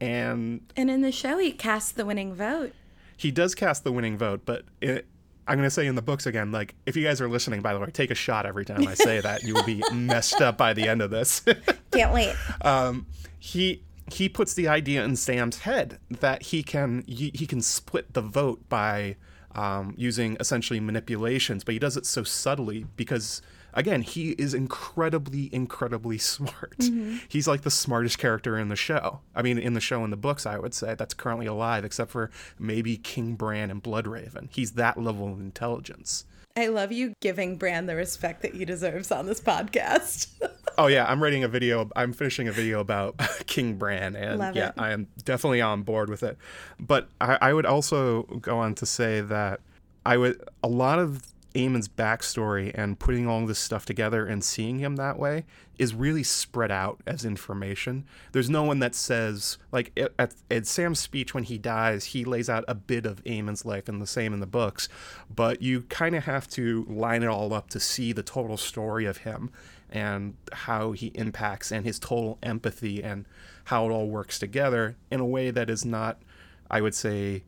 And 0.00 0.60
and 0.76 0.90
in 0.90 1.02
the 1.02 1.12
show, 1.12 1.38
he 1.38 1.52
casts 1.52 1.92
the 1.92 2.06
winning 2.06 2.34
vote. 2.34 2.72
He 3.16 3.30
does 3.30 3.54
cast 3.54 3.82
the 3.82 3.90
winning 3.90 4.16
vote, 4.16 4.42
but 4.44 4.64
it, 4.80 5.08
I'm 5.48 5.56
going 5.56 5.66
to 5.66 5.70
say 5.70 5.86
in 5.86 5.94
the 5.94 6.02
books 6.02 6.26
again, 6.26 6.52
like, 6.52 6.74
if 6.84 6.94
you 6.94 7.02
guys 7.02 7.20
are 7.20 7.28
listening, 7.28 7.62
by 7.62 7.72
the 7.72 7.80
way, 7.80 7.86
take 7.90 8.10
a 8.10 8.14
shot 8.14 8.44
every 8.44 8.66
time 8.66 8.86
I 8.86 8.94
say 8.94 9.20
that. 9.20 9.42
You 9.42 9.54
will 9.54 9.64
be 9.64 9.82
messed 9.92 10.42
up 10.42 10.58
by 10.58 10.74
the 10.74 10.86
end 10.86 11.00
of 11.00 11.10
this. 11.10 11.42
Can't 11.90 12.12
wait. 12.12 12.36
Um, 12.60 13.06
he 13.38 13.82
he 14.12 14.28
puts 14.28 14.54
the 14.54 14.68
idea 14.68 15.04
in 15.04 15.16
Sam's 15.16 15.60
head 15.60 15.98
that 16.10 16.42
he 16.42 16.62
can 16.62 17.02
he, 17.06 17.30
he 17.34 17.46
can 17.46 17.60
split 17.60 18.12
the 18.14 18.20
vote 18.20 18.68
by 18.68 19.16
um, 19.54 19.94
using 19.96 20.36
essentially 20.38 20.80
manipulations, 20.80 21.64
but 21.64 21.72
he 21.72 21.78
does 21.78 21.96
it 21.96 22.06
so 22.06 22.22
subtly 22.22 22.86
because 22.96 23.42
again, 23.78 24.02
he 24.02 24.30
is 24.32 24.54
incredibly, 24.54 25.48
incredibly 25.54 26.18
smart. 26.34 26.78
Mm-hmm. 26.78 27.18
He's 27.28 27.48
like 27.48 27.62
the 27.62 27.70
smartest 27.70 28.18
character 28.18 28.58
in 28.58 28.68
the 28.68 28.76
show. 28.76 29.20
I 29.34 29.42
mean, 29.42 29.56
in 29.56 29.74
the 29.74 29.80
show 29.80 30.04
in 30.04 30.10
the 30.10 30.16
books, 30.16 30.44
I 30.44 30.58
would 30.58 30.74
say 30.74 30.94
that's 30.94 31.14
currently 31.14 31.46
alive, 31.46 31.84
except 31.84 32.10
for 32.10 32.30
maybe 32.58 32.96
King 32.96 33.36
Bran 33.36 33.70
and 33.70 33.82
Bloodraven. 33.82 34.48
He's 34.50 34.72
that 34.72 35.00
level 35.00 35.32
of 35.32 35.40
intelligence. 35.40 36.24
I 36.56 36.66
love 36.66 36.90
you 36.90 37.14
giving 37.20 37.56
Bran 37.56 37.86
the 37.86 37.94
respect 37.94 38.42
that 38.42 38.54
he 38.54 38.64
deserves 38.64 39.12
on 39.12 39.26
this 39.26 39.40
podcast. 39.40 40.26
oh 40.78 40.88
yeah, 40.88 41.06
I'm 41.08 41.22
writing 41.22 41.44
a 41.44 41.48
video. 41.48 41.88
I'm 41.94 42.12
finishing 42.12 42.48
a 42.48 42.52
video 42.52 42.80
about 42.80 43.16
King 43.46 43.76
Bran, 43.76 44.16
and 44.16 44.40
love 44.40 44.56
yeah, 44.56 44.70
it. 44.70 44.74
I 44.76 44.90
am 44.90 45.06
definitely 45.24 45.60
on 45.60 45.82
board 45.82 46.10
with 46.10 46.24
it. 46.24 46.36
But 46.80 47.08
I, 47.20 47.38
I 47.40 47.52
would 47.52 47.66
also 47.66 48.24
go 48.40 48.58
on 48.58 48.74
to 48.76 48.86
say 48.86 49.20
that 49.20 49.60
I 50.04 50.16
would 50.16 50.42
a 50.64 50.68
lot 50.68 50.98
of 50.98 51.22
Aemon's 51.58 51.88
backstory 51.88 52.70
and 52.74 52.98
putting 52.98 53.26
all 53.26 53.44
this 53.44 53.58
stuff 53.58 53.84
together 53.84 54.24
and 54.24 54.44
seeing 54.44 54.78
him 54.78 54.94
that 54.96 55.18
way 55.18 55.44
is 55.76 55.92
really 55.92 56.22
spread 56.22 56.70
out 56.70 57.00
as 57.06 57.24
information. 57.24 58.04
There's 58.30 58.48
no 58.48 58.62
one 58.62 58.78
that 58.78 58.94
says 58.94 59.58
like 59.72 59.92
at, 60.18 60.34
at 60.50 60.66
Sam's 60.66 61.00
speech 61.00 61.34
when 61.34 61.44
he 61.44 61.58
dies, 61.58 62.06
he 62.06 62.24
lays 62.24 62.48
out 62.48 62.64
a 62.68 62.74
bit 62.76 63.04
of 63.04 63.20
Aemon's 63.26 63.64
life 63.64 63.88
and 63.88 64.00
the 64.00 64.06
same 64.06 64.32
in 64.32 64.38
the 64.38 64.46
books, 64.46 64.88
but 65.34 65.60
you 65.60 65.82
kind 65.82 66.14
of 66.14 66.24
have 66.24 66.48
to 66.50 66.86
line 66.88 67.24
it 67.24 67.28
all 67.28 67.52
up 67.52 67.68
to 67.70 67.80
see 67.80 68.12
the 68.12 68.22
total 68.22 68.56
story 68.56 69.04
of 69.04 69.18
him 69.18 69.50
and 69.90 70.34
how 70.52 70.92
he 70.92 71.08
impacts 71.08 71.72
and 71.72 71.84
his 71.84 71.98
total 71.98 72.38
empathy 72.42 73.02
and 73.02 73.26
how 73.64 73.86
it 73.86 73.90
all 73.90 74.08
works 74.08 74.38
together 74.38 74.96
in 75.10 75.18
a 75.18 75.26
way 75.26 75.50
that 75.50 75.68
is 75.68 75.84
not, 75.84 76.22
I 76.70 76.80
would 76.80 76.94
say, 76.94 77.42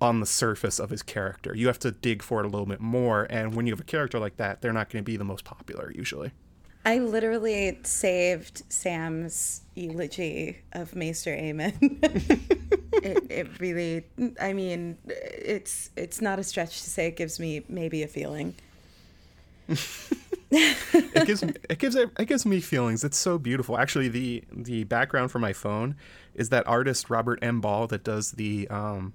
on 0.00 0.20
the 0.20 0.26
surface 0.26 0.78
of 0.78 0.90
his 0.90 1.02
character. 1.02 1.54
You 1.54 1.66
have 1.66 1.78
to 1.80 1.90
dig 1.90 2.22
for 2.22 2.40
it 2.40 2.46
a 2.46 2.48
little 2.48 2.66
bit 2.66 2.80
more. 2.80 3.26
And 3.30 3.54
when 3.54 3.66
you 3.66 3.72
have 3.72 3.80
a 3.80 3.84
character 3.84 4.18
like 4.18 4.36
that, 4.36 4.60
they're 4.60 4.72
not 4.72 4.90
going 4.90 5.04
to 5.04 5.06
be 5.06 5.16
the 5.16 5.24
most 5.24 5.44
popular 5.44 5.92
usually. 5.94 6.32
I 6.84 6.98
literally 6.98 7.78
saved 7.82 8.62
Sam's 8.68 9.62
eulogy 9.74 10.58
of 10.72 10.94
Maester 10.94 11.36
Aemon. 11.36 11.74
it, 13.02 13.26
it 13.30 13.60
really, 13.60 14.06
I 14.40 14.52
mean, 14.52 14.96
it's 15.06 15.90
it's 15.96 16.22
not 16.22 16.38
a 16.38 16.44
stretch 16.44 16.82
to 16.82 16.88
say 16.88 17.08
it 17.08 17.16
gives 17.16 17.38
me 17.38 17.62
maybe 17.68 18.02
a 18.02 18.08
feeling. 18.08 18.54
it 20.50 21.26
gives 21.26 21.44
me 21.44 21.52
it 21.68 21.78
gives 21.78 21.94
it 21.94 22.26
gives 22.26 22.46
me 22.46 22.60
feelings. 22.60 23.04
It's 23.04 23.18
so 23.18 23.38
beautiful. 23.38 23.76
Actually, 23.76 24.08
the 24.08 24.44
the 24.50 24.84
background 24.84 25.30
for 25.30 25.40
my 25.40 25.52
phone 25.52 25.94
is 26.34 26.48
that 26.48 26.66
artist 26.66 27.10
Robert 27.10 27.38
M. 27.42 27.60
Ball 27.60 27.86
that 27.88 28.02
does 28.02 28.32
the 28.32 28.66
um, 28.68 29.12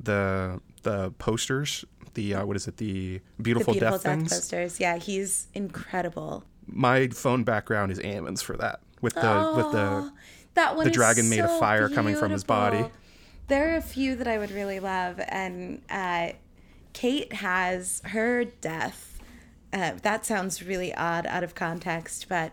the 0.00 0.60
the 0.82 1.10
posters, 1.12 1.84
the 2.14 2.34
uh, 2.34 2.46
what 2.46 2.56
is 2.56 2.68
it, 2.68 2.76
the 2.76 3.20
beautiful, 3.40 3.74
the 3.74 3.80
beautiful 3.80 3.98
death, 3.98 4.02
death 4.02 4.02
things. 4.02 4.32
posters. 4.32 4.80
Yeah, 4.80 4.96
he's 4.96 5.48
incredible. 5.54 6.44
My 6.66 7.08
phone 7.08 7.44
background 7.44 7.92
is 7.92 7.98
Aemon's 8.00 8.42
for 8.42 8.56
that 8.56 8.80
with 9.00 9.14
the 9.14 9.30
oh, 9.30 9.56
with 9.56 9.72
the 9.72 10.12
that 10.54 10.76
one 10.76 10.84
the 10.84 10.90
dragon 10.90 11.28
made 11.28 11.38
so 11.38 11.44
of 11.44 11.58
fire 11.58 11.80
beautiful. 11.80 11.96
coming 11.96 12.16
from 12.16 12.30
his 12.30 12.44
body. 12.44 12.86
There 13.48 13.72
are 13.72 13.76
a 13.76 13.82
few 13.82 14.16
that 14.16 14.28
I 14.28 14.38
would 14.38 14.50
really 14.50 14.80
love, 14.80 15.20
and 15.28 15.82
uh, 15.90 16.30
Kate 16.92 17.32
has 17.32 18.00
her 18.06 18.44
death. 18.44 19.20
Uh, 19.72 19.92
that 20.02 20.24
sounds 20.24 20.62
really 20.62 20.94
odd 20.94 21.26
out 21.26 21.42
of 21.42 21.54
context, 21.54 22.26
but 22.28 22.52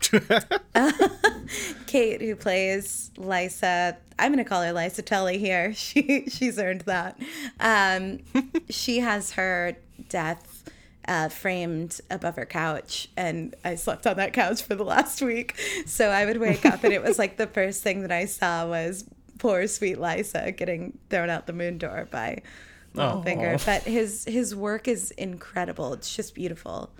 Kate, 1.86 2.20
who 2.20 2.36
plays 2.36 3.10
Lysa, 3.16 3.96
I'm 4.18 4.32
going 4.32 4.44
to 4.44 4.48
call 4.48 4.62
her 4.62 4.72
Lysa 4.72 5.04
Telly 5.04 5.38
here. 5.38 5.74
She 5.80 6.26
she's 6.28 6.58
earned 6.58 6.82
that. 6.82 7.18
Um, 7.58 8.20
she 8.68 9.00
has 9.00 9.32
her 9.32 9.76
death 10.08 10.70
uh, 11.08 11.28
framed 11.28 12.00
above 12.10 12.36
her 12.36 12.46
couch, 12.46 13.08
and 13.16 13.54
I 13.64 13.74
slept 13.74 14.06
on 14.06 14.16
that 14.16 14.32
couch 14.32 14.62
for 14.62 14.74
the 14.74 14.84
last 14.84 15.22
week. 15.22 15.58
So 15.86 16.10
I 16.10 16.24
would 16.24 16.38
wake 16.38 16.64
up, 16.66 16.84
and 16.84 16.92
it 16.92 17.02
was 17.02 17.18
like 17.18 17.36
the 17.36 17.46
first 17.46 17.82
thing 17.82 18.02
that 18.02 18.12
I 18.12 18.26
saw 18.26 18.68
was 18.68 19.04
poor 19.38 19.66
sweet 19.66 19.96
Lysa 19.96 20.54
getting 20.56 20.98
thrown 21.08 21.30
out 21.30 21.46
the 21.46 21.52
moon 21.52 21.78
door 21.78 22.06
by 22.10 22.42
Littlefinger. 22.94 23.64
But 23.64 23.82
his 23.82 24.24
his 24.24 24.54
work 24.54 24.86
is 24.86 25.10
incredible. 25.12 25.92
It's 25.94 26.14
just 26.14 26.34
beautiful. 26.34 26.90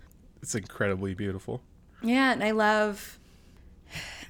It's 0.43 0.55
incredibly 0.55 1.15
beautiful. 1.15 1.63
Yeah, 2.03 2.33
and 2.33 2.43
I 2.43 2.53
love 2.53 3.19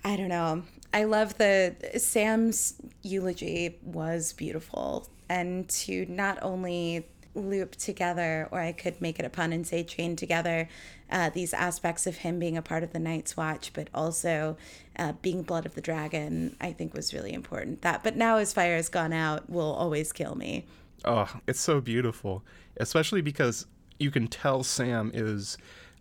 I 0.04 0.16
don't 0.16 0.28
know. 0.28 0.62
I 0.92 1.04
love 1.04 1.36
the 1.38 1.76
Sam's 1.98 2.74
eulogy 3.02 3.78
was 3.82 4.32
beautiful 4.32 5.08
and 5.28 5.68
to 5.68 6.06
not 6.08 6.38
only 6.42 7.06
loop 7.34 7.76
together 7.76 8.48
or 8.50 8.60
I 8.60 8.72
could 8.72 9.00
make 9.00 9.20
it 9.20 9.24
a 9.24 9.30
pun 9.30 9.52
and 9.52 9.64
say 9.64 9.84
chain 9.84 10.16
together 10.16 10.68
uh, 11.10 11.30
these 11.30 11.54
aspects 11.54 12.06
of 12.06 12.18
him 12.18 12.38
being 12.38 12.56
a 12.56 12.62
part 12.62 12.82
of 12.82 12.92
the 12.92 12.98
Night's 12.98 13.36
Watch, 13.36 13.72
but 13.72 13.88
also 13.94 14.56
uh, 14.96 15.12
being 15.22 15.42
blood 15.42 15.66
of 15.66 15.74
the 15.74 15.80
dragon, 15.80 16.56
I 16.60 16.72
think 16.72 16.94
was 16.94 17.12
really 17.12 17.32
important. 17.32 17.82
That, 17.82 18.02
but 18.02 18.16
now 18.16 18.36
as 18.36 18.52
fire 18.52 18.76
has 18.76 18.88
gone 18.88 19.12
out, 19.12 19.48
will 19.50 19.72
always 19.72 20.12
kill 20.12 20.34
me. 20.36 20.66
Oh, 21.04 21.28
it's 21.46 21.60
so 21.60 21.80
beautiful, 21.80 22.44
especially 22.76 23.22
because 23.22 23.66
you 23.98 24.10
can 24.10 24.28
tell 24.28 24.62
Sam 24.62 25.10
is 25.12 25.58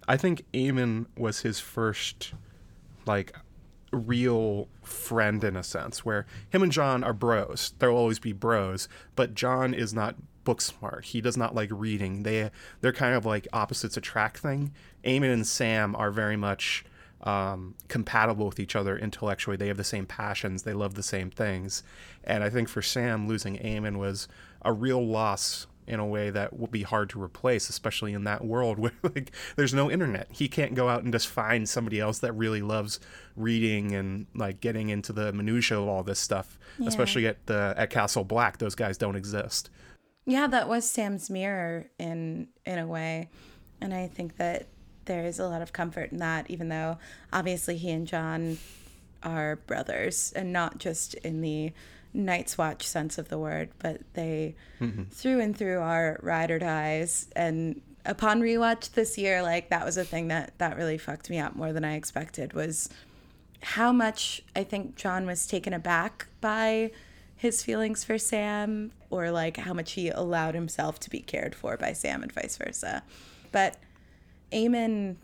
I 0.10 0.18
think 0.18 0.44
Aemon 0.54 1.06
was 1.16 1.42
his 1.42 1.60
first 1.60 2.34
like 3.06 3.32
real 3.94 4.68
friend 4.82 5.44
in 5.44 5.56
a 5.56 5.64
sense 5.64 6.04
where 6.04 6.26
him 6.50 6.64
and 6.64 6.72
Jon 6.72 7.04
are 7.04 7.14
bros. 7.14 7.74
They'll 7.78 7.92
always 7.92 8.18
be 8.18 8.34
bros, 8.34 8.90
but 9.16 9.36
Jon 9.36 9.72
is 9.72 9.94
not 9.94 10.16
book 10.44 10.62
smart. 10.62 11.06
He 11.06 11.22
does 11.22 11.38
not 11.38 11.54
like 11.54 11.70
reading. 11.72 12.24
They 12.24 12.50
they're 12.82 12.92
kind 12.92 13.14
of 13.14 13.24
like 13.24 13.48
opposites 13.54 13.98
attract 13.98 14.40
thing. 14.40 14.74
Aemon 15.06 15.32
and 15.32 15.46
Sam 15.46 15.96
are 15.96 16.10
very 16.10 16.38
much 16.38 16.86
um, 17.22 17.76
compatible 17.88 18.48
with 18.48 18.60
each 18.60 18.76
other 18.76 18.98
intellectually. 18.98 19.58
They 19.58 19.68
have 19.68 19.78
the 19.78 19.84
same 19.84 20.08
passions. 20.08 20.64
They 20.64 20.74
love 20.74 20.96
the 20.96 21.04
same 21.04 21.30
things. 21.30 21.84
And 22.24 22.44
I 22.44 22.50
think 22.50 22.68
for 22.68 22.82
Sam, 22.82 23.28
losing 23.28 23.58
Aemon 23.58 23.98
was 23.98 24.28
a 24.64 24.74
real 24.74 25.06
loss 25.06 25.68
in 25.90 26.00
a 26.00 26.06
way 26.06 26.30
that 26.30 26.58
will 26.58 26.68
be 26.68 26.84
hard 26.84 27.10
to 27.10 27.22
replace, 27.22 27.70
especially 27.70 28.14
in 28.14 28.24
that 28.24 28.46
world 28.46 28.78
where 28.80 28.94
like 29.04 29.32
there's 29.56 29.74
no 29.74 29.90
internet. 29.90 30.28
He 30.32 30.48
can't 30.48 30.76
go 30.76 30.88
out 30.88 31.04
and 31.04 31.12
just 31.12 31.28
find 31.28 31.68
somebody 31.68 32.00
else 32.00 32.20
that 32.20 32.34
really 32.34 32.62
loves 32.62 33.00
reading 33.36 33.94
and 33.94 34.28
like 34.36 34.62
getting 34.62 34.90
into 34.90 35.12
the 35.12 35.34
minutia 35.34 35.80
of 35.80 35.88
all 35.88 36.04
this 36.04 36.20
stuff. 36.20 36.58
Yeah. 36.78 36.88
Especially 36.88 37.28
at 37.28 37.46
the 37.48 37.74
at 37.78 37.90
Castle 37.90 38.24
Black, 38.24 38.60
those 38.60 38.76
guys 38.76 38.98
don't 38.98 39.16
exist. 39.16 39.70
Yeah, 40.26 40.48
that 40.48 40.70
was 40.70 40.90
Sam's 40.90 41.30
mirror 41.30 41.90
in 41.98 42.50
in 42.66 42.78
a 42.78 42.86
way, 42.86 43.30
and 43.82 43.94
I 43.94 44.08
think 44.08 44.38
that 44.38 44.68
there 45.06 45.26
is 45.26 45.40
a 45.40 45.48
lot 45.48 45.64
of 45.64 45.74
comfort 45.74 46.12
in 46.12 46.20
that, 46.20 46.50
even 46.50 46.70
though 46.70 47.00
obviously 47.34 47.78
he 47.78 47.90
and 47.90 48.06
Jon 48.06 48.60
are 49.24 49.56
brothers, 49.56 50.32
and 50.36 50.54
not 50.54 50.78
just 50.78 51.16
in 51.16 51.42
the 51.42 51.74
Night's 52.14 52.58
Watch 52.58 52.84
sense 52.88 53.18
of 53.18 53.30
the 53.30 53.38
word, 53.38 53.70
but 53.80 54.02
they 54.14 54.56
mm-hmm. 54.80 55.04
through 55.04 55.40
and 55.42 55.56
through 55.56 55.80
are 55.80 56.20
ride 56.24 56.52
or 56.52 56.60
dies. 56.60 57.30
And 57.36 57.82
upon 58.06 58.42
rewatch 58.42 58.92
this 58.92 59.18
year, 59.18 59.42
like 59.42 59.70
that 59.70 59.86
was 59.86 59.98
a 59.98 60.06
thing 60.06 60.28
that 60.30 60.58
that 60.58 60.78
really 60.78 60.98
fucked 60.98 61.30
me 61.30 61.40
up 61.40 61.56
more 61.56 61.74
than 61.74 61.86
I 61.86 61.96
expected 61.96 62.54
was 62.54 62.90
how 63.62 63.92
much 63.92 64.42
I 64.56 64.64
think 64.64 64.96
Jon 64.96 65.26
was 65.26 65.46
taken 65.46 65.74
aback 65.74 66.28
by 66.42 66.92
his 67.36 67.64
feelings 67.64 68.04
for 68.04 68.18
Sam 68.18 68.92
or 69.10 69.32
like 69.32 69.58
how 69.58 69.74
much 69.74 69.94
he 69.94 70.10
allowed 70.10 70.56
himself 70.56 71.00
to 71.02 71.10
be 71.10 71.20
cared 71.20 71.56
for 71.56 71.78
by 71.78 71.94
Sam 71.94 72.24
and 72.24 72.32
vice 72.32 72.58
versa. 72.58 73.04
But 73.52 73.78
Aemon, 74.52 75.16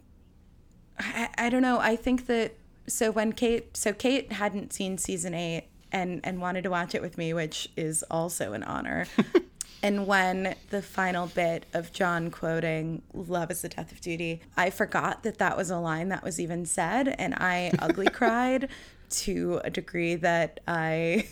I, 1.00 1.30
I 1.38 1.50
don't 1.50 1.62
know. 1.62 1.80
I 1.80 1.96
think 1.96 2.28
that 2.28 2.56
so 2.88 3.12
when 3.12 3.34
Kate, 3.34 3.76
so 3.76 3.94
Kate 3.94 4.32
hadn't 4.34 4.72
seen 4.72 4.98
season 4.98 5.34
eight 5.34 5.68
and 5.96 6.20
and 6.26 6.42
wanted 6.42 6.64
to 6.66 6.70
watch 6.70 6.94
it 6.94 7.02
with 7.02 7.18
me, 7.18 7.34
which 7.34 7.70
is 7.78 8.04
also 8.12 8.52
an 8.52 8.64
honor. 8.64 9.08
and 9.84 10.06
when 10.06 10.54
the 10.70 10.82
final 10.82 11.28
bit 11.28 11.66
of 11.74 11.94
Jon 11.94 12.30
quoting 12.30 13.02
"Love 13.14 13.50
is 13.50 13.62
the 13.62 13.70
death 13.70 13.94
of 13.94 14.02
duty," 14.02 14.42
I 14.58 14.70
forgot 14.70 15.24
that 15.24 15.38
that 15.38 15.56
was 15.56 15.72
a 15.72 15.80
line 15.80 16.10
that 16.10 16.22
was 16.22 16.40
even 16.40 16.66
said, 16.66 17.08
and 17.08 17.34
I 17.36 17.72
ugly 17.80 18.08
cried 18.14 18.68
to 19.08 19.62
a 19.64 19.70
degree 19.70 20.16
that 20.16 20.60
I 20.68 21.28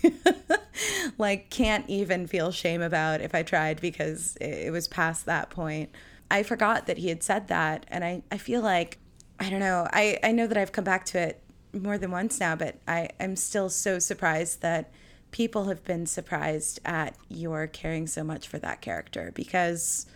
like 1.18 1.50
can't 1.50 1.88
even 1.88 2.26
feel 2.26 2.50
shame 2.50 2.80
about 2.80 3.20
if 3.20 3.34
I 3.34 3.42
tried 3.42 3.82
because 3.82 4.36
it 4.40 4.72
was 4.72 4.88
past 4.88 5.26
that 5.26 5.50
point. 5.50 5.90
I 6.30 6.42
forgot 6.42 6.86
that 6.86 6.96
he 6.98 7.10
had 7.10 7.22
said 7.22 7.48
that 7.48 7.84
and 7.88 8.02
I, 8.02 8.22
I 8.32 8.38
feel 8.38 8.62
like 8.62 8.98
I 9.38 9.50
don't 9.50 9.60
know. 9.60 9.88
I, 9.92 10.18
I 10.22 10.30
know 10.30 10.46
that 10.46 10.56
I've 10.56 10.72
come 10.72 10.84
back 10.84 11.04
to 11.06 11.18
it 11.18 11.43
more 11.74 11.98
than 11.98 12.10
once 12.10 12.40
now, 12.40 12.56
but 12.56 12.76
I, 12.86 13.10
I'm 13.20 13.36
still 13.36 13.68
so 13.68 13.98
surprised 13.98 14.62
that 14.62 14.90
people 15.30 15.64
have 15.64 15.84
been 15.84 16.06
surprised 16.06 16.80
at 16.84 17.16
your 17.28 17.66
caring 17.66 18.06
so 18.06 18.22
much 18.22 18.46
for 18.46 18.58
that 18.58 18.80
character 18.80 19.32
because 19.34 20.06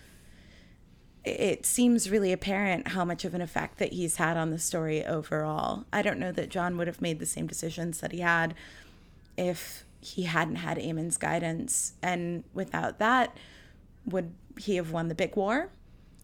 it 1.25 1.67
seems 1.67 2.11
really 2.11 2.33
apparent 2.33 2.89
how 2.89 3.05
much 3.05 3.25
of 3.25 3.35
an 3.35 3.41
effect 3.41 3.79
that 3.79 3.93
he's 3.93 4.17
had 4.17 4.37
on 4.37 4.51
the 4.51 4.59
story 4.59 5.05
overall. 5.05 5.85
I 5.93 6.03
don't 6.03 6.19
know 6.19 6.33
that 6.33 6.49
Jon 6.49 6.77
would 6.79 6.87
have 6.87 7.03
made 7.03 7.19
the 7.19 7.27
same 7.27 7.47
decisions 7.47 8.01
that 8.01 8.13
he 8.13 8.21
had 8.21 8.55
if 9.37 9.85
he 10.01 10.23
hadn't 10.23 10.57
had 10.57 10.79
Aemon's 10.79 11.17
guidance. 11.17 11.95
And 12.03 12.45
without 12.55 12.99
that, 12.99 13.37
would 14.07 14.33
he 14.57 14.77
have 14.77 14.93
won 14.93 15.09
the 15.09 15.15
big 15.15 15.37
war? 15.37 15.71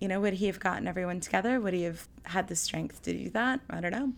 You 0.01 0.09
know, 0.09 0.20
would 0.20 0.35
he 0.35 0.47
have 0.47 0.61
gotten 0.61 0.87
everyone 0.87 1.20
together? 1.20 1.61
Would 1.61 1.74
he 1.74 1.82
have 1.82 2.09
had 2.24 2.49
the 2.49 2.57
strength 2.57 3.03
to 3.03 3.12
do 3.12 3.30
that? 3.30 3.61
I 3.68 3.80
don't 3.80 3.93
know. 3.93 4.12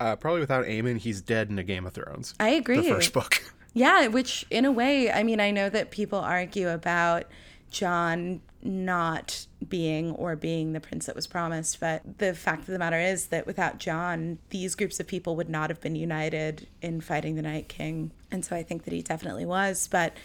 Uh, 0.00 0.16
probably 0.16 0.40
without 0.40 0.64
Aemon, 0.66 0.98
he's 0.98 1.20
dead 1.20 1.50
in 1.50 1.58
a 1.58 1.64
Game 1.64 1.86
of 1.86 1.92
Thrones. 1.92 2.34
I 2.38 2.50
agree. 2.50 2.76
The 2.76 2.94
first 2.94 3.12
book. 3.12 3.42
Yeah, 3.74 4.08
which 4.08 4.44
in 4.50 4.64
a 4.64 4.72
way, 4.72 5.12
I 5.12 5.22
mean, 5.22 5.40
I 5.40 5.52
know 5.52 5.68
that 5.68 5.92
people 5.92 6.18
argue 6.18 6.68
about 6.68 7.26
Jon 7.70 8.40
not 8.62 9.46
being 9.68 10.12
or 10.12 10.34
being 10.34 10.72
the 10.72 10.80
prince 10.80 11.06
that 11.06 11.14
was 11.14 11.26
promised, 11.26 11.78
but 11.78 12.02
the 12.18 12.34
fact 12.34 12.62
of 12.62 12.68
the 12.68 12.78
matter 12.78 12.98
is 12.98 13.26
that 13.26 13.46
without 13.46 13.78
Jon, 13.78 14.38
these 14.50 14.74
groups 14.74 14.98
of 14.98 15.06
people 15.06 15.36
would 15.36 15.48
not 15.48 15.70
have 15.70 15.80
been 15.80 15.94
united 15.94 16.66
in 16.82 17.00
fighting 17.00 17.36
the 17.36 17.42
Night 17.42 17.68
King. 17.68 18.10
And 18.32 18.44
so 18.44 18.56
I 18.56 18.62
think 18.62 18.84
that 18.84 18.92
he 18.92 19.02
definitely 19.02 19.46
was, 19.46 19.86
but 19.86 20.16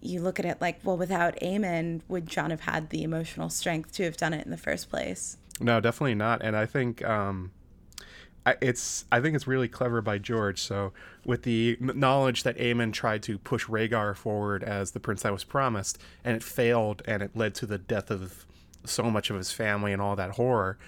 you 0.00 0.20
look 0.20 0.38
at 0.38 0.44
it 0.44 0.60
like, 0.60 0.78
well, 0.84 0.96
without 0.96 1.34
Aemon, 1.40 2.02
would 2.06 2.26
Jon 2.26 2.50
have 2.50 2.60
had 2.60 2.90
the 2.90 3.02
emotional 3.02 3.48
strength 3.48 3.92
to 3.92 4.04
have 4.04 4.16
done 4.16 4.34
it 4.34 4.44
in 4.44 4.50
the 4.50 4.58
first 4.58 4.88
place? 4.90 5.36
No, 5.60 5.80
definitely 5.80 6.14
not. 6.14 6.42
And 6.42 6.54
I 6.54 6.66
think 6.66 7.04
um, 7.04 7.50
I, 8.46 8.56
it's 8.60 9.04
I 9.10 9.20
think 9.20 9.34
it's 9.34 9.46
really 9.46 9.68
clever 9.68 10.02
by 10.02 10.18
George. 10.18 10.60
So 10.60 10.92
with 11.24 11.42
the 11.42 11.78
knowledge 11.80 12.42
that 12.42 12.58
Aemon 12.58 12.92
tried 12.92 13.22
to 13.24 13.38
push 13.38 13.66
Rhaegar 13.66 14.16
forward 14.16 14.62
as 14.62 14.90
the 14.90 15.00
prince 15.00 15.22
that 15.22 15.32
was 15.32 15.44
promised, 15.44 15.98
and 16.24 16.36
it 16.36 16.42
failed, 16.42 17.02
and 17.06 17.22
it 17.22 17.36
led 17.36 17.54
to 17.56 17.66
the 17.66 17.78
death 17.78 18.10
of 18.10 18.44
so 18.84 19.04
much 19.04 19.30
of 19.30 19.36
his 19.36 19.52
family 19.52 19.92
and 19.92 20.02
all 20.02 20.16
that 20.16 20.32
horror. 20.32 20.78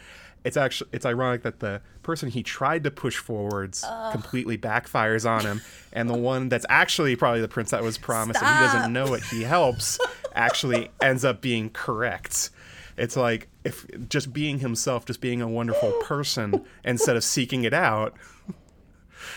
It's 0.44 0.56
actually 0.56 0.90
it's 0.92 1.06
ironic 1.06 1.42
that 1.42 1.60
the 1.60 1.80
person 2.02 2.28
he 2.28 2.42
tried 2.42 2.84
to 2.84 2.90
push 2.90 3.16
forwards 3.16 3.82
uh. 3.84 4.12
completely 4.12 4.56
backfires 4.58 5.28
on 5.28 5.42
him, 5.42 5.62
and 5.92 6.08
the 6.08 6.16
one 6.16 6.48
that's 6.48 6.66
actually 6.68 7.16
probably 7.16 7.40
the 7.40 7.48
prince 7.48 7.70
that 7.70 7.82
was 7.82 7.98
promised 7.98 8.38
Stop. 8.38 8.50
and 8.50 8.58
he 8.58 8.66
doesn't 8.66 8.92
know 8.92 9.14
it, 9.14 9.24
he 9.24 9.42
helps, 9.42 9.98
actually 10.34 10.90
ends 11.00 11.24
up 11.24 11.40
being 11.40 11.70
correct. 11.70 12.50
It's 12.96 13.16
like 13.16 13.48
if 13.64 13.86
just 14.08 14.32
being 14.32 14.60
himself, 14.60 15.04
just 15.04 15.20
being 15.20 15.42
a 15.42 15.48
wonderful 15.48 15.92
person 16.02 16.64
instead 16.84 17.16
of 17.16 17.24
seeking 17.24 17.64
it 17.64 17.74
out. 17.74 18.14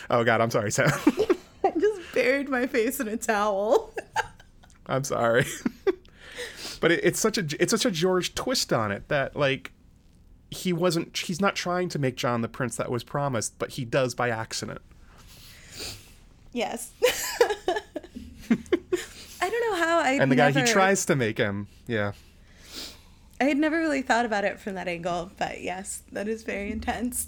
Oh 0.10 0.24
God, 0.24 0.42
I'm 0.42 0.52
sorry, 0.52 0.72
Sam. 0.72 0.90
I 1.64 1.72
just 1.72 2.14
buried 2.14 2.50
my 2.50 2.68
face 2.68 3.00
in 3.00 3.08
a 3.08 3.18
towel. 3.18 3.94
I'm 4.88 5.04
sorry, 5.04 5.46
but 6.80 6.92
it, 6.92 7.02
it's 7.04 7.20
such 7.20 7.38
a 7.38 7.46
it's 7.60 7.72
such 7.72 7.86
a 7.86 7.92
George 7.92 8.34
twist 8.34 8.74
on 8.74 8.92
it 8.92 9.08
that 9.10 9.36
like 9.36 9.72
he 10.50 10.74
wasn't 10.74 11.16
he's 11.16 11.40
not 11.40 11.56
trying 11.56 11.90
to 11.90 12.00
make 12.00 12.16
Jon 12.16 12.42
the 12.42 12.48
prince 12.48 12.78
that 12.78 12.90
was 12.90 13.04
promised, 13.04 13.60
but 13.60 13.72
he 13.72 13.86
does 13.86 14.16
by 14.16 14.30
accident. 14.30 14.82
Yes. 16.54 16.92
I 19.42 19.50
don't 19.50 19.72
know 19.72 19.86
how 19.86 20.00
I. 20.00 20.18
And 20.20 20.32
the 20.32 20.36
never... 20.36 20.52
guy 20.52 20.66
he 20.66 20.72
tries 20.72 21.06
to 21.06 21.16
make 21.16 21.38
him, 21.38 21.68
yeah. 21.88 22.14
I 23.40 23.46
had 23.46 23.58
never 23.58 23.78
really 23.78 24.02
thought 24.02 24.26
about 24.26 24.44
it 24.44 24.60
from 24.60 24.76
that 24.76 24.88
angle, 24.88 25.32
but 25.38 25.62
yes, 25.62 26.04
that 26.12 26.28
is 26.28 26.44
very 26.44 26.72
intense. 26.72 27.28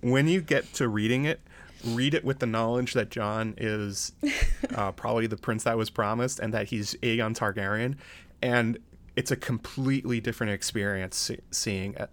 when 0.00 0.28
you 0.28 0.40
get 0.40 0.72
to 0.74 0.88
reading 0.88 1.24
it, 1.24 1.40
read 1.84 2.14
it 2.14 2.24
with 2.24 2.38
the 2.38 2.46
knowledge 2.46 2.92
that 2.94 3.10
Jon 3.10 3.54
is 3.56 4.12
uh, 4.74 4.92
probably 4.92 5.26
the 5.26 5.36
prince 5.36 5.64
that 5.64 5.76
was 5.76 5.90
promised 5.90 6.38
and 6.38 6.54
that 6.54 6.68
he's 6.68 6.94
Aegon 6.96 7.36
Targaryen. 7.36 7.96
And 8.40 8.78
it's 9.16 9.30
a 9.30 9.36
completely 9.36 10.20
different 10.20 10.52
experience 10.52 11.16
see- 11.16 11.40
seeing 11.50 11.94
it. 11.94 12.10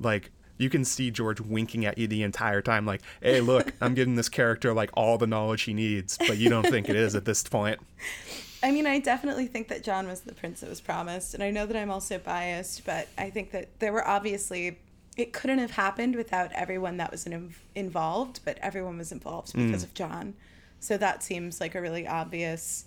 Like, 0.00 0.32
you 0.58 0.68
can 0.68 0.84
see 0.84 1.10
George 1.10 1.40
winking 1.40 1.86
at 1.86 1.96
you 1.98 2.06
the 2.06 2.22
entire 2.22 2.60
time, 2.60 2.86
like, 2.86 3.02
hey, 3.20 3.40
look, 3.40 3.72
I'm 3.80 3.94
giving 3.94 4.16
this 4.16 4.28
character 4.28 4.72
like 4.72 4.90
all 4.94 5.18
the 5.18 5.26
knowledge 5.26 5.62
he 5.62 5.74
needs, 5.74 6.18
but 6.18 6.38
you 6.38 6.48
don't 6.48 6.66
think 6.66 6.88
it 6.88 6.96
is 6.96 7.14
at 7.14 7.24
this 7.24 7.42
point. 7.42 7.80
I 8.62 8.70
mean, 8.70 8.86
I 8.86 9.00
definitely 9.00 9.46
think 9.46 9.68
that 9.68 9.82
Jon 9.82 10.06
was 10.06 10.20
the 10.20 10.34
prince 10.34 10.60
that 10.60 10.70
was 10.70 10.80
promised, 10.80 11.34
and 11.34 11.42
I 11.42 11.50
know 11.50 11.66
that 11.66 11.76
I'm 11.76 11.90
also 11.90 12.18
biased, 12.18 12.84
but 12.84 13.08
I 13.18 13.30
think 13.30 13.50
that 13.50 13.80
there 13.80 13.92
were 13.92 14.06
obviously 14.06 14.78
it 15.16 15.32
couldn't 15.32 15.58
have 15.58 15.72
happened 15.72 16.16
without 16.16 16.52
everyone 16.52 16.96
that 16.96 17.10
was 17.10 17.26
in, 17.26 17.54
involved, 17.74 18.40
but 18.44 18.58
everyone 18.58 18.98
was 18.98 19.12
involved 19.12 19.52
because 19.52 19.82
mm. 19.82 19.86
of 19.86 19.94
Jon. 19.94 20.34
So 20.80 20.96
that 20.96 21.22
seems 21.22 21.60
like 21.60 21.74
a 21.74 21.80
really 21.80 22.06
obvious 22.06 22.86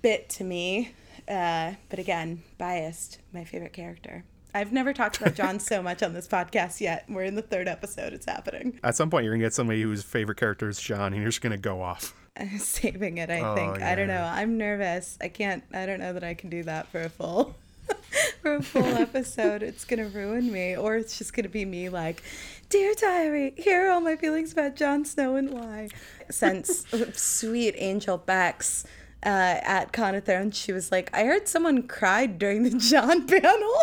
bit 0.00 0.28
to 0.30 0.44
me. 0.44 0.94
Uh, 1.28 1.74
but 1.90 1.98
again, 1.98 2.42
biased, 2.58 3.18
my 3.32 3.44
favorite 3.44 3.72
character. 3.72 4.24
I've 4.54 4.72
never 4.72 4.92
talked 4.92 5.18
about 5.20 5.34
Jon 5.34 5.60
so 5.60 5.82
much 5.82 6.02
on 6.02 6.12
this 6.12 6.28
podcast 6.28 6.80
yet. 6.80 7.04
We're 7.08 7.24
in 7.24 7.34
the 7.34 7.42
third 7.42 7.68
episode. 7.68 8.12
It's 8.12 8.26
happening. 8.26 8.80
At 8.82 8.96
some 8.96 9.08
point, 9.08 9.24
you're 9.24 9.32
going 9.32 9.40
to 9.40 9.46
get 9.46 9.54
somebody 9.54 9.82
whose 9.82 10.02
favorite 10.02 10.36
character 10.36 10.68
is 10.68 10.80
Jon, 10.80 11.12
and 11.12 11.16
you're 11.16 11.30
just 11.30 11.40
going 11.40 11.52
to 11.52 11.58
go 11.58 11.80
off. 11.80 12.14
saving 12.58 13.18
it. 13.18 13.30
I 13.30 13.40
oh, 13.40 13.54
think. 13.54 13.78
Yeah. 13.78 13.90
I 13.90 13.94
don't 13.94 14.08
know. 14.08 14.24
I'm 14.24 14.56
nervous. 14.56 15.18
I 15.20 15.28
can't. 15.28 15.64
I 15.72 15.86
don't 15.86 16.00
know 16.00 16.12
that 16.12 16.24
I 16.24 16.34
can 16.34 16.50
do 16.50 16.62
that 16.64 16.88
for 16.88 17.02
a 17.02 17.08
full. 17.08 17.54
for 18.42 18.54
a 18.54 18.62
full 18.62 18.84
episode, 18.96 19.62
it's 19.62 19.84
gonna 19.84 20.08
ruin 20.08 20.52
me, 20.52 20.76
or 20.76 20.96
it's 20.96 21.18
just 21.18 21.34
gonna 21.34 21.48
be 21.48 21.64
me 21.64 21.88
like, 21.88 22.22
"Dear 22.68 22.94
diary, 22.94 23.54
here 23.56 23.86
are 23.86 23.90
all 23.90 24.00
my 24.00 24.16
feelings 24.16 24.52
about 24.52 24.76
Jon 24.76 25.04
Snow 25.04 25.36
and 25.36 25.50
why." 25.50 25.88
Since 26.30 26.86
sweet 27.14 27.74
Angel 27.76 28.16
Bex 28.16 28.84
uh, 29.24 29.28
at 29.62 29.92
Con 29.92 30.14
of 30.14 30.24
Thrones, 30.24 30.56
she 30.56 30.72
was 30.72 30.90
like, 30.90 31.10
"I 31.12 31.24
heard 31.24 31.48
someone 31.48 31.86
cried 31.86 32.38
during 32.38 32.62
the 32.62 32.70
Jon 32.70 33.26
panel." 33.26 33.76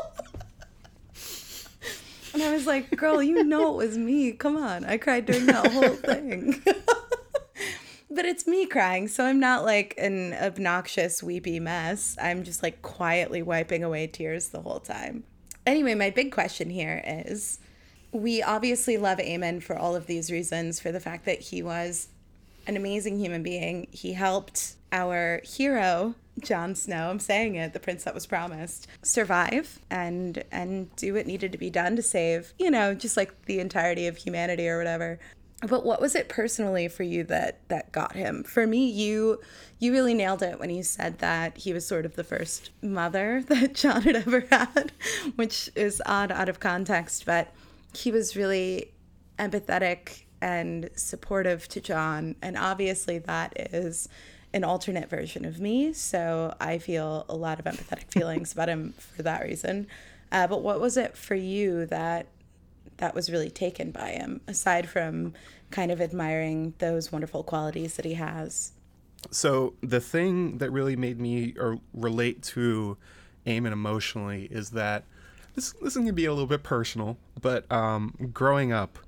and 2.34 2.42
I 2.42 2.54
was 2.54 2.66
like, 2.66 2.96
"Girl, 2.96 3.22
you 3.22 3.44
know 3.44 3.74
it 3.74 3.86
was 3.86 3.98
me. 3.98 4.32
Come 4.32 4.58
on, 4.58 4.86
I 4.86 4.98
cried 4.98 5.26
during 5.26 5.46
that 5.48 5.72
whole 5.72 5.90
thing." 5.90 6.64
But 8.10 8.26
it's 8.26 8.48
me 8.48 8.66
crying, 8.66 9.08
so 9.08 9.26
I'm 9.26 9.40
not 9.40 9.66
like 9.66 9.94
an 9.98 10.34
obnoxious, 10.34 11.22
weepy 11.22 11.60
mess. 11.60 12.18
I'm 12.22 12.44
just 12.44 12.64
like 12.64 12.82
quietly 12.82 13.42
wiping 13.42 13.84
away 13.84 14.08
tears 14.08 14.50
the 14.50 14.62
whole 14.62 14.80
time. 14.80 15.24
Anyway, 15.66 15.94
my 15.94 16.10
big 16.10 16.32
question 16.32 16.70
here 16.70 17.04
is 17.06 17.60
we 18.12 18.42
obviously 18.42 18.98
love 18.98 19.20
Aemon 19.20 19.62
for 19.62 19.78
all 19.78 19.96
of 19.96 20.08
these 20.08 20.32
reasons, 20.32 20.80
for 20.80 20.92
the 20.92 21.00
fact 21.00 21.26
that 21.26 21.40
he 21.40 21.62
was 21.62 22.08
an 22.66 22.76
amazing 22.76 23.20
human 23.20 23.44
being. 23.44 23.88
He 23.92 24.14
helped 24.14 24.76
our 24.92 25.42
hero, 25.44 26.16
Jon 26.40 26.74
Snow, 26.74 27.12
I'm 27.12 27.20
saying 27.20 27.56
it, 27.56 27.74
the 27.74 27.80
prince 27.80 28.04
that 28.06 28.16
was 28.16 28.26
promised, 28.26 28.88
survive 29.04 29.80
and 29.92 30.44
and 30.52 30.96
do 30.96 31.14
what 31.14 31.28
needed 31.28 31.52
to 31.52 31.58
be 31.60 31.70
done 31.70 31.96
to 31.96 32.02
save, 32.02 32.54
you 32.58 32.72
know, 32.72 32.96
just 32.96 33.18
like 33.18 33.46
the 33.46 33.60
entirety 33.60 34.08
of 34.08 34.18
humanity 34.18 34.68
or 34.68 34.80
whatever 34.80 35.20
but 35.68 35.86
what 35.86 36.00
was 36.00 36.16
it 36.16 36.30
personally 36.30 36.88
for 36.88 37.04
you 37.04 37.24
that 37.26 37.68
that 37.68 37.92
got 37.92 38.16
him? 38.16 38.44
For 38.44 38.66
me 38.66 38.90
you 38.90 39.42
you 39.78 39.92
really 39.92 40.14
nailed 40.14 40.42
it 40.42 40.60
when 40.60 40.70
you 40.70 40.84
said 40.84 41.20
that 41.20 41.58
he 41.58 41.74
was 41.74 41.86
sort 41.86 42.06
of 42.06 42.16
the 42.16 42.24
first 42.24 42.72
mother 42.82 43.44
that 43.48 43.74
jon 43.74 44.02
had 44.04 44.16
ever 44.16 44.46
had 44.50 44.92
which 45.36 45.70
is 45.76 46.02
odd 46.06 46.32
out 46.32 46.50
of 46.50 46.60
context 46.60 47.26
but 47.26 47.54
he 47.94 48.12
was 48.12 48.36
really 48.36 48.92
empathetic 49.38 50.24
and 50.42 50.90
supportive 50.96 51.68
to 51.68 51.82
jon. 51.82 52.36
And 52.42 52.58
obviously 52.58 53.20
that 53.20 53.54
is 53.74 54.08
an 54.54 54.64
alternate 54.64 55.10
version 55.10 55.46
of 55.46 55.60
me 55.60 55.94
so 55.94 56.56
i 56.60 56.80
feel 56.80 57.24
a 57.30 57.36
lot 57.36 57.60
of 57.60 57.66
empathetic 57.66 58.12
feelings 58.12 58.52
about 58.54 58.70
him 58.70 58.94
for 58.94 59.24
that 59.24 59.44
reason. 59.44 59.88
Uh, 60.32 60.48
but 60.48 60.62
what 60.62 60.80
was 60.80 60.96
it 60.96 61.18
for 61.18 61.36
you 61.36 61.86
that 61.88 62.28
that 63.00 63.16
was 63.16 63.30
really 63.30 63.50
taken 63.50 63.92
by 63.92 64.12
him, 64.12 64.42
aside 64.48 64.88
from 64.88 65.34
kind 65.72 65.92
of 65.92 66.00
admiring 66.00 66.74
those 66.78 67.12
wonderful 67.12 67.44
qualities 67.44 67.96
that 67.96 68.06
he 68.06 68.14
has? 68.14 68.72
So 69.32 69.74
the 69.82 70.00
thing 70.00 70.60
that 70.60 70.72
really 70.72 70.96
made 70.96 71.20
me 71.20 71.54
or 71.60 71.80
relate 71.94 72.42
to 72.44 72.98
Aemon 73.46 73.72
emotionally 73.72 74.48
is 74.52 74.72
that 74.72 75.04
this 75.56 75.74
this 75.82 75.96
is 75.96 75.98
gonna 75.98 76.14
be 76.14 76.26
a 76.26 76.32
little 76.32 76.48
bit 76.48 76.64
personal, 76.64 77.18
but 77.42 77.70
um, 77.72 78.14
growing 78.32 78.72
up, 78.72 79.00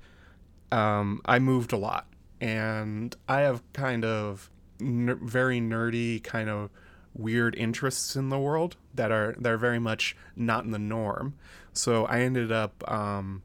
um, 0.70 1.20
I 1.24 1.38
moved 1.38 1.72
a 1.72 1.76
lot, 1.76 2.06
and 2.40 3.14
I 3.28 3.40
have 3.40 3.62
kind 3.72 4.04
of 4.04 4.50
ner- 4.80 5.14
very 5.14 5.60
nerdy 5.60 6.22
kind 6.22 6.48
of 6.48 6.70
weird 7.14 7.54
interests 7.54 8.16
in 8.16 8.30
the 8.30 8.38
world 8.38 8.76
that 8.94 9.12
are 9.12 9.34
that 9.38 9.52
are 9.52 9.58
very 9.58 9.78
much 9.78 10.16
not 10.36 10.64
in 10.64 10.70
the 10.70 10.78
norm. 10.78 11.34
So 11.72 12.04
I 12.06 12.20
ended 12.20 12.52
up 12.52 12.84
um, 12.90 13.42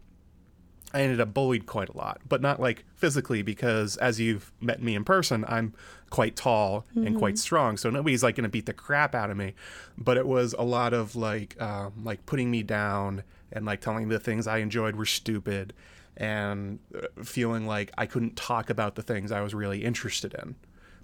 I 0.94 1.02
ended 1.02 1.20
up 1.20 1.34
bullied 1.34 1.66
quite 1.66 1.90
a 1.90 1.98
lot, 1.98 2.22
but 2.28 2.42
not 2.42 2.62
like 2.62 2.86
physically 2.96 3.42
because 3.42 3.98
as 3.98 4.20
you've 4.20 4.52
met 4.62 4.82
me 4.82 4.96
in 4.96 5.04
person, 5.04 5.44
I'm 5.48 5.74
quite 6.10 6.36
tall 6.36 6.86
mm-hmm. 6.92 7.08
and 7.08 7.18
quite 7.18 7.38
strong. 7.38 7.76
So 7.78 7.90
nobody's 7.90 8.24
like 8.24 8.36
going 8.36 8.44
to 8.44 8.50
beat 8.50 8.66
the 8.66 8.74
crap 8.74 9.14
out 9.14 9.30
of 9.30 9.38
me. 9.38 9.54
But 9.98 10.18
it 10.18 10.26
was 10.26 10.56
a 10.58 10.64
lot 10.64 10.94
of 10.94 11.16
like 11.16 11.62
um, 11.62 11.94
like 12.04 12.26
putting 12.26 12.50
me 12.50 12.64
down 12.64 13.24
and 13.52 13.66
like 13.66 13.82
telling 13.82 14.08
me 14.08 14.16
the 14.16 14.20
things 14.20 14.48
I 14.48 14.58
enjoyed 14.60 14.96
were 14.96 15.06
stupid 15.06 15.74
and 16.16 16.80
uh, 16.96 17.24
feeling 17.24 17.68
like 17.68 17.92
I 17.98 18.06
couldn't 18.06 18.36
talk 18.36 18.70
about 18.70 18.96
the 18.96 19.04
things 19.04 19.32
I 19.32 19.42
was 19.42 19.54
really 19.54 19.84
interested 19.84 20.34
in 20.34 20.56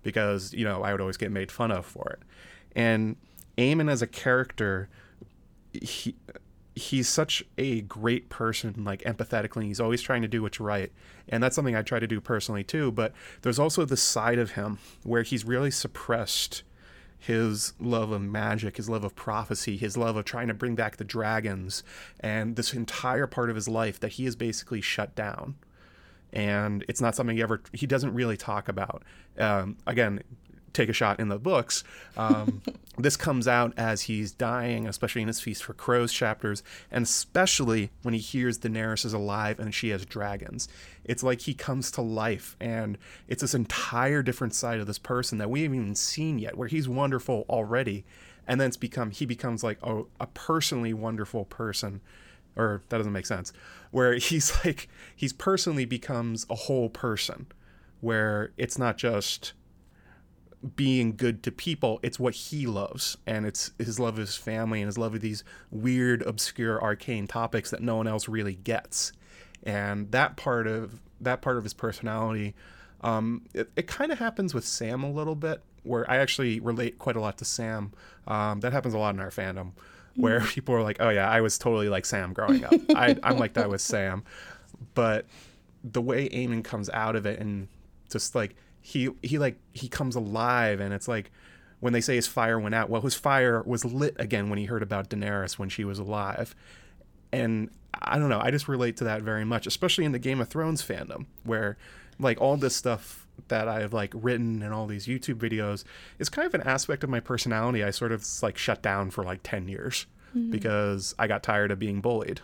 because 0.01 0.53
you 0.53 0.65
know 0.65 0.83
I 0.83 0.91
would 0.91 1.01
always 1.01 1.17
get 1.17 1.31
made 1.31 1.51
fun 1.51 1.71
of 1.71 1.85
for 1.85 2.09
it. 2.09 2.19
And 2.75 3.17
Aemon 3.57 3.91
as 3.91 4.01
a 4.01 4.07
character, 4.07 4.89
he 5.73 6.15
he's 6.75 7.07
such 7.07 7.43
a 7.57 7.81
great 7.81 8.29
person 8.29 8.83
like 8.83 9.01
empathetically 9.03 9.65
he's 9.65 9.79
always 9.79 10.01
trying 10.01 10.21
to 10.21 10.27
do 10.27 10.41
what's 10.41 10.59
right. 10.59 10.91
And 11.29 11.41
that's 11.41 11.55
something 11.55 11.75
i 11.75 11.81
try 11.81 11.99
to 11.99 12.07
do 12.07 12.19
personally 12.19 12.63
too 12.63 12.91
but 12.91 13.13
there's 13.41 13.59
also 13.59 13.85
the 13.85 13.97
side 13.97 14.39
of 14.39 14.51
him 14.51 14.79
where 15.03 15.23
he's 15.23 15.45
really 15.45 15.71
suppressed 15.71 16.63
his 17.17 17.73
love 17.79 18.11
of 18.11 18.21
magic 18.21 18.77
his 18.77 18.89
love 18.89 19.03
of 19.05 19.15
prophecy 19.15 19.77
his 19.77 19.95
love 19.95 20.17
of 20.17 20.25
trying 20.25 20.47
to 20.47 20.53
bring 20.53 20.75
back 20.75 20.97
the 20.97 21.03
dragons 21.05 21.83
and 22.19 22.55
this 22.57 22.73
entire 22.73 23.27
part 23.27 23.49
of 23.49 23.55
his 23.55 23.67
life 23.67 23.99
that 23.99 24.13
he 24.13 24.25
has 24.25 24.35
basically 24.35 24.81
shut 24.81 25.15
down. 25.15 25.55
And 26.33 26.83
it's 26.89 26.99
not 26.99 27.15
something 27.15 27.37
he 27.37 27.43
ever 27.43 27.61
he 27.71 27.85
doesn't 27.85 28.13
really 28.13 28.37
talk 28.37 28.67
about. 28.67 29.03
Um, 29.37 29.77
again 29.85 30.23
take 30.73 30.89
a 30.89 30.93
shot 30.93 31.19
in 31.19 31.29
the 31.29 31.39
books. 31.39 31.83
Um, 32.17 32.61
this 32.97 33.15
comes 33.15 33.47
out 33.47 33.73
as 33.77 34.03
he's 34.03 34.31
dying, 34.31 34.87
especially 34.87 35.21
in 35.21 35.27
his 35.27 35.39
Feast 35.39 35.63
for 35.63 35.73
Crows 35.73 36.11
chapters, 36.11 36.63
and 36.91 37.03
especially 37.03 37.91
when 38.01 38.13
he 38.13 38.19
hears 38.19 38.59
Daenerys 38.59 39.05
is 39.05 39.13
alive 39.13 39.59
and 39.59 39.73
she 39.73 39.89
has 39.89 40.05
dragons. 40.05 40.67
It's 41.03 41.23
like 41.23 41.41
he 41.41 41.53
comes 41.53 41.91
to 41.91 42.01
life, 42.01 42.55
and 42.59 42.97
it's 43.27 43.41
this 43.41 43.53
entire 43.53 44.23
different 44.23 44.55
side 44.55 44.79
of 44.79 44.87
this 44.87 44.99
person 44.99 45.37
that 45.37 45.49
we 45.49 45.63
haven't 45.63 45.79
even 45.79 45.95
seen 45.95 46.39
yet, 46.39 46.57
where 46.57 46.67
he's 46.67 46.89
wonderful 46.89 47.45
already, 47.49 48.05
and 48.47 48.59
then 48.59 48.67
it's 48.67 48.77
become 48.77 49.11
he 49.11 49.25
becomes 49.25 49.63
like 49.63 49.77
a, 49.83 50.03
a 50.19 50.27
personally 50.27 50.93
wonderful 50.93 51.45
person. 51.45 52.01
Or 52.55 52.83
that 52.89 52.97
doesn't 52.97 53.13
make 53.13 53.25
sense. 53.25 53.51
Where 53.91 54.13
he's 54.17 54.63
like 54.65 54.87
he's 55.15 55.33
personally 55.33 55.85
becomes 55.85 56.45
a 56.49 56.55
whole 56.55 56.89
person, 56.89 57.47
where 58.01 58.51
it's 58.57 58.77
not 58.77 58.97
just 58.97 59.53
being 60.75 61.15
good 61.15 61.43
to 61.43 61.51
people. 61.51 61.99
It's 62.03 62.19
what 62.19 62.33
he 62.33 62.65
loves, 62.65 63.17
and 63.27 63.45
it's 63.45 63.71
his 63.77 63.99
love 63.99 64.15
of 64.15 64.19
his 64.19 64.35
family 64.35 64.81
and 64.81 64.87
his 64.87 64.97
love 64.97 65.15
of 65.15 65.21
these 65.21 65.43
weird, 65.71 66.21
obscure, 66.23 66.81
arcane 66.81 67.27
topics 67.27 67.69
that 67.71 67.81
no 67.81 67.97
one 67.97 68.07
else 68.07 68.27
really 68.27 68.55
gets. 68.55 69.11
And 69.63 70.11
that 70.11 70.37
part 70.37 70.67
of 70.67 70.99
that 71.21 71.41
part 71.41 71.57
of 71.57 71.63
his 71.63 71.73
personality, 71.73 72.53
um, 73.01 73.43
it, 73.53 73.69
it 73.75 73.87
kind 73.87 74.11
of 74.11 74.19
happens 74.19 74.53
with 74.53 74.65
Sam 74.65 75.03
a 75.03 75.11
little 75.11 75.35
bit, 75.35 75.61
where 75.83 76.09
I 76.09 76.17
actually 76.17 76.59
relate 76.59 76.97
quite 76.99 77.15
a 77.15 77.21
lot 77.21 77.37
to 77.39 77.45
Sam. 77.45 77.91
Um, 78.27 78.61
that 78.61 78.73
happens 78.73 78.93
a 78.93 78.97
lot 78.97 79.15
in 79.15 79.21
our 79.21 79.31
fandom, 79.31 79.71
where 80.15 80.39
mm. 80.39 80.47
people 80.47 80.75
are 80.75 80.83
like, 80.83 80.97
"Oh 80.99 81.09
yeah, 81.09 81.29
I 81.29 81.41
was 81.41 81.57
totally 81.57 81.89
like 81.89 82.05
Sam 82.05 82.33
growing 82.33 82.63
up. 82.63 82.73
I, 82.95 83.17
I'm 83.23 83.37
like 83.37 83.53
that 83.53 83.69
with 83.69 83.81
Sam," 83.81 84.23
but 84.93 85.25
the 85.83 86.01
way 86.01 86.29
Aemon 86.29 86.63
comes 86.63 86.89
out 86.91 87.17
of 87.17 87.25
it 87.25 87.39
and 87.39 87.67
just 88.09 88.35
like 88.35 88.55
he 88.85 89.09
he 89.23 89.39
like 89.39 89.57
he 89.71 89.87
comes 89.87 90.13
alive 90.13 90.81
and 90.81 90.93
it's 90.93 91.07
like 91.07 91.31
when 91.79 91.93
they 91.93 92.01
say 92.01 92.15
his 92.15 92.27
fire 92.27 92.59
went 92.59 92.75
out 92.75 92.89
well 92.89 93.01
his 93.01 93.15
fire 93.15 93.63
was 93.65 93.85
lit 93.85 94.13
again 94.19 94.49
when 94.49 94.59
he 94.59 94.65
heard 94.65 94.83
about 94.83 95.09
Daenerys 95.09 95.57
when 95.57 95.69
she 95.69 95.85
was 95.85 95.97
alive 95.97 96.53
and 97.31 97.69
I 97.93 98.19
don't 98.19 98.27
know 98.27 98.41
I 98.41 98.51
just 98.51 98.67
relate 98.67 98.97
to 98.97 99.05
that 99.05 99.21
very 99.21 99.45
much 99.45 99.65
especially 99.65 100.03
in 100.03 100.11
the 100.11 100.19
Game 100.19 100.41
of 100.41 100.49
Thrones 100.49 100.83
fandom 100.83 101.27
where 101.45 101.77
like 102.19 102.41
all 102.41 102.57
this 102.57 102.75
stuff 102.75 103.25
that 103.47 103.69
I've 103.69 103.93
like 103.93 104.11
written 104.13 104.61
and 104.61 104.73
all 104.73 104.85
these 104.85 105.07
YouTube 105.07 105.35
videos 105.35 105.85
is 106.19 106.27
kind 106.27 106.45
of 106.45 106.53
an 106.53 106.67
aspect 106.67 107.05
of 107.05 107.09
my 107.09 107.21
personality 107.21 107.85
I 107.85 107.91
sort 107.91 108.11
of 108.11 108.25
like 108.41 108.57
shut 108.57 108.81
down 108.81 109.11
for 109.11 109.23
like 109.23 109.39
10 109.43 109.69
years 109.69 110.07
mm-hmm. 110.35 110.51
because 110.51 111.15
I 111.17 111.27
got 111.27 111.41
tired 111.41 111.71
of 111.71 111.79
being 111.79 112.01
bullied 112.01 112.41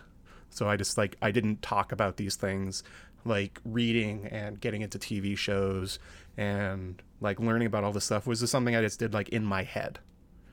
so 0.48 0.66
I 0.70 0.76
just 0.76 0.96
like 0.96 1.18
I 1.20 1.32
didn't 1.32 1.60
talk 1.60 1.92
about 1.92 2.16
these 2.16 2.36
things 2.36 2.82
like 3.24 3.60
reading 3.64 4.26
and 4.26 4.60
getting 4.60 4.82
into 4.82 4.98
TV 4.98 5.36
shows 5.36 5.98
and 6.36 7.02
like 7.20 7.38
learning 7.38 7.66
about 7.66 7.84
all 7.84 7.92
this 7.92 8.04
stuff 8.04 8.26
was 8.26 8.40
just 8.40 8.50
something 8.50 8.74
I 8.74 8.82
just 8.82 8.98
did 8.98 9.12
like 9.12 9.28
in 9.28 9.44
my 9.44 9.62
head. 9.62 9.98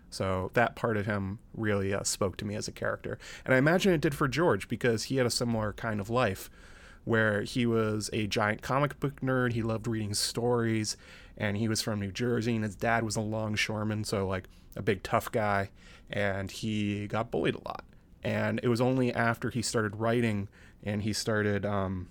So 0.09 0.51
that 0.53 0.75
part 0.75 0.97
of 0.97 1.05
him 1.05 1.39
really 1.53 1.93
uh, 1.93 2.03
spoke 2.03 2.37
to 2.37 2.45
me 2.45 2.55
as 2.55 2.67
a 2.67 2.71
character. 2.71 3.19
And 3.45 3.53
I 3.53 3.57
imagine 3.57 3.93
it 3.93 4.01
did 4.01 4.15
for 4.15 4.27
George 4.27 4.67
because 4.67 5.03
he 5.03 5.17
had 5.17 5.25
a 5.25 5.31
similar 5.31 5.73
kind 5.73 5.99
of 5.99 6.09
life 6.09 6.49
where 7.03 7.41
he 7.41 7.65
was 7.65 8.09
a 8.13 8.27
giant 8.27 8.61
comic 8.61 8.99
book 8.99 9.21
nerd. 9.21 9.53
He 9.53 9.61
loved 9.61 9.87
reading 9.87 10.13
stories 10.13 10.97
and 11.37 11.57
he 11.57 11.67
was 11.67 11.81
from 11.81 11.99
New 11.99 12.11
Jersey 12.11 12.55
and 12.55 12.63
his 12.63 12.75
dad 12.75 13.03
was 13.03 13.15
a 13.15 13.21
longshoreman, 13.21 14.03
so 14.03 14.27
like 14.27 14.45
a 14.75 14.81
big 14.81 15.03
tough 15.03 15.31
guy. 15.31 15.69
And 16.09 16.49
he 16.49 17.07
got 17.07 17.31
bullied 17.31 17.55
a 17.55 17.63
lot. 17.65 17.83
And 18.23 18.59
it 18.63 18.67
was 18.67 18.81
only 18.81 19.13
after 19.13 19.49
he 19.49 19.61
started 19.61 19.97
writing 19.97 20.47
and 20.83 21.01
he 21.01 21.13
started 21.13 21.65
um, 21.65 22.07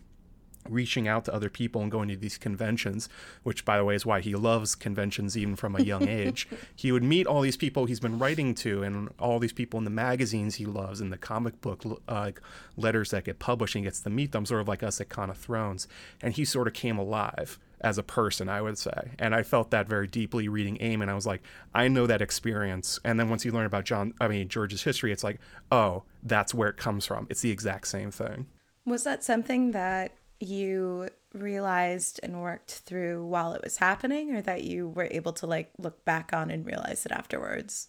reaching 0.71 1.09
out 1.09 1.25
to 1.27 1.35
other 1.35 1.51
people 1.51 1.83
and 1.83 1.91
going 1.91 2.09
to 2.09 2.17
these 2.17 2.39
conventions, 2.39 3.09
which, 3.43 3.65
by 3.65 3.77
the 3.79 3.85
way, 3.85 3.95
is 3.95 4.07
why 4.07 4.21
he 4.21 4.35
loves 4.35 4.75
conventions 4.75 5.37
even 5.37 5.57
from 5.57 5.77
a 5.77 5.83
young 5.83 6.09
age. 6.09 6.49
he 6.77 6.93
would 6.93 7.03
meet 7.03 7.27
all 7.27 7.41
these 7.41 7.57
people 7.57 7.87
he's 7.87 8.01
been 8.01 8.19
writing 8.19 8.55
to 8.55 8.83
and 8.83 9.09
all 9.19 9.39
these 9.39 9.53
people 9.53 9.79
in 9.79 9.85
the 9.85 9.91
magazines 9.91 10.57
he 10.57 10.67
loves 10.67 11.01
and 11.01 11.13
the 11.13 11.19
comic 11.19 11.61
book 11.61 11.85
uh, 12.09 12.31
letters 12.77 13.11
that 13.11 13.25
get 13.25 13.39
published 13.39 13.75
and 13.75 13.85
gets 13.85 14.01
to 14.01 14.11
meet 14.11 14.33
them, 14.33 14.47
sort 14.47 14.61
of 14.61 14.69
like 14.69 14.83
us 14.83 15.01
at 15.01 15.09
Con 15.09 15.31
of 15.31 15.37
Thrones. 15.37 15.89
And 16.23 16.35
he 16.35 16.45
sort 16.45 16.67
of 16.67 16.75
came 16.75 16.99
alive 16.99 17.59
as 17.81 17.99
a 17.99 18.03
person, 18.03 18.49
I 18.49 18.63
would 18.63 18.79
say. 18.79 19.13
And 19.19 19.35
I 19.35 19.43
felt 19.43 19.71
that 19.71 19.89
very 19.89 20.07
deeply 20.07 20.49
reading 20.49 20.79
Aim, 20.81 21.03
and 21.03 21.11
I 21.11 21.15
was 21.15 21.27
like, 21.27 21.43
I 21.75 21.89
know 21.89 22.07
that 22.07 22.23
experience. 22.23 22.99
And 23.05 23.19
then 23.21 23.29
once 23.29 23.45
you 23.45 23.53
learn 23.53 23.67
about 23.67 23.85
Jon, 23.85 24.15
I 24.21 24.29
mean, 24.29 24.49
George's 24.49 24.83
history, 24.83 25.13
it's 25.13 25.25
like, 25.25 25.39
oh, 25.71 26.05
that's 26.23 26.55
where 26.55 26.69
it 26.69 26.77
comes 26.77 27.07
from. 27.07 27.27
It's 27.31 27.43
the 27.43 27.51
exact 27.51 27.89
same 27.89 28.11
thing. 28.11 28.47
Was 28.85 29.05
that 29.05 29.25
something 29.25 29.73
that 29.73 30.13
you 30.41 31.09
realized 31.33 32.21
and 32.23 32.41
worked 32.41 32.71
through 32.71 33.27
while 33.27 33.53
it 33.53 33.63
was 33.63 33.79
happening 33.79 34.35
or 34.35 34.43
that 34.43 34.65
you 34.65 34.89
were 34.89 35.09
able 35.11 35.33
to 35.35 35.47
like 35.47 35.71
look 35.79 36.05
back 36.05 36.33
on 36.33 36.51
and 36.51 36.67
realize 36.67 37.07
it 37.07 37.13
afterwards? 37.13 37.89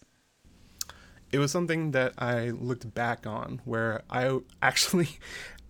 It 1.30 1.38
was 1.38 1.52
something 1.52 1.90
that 1.92 2.14
I 2.18 2.50
looked 2.50 2.94
back 2.94 3.26
on 3.26 3.60
where 3.64 4.02
I 4.10 4.38
actually 4.62 5.18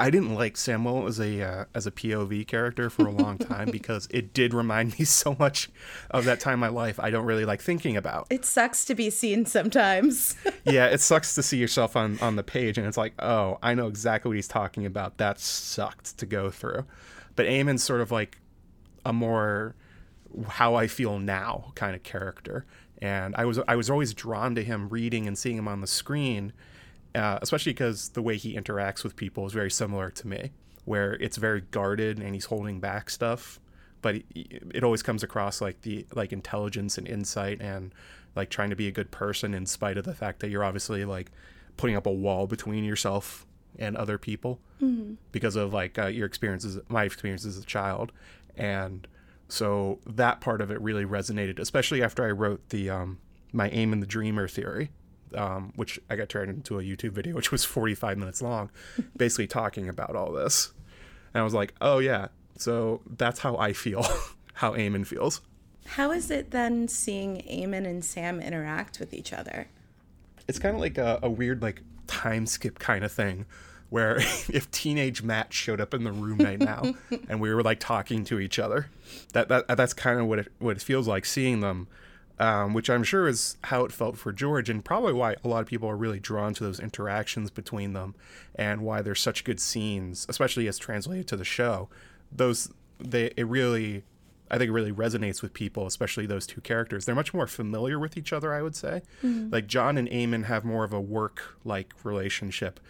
I 0.01 0.11
didn't 0.11 0.35
like 0.35 0.55
Samwell 0.55 1.09
as 1.09 1.19
a 1.19 1.43
uh, 1.43 1.65
as 1.75 1.87
a 1.87 1.91
POV 1.91 2.47
character 2.47 2.89
for 2.89 3.07
a 3.07 3.11
long 3.11 3.39
time 3.39 3.71
because 3.71 4.07
it 4.11 4.33
did 4.33 4.55
remind 4.55 4.99
me 4.99 5.05
so 5.05 5.35
much 5.39 5.69
of 6.11 6.25
that 6.27 6.39
time 6.39 6.55
in 6.55 6.61
my 6.61 6.69
life 6.69 7.01
I 7.01 7.11
don't 7.11 7.27
really 7.27 7.45
like 7.45 7.61
thinking 7.61 7.97
about. 7.97 8.29
It 8.31 8.45
sucks 8.45 8.85
to 8.87 8.95
be 8.95 9.11
seen 9.11 9.45
sometimes. 9.45 10.37
yeah, 10.65 10.87
it 10.87 11.01
sucks 11.01 11.35
to 11.35 11.43
see 11.43 11.59
yourself 11.59 11.97
on 11.97 12.19
on 12.21 12.37
the 12.37 12.45
page 12.45 12.79
and 12.79 12.87
it's 12.87 12.97
like, 12.97 13.15
"Oh, 13.19 13.59
I 13.63 13.75
know 13.75 13.89
exactly 13.89 14.29
what 14.29 14.37
he's 14.37 14.49
talking 14.49 14.87
about. 14.87 15.19
That 15.19 15.41
sucked 15.41 16.17
to 16.19 16.27
go 16.27 16.51
through." 16.51 16.85
But 17.35 17.47
Aemon's 17.47 17.83
sort 17.83 18.01
of 18.01 18.13
like 18.13 18.39
a 19.05 19.13
more 19.13 19.75
how 20.47 20.75
I 20.75 20.87
feel 20.87 21.19
now 21.19 21.73
kind 21.75 21.97
of 21.97 22.03
character. 22.03 22.67
And 23.01 23.35
I 23.37 23.45
was 23.45 23.61
I 23.69 23.77
was 23.77 23.91
always 23.91 24.13
drawn 24.13 24.55
to 24.55 24.65
him 24.65 24.89
reading 24.89 25.27
and 25.27 25.39
seeing 25.39 25.57
him 25.57 25.69
on 25.69 25.81
the 25.81 25.87
screen 25.87 26.53
uh, 27.15 27.39
especially 27.43 27.73
because 27.73 28.11
the 28.11 28.23
way 28.23 28.37
he 28.37 28.55
interacts 28.55 29.03
with 29.03 29.17
people 29.17 29.47
is 29.47 29.53
very 29.53 29.71
similar 29.71 30.11
to 30.11 30.27
me, 30.27 30.53
where 30.85 31.15
it's 31.15 31.37
very 31.37 31.63
guarded 31.63 32.19
and 32.19 32.35
he's 32.35 32.47
holding 32.47 32.81
back 32.81 33.11
stuff, 33.11 33.61
but 34.03 34.17
it, 34.35 34.63
it 34.75 34.85
always 34.85 35.03
comes 35.03 35.23
across 35.23 35.61
like 35.61 35.81
the 35.83 36.07
like 36.15 36.33
intelligence 36.33 36.99
and 36.99 37.09
insight 37.09 37.61
and 37.61 37.95
like 38.37 38.51
trying 38.51 38.71
to 38.71 38.77
be 38.77 38.87
a 38.87 38.93
good 38.93 39.11
person 39.11 39.55
in 39.55 39.67
spite 39.67 39.97
of 39.97 40.05
the 40.05 40.15
fact 40.15 40.41
that 40.41 40.51
you're 40.51 40.65
obviously 40.65 41.05
like 41.05 41.33
putting 41.77 41.97
up 41.97 42.07
a 42.07 42.13
wall 42.13 42.47
between 42.47 42.85
yourself 42.85 43.47
and 43.79 43.97
other 43.97 44.19
people 44.19 44.61
mm-hmm. 44.81 45.15
because 45.33 45.57
of 45.57 45.73
like 45.73 45.99
uh, 45.99 46.07
your 46.07 46.27
experiences, 46.27 46.79
my 46.89 47.05
experience 47.05 47.45
as 47.45 47.59
a 47.59 47.65
child, 47.65 48.13
and 48.57 49.09
so 49.49 49.99
that 50.07 50.41
part 50.41 50.61
of 50.61 50.71
it 50.71 50.81
really 50.81 51.05
resonated, 51.05 51.59
especially 51.59 52.03
after 52.03 52.25
I 52.25 52.31
wrote 52.31 52.69
the 52.69 52.91
um, 52.91 53.19
my 53.53 53.69
aim 53.71 53.93
in 53.93 54.01
the 54.01 54.07
dreamer 54.07 54.47
theory 54.47 54.91
um, 55.35 55.73
which 55.77 56.01
I 56.09 56.17
got 56.17 56.29
turned 56.29 56.51
into 56.51 56.79
a 56.79 56.83
YouTube 56.83 57.13
video, 57.13 57.35
which 57.37 57.53
was 57.53 57.65
45 57.65 58.19
minutes 58.19 58.43
long, 58.43 58.71
basically 59.17 59.47
talking 59.47 59.89
about 59.89 60.17
all 60.17 60.33
this. 60.33 60.73
And 61.35 61.41
I 61.41 61.45
was 61.45 61.55
like, 61.55 61.75
oh, 61.81 61.99
yeah, 61.99 62.29
so 62.57 63.03
that's 63.07 63.41
how 63.41 63.57
I 63.57 63.73
feel, 63.73 64.07
how 64.55 64.73
Aemon 64.73 65.07
feels. 65.07 65.41
How 65.87 66.11
is 66.11 66.31
it 66.31 66.51
then 66.51 66.89
seeing 66.89 67.43
Aemon 67.51 67.87
and 67.87 68.05
Sam 68.05 68.41
interact 68.41 69.01
with 69.01 69.15
each 69.15 69.33
other? 69.33 69.69
It's 70.47 70.59
kind 70.59 70.75
of 70.75 70.81
like 70.81 70.99
a, 70.99 71.19
a 71.23 71.31
weird 71.31 71.63
like 71.63 71.83
time 72.07 72.47
skip 72.47 72.79
kind 72.79 73.05
of 73.05 73.13
thing 73.13 73.47
where 73.91 74.17
if 74.49 74.71
teenage 74.71 75.23
Matt 75.23 75.53
showed 75.53 75.81
up 75.81 75.95
in 75.95 76.05
the 76.05 76.13
room 76.13 76.39
right 76.39 76.59
now 76.59 76.95
and 77.29 77.41
we 77.41 77.53
were 77.53 77.63
like 77.63 77.81
talking 77.81 78.25
to 78.25 78.39
each 78.39 78.59
other, 78.59 78.89
that, 79.33 79.49
that 79.49 79.67
that's 79.77 79.95
kind 79.95 80.21
of 80.21 80.27
what 80.27 80.41
it 80.41 80.53
what 80.59 80.77
it 80.77 80.83
feels 80.83 81.09
like 81.09 81.25
seeing 81.25 81.61
them, 81.61 81.89
um, 82.39 82.75
which 82.75 82.91
I'm 82.91 83.05
sure 83.05 83.29
is 83.29 83.57
how 83.65 83.85
it 83.85 83.93
felt 83.93 84.19
for 84.19 84.33
George 84.33 84.69
and 84.69 84.85
probably 84.85 85.13
why 85.13 85.37
a 85.45 85.49
lot 85.49 85.61
of 85.61 85.67
people 85.67 85.89
are 85.89 85.97
really 85.97 86.21
drawn 86.21 86.55
to 86.55 86.65
those 86.65 86.81
interactions 86.81 87.51
between 87.51 87.93
them 87.93 88.15
and 88.55 88.83
why 88.83 89.03
there's 89.03 89.21
such 89.21 89.45
good 89.45 89.61
scenes, 89.61 90.27
especially 90.29 90.69
as 90.69 90.79
translated 90.79 91.27
to 91.29 91.37
the 91.37 91.45
show. 91.45 91.89
Those 92.31 92.71
they 92.99 93.33
it 93.37 93.47
really 93.47 94.05
I 94.51 94.59
think 94.59 94.71
it 94.71 94.73
really 94.73 94.93
resonates 94.93 95.43
with 95.43 95.53
people, 95.53 95.87
especially 95.87 96.27
those 96.27 96.47
two 96.47 96.61
characters. 96.61 97.05
They're 97.05 97.15
much 97.15 97.35
more 97.35 97.47
familiar 97.47 97.99
with 97.99 98.17
each 98.17 98.33
other, 98.33 98.55
I 98.55 98.63
would 98.63 98.75
say. 98.75 99.03
Mm-hmm. 99.23 99.51
Like 99.51 99.67
Jon 99.67 99.99
and 99.99 100.09
Aemon 100.09 100.45
have 100.45 100.65
more 100.65 100.85
of 100.85 100.93
a 100.93 101.01
work 101.01 101.59
like 101.65 101.93
relationship, 102.03 102.81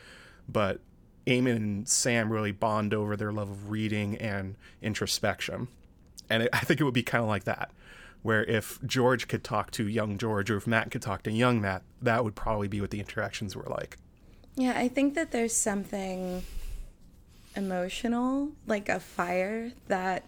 but 0.49 0.81
Aemon 1.29 1.57
and 1.57 1.89
Sam 1.89 2.33
really 2.33 2.53
bond 2.53 2.95
over 2.95 3.17
their 3.17 3.33
love 3.33 3.51
of 3.51 3.71
reading 3.71 4.17
and 4.17 4.57
introspection. 4.81 5.69
And 6.31 6.45
it, 6.45 6.51
I 6.53 6.61
think 6.61 6.81
it 6.81 6.85
would 6.85 6.95
be 6.95 7.03
kind 7.03 7.23
of 7.23 7.29
like 7.29 7.45
that, 7.45 7.71
where 8.23 8.45
if 8.45 8.79
George 8.85 9.29
could 9.29 9.45
talk 9.45 9.71
to 9.73 9.87
young 9.87 10.19
George 10.19 10.51
or 10.51 10.57
if 10.57 10.67
Matt 10.67 10.91
could 10.91 11.03
talk 11.03 11.23
to 11.25 11.33
young 11.33 11.61
Matt, 11.61 11.83
that 12.03 12.25
would 12.25 12.35
probably 12.35 12.69
be 12.69 12.81
what 12.81 12.91
the 12.91 13.01
interactions 13.01 13.55
were 13.55 13.67
like. 13.69 13.99
Yeah, 14.57 14.73
I 14.77 14.89
think 14.89 15.15
that 15.15 15.31
there's 15.31 15.55
something 15.55 16.43
emotional, 17.55 18.51
like 18.67 18.89
a 18.89 18.99
fire 18.99 19.73
that 19.87 20.25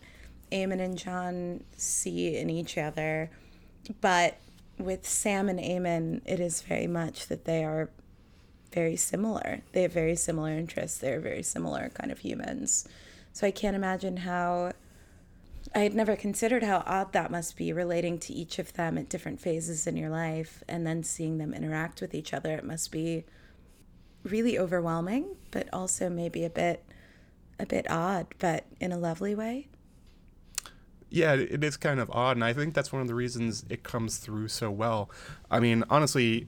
Aemon 0.53 0.81
and 0.81 0.97
Jon 0.97 1.65
see 1.77 2.37
in 2.37 2.51
each 2.51 2.79
other. 2.79 3.31
But 4.01 4.39
with 4.79 5.07
Sam 5.07 5.49
and 5.49 5.59
Aemon, 5.59 6.23
it 6.27 6.41
is 6.41 6.63
very 6.63 6.87
much 6.87 7.27
that 7.27 7.45
they 7.45 7.65
are 7.65 7.91
very 8.73 8.97
similar. 8.97 9.63
They 9.73 9.83
have 9.83 9.93
very 9.93 10.17
similar 10.17 10.51
interests. 10.51 10.99
They're 10.99 11.21
very 11.21 11.43
similar 11.43 11.91
kind 11.91 12.11
of 12.11 12.21
humans. 12.21 12.87
So 13.33 13.47
I 13.47 13.51
can't 13.51 13.77
imagine 13.77 14.19
how. 14.19 14.73
I 15.75 15.81
had 15.81 15.95
never 15.95 16.17
considered 16.17 16.63
how 16.63 16.83
odd 16.87 17.13
that 17.13 17.31
must 17.31 17.57
be 17.57 17.73
relating 17.73 18.19
to 18.21 18.33
each 18.33 18.59
of 18.59 18.73
them 18.73 18.97
at 18.97 19.11
different 19.11 19.41
phases 19.41 19.87
in 19.87 19.97
your 19.97 20.09
life 20.09 20.65
and 20.67 20.87
then 20.87 21.03
seeing 21.03 21.37
them 21.37 21.53
interact 21.53 22.01
with 22.01 22.15
each 22.15 22.33
other. 22.33 22.55
It 22.55 22.65
must 22.65 22.91
be 22.91 23.25
really 24.25 24.59
overwhelming, 24.59 25.37
but 25.51 25.69
also 25.73 26.09
maybe 26.09 26.45
a 26.45 26.51
bit 26.51 26.83
a 27.59 27.67
bit 27.67 27.89
odd, 27.91 28.27
but 28.39 28.65
in 28.81 28.91
a 28.91 28.99
lovely 28.99 29.35
way. 29.35 29.69
Yeah, 31.11 31.35
it 31.35 31.63
is 31.63 31.77
kind 31.77 32.01
of 32.01 32.11
odd, 32.11 32.37
and 32.37 32.45
I 32.45 32.53
think 32.53 32.73
that's 32.73 32.93
one 32.93 33.03
of 33.03 33.09
the 33.09 33.15
reasons 33.15 33.65
it 33.69 33.83
comes 33.83 34.19
through 34.19 34.49
so 34.49 34.71
well. 34.71 35.11
I 35.51 35.61
mean, 35.61 35.85
honestly, 35.91 36.47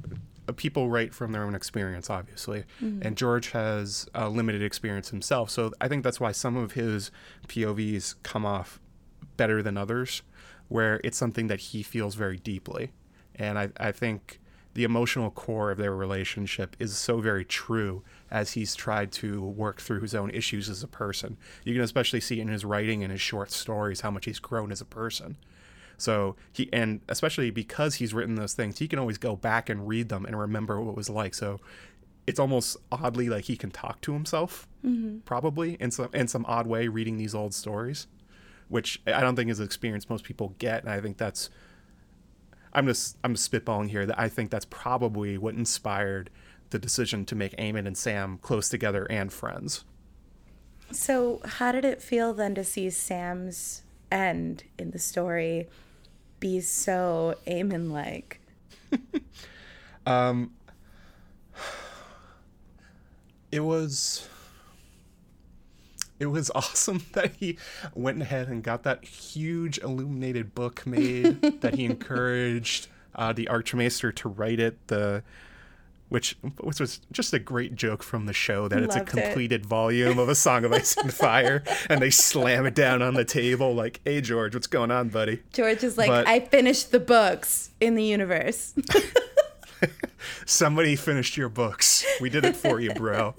people 0.57 0.91
write 0.91 1.15
from 1.15 1.33
their 1.33 1.45
own 1.45 1.55
experience, 1.55 2.11
obviously, 2.11 2.65
mm-hmm. 2.83 3.03
and 3.03 3.17
George 3.17 3.51
has 3.51 4.09
a 4.15 4.29
limited 4.29 4.63
experience 4.63 5.11
himself. 5.11 5.51
So 5.51 5.73
I 5.81 5.89
think 5.89 6.03
that's 6.03 6.19
why 6.21 6.33
some 6.33 6.57
of 6.57 6.73
his 6.73 7.11
POVs 7.49 8.17
come 8.23 8.45
off 8.45 8.81
better 9.37 9.63
than 9.63 9.77
others, 9.77 10.23
where 10.69 11.01
it's 11.05 11.17
something 11.17 11.47
that 11.47 11.61
he 11.61 11.83
feels 11.83 12.15
very 12.15 12.39
deeply. 12.39 12.91
And 13.37 13.59
I, 13.59 13.71
I 13.79 13.93
think 13.93 14.41
the 14.75 14.85
emotional 14.85 15.31
core 15.31 15.71
of 15.71 15.79
their 15.79 15.95
relationship 15.95 16.77
is 16.79 16.97
so 16.97 17.21
very 17.21 17.45
true 17.45 18.03
as 18.31 18.53
he's 18.53 18.75
tried 18.75 19.13
to 19.13 19.43
work 19.43 19.81
through 19.81 20.01
his 20.01 20.15
own 20.15 20.31
issues 20.31 20.69
as 20.69 20.83
a 20.83 20.89
person. 20.89 21.37
You 21.65 21.75
can 21.75 21.83
especially 21.83 22.21
see 22.21 22.41
in 22.41 22.49
his 22.49 22.65
writing 22.65 23.03
and 23.03 23.13
his 23.13 23.21
short 23.21 23.51
stories 23.51 24.01
how 24.01 24.11
much 24.11 24.25
he's 24.25 24.39
grown 24.39 24.73
as 24.73 24.81
a 24.81 24.87
person. 24.87 25.37
So 25.97 26.37
he 26.53 26.69
and 26.73 27.01
especially 27.09 27.51
because 27.51 27.97
he's 27.97 28.13
written 28.13 28.35
those 28.35 28.55
things, 28.55 28.79
he 28.79 28.89
can 28.89 28.99
always 28.99 29.19
go 29.19 29.37
back 29.37 29.69
and 29.69 29.87
read 29.87 30.09
them 30.09 30.25
and 30.25 30.39
remember 30.39 30.81
what 30.81 30.91
it 30.91 30.97
was 30.97 31.11
like. 31.11 31.35
So 31.35 31.61
it's 32.27 32.39
almost 32.39 32.77
oddly 32.91 33.29
like 33.29 33.45
he 33.45 33.57
can 33.57 33.71
talk 33.71 34.01
to 34.03 34.13
himself, 34.13 34.69
mm-hmm. 34.85 35.19
probably 35.21 35.77
in 35.81 35.91
some 35.91 36.09
in 36.13 36.29
some 36.29 36.45
odd 36.47 36.67
way, 36.67 36.89
reading 36.89 37.17
these 37.17 37.35
old 37.35 37.55
stories, 37.55 38.07
which 38.69 39.01
I 39.07 39.21
don't 39.21 39.37
think 39.37 39.51
is 39.51 39.59
an 39.59 39.65
experience 39.65 40.09
most 40.09 40.25
people 40.25 40.55
get. 40.59 40.83
And 40.83 40.93
I 40.93 41.01
think 41.01 41.17
that's 41.17 41.51
I'm 42.73 42.87
just 42.87 43.17
I'm 43.25 43.35
spitballing 43.35 43.91
here 43.91 44.07
that 44.07 44.19
I 44.19 44.29
think 44.29 44.51
that's 44.51 44.65
probably 44.65 45.37
what 45.39 45.55
inspired 45.55 46.31
the 46.71 46.79
decision 46.79 47.25
to 47.27 47.35
make 47.35 47.57
Aemon 47.57 47.87
and 47.87 47.97
Sam 47.97 48.39
close 48.39 48.69
together 48.69 49.07
and 49.11 49.33
friends. 49.33 49.85
So, 50.91 51.41
how 51.45 51.73
did 51.73 51.85
it 51.85 52.03
feel 52.03 52.35
then 52.35 52.55
to 52.55 52.65
see 52.65 52.91
Sam's 52.91 53.83
end 54.13 54.65
in 54.79 54.91
the 54.91 54.99
story 54.99 55.69
be 56.41 56.61
so 56.61 57.37
Aemon 57.47 57.91
like? 57.91 58.41
um, 60.07 60.53
it 63.51 63.61
was 63.61 64.29
it 66.19 66.27
was 66.27 66.51
awesome 66.55 67.05
that 67.13 67.33
he 67.37 67.59
went 67.95 68.23
ahead 68.23 68.49
and 68.49 68.63
got 68.63 68.83
that 68.85 69.05
huge 69.05 69.79
illuminated 69.79 70.55
book 70.55 70.87
made 70.87 71.41
that 71.61 71.75
he 71.75 71.85
encouraged 71.85 72.89
uh, 73.15 73.33
the 73.33 73.49
archmaester 73.49 74.11
to 74.11 74.29
write 74.29 74.61
it 74.61 74.89
the 74.89 75.23
which 76.13 76.37
which 76.61 76.79
was 76.79 77.01
just 77.11 77.33
a 77.33 77.39
great 77.39 77.75
joke 77.75 78.03
from 78.03 78.27
the 78.27 78.35
show 78.35 78.69
that 78.69 78.83
it's 78.83 78.95
a 78.95 79.01
completed 79.01 79.63
it. 79.63 79.67
volume 79.67 80.19
of 80.19 80.29
a 80.29 80.35
song 80.35 80.63
of 80.63 80.71
ice 80.71 80.95
and 80.99 81.11
fire 81.27 81.65
and 81.89 82.03
they 82.03 82.11
slam 82.11 82.67
it 82.67 82.75
down 82.75 83.01
on 83.01 83.15
the 83.15 83.25
table 83.25 83.75
like 83.75 83.99
hey 84.05 84.21
george 84.21 84.55
what's 84.55 84.67
going 84.67 84.91
on 84.91 85.09
buddy? 85.09 85.43
George 85.55 85.83
is 85.83 85.97
like 85.97 86.09
but, 86.09 86.29
i 86.29 86.39
finished 86.39 86.93
the 86.93 87.01
books 87.01 87.71
in 87.81 87.95
the 87.95 88.05
universe. 88.05 88.75
Somebody 90.47 90.97
finished 90.97 91.39
your 91.39 91.49
books. 91.49 92.05
We 92.21 92.29
did 92.29 92.45
it 92.45 92.57
for 92.57 92.79
you 92.79 92.93
bro. 92.93 93.35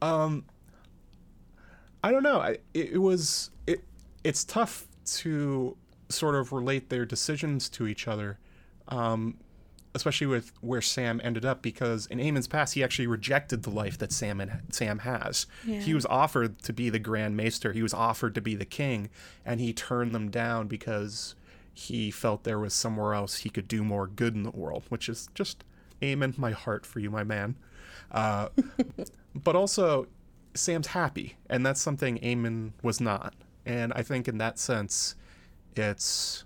Um 0.00 0.46
i 2.02 2.10
don't 2.10 2.22
know. 2.22 2.40
I, 2.40 2.52
it, 2.72 2.92
it 2.92 2.98
was 2.98 3.50
it 3.66 3.84
it's 4.24 4.44
tough 4.44 4.86
to 5.04 5.76
sort 6.08 6.36
of 6.36 6.52
relate 6.52 6.88
their 6.88 7.04
decisions 7.04 7.68
to 7.68 7.86
each 7.86 8.08
other. 8.08 8.38
Um 8.88 9.36
especially 9.94 10.26
with 10.26 10.52
where 10.60 10.80
Sam 10.80 11.20
ended 11.22 11.44
up, 11.44 11.62
because 11.62 12.06
in 12.06 12.18
Aemon's 12.18 12.48
past, 12.48 12.74
he 12.74 12.82
actually 12.82 13.06
rejected 13.06 13.62
the 13.62 13.70
life 13.70 13.98
that 13.98 14.12
Sam 14.12 14.40
and 14.40 14.62
Sam 14.70 15.00
has. 15.00 15.46
Yeah. 15.66 15.80
He 15.80 15.94
was 15.94 16.06
offered 16.06 16.62
to 16.62 16.72
be 16.72 16.88
the 16.90 16.98
Grand 16.98 17.36
Maester, 17.36 17.72
he 17.72 17.82
was 17.82 17.94
offered 17.94 18.34
to 18.34 18.40
be 18.40 18.54
the 18.54 18.64
king, 18.64 19.10
and 19.44 19.60
he 19.60 19.72
turned 19.72 20.14
them 20.14 20.30
down 20.30 20.66
because 20.66 21.34
he 21.74 22.10
felt 22.10 22.44
there 22.44 22.58
was 22.58 22.74
somewhere 22.74 23.14
else 23.14 23.38
he 23.38 23.50
could 23.50 23.68
do 23.68 23.82
more 23.82 24.06
good 24.06 24.34
in 24.34 24.42
the 24.42 24.50
world, 24.50 24.84
which 24.88 25.08
is 25.08 25.28
just 25.34 25.64
Aemon, 26.00 26.36
my 26.36 26.50
heart 26.50 26.84
for 26.84 27.00
you, 27.00 27.10
my 27.10 27.24
man. 27.24 27.56
Uh, 28.10 28.48
but 29.34 29.56
also, 29.56 30.06
Sam's 30.54 30.88
happy, 30.88 31.36
and 31.48 31.64
that's 31.64 31.80
something 31.80 32.18
Aemon 32.18 32.72
was 32.82 33.00
not. 33.00 33.34
And 33.64 33.92
I 33.94 34.02
think 34.02 34.28
in 34.28 34.38
that 34.38 34.58
sense, 34.58 35.14
it's 35.76 36.44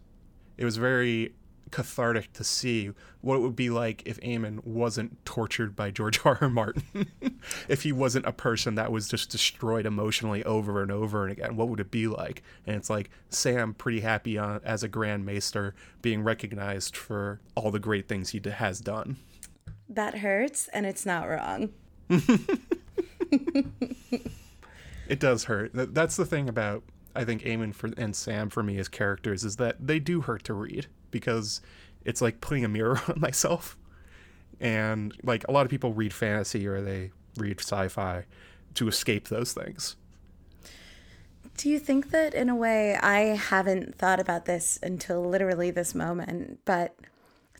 it 0.56 0.64
was 0.64 0.77
very 0.77 1.35
cathartic 1.70 2.32
to 2.34 2.44
see 2.44 2.90
what 3.20 3.36
it 3.36 3.40
would 3.40 3.56
be 3.56 3.70
like 3.70 4.02
if 4.06 4.20
Aemon 4.20 4.64
wasn't 4.64 5.24
tortured 5.24 5.74
by 5.74 5.90
George 5.90 6.20
R. 6.24 6.38
R. 6.40 6.48
Martin. 6.48 7.10
if 7.68 7.82
he 7.82 7.93
wasn't 7.93 8.26
a 8.26 8.32
person 8.32 8.74
that 8.76 8.93
was 8.93 9.09
just 9.09 9.30
destroyed 9.30 9.86
emotionally 9.86 10.44
over 10.44 10.82
and 10.82 10.93
over 10.93 11.24
and 11.24 11.32
again, 11.32 11.56
what 11.56 11.68
would 11.68 11.80
it 11.80 11.90
be 11.90 12.06
like? 12.06 12.43
And 12.66 12.76
it's 12.76 12.90
like 12.90 13.10
Sam 13.28 13.74
pretty 13.74 14.01
happy 14.01 14.38
on, 14.38 14.60
as 14.64 14.82
a 14.82 14.88
Grand 14.88 15.26
Maester 15.26 15.74
being 16.02 16.22
recognized 16.22 16.97
for 16.97 17.40
all 17.55 17.70
the 17.70 17.78
great 17.78 18.09
things 18.09 18.30
he 18.30 18.40
has 18.47 18.80
done. 18.80 19.16
That 19.88 20.18
hurts, 20.18 20.68
and 20.68 20.84
it's 20.84 21.06
not 21.06 21.28
wrong. 21.28 21.70
it 25.09 25.20
does 25.20 25.44
hurt. 25.44 25.70
That's 25.72 26.16
the 26.16 26.26
thing 26.26 26.48
about 26.48 26.82
I 27.16 27.24
think 27.24 27.43
Aemon 27.43 27.74
for 27.74 27.90
and 27.97 28.14
Sam 28.14 28.51
for 28.51 28.62
me 28.62 28.78
as 28.78 28.88
characters 28.88 29.43
is 29.43 29.56
that 29.56 29.76
they 29.84 29.98
do 29.98 30.20
hurt 30.20 30.44
to 30.44 30.55
read 30.55 30.86
because 31.18 31.60
it's 32.05 32.20
like 32.22 32.40
putting 32.40 32.64
a 32.64 32.68
mirror 32.68 33.01
on 33.09 33.20
myself. 33.20 33.76
And 34.60 35.14
like 35.22 35.44
a 35.48 35.52
lot 35.52 35.66
of 35.66 35.70
people 35.70 35.93
read 35.93 36.12
fantasy 36.12 36.66
or 36.66 36.80
they 36.80 37.10
read 37.36 37.60
sci-fi 37.60 38.24
to 38.74 38.88
escape 38.88 39.28
those 39.28 39.52
things. 39.52 39.97
Do 41.56 41.70
you 41.70 41.78
think 41.78 42.10
that 42.10 42.34
in 42.34 42.48
a 42.48 42.55
way 42.55 42.97
I 42.97 43.18
haven't 43.36 43.97
thought 43.97 44.20
about 44.20 44.44
this 44.44 44.78
until 44.82 45.24
literally 45.24 45.70
this 45.70 45.94
moment, 45.94 46.60
but 46.66 46.94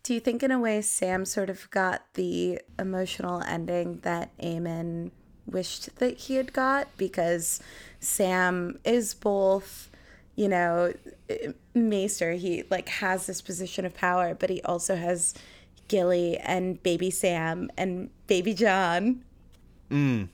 do 0.03 0.15
you 0.15 0.21
think 0.21 0.43
in 0.43 0.51
a 0.51 0.59
way 0.61 0.83
Sam 0.83 1.25
sort 1.25 1.51
of 1.51 1.69
got 1.71 2.03
the 2.15 2.61
emotional 2.79 3.43
ending 3.43 4.01
that 4.03 4.37
Aemon 4.39 5.11
wished 5.47 5.97
that 5.97 6.17
he 6.19 6.35
had 6.35 6.53
got 6.53 6.89
because 6.97 7.61
Sam 8.01 8.79
is 8.85 9.15
both 9.15 9.91
you 10.37 10.49
know, 10.49 10.93
Maester, 11.75 12.33
he 12.33 12.65
like 12.71 12.89
has 12.89 13.27
this 13.27 13.41
position 13.41 13.85
of 13.85 13.95
power, 13.95 14.35
but 14.35 14.51
he 14.51 14.63
also 14.63 14.95
has 14.95 15.35
Gilly 15.89 16.37
and 16.39 16.83
baby 16.83 17.11
Sam 17.11 17.71
and 17.77 18.11
baby 18.27 18.55
Jon. 18.55 19.25
Mm. 19.91 20.29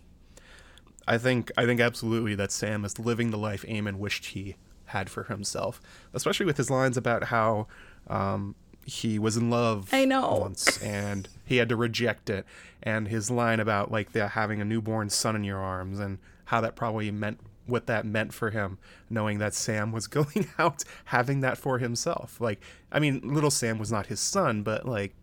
I 1.07 1.19
think 1.19 1.51
I 1.57 1.67
think 1.67 1.81
absolutely 1.81 2.35
that 2.35 2.53
Sam 2.53 2.85
is 2.85 2.99
living 2.99 3.31
the 3.31 3.39
life 3.39 3.65
Aemon 3.67 3.97
wished 3.97 4.27
he 4.27 4.57
had 4.87 5.09
for 5.09 5.25
himself, 5.25 5.81
especially 6.13 6.47
with 6.47 6.57
his 6.57 6.71
lines 6.71 6.97
about 6.97 7.25
how 7.25 7.67
um, 8.09 8.55
he 8.85 9.19
was 9.19 9.37
in 9.37 9.51
love 9.51 9.89
I 9.93 10.05
know. 10.05 10.39
once 10.41 10.83
and 10.83 11.29
he 11.45 11.57
had 11.59 11.69
to 11.69 11.77
reject 11.77 12.29
it, 12.29 12.45
and 12.83 13.09
his 13.09 13.31
line 13.31 13.61
about 13.61 13.91
like 13.93 14.13
the 14.13 14.29
having 14.29 14.61
a 14.61 14.65
newborn 14.65 15.11
son 15.11 15.37
in 15.37 15.45
your 15.45 15.59
arms 15.59 16.01
and 16.01 16.19
how 16.47 16.61
that 16.61 16.77
probably 16.77 17.11
meant 17.11 17.41
what 17.73 17.87
that 17.87 18.05
meant 18.05 18.35
for 18.35 18.51
him, 18.51 18.79
knowing 19.09 19.39
that 19.39 19.55
Sam 19.55 19.91
was 19.91 20.07
going 20.19 20.47
out 20.59 20.85
having 21.07 21.41
that 21.41 21.59
for 21.59 21.79
himself. 21.79 22.41
Like, 22.41 22.61
I 22.93 23.01
mean, 23.01 23.21
little 23.25 23.51
Sam 23.51 23.79
was 23.79 23.91
not 23.91 24.07
his 24.07 24.21
son, 24.21 24.63
but 24.63 24.87
like, 24.87 25.15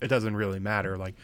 it 0.00 0.08
doesn't 0.08 0.34
really 0.34 0.58
matter. 0.58 0.96
Like, 0.96 1.14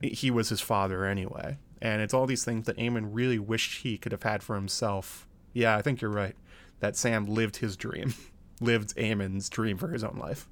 he 0.00 0.30
was 0.30 0.48
his 0.48 0.60
father 0.60 1.04
anyway. 1.04 1.58
And 1.82 2.00
it's 2.00 2.14
all 2.14 2.26
these 2.26 2.44
things 2.44 2.66
that 2.66 2.76
Aemon 2.76 3.08
really 3.12 3.38
wished 3.38 3.82
he 3.82 3.98
could 3.98 4.12
have 4.12 4.22
had 4.22 4.42
for 4.42 4.54
himself. 4.54 5.26
Yeah, 5.52 5.76
I 5.76 5.82
think 5.82 6.00
you're 6.00 6.10
right. 6.10 6.36
That 6.78 6.96
Sam 6.96 7.26
lived 7.26 7.56
his 7.56 7.76
dream, 7.76 8.14
lived 8.60 8.94
Aemon's 8.96 9.48
dream 9.48 9.76
for 9.76 9.88
his 9.88 10.04
own 10.04 10.18
life. 10.18 10.48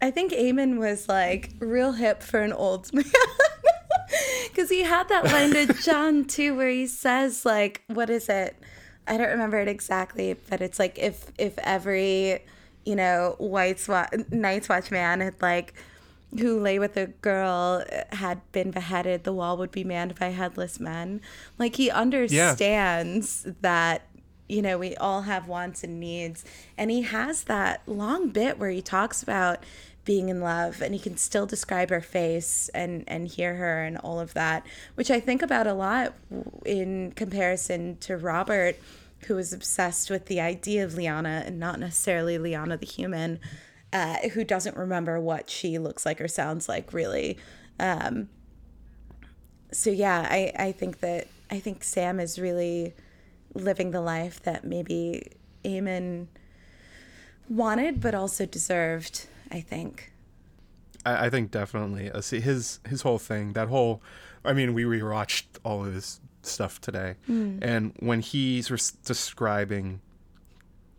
I 0.00 0.10
think 0.10 0.32
Aemon 0.32 0.78
was 0.78 1.08
like 1.08 1.50
real 1.58 1.92
hip 1.92 2.22
for 2.22 2.40
an 2.40 2.52
old 2.52 2.92
man. 2.94 3.04
Because 4.48 4.68
he 4.68 4.82
had 4.82 5.08
that 5.08 5.24
line 5.24 5.50
to 5.52 5.72
Jon 5.82 6.24
too, 6.26 6.54
where 6.54 6.68
he 6.68 6.86
says 6.86 7.46
like, 7.46 7.82
"What 7.86 8.10
is 8.10 8.28
it? 8.28 8.54
I 9.06 9.16
don't 9.16 9.30
remember 9.30 9.58
it 9.58 9.68
exactly, 9.68 10.36
but 10.50 10.60
it's 10.60 10.78
like 10.78 10.98
if 10.98 11.32
if 11.38 11.58
every 11.58 12.40
you 12.84 12.96
know 12.96 13.34
white 13.38 13.86
wa- 13.88 14.08
night's 14.30 14.68
watch 14.68 14.90
man 14.90 15.20
had 15.20 15.40
like 15.40 15.74
who 16.38 16.60
lay 16.60 16.78
with 16.78 16.96
a 16.96 17.06
girl 17.06 17.84
uh, 17.92 18.16
had 18.16 18.40
been 18.52 18.70
beheaded, 18.70 19.24
the 19.24 19.32
wall 19.32 19.56
would 19.56 19.70
be 19.70 19.84
manned 19.84 20.18
by 20.18 20.28
headless 20.28 20.80
men. 20.80 21.20
Like 21.58 21.76
he 21.76 21.90
understands 21.90 23.46
that 23.60 24.02
you 24.48 24.62
know 24.62 24.78
we 24.78 24.94
all 24.96 25.22
have 25.22 25.48
wants 25.48 25.82
and 25.82 25.98
needs, 25.98 26.44
and 26.76 26.90
he 26.90 27.02
has 27.02 27.44
that 27.44 27.82
long 27.86 28.28
bit 28.28 28.58
where 28.58 28.70
he 28.70 28.82
talks 28.82 29.22
about 29.22 29.60
being 30.04 30.28
in 30.28 30.40
love 30.40 30.82
and 30.82 30.94
he 30.94 31.00
can 31.00 31.16
still 31.16 31.46
describe 31.46 31.90
her 31.90 32.00
face 32.00 32.68
and 32.74 33.04
and 33.06 33.28
hear 33.28 33.54
her 33.54 33.82
and 33.82 33.96
all 33.98 34.18
of 34.18 34.34
that 34.34 34.66
which 34.96 35.10
i 35.10 35.20
think 35.20 35.42
about 35.42 35.66
a 35.66 35.74
lot 35.74 36.12
in 36.64 37.12
comparison 37.12 37.96
to 37.98 38.16
robert 38.16 38.76
who 39.26 39.38
is 39.38 39.52
obsessed 39.52 40.10
with 40.10 40.26
the 40.26 40.40
idea 40.40 40.84
of 40.84 40.94
Lyanna 40.94 41.46
and 41.46 41.60
not 41.60 41.78
necessarily 41.78 42.36
Lyanna 42.38 42.80
the 42.80 42.86
human 42.86 43.38
uh, 43.92 44.16
who 44.30 44.42
doesn't 44.42 44.76
remember 44.76 45.20
what 45.20 45.48
she 45.48 45.78
looks 45.78 46.04
like 46.04 46.20
or 46.20 46.26
sounds 46.26 46.68
like 46.68 46.92
really. 46.92 47.38
Um, 47.78 48.30
so 49.72 49.90
yeah 49.90 50.26
I, 50.30 50.52
I 50.56 50.72
think 50.72 51.00
that 51.00 51.26
i 51.50 51.58
think 51.58 51.82
sam 51.82 52.20
is 52.20 52.38
really 52.38 52.94
living 53.54 53.90
the 53.90 54.00
life 54.00 54.42
that 54.42 54.64
maybe 54.64 55.32
Aemon 55.64 56.26
wanted 57.48 58.00
but 58.00 58.14
also 58.14 58.46
deserved 58.46 59.26
I 59.52 59.60
think. 59.60 60.12
I, 61.04 61.26
I 61.26 61.30
think 61.30 61.50
definitely. 61.50 62.10
Uh, 62.10 62.20
see 62.20 62.40
his 62.40 62.80
his 62.88 63.02
whole 63.02 63.18
thing, 63.18 63.52
that 63.52 63.68
whole. 63.68 64.02
I 64.44 64.54
mean, 64.54 64.74
we 64.74 64.84
rewatched 64.84 65.44
all 65.64 65.84
of 65.84 65.94
his 65.94 66.20
stuff 66.42 66.80
today, 66.80 67.14
mm. 67.28 67.58
and 67.62 67.92
when 68.00 68.20
he's 68.20 68.68
describing 69.04 70.00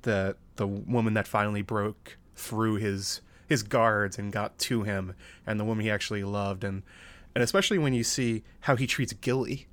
the 0.04 0.38
the 0.56 0.68
woman 0.68 1.16
that 1.16 1.28
finally 1.28 1.64
broke 1.64 2.18
through 2.36 2.76
his 2.76 3.22
his 3.48 3.64
guards 3.64 4.18
and 4.18 4.32
got 4.32 4.58
to 4.60 4.84
him, 4.84 5.16
and 5.46 5.60
the 5.60 5.66
woman 5.66 5.84
he 5.84 5.92
actually 5.92 6.24
loved, 6.24 6.64
and 6.64 6.84
and 7.36 7.44
especially 7.44 7.80
when 7.80 7.94
you 7.94 8.04
see 8.04 8.44
how 8.62 8.76
he 8.76 8.88
treats 8.88 9.14
Gilly. 9.14 9.68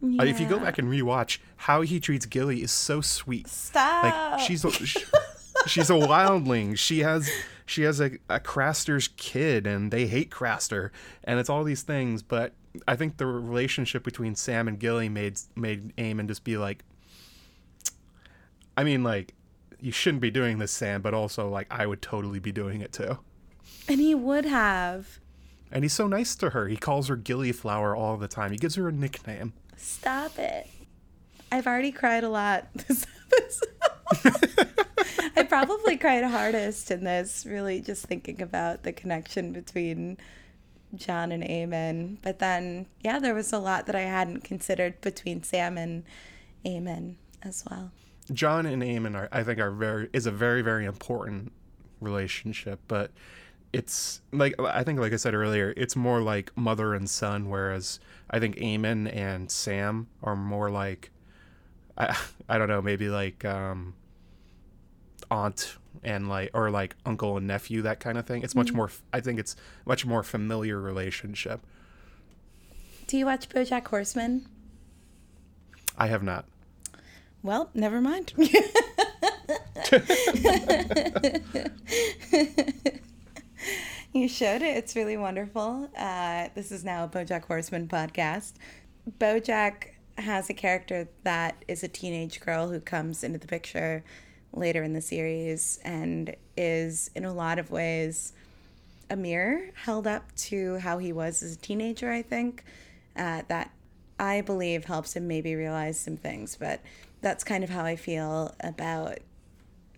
Yeah. 0.00 0.22
Uh, 0.22 0.26
if 0.26 0.38
you 0.38 0.46
go 0.46 0.60
back 0.60 0.78
and 0.78 0.86
rewatch, 0.88 1.38
how 1.56 1.80
he 1.80 1.98
treats 1.98 2.24
Gilly 2.24 2.62
is 2.62 2.70
so 2.70 3.00
sweet. 3.00 3.48
Stop. 3.48 4.04
Like 4.04 4.40
she's 4.40 4.64
a, 4.64 4.70
she, 4.70 5.02
she's 5.66 5.90
a 5.90 5.94
wildling. 5.94 6.78
She 6.78 7.00
has 7.00 7.28
she 7.68 7.82
has 7.82 8.00
a, 8.00 8.12
a 8.28 8.40
Craster's 8.40 9.08
kid 9.08 9.66
and 9.66 9.90
they 9.90 10.06
hate 10.06 10.30
Craster 10.30 10.90
and 11.24 11.38
it's 11.38 11.50
all 11.50 11.64
these 11.64 11.82
things. 11.82 12.22
But 12.22 12.54
I 12.86 12.96
think 12.96 13.18
the 13.18 13.26
relationship 13.26 14.02
between 14.04 14.34
Sam 14.34 14.68
and 14.68 14.78
Gilly 14.78 15.08
made 15.08 15.38
made 15.54 15.94
Aemon 15.96 16.28
just 16.28 16.44
be 16.44 16.56
like, 16.56 16.84
I 18.76 18.84
mean, 18.84 19.04
like 19.04 19.34
you 19.80 19.92
shouldn't 19.92 20.22
be 20.22 20.30
doing 20.30 20.58
this, 20.58 20.72
Sam, 20.72 21.02
but 21.02 21.12
also 21.14 21.48
like 21.48 21.66
I 21.70 21.86
would 21.86 22.00
totally 22.00 22.38
be 22.38 22.52
doing 22.52 22.80
it 22.80 22.92
too. 22.92 23.18
And 23.86 24.00
he 24.00 24.14
would 24.14 24.46
have. 24.46 25.20
And 25.70 25.84
he's 25.84 25.92
so 25.92 26.06
nice 26.06 26.34
to 26.36 26.50
her. 26.50 26.68
He 26.68 26.78
calls 26.78 27.08
her 27.08 27.16
Gillyflower 27.16 27.96
all 27.96 28.16
the 28.16 28.28
time. 28.28 28.50
He 28.50 28.56
gives 28.56 28.76
her 28.76 28.88
a 28.88 28.92
nickname. 28.92 29.52
Stop 29.76 30.38
it. 30.38 30.66
I've 31.52 31.66
already 31.66 31.92
cried 31.92 32.24
a 32.24 32.30
lot 32.30 32.66
this 32.74 33.06
episode. 34.24 34.86
I 35.38 35.44
probably 35.44 35.96
cried 35.96 36.24
hardest 36.24 36.90
in 36.90 37.04
this, 37.04 37.46
really 37.46 37.80
just 37.80 38.06
thinking 38.06 38.42
about 38.42 38.82
the 38.82 38.92
connection 38.92 39.52
between 39.52 40.18
Jon 40.94 41.30
and 41.30 41.44
Aemon. 41.44 42.18
But 42.22 42.40
then, 42.40 42.86
yeah, 43.02 43.18
there 43.18 43.34
was 43.34 43.52
a 43.52 43.58
lot 43.58 43.86
that 43.86 43.94
I 43.94 44.00
hadn't 44.00 44.42
considered 44.42 45.00
between 45.00 45.42
Sam 45.42 45.78
and 45.78 46.04
Aemon 46.64 47.14
as 47.42 47.64
well. 47.70 47.92
Jon 48.32 48.66
and 48.66 48.82
Aemon 48.82 49.16
are, 49.16 49.28
I 49.30 49.42
think, 49.42 49.60
are 49.60 49.70
very 49.70 50.08
is 50.12 50.26
a 50.26 50.30
very 50.30 50.60
very 50.60 50.84
important 50.84 51.52
relationship, 52.00 52.80
but 52.88 53.10
it's 53.72 54.20
like 54.32 54.54
I 54.60 54.82
think, 54.82 54.98
like 54.98 55.12
I 55.12 55.16
said 55.16 55.34
earlier, 55.34 55.72
it's 55.76 55.96
more 55.96 56.20
like 56.20 56.54
mother 56.56 56.94
and 56.94 57.08
son, 57.08 57.48
whereas 57.48 58.00
I 58.30 58.38
think 58.38 58.56
Aemon 58.56 59.14
and 59.14 59.50
Sam 59.50 60.08
are 60.22 60.36
more 60.36 60.70
like 60.70 61.10
I 61.96 62.16
I 62.48 62.58
don't 62.58 62.68
know, 62.68 62.82
maybe 62.82 63.08
like 63.08 63.44
um, 63.44 63.94
aunt 65.30 65.76
and 66.02 66.28
like 66.28 66.50
or 66.54 66.70
like 66.70 66.96
uncle 67.04 67.36
and 67.36 67.46
nephew 67.46 67.82
that 67.82 68.00
kind 68.00 68.18
of 68.18 68.26
thing. 68.26 68.42
It's 68.42 68.54
much 68.54 68.68
mm-hmm. 68.68 68.76
more 68.76 68.90
i 69.12 69.20
think 69.20 69.38
it's 69.38 69.56
much 69.86 70.06
more 70.06 70.22
familiar 70.22 70.80
relationship. 70.80 71.60
Do 73.06 73.16
you 73.16 73.26
watch 73.26 73.48
bojack 73.48 73.86
horseman? 73.88 74.46
I 75.96 76.08
have 76.08 76.22
not. 76.22 76.44
Well 77.42 77.70
never 77.74 78.00
mind. 78.00 78.32
You 84.14 84.26
should 84.26 84.62
it's 84.62 84.96
really 84.96 85.16
wonderful. 85.16 85.90
Uh, 85.96 86.48
this 86.54 86.72
is 86.72 86.82
now 86.82 87.04
a 87.04 87.08
bojack 87.08 87.44
horseman 87.44 87.88
podcast. 87.88 88.54
Bojack 89.20 89.90
has 90.16 90.50
a 90.50 90.54
character 90.54 91.08
that 91.24 91.62
is 91.68 91.84
a 91.84 91.88
teenage 91.88 92.40
girl 92.40 92.70
who 92.70 92.80
comes 92.80 93.22
into 93.22 93.38
the 93.38 93.46
picture 93.46 94.02
later 94.52 94.82
in 94.82 94.92
the 94.92 95.00
series 95.00 95.78
and 95.84 96.34
is 96.56 97.10
in 97.14 97.24
a 97.24 97.32
lot 97.32 97.58
of 97.58 97.70
ways 97.70 98.32
a 99.10 99.16
mirror 99.16 99.70
held 99.74 100.06
up 100.06 100.34
to 100.36 100.76
how 100.78 100.98
he 100.98 101.12
was 101.12 101.42
as 101.42 101.54
a 101.54 101.58
teenager, 101.58 102.10
I 102.10 102.22
think. 102.22 102.64
Uh, 103.16 103.42
that 103.48 103.72
I 104.20 104.42
believe 104.42 104.84
helps 104.84 105.14
him 105.14 105.26
maybe 105.26 105.54
realize 105.54 105.98
some 105.98 106.16
things, 106.16 106.56
but 106.56 106.80
that's 107.20 107.42
kind 107.42 107.64
of 107.64 107.70
how 107.70 107.84
I 107.84 107.96
feel 107.96 108.54
about 108.60 109.18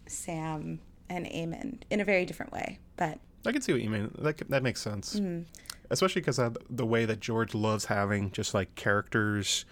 Sam 0.07 0.81
and 1.09 1.27
Aemon 1.27 1.79
in 1.91 2.01
a 2.01 2.05
very 2.05 2.25
different 2.25 2.53
way. 2.53 2.79
But 2.97 3.19
I 3.47 3.53
can 3.53 3.63
see 3.63 3.73
what 3.73 3.83
you 3.83 3.91
mean. 3.91 4.11
That 4.19 4.39
that 4.49 4.63
makes 4.63 4.81
sense, 4.81 5.17
mm-hmm. 5.17 5.43
especially 5.91 6.23
because 6.23 6.41
the 6.69 6.87
way 6.87 7.05
that 7.05 7.21
George 7.21 7.55
loves 7.55 7.87
having 7.87 8.31
just 8.31 8.55
like 8.55 8.75
characters 8.75 9.65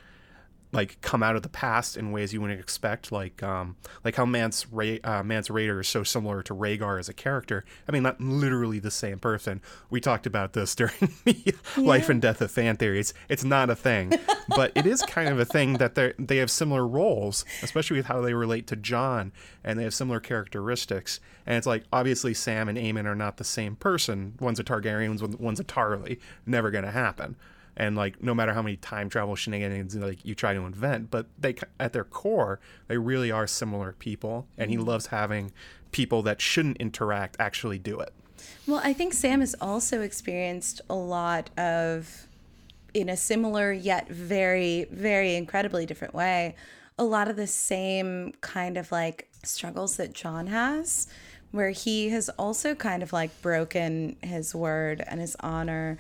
like 0.71 1.01
come 1.01 1.23
out 1.23 1.35
of 1.35 1.43
the 1.43 1.49
past 1.49 1.97
in 1.97 2.13
ways 2.13 2.33
you 2.33 2.41
wouldn't 2.41 2.61
expect, 2.61 3.11
like 3.11 3.43
um, 3.43 3.77
like 4.05 4.17
how 4.17 4.27
Mance 4.27 4.67
Ray, 4.71 5.01
uh, 5.01 5.23
Mance 5.23 5.49
Rayder 5.49 5.81
is 5.81 5.89
so 5.89 6.03
similar 6.03 6.43
to 6.43 6.55
Rhaegar 6.55 6.99
as 6.99 7.09
a 7.09 7.15
character. 7.15 7.65
I 7.89 7.93
mean, 7.93 8.03
not 8.03 8.21
literally 8.21 8.79
the 8.79 8.91
same 8.91 9.19
person. 9.19 9.63
We 9.89 10.01
talked 10.01 10.27
about 10.27 10.53
this 10.53 10.75
during 10.77 11.15
the 11.25 11.37
yeah. 11.45 11.53
Life 11.77 12.09
and 12.09 12.21
Death 12.21 12.41
of 12.43 12.51
Fan 12.51 12.77
Theories. 12.77 13.15
It's 13.29 13.45
not 13.45 13.71
a 13.71 13.75
thing, 13.75 14.13
but 14.49 14.73
it 14.75 14.87
is 14.87 15.03
kind 15.03 15.31
of 15.31 15.39
a 15.39 15.45
thing 15.45 15.75
that 15.75 15.95
they 15.95 16.13
they 16.19 16.37
have 16.37 16.51
similar 16.51 16.87
roles, 16.87 17.45
especially 17.63 17.97
with 17.97 18.07
how 18.07 18.21
they 18.21 18.35
relate 18.35 18.67
to 18.69 18.77
Jon, 18.77 19.33
and 19.65 19.79
they 19.79 19.85
have 19.85 19.95
similar 19.95 20.21
characteristics. 20.21 21.21
And 21.47 21.57
it's 21.57 21.67
like 21.67 21.85
obviously 21.93 22.35
Sam 22.35 22.69
and 22.69 22.77
Aemon 22.77 23.07
are 23.07 23.17
not 23.17 23.39
the 23.39 23.45
same 23.45 23.75
person. 23.75 24.35
One's 24.39 24.61
a 24.61 24.65
Targaryen, 24.65 25.09
one's, 25.09 25.37
one's 25.37 25.61
a 25.61 25.65
Tarly. 25.65 26.19
Never 26.45 26.71
gonna 26.71 26.91
happen 26.91 27.37
and 27.79 27.97
like 27.97 28.23
no 28.23 28.35
matter 28.35 28.53
how 28.53 28.61
many 28.61 28.77
time 28.77 29.09
travel 29.09 29.35
shenanigans 29.35 29.95
like 29.95 30.23
you 30.25 30.35
try 30.35 30.53
to 30.53 30.61
invent 30.63 31.11
but 31.11 31.27
they 31.39 31.55
at 31.81 31.95
their 31.95 32.05
core 32.05 32.61
they 32.89 32.99
really 32.99 33.31
are 33.31 33.47
similar 33.47 33.93
people 33.93 34.47
and 34.59 34.71
he 34.71 34.77
mm-hmm. 34.77 34.87
loves 34.87 35.07
having 35.07 35.51
people 35.93 36.21
that 36.23 36.41
shouldn't 36.41 36.77
interact 36.77 37.37
actually 37.39 37.79
do 37.79 37.99
it 38.01 38.13
well 38.67 38.81
i 38.85 38.93
think 38.93 39.15
sam 39.15 39.41
has 39.41 39.55
also 39.61 40.03
experienced 40.03 40.83
a 40.91 40.95
lot 40.95 41.49
of 41.57 42.27
in 42.93 43.09
a 43.09 43.17
similar 43.17 43.73
yet 43.73 44.09
very 44.09 44.85
very 44.91 45.37
incredibly 45.37 45.87
different 45.87 46.13
way 46.13 46.55
a 46.99 47.05
lot 47.05 47.29
of 47.29 47.37
the 47.37 47.47
same 47.47 48.33
kind 48.41 48.77
of 48.77 48.91
like 48.91 49.29
struggles 49.45 49.97
that 49.97 50.13
jon 50.13 50.49
has 50.49 51.07
where 51.51 51.71
he 51.71 52.11
has 52.11 52.29
also 52.31 52.75
kind 52.75 53.03
of 53.03 53.13
like 53.13 53.41
broken 53.41 54.17
his 54.21 54.55
word 54.55 55.03
and 55.07 55.21
his 55.21 55.35
honor 55.41 55.97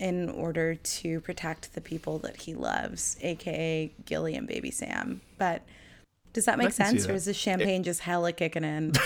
in 0.00 0.30
order 0.30 0.74
to 0.74 1.20
protect 1.20 1.74
the 1.74 1.80
people 1.80 2.18
that 2.20 2.38
he 2.42 2.54
loves, 2.54 3.16
aka 3.20 3.92
Gilly 4.06 4.34
and 4.34 4.48
Baby 4.48 4.70
Sam. 4.70 5.20
But 5.38 5.62
Does 6.32 6.46
that 6.46 6.56
make 6.58 6.68
I 6.68 6.70
can 6.70 6.74
see 6.74 6.98
sense, 6.98 7.08
or 7.08 7.12
is 7.12 7.26
the 7.26 7.34
champagne 7.34 7.82
just 7.82 8.00
hella 8.00 8.32
kicking 8.32 8.64
in? 8.64 8.92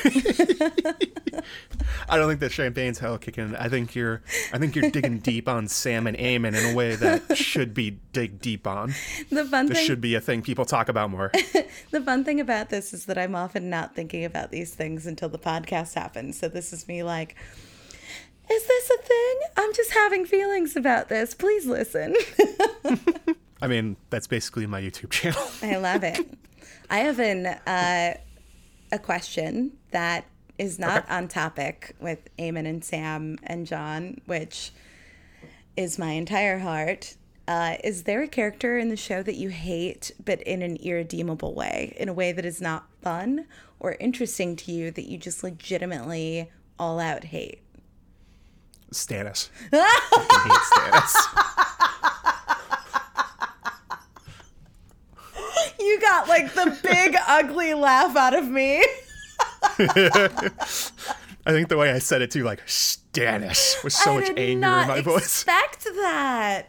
I 2.08 2.16
don't 2.16 2.28
think 2.28 2.40
that 2.40 2.52
champagne's 2.52 2.98
hella 3.00 3.18
kicking. 3.18 3.48
in. 3.48 3.56
I 3.56 3.68
think 3.68 3.94
you're 3.96 4.22
I 4.52 4.58
think 4.58 4.76
you're 4.76 4.90
digging 4.90 5.18
deep 5.18 5.48
on 5.48 5.66
Sam 5.66 6.06
and 6.06 6.16
Aemon 6.16 6.54
in 6.56 6.72
a 6.72 6.74
way 6.76 6.94
that 6.94 7.36
should 7.36 7.74
be 7.74 7.98
dig 8.12 8.40
deep 8.40 8.66
on. 8.66 8.94
the 9.30 9.44
fun 9.44 9.66
This 9.66 9.78
thing, 9.78 9.86
should 9.86 10.00
be 10.00 10.14
a 10.14 10.20
thing 10.20 10.42
people 10.42 10.64
talk 10.64 10.88
about 10.88 11.10
more. 11.10 11.32
the 11.90 12.00
fun 12.00 12.24
thing 12.24 12.40
about 12.40 12.68
this 12.70 12.94
is 12.94 13.06
that 13.06 13.18
I'm 13.18 13.34
often 13.34 13.68
not 13.68 13.96
thinking 13.96 14.24
about 14.24 14.52
these 14.52 14.74
things 14.74 15.06
until 15.06 15.28
the 15.28 15.38
podcast 15.38 15.94
happens. 15.94 16.38
So 16.38 16.48
this 16.48 16.72
is 16.72 16.86
me 16.86 17.02
like, 17.02 17.34
is 18.50 18.66
this 18.66 18.90
a 18.90 19.02
thing? 19.02 19.40
I'm 19.56 19.74
just 19.74 19.92
having 19.92 20.24
feelings 20.26 20.76
about 20.76 21.08
this. 21.08 21.34
Please 21.34 21.66
listen. 21.66 22.14
I 23.62 23.68
mean, 23.68 23.96
that's 24.10 24.26
basically 24.26 24.66
my 24.66 24.80
YouTube 24.80 25.10
channel. 25.10 25.42
I 25.62 25.76
love 25.76 26.04
it. 26.04 26.20
I 26.90 26.98
have 26.98 27.18
an 27.18 27.46
uh, 27.46 28.14
a 28.92 28.98
question 28.98 29.72
that 29.90 30.26
is 30.58 30.78
not 30.78 31.08
on 31.10 31.28
topic 31.28 31.96
with 32.00 32.28
Aemon 32.38 32.66
and 32.68 32.84
Sam 32.84 33.38
and 33.42 33.66
John, 33.66 34.20
which 34.26 34.70
is 35.76 35.98
my 35.98 36.12
entire 36.12 36.58
heart. 36.58 37.16
Uh, 37.46 37.76
is 37.82 38.04
there 38.04 38.22
a 38.22 38.28
character 38.28 38.78
in 38.78 38.88
the 38.88 38.96
show 38.96 39.22
that 39.22 39.34
you 39.34 39.48
hate, 39.48 40.12
but 40.24 40.40
in 40.42 40.62
an 40.62 40.76
irredeemable 40.76 41.54
way, 41.54 41.94
in 41.98 42.08
a 42.08 42.12
way 42.12 42.32
that 42.32 42.44
is 42.44 42.60
not 42.60 42.86
fun 43.02 43.46
or 43.80 43.96
interesting 44.00 44.56
to 44.56 44.72
you, 44.72 44.90
that 44.90 45.08
you 45.08 45.18
just 45.18 45.42
legitimately 45.42 46.50
all 46.78 47.00
out 47.00 47.24
hate? 47.24 47.63
Stannis. 48.93 49.48
I 49.73 49.77
hate 50.44 50.62
Stannis. 50.73 51.15
You 55.81 56.01
got 56.01 56.28
like 56.28 56.55
the 56.55 56.78
big 56.82 57.16
ugly 57.27 57.74
laugh 57.74 58.16
out 58.16 58.35
of 58.35 58.48
me. 58.48 58.78
I 61.47 61.52
think 61.52 61.69
the 61.69 61.77
way 61.77 61.90
I 61.90 61.98
said 61.98 62.23
it 62.23 62.31
too, 62.31 62.43
like 62.43 62.65
Stannis, 62.66 63.82
with 63.85 63.93
so 63.93 64.12
I 64.12 64.20
much 64.20 64.31
anger 64.36 64.40
in 64.40 64.61
my 64.61 65.01
voice. 65.02 65.24
expect 65.24 65.85
that. 65.85 66.69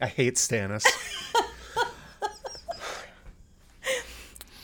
I 0.00 0.06
hate 0.06 0.36
Stannis. 0.36 0.84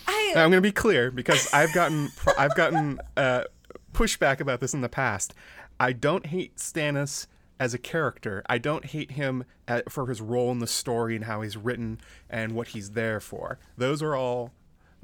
I. 0.06 0.32
I'm 0.36 0.50
going 0.50 0.52
to 0.52 0.60
be 0.60 0.72
clear 0.72 1.10
because 1.10 1.52
I've 1.52 1.72
gotten 1.74 2.08
I've 2.38 2.54
gotten 2.54 3.00
uh, 3.16 3.44
pushback 3.92 4.40
about 4.40 4.60
this 4.60 4.74
in 4.74 4.80
the 4.80 4.88
past. 4.88 5.34
I 5.78 5.92
don't 5.92 6.26
hate 6.26 6.56
Stannis 6.56 7.26
as 7.58 7.74
a 7.74 7.78
character. 7.78 8.42
I 8.48 8.58
don't 8.58 8.84
hate 8.84 9.12
him 9.12 9.44
at, 9.68 9.90
for 9.90 10.06
his 10.06 10.20
role 10.20 10.50
in 10.50 10.58
the 10.58 10.66
story 10.66 11.16
and 11.16 11.24
how 11.24 11.42
he's 11.42 11.56
written 11.56 12.00
and 12.28 12.52
what 12.52 12.68
he's 12.68 12.90
there 12.90 13.20
for. 13.20 13.58
Those 13.76 14.02
are 14.02 14.14
all 14.14 14.52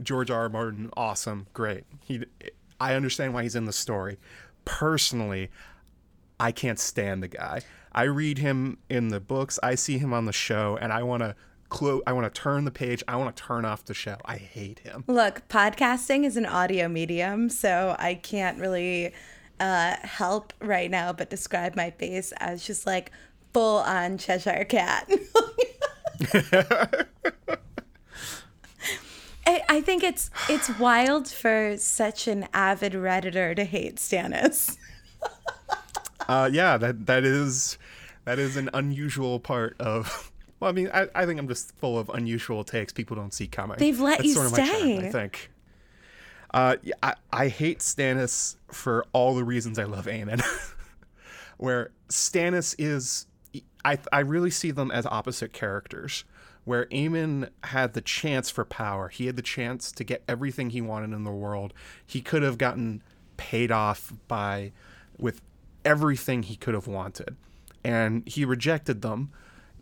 George 0.03 0.31
R. 0.31 0.43
R. 0.43 0.49
Martin. 0.49 0.91
Awesome, 0.97 1.47
great. 1.53 1.85
He, 2.05 2.25
I 2.81 2.95
understand 2.95 3.35
why 3.35 3.43
he's 3.43 3.57
in 3.57 3.67
the 3.67 3.73
story. 3.73 4.19
Personally, 4.65 5.51
I 6.39 6.53
can't 6.53 6.79
stand 6.79 7.23
the 7.23 7.29
guy. 7.29 7.63
I 7.93 8.05
read 8.05 8.39
him 8.39 8.79
in 8.89 9.09
the 9.09 9.21
books. 9.21 9.59
I 9.63 9.75
see 9.75 9.99
him 9.99 10.13
on 10.13 10.25
the 10.25 10.33
show, 10.33 10.79
and 10.81 10.93
I 10.93 11.03
want 11.03 11.23
to 11.23 11.35
I 12.07 12.13
want 12.13 12.33
to 12.33 12.41
turn 12.41 12.65
the 12.65 12.71
page. 12.71 13.03
I 13.07 13.17
want 13.17 13.37
to 13.37 13.43
turn 13.43 13.65
off 13.65 13.85
the 13.85 13.95
show. 13.95 14.17
I 14.25 14.39
hate 14.39 14.81
him. 14.81 15.05
Look, 15.07 15.47
podcasting 15.49 16.25
is 16.25 16.37
an 16.37 16.47
audio 16.47 16.89
medium, 16.89 17.49
so 17.49 17.95
I 17.99 18.15
can't 18.15 18.59
really 18.59 19.13
uh, 19.61 19.97
help 20.03 20.53
right 20.61 20.91
now 20.91 21.13
but 21.13 21.31
describe 21.31 21.77
my 21.77 21.91
face 21.91 22.33
as 22.39 22.67
just 22.67 22.87
like 22.87 23.13
full 23.53 23.79
on 23.79 24.19
Cheshire 24.19 24.65
Cat. 24.65 25.09
I, 29.47 29.63
I 29.69 29.81
think 29.81 30.03
it's 30.03 30.31
it's 30.49 30.69
wild 30.79 31.29
for 31.29 31.77
such 31.79 32.29
an 32.29 32.49
avid 32.53 32.93
redditor 32.93 33.55
to 33.57 33.65
hate 33.65 33.97
Stannis. 33.97 34.77
Uh, 36.29 36.49
yeah, 36.53 36.77
that 36.77 37.07
that 37.07 37.25
is 37.25 37.77
that 38.25 38.39
is 38.39 38.57
an 38.57 38.71
unusual 38.73 39.41
part 39.41 39.75
of. 39.81 40.31
Well, 40.61 40.71
I 40.71 40.73
mean, 40.73 40.89
I, 40.95 41.09
I 41.13 41.27
think 41.27 41.41
I'm 41.41 41.49
just 41.49 41.75
full 41.79 41.99
of 41.99 42.09
unusual 42.11 42.63
takes 42.63 42.93
people 42.93 43.17
don't 43.17 43.35
see 43.35 43.49
coming. 43.49 43.79
They've 43.79 43.99
let 43.99 44.19
That's 44.19 44.29
you 44.29 44.35
sort 44.35 44.47
of 44.47 44.53
my 44.53 44.59
charm. 44.59 45.07
I 45.07 45.11
think. 45.11 45.51
Uh, 46.53 46.77
I, 47.03 47.15
I 47.33 47.49
hate 47.49 47.79
Stannis 47.79 48.57
for 48.69 49.07
all 49.13 49.35
the 49.35 49.45
reasons 49.45 49.79
I 49.79 49.85
love 49.85 50.07
Aemon. 50.07 50.43
where 51.61 51.91
Stannis 52.09 52.75
is, 52.79 53.27
I 53.85 53.99
I 54.13 54.21
really 54.21 54.51
see 54.51 54.71
them 54.71 54.91
as 54.91 55.07
opposite 55.07 55.53
characters. 55.53 56.25
Where 56.65 56.87
Aemon 56.87 57.49
had 57.65 57.95
the 57.95 58.01
chance 58.01 58.51
for 58.51 58.65
power, 58.65 59.09
he 59.09 59.27
had 59.27 59.37
the 59.37 59.43
chance 59.43 59.93
to 59.93 60.05
get 60.05 60.23
everything 60.29 60.71
he 60.71 60.81
wanted 60.81 61.15
in 61.15 61.25
the 61.25 61.31
world. 61.31 61.73
He 62.07 62.21
could 62.21 62.43
have 62.43 62.59
gotten 62.59 63.03
paid 63.37 63.71
off 63.71 64.13
by 64.29 64.73
with 65.19 65.41
everything 65.85 66.43
he 66.43 66.57
could 66.57 66.75
have 66.75 66.87
wanted, 66.87 67.37
and 67.85 68.27
he 68.29 68.45
rejected 68.45 69.03
them 69.03 69.31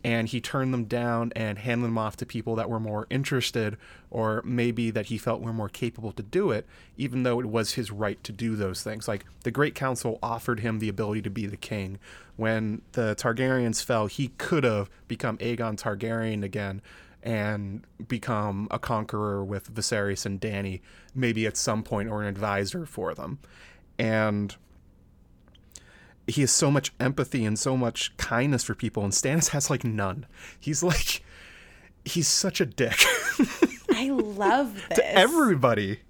and 0.04 0.28
he 0.28 0.40
turned 0.40 0.72
them 0.72 0.84
down 0.84 1.32
and 1.34 1.58
handed 1.58 1.86
them 1.86 1.98
off 1.98 2.16
to 2.16 2.26
people 2.26 2.54
that 2.56 2.70
were 2.70 2.80
more 2.80 3.06
interested 3.10 3.76
or 4.10 4.42
maybe 4.44 4.90
that 4.90 5.06
he 5.06 5.18
felt 5.18 5.40
were 5.40 5.52
more 5.52 5.68
capable 5.68 6.12
to 6.12 6.22
do 6.22 6.50
it 6.50 6.66
even 6.96 7.22
though 7.22 7.40
it 7.40 7.46
was 7.46 7.72
his 7.72 7.90
right 7.90 8.22
to 8.24 8.32
do 8.32 8.56
those 8.56 8.82
things. 8.82 9.08
Like 9.08 9.24
the 9.44 9.50
great 9.50 9.74
council 9.74 10.18
offered 10.22 10.60
him 10.60 10.78
the 10.78 10.88
ability 10.88 11.22
to 11.22 11.30
be 11.30 11.46
the 11.46 11.56
king. 11.56 11.98
When 12.36 12.82
the 12.92 13.16
targaryens 13.16 13.82
fell 13.82 14.06
he 14.06 14.28
could 14.38 14.64
have 14.64 14.90
become 15.08 15.38
aegon 15.38 15.76
targaryen 15.76 16.42
again 16.42 16.80
and 17.22 17.84
become 18.06 18.68
a 18.70 18.78
conqueror 18.78 19.44
with 19.44 19.74
Viserys 19.74 20.24
and 20.24 20.40
Dany, 20.40 20.80
maybe 21.14 21.46
at 21.46 21.56
some 21.56 21.82
point 21.82 22.08
or 22.08 22.22
an 22.22 22.28
advisor 22.28 22.86
for 22.86 23.12
them. 23.12 23.38
And 23.98 24.54
he 26.28 26.42
has 26.42 26.52
so 26.52 26.70
much 26.70 26.92
empathy 27.00 27.44
and 27.44 27.58
so 27.58 27.76
much 27.76 28.16
kindness 28.18 28.62
for 28.62 28.74
people 28.74 29.02
and 29.02 29.12
Stannis 29.12 29.48
has 29.48 29.70
like 29.70 29.82
none. 29.82 30.26
He's 30.60 30.82
like 30.82 31.24
he's 32.04 32.28
such 32.28 32.60
a 32.60 32.66
dick 32.66 32.98
I 33.90 34.10
love 34.10 34.74
this. 34.88 34.98
to 34.98 35.14
everybody. 35.18 36.00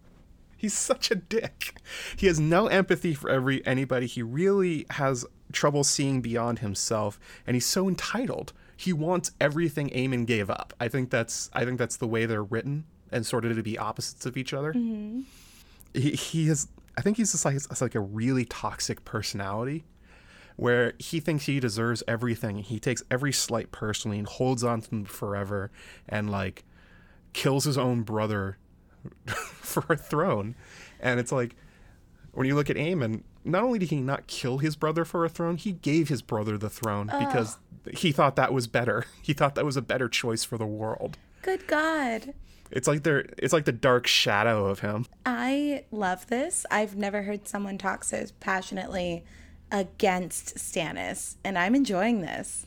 He's 0.57 0.75
such 0.75 1.11
a 1.11 1.15
dick. 1.15 1.81
He 2.17 2.27
has 2.27 2.41
no 2.41 2.67
empathy 2.67 3.15
for 3.15 3.31
every 3.31 3.65
anybody. 3.65 4.07
He 4.07 4.23
really 4.23 4.87
has 4.91 5.25
trouble 5.53 5.85
seeing 5.85 6.21
beyond 6.21 6.59
himself 6.59 7.19
and 7.47 7.55
he's 7.55 7.67
so 7.67 7.89
entitled. 7.89 8.53
He 8.77 8.93
wants 8.93 9.31
everything 9.41 9.89
Aemon 9.91 10.27
gave 10.27 10.51
up. 10.51 10.75
I 10.81 10.89
think 10.89 11.11
that's 11.11 11.49
I 11.53 11.65
think 11.65 11.79
that's 11.79 11.97
the 11.97 12.09
way 12.09 12.27
they're 12.27 12.43
written 12.43 12.85
and 13.11 13.25
sort 13.25 13.45
of 13.45 13.57
to 13.57 13.63
be 13.63 13.79
opposites 13.79 14.27
of 14.27 14.37
each 14.37 14.53
other. 14.53 14.73
Mm-hmm. 14.73 15.21
He 15.95 16.11
he 16.11 16.49
has 16.49 16.67
I 16.97 17.03
think 17.03 17.17
he's 17.17 17.31
just 17.31 17.45
like 17.45 17.55
it's 17.55 17.81
like 17.81 17.95
a 17.95 18.01
really 18.01 18.45
toxic 18.45 19.05
personality 19.05 19.85
where 20.59 20.95
he 20.99 21.21
thinks 21.21 21.47
he 21.47 21.61
deserves 21.61 22.03
everything. 22.09 22.59
He 22.59 22.81
takes 22.81 23.05
every 23.13 23.33
slight 23.33 23.71
personally 23.71 24.19
and 24.19 24.27
holds 24.27 24.65
on 24.65 24.81
to 24.81 24.91
them 24.91 25.05
forever 25.05 25.71
and 26.09 26.29
like 26.29 26.65
kills 27.33 27.63
his 27.63 27.79
own 27.79 28.03
brother 28.03 28.59
for 29.27 29.85
a 29.89 29.97
throne. 29.97 30.57
And 30.99 31.21
it's 31.21 31.31
like 31.31 31.55
when 32.33 32.49
you 32.49 32.57
look 32.57 32.69
at 32.69 32.77
Aemon, 32.77 33.23
not 33.45 33.63
only 33.63 33.79
did 33.79 33.91
he 33.91 34.01
not 34.01 34.27
kill 34.27 34.59
his 34.59 34.75
brother 34.75 35.05
for 35.05 35.25
a 35.25 35.29
throne, 35.29 35.59
he 35.59 35.71
gave 35.71 36.09
his 36.09 36.23
brother 36.23 36.59
the 36.59 36.69
throne 36.69 37.07
because 37.07 37.59
he 37.93 38.11
thought 38.11 38.35
that 38.35 38.53
was 38.53 38.67
better. 38.67 39.07
He 39.23 39.35
thought 39.35 39.55
that 39.55 39.65
was 39.65 39.77
a 39.77 39.83
better 39.83 40.09
choice 40.09 40.43
for 40.43 40.59
the 40.59 40.67
world. 40.67 41.19
Good 41.43 41.69
God. 41.69 42.35
It's 42.73 42.89
like 42.89 43.05
they're 43.05 43.27
it's 43.39 43.53
like 43.53 43.65
the 43.65 43.71
dark 43.73 44.09
shadow 44.09 44.67
of 44.67 44.81
him. 44.81 45.07
I 45.25 45.85
love 45.93 46.27
this. 46.27 46.67
I've 46.69 46.97
never 46.97 47.23
heard 47.23 47.47
someone 47.47 47.79
talk 47.79 48.03
so 48.03 48.25
passionately 48.41 49.25
against 49.71 50.57
Stannis, 50.57 51.37
and 51.45 51.59
I'm 51.59 51.75
enjoying 51.75 52.21
this. 52.21 52.67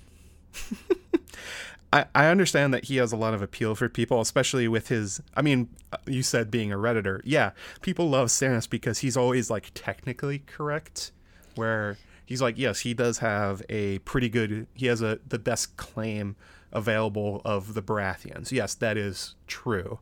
I, 1.94 2.06
I 2.15 2.28
understand 2.28 2.73
that 2.73 2.86
he 2.86 2.98
has 2.98 3.11
a 3.11 3.18
lot 3.18 3.34
of 3.34 3.41
appeal 3.41 3.76
for 3.76 3.90
people, 3.90 4.22
especially 4.22 4.68
with 4.68 4.88
his. 4.88 5.22
I 5.36 5.41
mean, 5.41 5.69
uh, 5.91 5.98
you 6.06 6.23
said 6.23 6.49
being 6.49 6.72
a 6.72 6.78
redditor. 6.78 7.22
Yeah, 7.23 7.52
people 7.82 8.10
love 8.10 8.30
Stannis 8.30 8.69
because 8.69 8.99
he's 8.99 9.18
always 9.18 9.49
like 9.49 9.72
technically 9.73 10.40
correct, 10.40 11.11
where 11.56 11.98
he's 12.26 12.41
like, 12.41 12.57
yes, 12.57 12.80
he 12.82 12.94
does 12.94 13.18
have 13.18 13.61
a 13.69 13.99
pretty 13.99 14.30
good. 14.30 14.68
He 14.73 14.86
has 14.86 15.02
a 15.02 15.19
the 15.28 15.40
best 15.40 15.76
claim 15.78 16.36
available 16.72 17.41
of 17.44 17.73
the 17.73 17.82
Baratheons. 17.82 18.52
Yes, 18.52 18.73
that 18.76 18.98
is 18.98 19.36
true. 19.48 19.99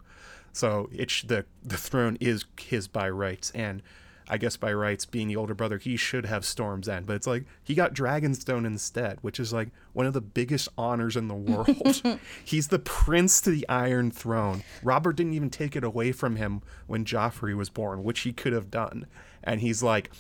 So 0.54 0.90
it's 0.92 1.24
the 1.24 1.46
the 1.64 1.78
throne 1.78 2.18
is 2.20 2.46
his 2.60 2.88
by 2.88 3.10
rights, 3.10 3.52
and 3.52 3.82
I 4.30 4.38
guess 4.38 4.58
by 4.58 4.72
rights, 4.74 5.06
being 5.06 5.28
the 5.28 5.36
older 5.36 5.56
brother, 5.56 5.78
he 5.78 5.98
should 5.98 6.26
have 6.26 6.46
Storm's 6.46 6.88
End. 6.88 7.06
But 7.06 7.16
it's 7.16 7.28
like 7.28 7.46
he 7.64 7.74
got 7.74 7.94
Dragonstone 7.94 8.66
instead, 8.66 9.18
which 9.22 9.40
is 9.40 9.52
like 9.52 9.70
one 9.94 10.06
of 10.06 10.14
the 10.14 10.22
biggest 10.22 10.70
honors 10.78 11.16
in 11.18 11.28
the 11.28 11.36
world. 11.36 12.20
He's 12.44 12.68
the 12.68 12.80
prince 12.80 13.42
to 13.42 13.50
the 13.50 13.68
Iron 13.68 14.12
Throne. 14.12 14.64
Robert 14.84 15.16
didn't 15.16 15.34
even 15.34 15.50
take 15.50 15.76
it 15.76 15.84
away 15.84 16.12
from 16.12 16.36
him 16.36 16.62
when 16.88 17.06
Joffrey 17.06 17.56
was 17.56 17.70
born, 17.70 18.04
which 18.04 18.22
he 18.22 18.32
could 18.34 18.54
have 18.54 18.70
done. 18.70 19.08
And 19.44 19.62
he's 19.62 19.82
like, 19.82 20.12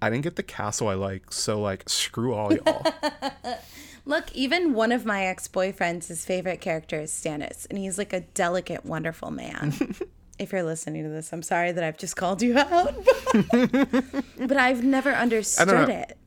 I 0.00 0.10
didn't 0.10 0.24
get 0.24 0.36
the 0.36 0.42
castle 0.42 0.88
I 0.88 0.94
like, 0.94 1.32
so 1.32 1.60
like 1.60 1.88
screw 1.88 2.34
all 2.34 2.52
y'all. 2.52 2.86
Look, 4.04 4.32
even 4.36 4.74
one 4.74 4.92
of 4.92 5.04
my 5.04 5.26
ex 5.26 5.48
boyfriends, 5.48 6.06
his 6.06 6.24
favorite 6.24 6.60
character 6.60 7.00
is 7.00 7.10
Stannis, 7.10 7.66
and 7.68 7.76
he's 7.76 7.98
like 7.98 8.12
a 8.12 8.20
delicate, 8.20 8.84
wonderful 8.84 9.32
man. 9.32 9.74
if 10.38 10.52
you're 10.52 10.62
listening 10.62 11.02
to 11.04 11.08
this, 11.08 11.32
I'm 11.32 11.42
sorry 11.42 11.72
that 11.72 11.82
I've 11.82 11.96
just 11.96 12.16
called 12.16 12.42
you 12.42 12.58
out, 12.58 12.94
but 13.32 14.56
I've 14.56 14.84
never 14.84 15.12
understood 15.12 15.88
it. 15.88 16.18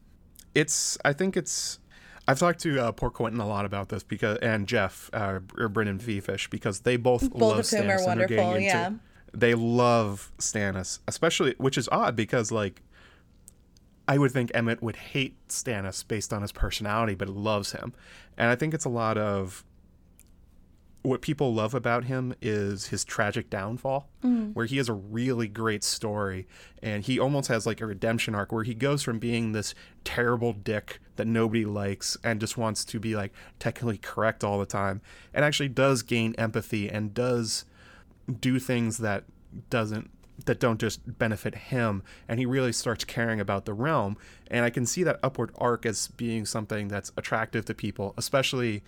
It's. 0.56 0.98
I 1.06 1.14
think 1.14 1.38
it's. 1.38 1.80
I've 2.28 2.40
talked 2.40 2.60
to 2.62 2.80
uh, 2.80 2.92
poor 2.92 3.10
Quentin 3.10 3.40
a 3.40 3.48
lot 3.48 3.66
about 3.66 3.90
this 3.90 4.04
because 4.04 4.38
and 4.40 4.68
Jeff 4.68 5.10
uh, 5.14 5.40
or 5.58 5.70
BryndenBFish 5.70 6.50
because 6.50 6.82
they 6.82 6.96
both, 6.96 7.30
Both 7.32 7.42
love 7.42 7.60
of 7.60 7.70
whom 7.70 7.90
are 7.90 7.98
Stannis 7.98 8.08
and 8.08 8.20
getting 8.20 8.38
wonderful, 8.38 8.54
into- 8.54 8.66
yeah. 8.66 8.92
They 9.34 9.54
love 9.54 10.32
Stannis, 10.40 11.00
especially 11.08 11.54
which 11.58 11.78
is 11.78 11.88
odd 11.92 12.16
because 12.16 12.52
like 12.52 12.82
I 14.08 14.18
would 14.18 14.32
think 14.32 14.52
Emmett 14.56 14.82
would 14.82 14.96
hate 14.96 15.36
Stannis 15.50 16.08
based 16.08 16.34
on 16.34 16.42
his 16.42 16.52
personality, 16.52 17.14
but 17.14 17.30
loves 17.30 17.74
him. 17.74 17.94
And 18.38 18.50
I 18.50 18.56
think 18.56 18.74
it's 18.74 18.86
a 18.86 18.90
lot 18.90 19.20
of 19.20 19.64
what 21.02 21.22
people 21.22 21.54
love 21.54 21.74
about 21.74 22.04
him 22.06 22.34
is 22.42 22.88
his 22.88 23.06
tragic 23.06 23.50
downfall, 23.50 24.10
where 24.54 24.66
he 24.66 24.78
has 24.78 24.90
a 24.90 24.94
really 24.94 25.48
great 25.48 25.84
story 25.84 26.46
and 26.84 27.04
he 27.06 27.18
almost 27.18 27.48
has 27.48 27.66
like 27.66 27.80
a 27.80 27.86
redemption 27.86 28.36
arc 28.36 28.52
where 28.52 28.66
he 28.66 28.74
goes 28.74 29.02
from 29.02 29.18
being 29.18 29.54
this 29.54 29.74
terrible 30.04 30.52
dick 30.52 31.00
that 31.16 31.26
nobody 31.26 31.64
likes 31.66 32.18
and 32.24 32.40
just 32.42 32.58
wants 32.58 32.84
to 32.84 33.00
be 33.00 33.16
like 33.16 33.32
technically 33.60 33.98
correct 33.98 34.44
all 34.44 34.60
the 34.60 34.66
time 34.66 35.02
and 35.34 35.46
actually 35.46 35.70
does 35.70 36.02
gain 36.04 36.36
empathy 36.38 36.90
and 36.90 37.14
does 37.14 37.64
do 38.42 38.60
things 38.60 38.98
that 38.98 39.24
doesn't 39.70 40.10
that 40.46 40.60
don't 40.60 40.80
just 40.80 41.00
benefit 41.18 41.54
him 41.56 42.02
and 42.28 42.40
he 42.40 42.46
really 42.46 42.72
starts 42.72 43.04
caring 43.04 43.40
about 43.40 43.66
the 43.66 43.74
realm 43.74 44.16
and 44.50 44.64
i 44.64 44.70
can 44.70 44.86
see 44.86 45.04
that 45.04 45.20
upward 45.24 45.52
arc 45.58 45.86
as 45.86 46.08
being 46.10 46.46
something 46.46 46.88
that's 46.88 47.12
attractive 47.18 47.66
to 47.66 47.74
people 47.74 48.14
especially 48.18 48.84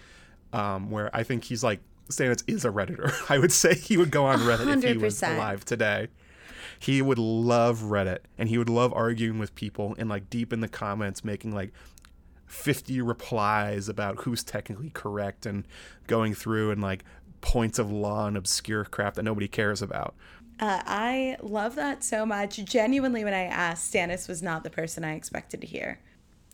um, 0.53 0.89
where 0.91 1.13
i 1.15 1.23
think 1.23 1.45
he's 1.45 1.63
like 1.63 1.79
Stannis 2.09 2.43
is 2.47 2.65
a 2.65 2.69
redditor 2.69 3.13
i 3.29 3.37
would 3.37 3.51
say 3.51 3.75
he 3.75 3.97
would 3.97 4.11
go 4.11 4.25
on 4.25 4.39
reddit 4.39 4.83
if 4.83 4.83
he 4.83 4.97
was 4.97 5.21
alive 5.21 5.63
today 5.63 6.07
he 6.79 7.01
would 7.01 7.19
love 7.19 7.79
reddit 7.81 8.19
and 8.37 8.49
he 8.49 8.57
would 8.57 8.69
love 8.69 8.91
arguing 8.93 9.39
with 9.39 9.53
people 9.55 9.95
and 9.97 10.09
like 10.09 10.29
deep 10.29 10.51
in 10.51 10.61
the 10.61 10.67
comments 10.67 11.23
making 11.23 11.53
like 11.53 11.71
50 12.51 13.01
replies 13.01 13.87
about 13.87 14.21
who's 14.21 14.43
technically 14.43 14.89
correct 14.89 15.45
and 15.45 15.65
going 16.07 16.33
through 16.33 16.71
and 16.71 16.81
like 16.81 17.03
points 17.39 17.79
of 17.79 17.91
law 17.91 18.27
and 18.27 18.35
obscure 18.35 18.83
crap 18.83 19.15
that 19.15 19.23
nobody 19.23 19.47
cares 19.47 19.81
about. 19.81 20.15
Uh, 20.59 20.81
I 20.85 21.37
love 21.41 21.75
that 21.75 22.03
so 22.03 22.25
much. 22.25 22.57
Genuinely, 22.57 23.23
when 23.23 23.33
I 23.33 23.45
asked, 23.45 23.91
Stannis 23.91 24.27
was 24.27 24.43
not 24.43 24.63
the 24.63 24.69
person 24.69 25.03
I 25.03 25.15
expected 25.15 25.61
to 25.61 25.67
hear. 25.67 25.99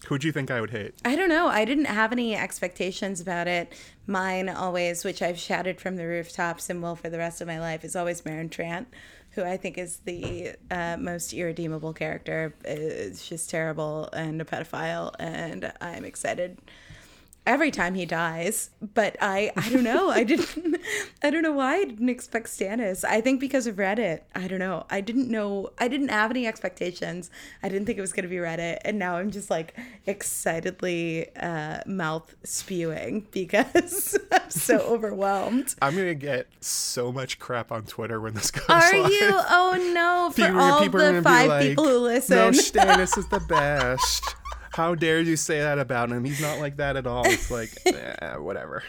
Who'd 0.05 0.23
you 0.23 0.31
think 0.31 0.51
I 0.51 0.61
would 0.61 0.69
hate? 0.69 0.93
I 1.03 1.15
don't 1.15 1.29
know. 1.29 1.47
I 1.47 1.65
didn't 1.65 1.85
have 1.85 2.11
any 2.11 2.35
expectations 2.35 3.19
about 3.19 3.47
it. 3.47 3.73
Mine 4.05 4.47
always, 4.47 5.03
which 5.03 5.21
I've 5.21 5.39
shouted 5.39 5.81
from 5.81 5.95
the 5.95 6.05
rooftops 6.05 6.69
and 6.69 6.81
will 6.81 6.95
for 6.95 7.09
the 7.09 7.17
rest 7.17 7.41
of 7.41 7.47
my 7.47 7.59
life, 7.59 7.83
is 7.83 7.95
always 7.95 8.21
Meryn 8.21 8.49
Trant, 8.49 8.85
who 9.31 9.43
I 9.43 9.57
think 9.57 9.77
is 9.77 9.97
the 10.05 10.55
uh, 10.71 10.97
most 10.97 11.33
irredeemable 11.33 11.93
character. 11.93 12.53
It's 12.63 13.27
just 13.27 13.49
terrible 13.49 14.09
and 14.13 14.39
a 14.39 14.45
pedophile, 14.45 15.13
and 15.19 15.73
I'm 15.81 16.05
excited 16.05 16.57
every 17.47 17.71
time 17.71 17.95
he 17.95 18.05
dies. 18.05 18.69
But 18.93 19.15
I, 19.21 19.51
I 19.57 19.69
don't 19.69 19.83
know. 19.83 20.09
I 20.09 20.23
didn't. 20.23 20.77
I 21.23 21.31
don't 21.31 21.41
know 21.41 21.53
why 21.53 21.77
I 21.77 21.85
didn't 21.85 22.09
expect 22.09 22.47
Stannis. 22.47 23.03
I 23.03 23.21
think 23.21 23.39
because 23.39 23.65
of 23.65 23.77
Reddit. 23.77 24.21
I 24.35 24.47
don't 24.47 24.59
know. 24.59 24.85
I 24.91 25.01
didn't 25.01 25.29
know. 25.31 25.71
I 25.79 25.87
didn't 25.87 26.09
have 26.09 26.29
any 26.29 26.45
expectations. 26.45 27.31
I 27.63 27.69
didn't 27.69 27.85
think 27.87 27.97
it 27.97 28.01
was 28.01 28.13
gonna 28.13 28.27
be 28.27 28.35
Reddit, 28.35 28.77
and 28.85 28.99
now 28.99 29.17
I'm 29.17 29.31
just 29.31 29.49
like 29.49 29.73
excitedly 30.05 31.35
uh, 31.37 31.79
mouth 31.85 32.35
spewing 32.43 33.25
because 33.31 34.17
I'm 34.31 34.49
so 34.49 34.77
overwhelmed. 34.81 35.73
I'm 35.81 35.95
gonna 35.95 36.13
get 36.15 36.47
so 36.61 37.11
much 37.11 37.39
crap 37.39 37.71
on 37.71 37.83
Twitter 37.85 38.19
when 38.21 38.33
this 38.33 38.51
goes 38.51 38.65
Are 38.69 39.01
live. 39.01 39.11
you? 39.11 39.29
Oh 39.31 39.91
no! 39.93 40.29
For 40.31 40.45
People- 40.47 40.59
all 40.61 40.81
people 40.81 40.99
the 41.13 41.21
five 41.21 41.47
like, 41.47 41.61
people 41.69 41.85
who 41.87 41.97
listen. 41.99 42.37
No, 42.37 42.49
Stannis 42.51 43.17
is 43.17 43.27
the 43.29 43.39
best. 43.39 44.35
How 44.77 44.93
dare 44.93 45.19
you 45.21 45.35
say 45.37 45.59
that 45.59 45.79
about 45.79 46.11
him? 46.11 46.23
He's 46.23 46.39
not 46.39 46.59
like 46.59 46.77
that 46.77 46.95
at 46.97 47.07
all. 47.07 47.25
It's 47.25 47.49
like, 47.49 47.71
eh, 47.87 48.35
whatever. 48.35 48.83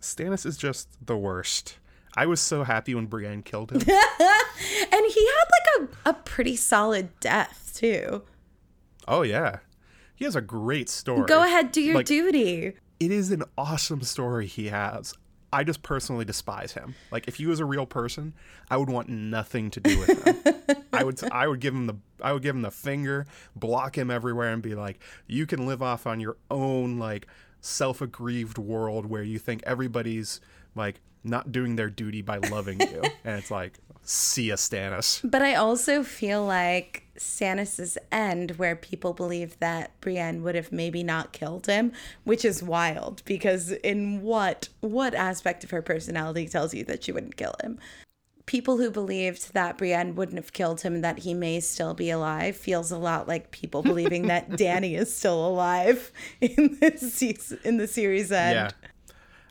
Stannis 0.00 0.44
is 0.44 0.56
just 0.56 0.88
the 1.06 1.16
worst. 1.16 1.78
I 2.16 2.26
was 2.26 2.40
so 2.40 2.64
happy 2.64 2.92
when 2.92 3.06
Brienne 3.06 3.44
killed 3.44 3.70
him. 3.70 3.78
and 3.80 3.86
he 3.86 5.26
had 5.28 5.46
like 5.54 5.90
a, 6.04 6.10
a 6.10 6.14
pretty 6.14 6.56
solid 6.56 7.10
death 7.20 7.70
too. 7.76 8.24
oh 9.06 9.22
yeah, 9.22 9.58
he 10.16 10.24
has 10.24 10.34
a 10.34 10.40
great 10.40 10.88
story. 10.88 11.26
Go 11.28 11.44
ahead, 11.44 11.70
do 11.70 11.80
your 11.82 11.94
Like, 11.94 12.06
duty. 12.06 12.72
it 12.98 13.10
is 13.12 13.30
an 13.30 13.44
awesome 13.56 14.02
story 14.02 14.48
he 14.48 14.66
has. 14.70 15.14
I 15.52 15.64
just 15.64 15.82
personally 15.82 16.24
despise 16.24 16.72
him. 16.72 16.94
Like 17.10 17.26
if 17.26 17.36
he 17.36 17.46
was 17.46 17.60
a 17.60 17.64
real 17.64 17.86
person, 17.86 18.34
I 18.70 18.76
would 18.76 18.90
want 18.90 19.08
nothing 19.08 19.70
to 19.70 19.80
do 19.80 19.98
with 19.98 20.24
him. 20.24 20.84
I 20.92 21.04
would 21.04 21.20
I 21.32 21.46
would 21.46 21.60
give 21.60 21.74
him 21.74 21.86
the 21.86 21.96
I 22.20 22.32
would 22.32 22.42
give 22.42 22.54
him 22.54 22.62
the 22.62 22.70
finger, 22.70 23.26
block 23.56 23.96
him 23.96 24.10
everywhere 24.10 24.52
and 24.52 24.62
be 24.62 24.74
like, 24.74 24.98
"You 25.26 25.46
can 25.46 25.66
live 25.66 25.82
off 25.82 26.06
on 26.06 26.20
your 26.20 26.36
own 26.50 26.98
like 26.98 27.26
self-aggrieved 27.60 28.58
world 28.58 29.06
where 29.06 29.22
you 29.22 29.38
think 29.38 29.62
everybody's 29.64 30.40
like 30.74 31.00
not 31.24 31.50
doing 31.50 31.76
their 31.76 31.90
duty 31.90 32.20
by 32.20 32.38
loving 32.38 32.80
you." 32.80 33.02
and 33.24 33.38
it's 33.38 33.50
like, 33.50 33.78
"See 34.02 34.48
ya, 34.48 34.56
Stannis." 34.56 35.20
But 35.28 35.40
I 35.40 35.54
also 35.54 36.02
feel 36.02 36.44
like 36.44 37.07
Stannis's 37.18 37.98
end, 38.10 38.52
where 38.52 38.76
people 38.76 39.12
believe 39.12 39.58
that 39.60 39.98
Brienne 40.00 40.42
would 40.42 40.54
have 40.54 40.72
maybe 40.72 41.02
not 41.02 41.32
killed 41.32 41.66
him, 41.66 41.92
which 42.24 42.44
is 42.44 42.62
wild 42.62 43.22
because 43.24 43.72
in 43.72 44.22
what 44.22 44.68
what 44.80 45.14
aspect 45.14 45.64
of 45.64 45.70
her 45.70 45.82
personality 45.82 46.48
tells 46.48 46.74
you 46.74 46.84
that 46.84 47.04
she 47.04 47.12
wouldn't 47.12 47.36
kill 47.36 47.54
him? 47.62 47.78
People 48.46 48.78
who 48.78 48.90
believed 48.90 49.52
that 49.52 49.76
Brienne 49.76 50.14
wouldn't 50.14 50.38
have 50.38 50.54
killed 50.54 50.80
him, 50.80 51.02
that 51.02 51.18
he 51.18 51.34
may 51.34 51.60
still 51.60 51.92
be 51.92 52.08
alive, 52.08 52.56
feels 52.56 52.90
a 52.90 52.96
lot 52.96 53.28
like 53.28 53.50
people 53.50 53.82
believing 53.82 54.28
that 54.28 54.48
Dany 54.50 54.96
is 54.96 55.14
still 55.14 55.46
alive 55.46 56.10
in 56.40 56.78
this 56.80 57.12
season, 57.12 57.58
in 57.64 57.76
the 57.76 57.86
series 57.86 58.32
end. 58.32 58.54
Yeah. 58.54 58.88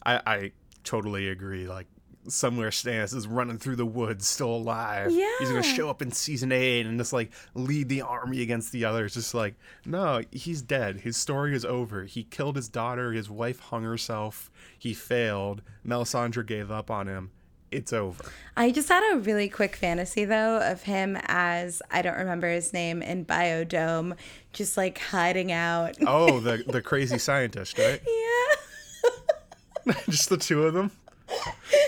I 0.03 0.21
I 0.25 0.51
totally 0.83 1.29
agree. 1.29 1.67
Like 1.67 1.87
somewhere 2.27 2.69
Stannis 2.69 3.15
is 3.15 3.27
running 3.27 3.57
through 3.57 3.75
the 3.77 3.85
woods 3.85 4.27
still 4.27 4.55
alive. 4.55 5.11
Yeah. 5.11 5.31
He's 5.39 5.49
gonna 5.49 5.63
show 5.63 5.89
up 5.89 6.01
in 6.01 6.11
season 6.11 6.51
eight 6.51 6.85
and 6.85 6.99
just 6.99 7.13
like 7.13 7.31
lead 7.53 7.89
the 7.89 8.01
army 8.01 8.41
against 8.41 8.71
the 8.71 8.85
others. 8.85 9.13
Just 9.13 9.33
like, 9.33 9.55
no, 9.85 10.21
he's 10.31 10.61
dead. 10.61 11.01
His 11.01 11.17
story 11.17 11.55
is 11.55 11.65
over. 11.65 12.03
He 12.05 12.23
killed 12.23 12.55
his 12.55 12.69
daughter, 12.69 13.11
his 13.11 13.29
wife 13.29 13.59
hung 13.59 13.83
herself, 13.83 14.51
he 14.77 14.93
failed, 14.93 15.61
Melisandre 15.85 16.45
gave 16.45 16.71
up 16.71 16.91
on 16.91 17.07
him. 17.07 17.31
It's 17.69 17.91
over. 17.91 18.23
I 18.55 18.71
just 18.71 18.87
had 18.87 19.03
a 19.13 19.17
really 19.17 19.49
quick 19.49 19.75
fantasy 19.75 20.23
though 20.23 20.59
of 20.61 20.83
him 20.83 21.17
as 21.25 21.81
I 21.91 22.01
don't 22.01 22.17
remember 22.17 22.49
his 22.49 22.71
name 22.71 23.01
in 23.01 23.25
Biodome, 23.25 24.15
just 24.53 24.77
like 24.77 24.97
hiding 24.97 25.51
out. 25.51 25.97
Oh, 26.05 26.39
the 26.39 26.63
the 26.67 26.81
crazy 26.81 27.17
scientist, 27.17 27.77
right? 27.77 28.01
Yeah. 28.05 29.93
just 30.09 30.29
the 30.29 30.37
two 30.37 30.63
of 30.63 30.73
them? 30.73 30.91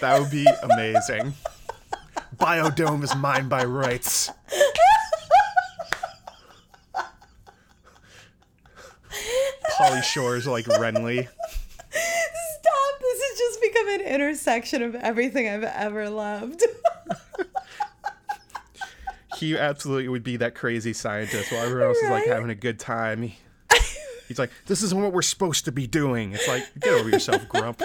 That 0.02 0.20
would 0.20 0.32
be 0.32 0.48
amazing. 0.64 1.34
Biodome 2.38 3.04
is 3.04 3.16
mine 3.16 3.50
by 3.50 3.66
rights. 3.66 4.32
Pauly 9.78 10.04
Shore's 10.04 10.48
like 10.48 10.66
Renly. 10.66 11.28
Stop. 11.28 13.00
This 13.02 13.22
has 13.22 13.38
just 13.38 13.62
become 13.62 13.90
an 13.90 14.02
intersection 14.02 14.84
of 14.84 14.96
everything 14.96 15.48
I've 15.48 15.64
ever 15.64 16.10
loved. 16.10 16.64
He 19.38 19.58
absolutely 19.58 20.10
would 20.10 20.24
be 20.24 20.36
that 20.38 20.54
crazy 20.54 20.92
scientist 20.92 21.52
while 21.52 21.64
everyone 21.64 21.88
else 21.88 21.98
is 22.00 22.10
like 22.10 22.26
having 22.28 22.50
a 22.50 22.56
good 22.56 22.78
time. 22.78 23.24
He- 23.24 23.38
he's 24.28 24.38
like, 24.38 24.52
this 24.66 24.84
isn't 24.84 25.02
what 25.02 25.14
we're 25.14 25.22
supposed 25.22 25.64
to 25.66 25.72
be 25.72 25.88
doing. 25.88 26.34
It's 26.34 26.48
like, 26.48 26.68
get 26.82 26.94
over 26.94 27.10
yourself, 27.10 27.48
grump. 27.48 27.82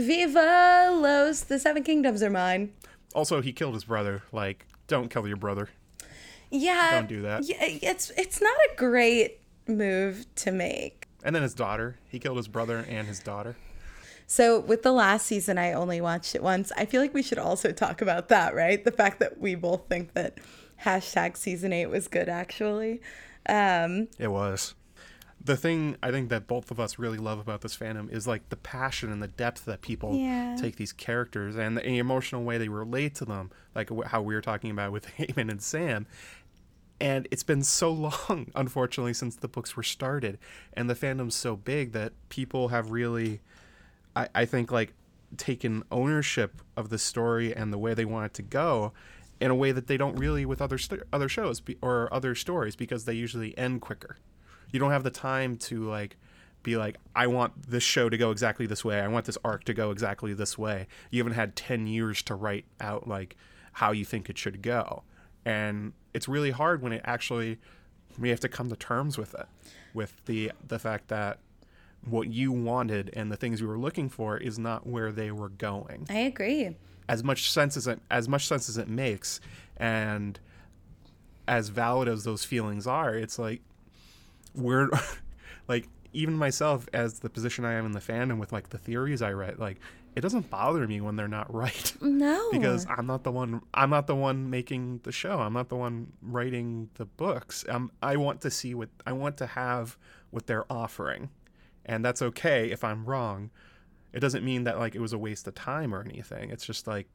Viva 0.00 0.90
Los, 0.92 1.40
the 1.42 1.58
Seven 1.58 1.82
Kingdoms 1.82 2.22
are 2.22 2.30
mine. 2.30 2.72
Also, 3.14 3.40
he 3.40 3.52
killed 3.52 3.74
his 3.74 3.84
brother. 3.84 4.22
Like, 4.32 4.66
don't 4.86 5.08
kill 5.10 5.26
your 5.26 5.36
brother. 5.36 5.68
Yeah. 6.50 6.92
Don't 6.92 7.08
do 7.08 7.22
that. 7.22 7.44
Yeah, 7.44 7.56
it's 7.60 8.10
it's 8.10 8.40
not 8.40 8.56
a 8.72 8.76
great 8.76 9.40
move 9.68 10.26
to 10.36 10.50
make. 10.50 11.06
And 11.22 11.34
then 11.34 11.42
his 11.42 11.54
daughter. 11.54 11.96
He 12.08 12.18
killed 12.18 12.36
his 12.38 12.48
brother 12.48 12.84
and 12.88 13.06
his 13.06 13.20
daughter. 13.20 13.56
So 14.26 14.60
with 14.60 14.82
the 14.82 14.92
last 14.92 15.26
season, 15.26 15.58
I 15.58 15.72
only 15.72 16.00
watched 16.00 16.34
it 16.34 16.42
once. 16.42 16.70
I 16.76 16.84
feel 16.86 17.00
like 17.00 17.12
we 17.12 17.22
should 17.22 17.38
also 17.38 17.72
talk 17.72 18.00
about 18.00 18.28
that, 18.28 18.54
right? 18.54 18.82
The 18.84 18.92
fact 18.92 19.18
that 19.20 19.38
we 19.40 19.54
both 19.56 19.88
think 19.88 20.14
that 20.14 20.38
hashtag 20.84 21.36
season 21.36 21.72
eight 21.72 21.86
was 21.86 22.06
good, 22.08 22.28
actually. 22.28 23.00
Um, 23.48 24.08
It 24.18 24.28
was. 24.28 24.74
The 25.42 25.56
thing 25.56 25.96
I 26.02 26.10
think 26.10 26.28
that 26.28 26.46
both 26.46 26.70
of 26.70 26.78
us 26.78 26.98
really 26.98 27.16
love 27.16 27.38
about 27.38 27.62
this 27.62 27.74
fandom 27.76 28.12
is 28.12 28.26
like 28.26 28.50
the 28.50 28.56
passion 28.56 29.10
and 29.10 29.22
the 29.22 29.28
depth 29.28 29.64
that 29.64 29.80
people 29.80 30.14
Yeah. 30.16 30.54
take 30.60 30.76
these 30.76 30.92
characters 30.92 31.56
and 31.56 31.76
the 31.78 31.84
emotional 31.98 32.44
way 32.44 32.58
they 32.58 32.68
relate 32.68 33.14
to 33.16 33.24
them, 33.24 33.50
like 33.74 33.88
wh- 33.88 34.06
how 34.06 34.20
we 34.20 34.34
were 34.34 34.42
talking 34.42 34.70
about 34.70 34.92
with 34.92 35.06
Aemon 35.18 35.50
and 35.50 35.62
Sam. 35.62 36.06
And 37.00 37.26
it's 37.30 37.42
been 37.42 37.62
so 37.62 37.90
long, 38.28 38.50
unfortunately, 38.54 39.14
since 39.14 39.36
the 39.36 39.48
books 39.48 39.76
were 39.76 39.82
started, 39.82 40.38
and 40.74 40.90
the 40.90 40.94
fandom's 40.94 41.34
so 41.34 41.56
big 41.56 41.92
that 41.92 42.12
people 42.28 42.68
have 42.68 42.90
really, 42.90 43.40
I, 44.14 44.28
I 44.34 44.44
think, 44.44 44.70
like 44.70 44.92
taken 45.38 45.84
ownership 45.90 46.60
of 46.76 46.90
the 46.90 46.98
story 46.98 47.54
and 47.56 47.72
the 47.72 47.78
way 47.78 47.94
they 47.94 48.04
want 48.04 48.26
it 48.26 48.34
to 48.34 48.42
go 48.42 48.92
in 49.40 49.50
a 49.50 49.54
way 49.54 49.72
that 49.72 49.86
they 49.86 49.96
don't 49.96 50.16
really 50.16 50.44
with 50.44 50.60
other 50.60 50.76
st- 50.76 51.02
other 51.14 51.28
shows 51.30 51.60
be- 51.60 51.78
or 51.80 52.12
other 52.12 52.34
stories 52.34 52.76
because 52.76 53.06
they 53.06 53.14
usually 53.14 53.56
end 53.56 53.80
quicker. 53.80 54.18
You 54.72 54.78
don't 54.80 54.90
have 54.90 55.04
the 55.04 55.10
time 55.10 55.56
to 55.58 55.84
like 55.88 56.16
be 56.62 56.76
like 56.76 56.96
I 57.14 57.26
want 57.26 57.70
this 57.70 57.82
show 57.82 58.08
to 58.08 58.16
go 58.16 58.30
exactly 58.30 58.66
this 58.66 58.84
way. 58.84 59.00
I 59.00 59.08
want 59.08 59.24
this 59.26 59.38
arc 59.44 59.64
to 59.64 59.74
go 59.74 59.90
exactly 59.90 60.34
this 60.34 60.58
way. 60.58 60.86
You 61.10 61.20
haven't 61.20 61.34
had 61.34 61.56
10 61.56 61.86
years 61.86 62.22
to 62.24 62.34
write 62.34 62.64
out 62.80 63.08
like 63.08 63.36
how 63.74 63.92
you 63.92 64.04
think 64.04 64.28
it 64.28 64.36
should 64.38 64.62
go. 64.62 65.02
And 65.44 65.92
it's 66.12 66.28
really 66.28 66.50
hard 66.50 66.82
when 66.82 66.92
it 66.92 67.00
actually 67.04 67.58
we 68.18 68.28
have 68.28 68.40
to 68.40 68.48
come 68.48 68.68
to 68.68 68.76
terms 68.76 69.16
with 69.16 69.34
it 69.34 69.46
with 69.94 70.24
the 70.26 70.52
the 70.66 70.78
fact 70.78 71.08
that 71.08 71.38
what 72.04 72.28
you 72.28 72.50
wanted 72.52 73.10
and 73.14 73.30
the 73.30 73.36
things 73.36 73.60
you 73.60 73.68
were 73.68 73.78
looking 73.78 74.08
for 74.08 74.36
is 74.36 74.58
not 74.58 74.86
where 74.86 75.12
they 75.12 75.30
were 75.30 75.48
going 75.50 76.06
I 76.10 76.18
agree. 76.20 76.76
as 77.08 77.22
much 77.22 77.50
sense 77.50 77.76
as 77.76 77.86
it 77.86 78.00
as 78.10 78.28
much 78.28 78.46
sense 78.46 78.68
as 78.68 78.76
it 78.78 78.88
makes 78.88 79.40
and 79.76 80.40
as 81.46 81.68
valid 81.68 82.08
as 82.08 82.24
those 82.24 82.44
feelings 82.44 82.86
are 82.86 83.14
it's 83.14 83.38
like 83.38 83.60
we're 84.54 84.88
like 85.68 85.88
even 86.12 86.34
myself 86.34 86.88
as 86.92 87.20
the 87.20 87.30
position 87.30 87.64
i 87.64 87.72
am 87.72 87.86
in 87.86 87.92
the 87.92 88.00
fandom 88.00 88.38
with 88.38 88.52
like 88.52 88.70
the 88.70 88.78
theories 88.78 89.22
i 89.22 89.32
write 89.32 89.58
like 89.58 89.78
it 90.16 90.22
doesn't 90.22 90.50
bother 90.50 90.88
me 90.88 91.00
when 91.00 91.14
they're 91.14 91.28
not 91.28 91.52
right. 91.54 91.92
No. 92.00 92.50
because 92.50 92.86
i'm 92.88 93.06
not 93.06 93.22
the 93.22 93.30
one 93.30 93.62
i'm 93.74 93.90
not 93.90 94.06
the 94.06 94.16
one 94.16 94.50
making 94.50 95.00
the 95.04 95.12
show. 95.12 95.38
I'm 95.38 95.52
not 95.52 95.68
the 95.68 95.76
one 95.76 96.12
writing 96.20 96.90
the 96.94 97.04
books. 97.04 97.64
Um, 97.68 97.92
i 98.02 98.16
want 98.16 98.40
to 98.42 98.50
see 98.50 98.74
what 98.74 98.88
i 99.06 99.12
want 99.12 99.36
to 99.38 99.46
have 99.46 99.96
what 100.30 100.46
they're 100.46 100.70
offering. 100.70 101.30
And 101.86 102.04
that's 102.04 102.22
okay 102.22 102.70
if 102.70 102.82
i'm 102.82 103.04
wrong. 103.04 103.50
It 104.12 104.18
doesn't 104.18 104.44
mean 104.44 104.64
that 104.64 104.78
like 104.78 104.96
it 104.96 105.00
was 105.00 105.12
a 105.12 105.18
waste 105.18 105.46
of 105.46 105.54
time 105.54 105.94
or 105.94 106.02
anything. 106.02 106.50
It's 106.50 106.66
just 106.66 106.88
like 106.88 107.06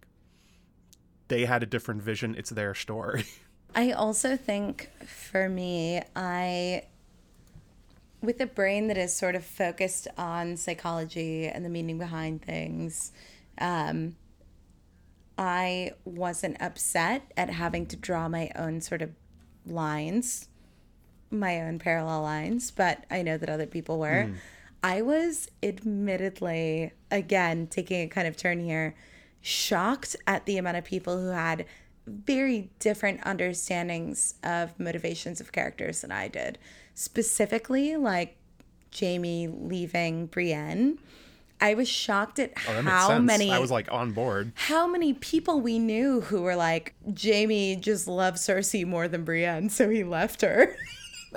they 1.27 1.45
had 1.45 1.63
a 1.63 1.65
different 1.65 2.01
vision. 2.01 2.35
It's 2.37 2.49
their 2.49 2.73
story. 2.73 3.25
I 3.75 3.91
also 3.91 4.37
think 4.37 4.89
for 5.05 5.49
me, 5.49 6.01
I, 6.15 6.83
with 8.25 8.41
a 8.41 8.45
brain 8.45 8.87
that 8.87 8.97
is 8.97 9.15
sort 9.15 9.35
of 9.35 9.45
focused 9.45 10.07
on 10.17 10.57
psychology 10.57 11.47
and 11.47 11.63
the 11.63 11.69
meaning 11.69 11.97
behind 11.97 12.41
things, 12.41 13.11
um, 13.59 14.15
I 15.37 15.91
wasn't 16.05 16.61
upset 16.61 17.31
at 17.37 17.49
having 17.49 17.85
to 17.87 17.95
draw 17.95 18.27
my 18.29 18.51
own 18.55 18.81
sort 18.81 19.01
of 19.01 19.11
lines, 19.65 20.47
my 21.29 21.61
own 21.61 21.79
parallel 21.79 22.21
lines, 22.21 22.71
but 22.71 23.05
I 23.11 23.21
know 23.21 23.37
that 23.37 23.49
other 23.49 23.65
people 23.65 23.99
were. 23.99 24.29
I 24.83 25.01
was 25.01 25.49
admittedly, 25.63 26.91
again, 27.09 27.67
taking 27.67 28.01
a 28.01 28.07
kind 28.07 28.27
of 28.27 28.37
turn 28.37 28.59
here, 28.59 28.95
shocked 29.41 30.15
at 30.27 30.45
the 30.45 30.57
amount 30.57 30.77
of 30.77 30.85
people 30.85 31.19
who 31.19 31.29
had 31.29 31.65
very 32.07 32.69
different 32.79 33.25
understandings 33.25 34.35
of 34.43 34.79
motivations 34.79 35.41
of 35.41 35.51
characters 35.51 36.01
than 36.01 36.11
I 36.11 36.27
did. 36.27 36.59
Specifically, 36.95 37.95
like 37.97 38.35
Jaime 38.97 39.47
leaving 39.47 40.25
Brienne. 40.27 40.97
I 41.61 41.73
was 41.73 41.87
shocked 41.87 42.39
at 42.39 42.51
Oh, 42.67 42.81
how 42.81 43.17
many 43.17 43.49
i 43.49 43.59
was 43.59 43.71
like 43.71 43.89
on 43.89 44.11
board 44.11 44.51
how 44.55 44.87
many 44.87 45.13
people 45.13 45.61
we 45.61 45.79
knew 45.79 46.19
who 46.19 46.41
were 46.41 46.55
like 46.57 46.93
Jaime 47.21 47.77
just 47.77 48.09
loves 48.09 48.41
Cersei 48.45 48.85
more 48.85 49.07
than 49.07 49.23
Brienne, 49.23 49.69
so 49.69 49.89
he 49.89 50.03
left 50.03 50.41
her. 50.41 50.75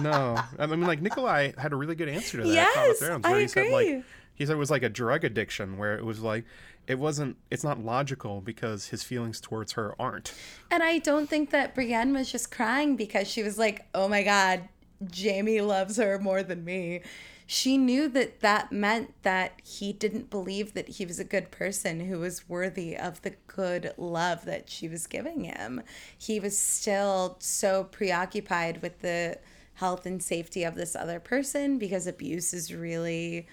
no 0.00 0.38
i 0.58 0.66
mean 0.66 0.82
like 0.82 1.00
nikolaj 1.02 1.56
had 1.58 1.72
a 1.72 1.76
really 1.76 1.94
good 1.94 2.08
answer 2.08 2.38
to 2.42 2.44
that 2.48 2.50
at 2.50 2.74
Game 2.74 2.82
of 2.82 2.88
Yes, 2.88 2.98
Thrones, 2.98 3.24
I 3.24 3.30
where 3.30 3.40
he 3.40 3.48
said 3.48 3.72
like 3.72 4.04
he 4.34 4.46
said 4.46 4.52
it 4.54 4.58
was 4.58 4.70
like 4.70 4.82
a 4.82 4.88
drug 4.88 5.24
addiction 5.24 5.78
where 5.78 5.96
it 5.98 6.04
was 6.04 6.20
like 6.20 6.44
it 6.90 6.98
wasn't 6.98 7.36
it's 7.52 7.62
not 7.62 7.78
logical 7.78 8.40
because 8.40 8.88
his 8.88 9.04
feelings 9.04 9.40
towards 9.40 9.72
her 9.72 9.94
aren't 10.00 10.34
And 10.72 10.82
I 10.82 10.98
don't 10.98 11.28
think 11.28 11.50
that 11.50 11.72
Brienne 11.72 12.12
was 12.12 12.30
just 12.32 12.50
crying 12.50 12.96
because 12.96 13.28
she 13.28 13.42
was 13.42 13.58
like, 13.58 13.86
"Oh 13.94 14.08
my 14.08 14.22
god, 14.24 14.68
Jaime 15.16 15.60
loves 15.60 15.96
her 15.98 16.18
more 16.18 16.42
than 16.42 16.64
me." 16.64 17.02
She 17.46 17.78
knew 17.78 18.08
that 18.08 18.40
that 18.40 18.70
meant 18.70 19.12
that 19.22 19.60
he 19.64 19.92
didn't 19.92 20.30
believe 20.30 20.74
that 20.74 20.88
he 20.88 21.04
was 21.04 21.18
a 21.18 21.24
good 21.24 21.50
person 21.50 22.00
who 22.00 22.20
was 22.20 22.48
worthy 22.48 22.96
of 22.96 23.22
the 23.22 23.34
good 23.48 23.92
love 23.96 24.44
that 24.44 24.70
she 24.70 24.88
was 24.88 25.08
giving 25.08 25.44
him. 25.44 25.82
He 26.16 26.38
was 26.38 26.56
still 26.56 27.36
so 27.40 27.84
preoccupied 27.84 28.82
with 28.82 29.00
the 29.00 29.38
health 29.74 30.06
and 30.06 30.22
safety 30.22 30.62
of 30.62 30.74
this 30.76 30.94
other 30.94 31.18
person 31.18 31.78
because 31.78 32.06
abuse 32.06 32.52
is 32.54 32.72
really 32.72 33.48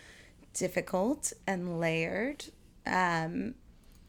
difficult 0.54 1.34
and 1.48 1.80
layered. 1.80 2.46
Um, 2.88 3.56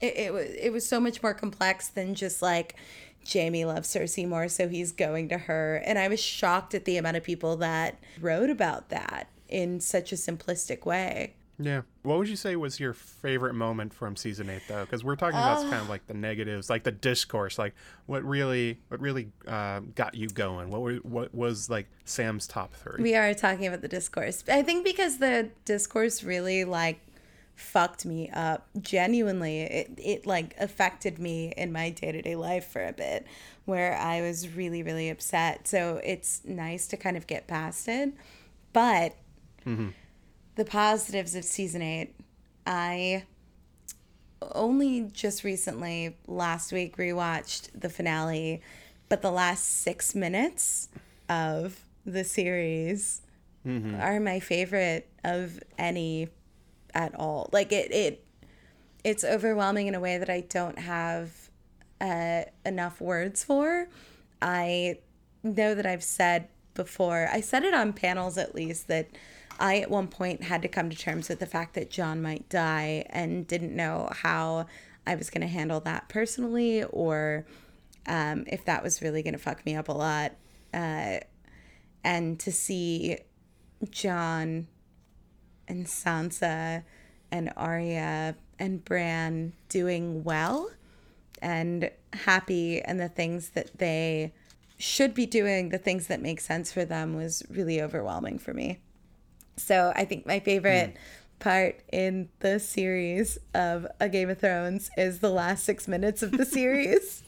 it, 0.01 0.17
it 0.17 0.33
was 0.33 0.47
it 0.51 0.73
was 0.73 0.89
so 0.89 1.01
much 1.01 1.23
more 1.23 1.35
complex 1.35 1.89
than 1.89 2.15
just 2.15 2.41
like 2.41 2.77
Jaime 3.31 3.65
loves 3.65 3.93
Cersei 3.93 4.29
more, 4.29 4.49
so 4.49 4.69
he's 4.69 4.93
going 4.93 5.29
to 5.31 5.39
her. 5.39 5.83
And 5.85 5.99
I 5.99 6.09
was 6.09 6.21
shocked 6.21 6.75
at 6.75 6.85
the 6.85 6.97
amount 6.97 7.17
of 7.17 7.25
people 7.25 7.57
that 7.57 7.99
wrote 8.21 8.51
about 8.51 8.89
that 8.91 9.29
in 9.49 9.81
such 9.81 10.13
a 10.13 10.15
simplistic 10.15 10.85
way. 10.85 11.35
Yeah. 11.61 11.83
What 12.03 12.19
would 12.19 12.29
you 12.29 12.37
say 12.37 12.55
was 12.55 12.79
your 12.79 12.93
favorite 12.93 13.55
moment 13.55 13.93
from 13.93 14.15
season 14.15 14.49
eight, 14.49 14.63
though? 14.69 14.85
Because 14.85 15.03
we're 15.03 15.17
talking 15.17 15.39
about 15.39 15.63
kind 15.63 15.83
of 15.83 15.89
like 15.89 16.07
the 16.07 16.15
negatives, 16.15 16.71
like 16.71 16.85
the 16.85 16.93
discourse, 16.93 17.59
like 17.59 17.75
what 18.07 18.23
really, 18.25 18.79
what 18.89 19.01
really 19.01 19.31
uh, 19.47 19.81
got 19.97 20.15
you 20.15 20.29
going. 20.29 20.71
What 20.71 20.83
were, 20.83 20.95
what 20.97 21.35
was 21.35 21.69
like 21.69 21.89
Sam's 22.05 22.47
top 22.47 22.75
three? 22.75 23.03
We 23.03 23.17
are 23.17 23.35
talking 23.35 23.67
about 23.67 23.83
the 23.83 23.89
discourse. 23.89 24.45
I 24.49 24.63
think 24.63 24.85
because 24.85 25.19
the 25.19 25.51
discourse 25.65 26.23
really 26.23 26.65
like 26.65 27.01
fucked 27.59 28.07
me 28.07 28.31
up. 28.31 28.69
Genuinely, 28.81 29.61
it 29.61 29.91
it 29.99 30.27
like 30.27 30.55
affected 30.59 31.19
me 31.19 31.53
in 31.57 31.73
my 31.73 31.91
day 31.91 32.13
to 32.13 32.23
day 32.23 32.37
life 32.37 32.67
for 32.69 32.87
a 32.87 32.93
bit, 32.93 33.27
where 33.65 33.97
I 33.97 34.21
was 34.21 34.49
really 34.55 34.83
really 34.83 35.11
upset. 35.11 35.67
So 35.67 36.01
it's 36.05 36.43
nice 36.45 36.87
to 36.89 36.97
kind 36.97 37.17
of 37.17 37.27
get 37.27 37.49
past 37.49 37.89
it, 37.89 38.13
but 38.73 39.17
mm-hmm. 39.67 39.89
the 40.55 40.65
positives 40.65 41.35
of 41.35 41.45
season 41.45 41.83
eight, 41.83 42.15
I 42.67 43.25
only 44.53 45.11
just 45.13 45.43
recently 45.43 46.17
last 46.29 46.73
week 46.73 46.97
rewatched 46.97 47.71
the 47.75 47.89
finale, 47.89 48.63
but 49.09 49.21
the 49.21 49.33
last 49.33 49.83
six 49.83 50.15
minutes 50.15 50.89
of 51.29 51.81
the 52.07 52.23
series 52.23 53.23
mm-hmm. 53.67 53.97
are 54.01 54.21
my 54.21 54.39
favorite 54.39 55.09
of 55.25 55.61
any 55.77 56.29
at 56.95 57.15
all. 57.15 57.49
Like 57.53 57.73
it, 57.73 57.93
it, 57.93 58.25
it's 59.05 59.25
overwhelming 59.25 59.87
in 59.87 59.95
a 59.95 60.01
way 60.01 60.19
that 60.19 60.31
I 60.31 60.41
don't 60.41 60.79
have 60.79 61.51
uh, 62.01 62.43
enough 62.65 63.01
words 63.01 63.45
for. 63.45 63.89
I 64.41 64.99
know 65.43 65.75
that 65.75 65.87
I've 65.87 66.05
said 66.05 66.49
before, 66.75 67.29
I 67.33 67.41
said 67.41 67.65
it 67.65 67.75
on 67.75 67.93
panels 67.93 68.39
at 68.39 68.55
least, 68.55 68.89
that 68.89 69.09
I 69.59 69.79
at 69.79 69.91
one 69.91 70.09
point 70.09 70.45
had 70.45 70.63
to 70.63 70.69
come 70.69 70.91
to 70.91 70.97
terms 70.97 71.29
with 71.29 71.41
the 71.41 71.47
fact 71.47 71.75
that 71.75 71.91
Jon 71.91 72.23
might 72.23 72.49
die 72.49 73.05
and 73.11 73.47
didn't 73.47 73.75
know 73.75 74.09
how 74.13 74.67
I 75.07 75.17
was 75.17 75.31
going 75.31 75.41
to 75.41 75.49
handle 75.49 75.81
that 75.81 76.09
personally 76.09 76.85
or 76.85 77.47
um, 78.07 78.45
if 78.47 78.65
that 78.67 78.83
was 78.83 79.03
really 79.03 79.23
going 79.23 79.33
to 79.33 79.39
fuck 79.39 79.65
me 79.67 79.75
up 79.75 79.89
a 79.89 79.93
lot. 79.93 80.33
Uh, 80.73 81.19
and 82.05 82.39
to 82.41 82.53
see 82.53 83.19
Jon 83.91 84.69
and 85.69 85.87
Sansa 85.87 86.83
and 87.31 87.53
Arya 87.57 88.35
and 88.59 88.85
Bran 88.85 89.53
doing 89.69 90.25
well 90.25 90.71
and 91.41 91.91
happy 92.13 92.81
and 92.83 92.99
the 92.99 93.09
things 93.09 93.51
that 93.51 93.79
they 93.79 94.33
should 94.79 95.15
be 95.15 95.27
doing, 95.27 95.69
the 95.69 95.79
things 95.79 96.07
that 96.07 96.21
make 96.23 96.41
sense 96.41 96.73
for 96.73 96.85
them 96.85 97.15
was 97.15 97.43
really 97.51 97.81
overwhelming 97.81 98.39
for 98.39 98.55
me. 98.55 98.79
So 99.57 99.93
I 99.95 100.05
think 100.05 100.27
my 100.27 100.41
favorite 100.41 100.97
part 101.41 101.81
in 101.93 102.29
the 102.41 102.59
series 102.59 103.39
of 103.55 103.87
A 104.01 104.09
Game 104.09 104.31
of 104.31 104.39
Thrones 104.39 104.91
is 104.97 105.19
the 105.21 105.31
last 105.31 105.65
six 105.65 105.87
minutes 105.89 106.23
of 106.23 106.33
the 106.33 106.45
series. 106.59 107.23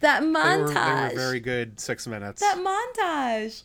that 0.00 0.20
They 0.20 0.26
were, 0.26 0.32
montage 0.32 1.08
they 1.10 1.14
were 1.16 1.20
very 1.20 1.40
good 1.40 1.78
six 1.80 2.06
minutes. 2.06 2.40
that 2.40 2.58
montage. 2.58 3.62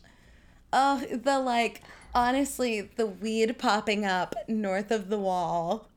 Oh, 0.71 1.03
the 1.11 1.39
like 1.39 1.81
honestly, 2.15 2.81
the 2.81 3.07
weed 3.07 3.57
popping 3.57 4.05
up 4.05 4.35
north 4.47 4.91
of 4.91 5.09
the 5.09 5.17
wall 5.17 5.89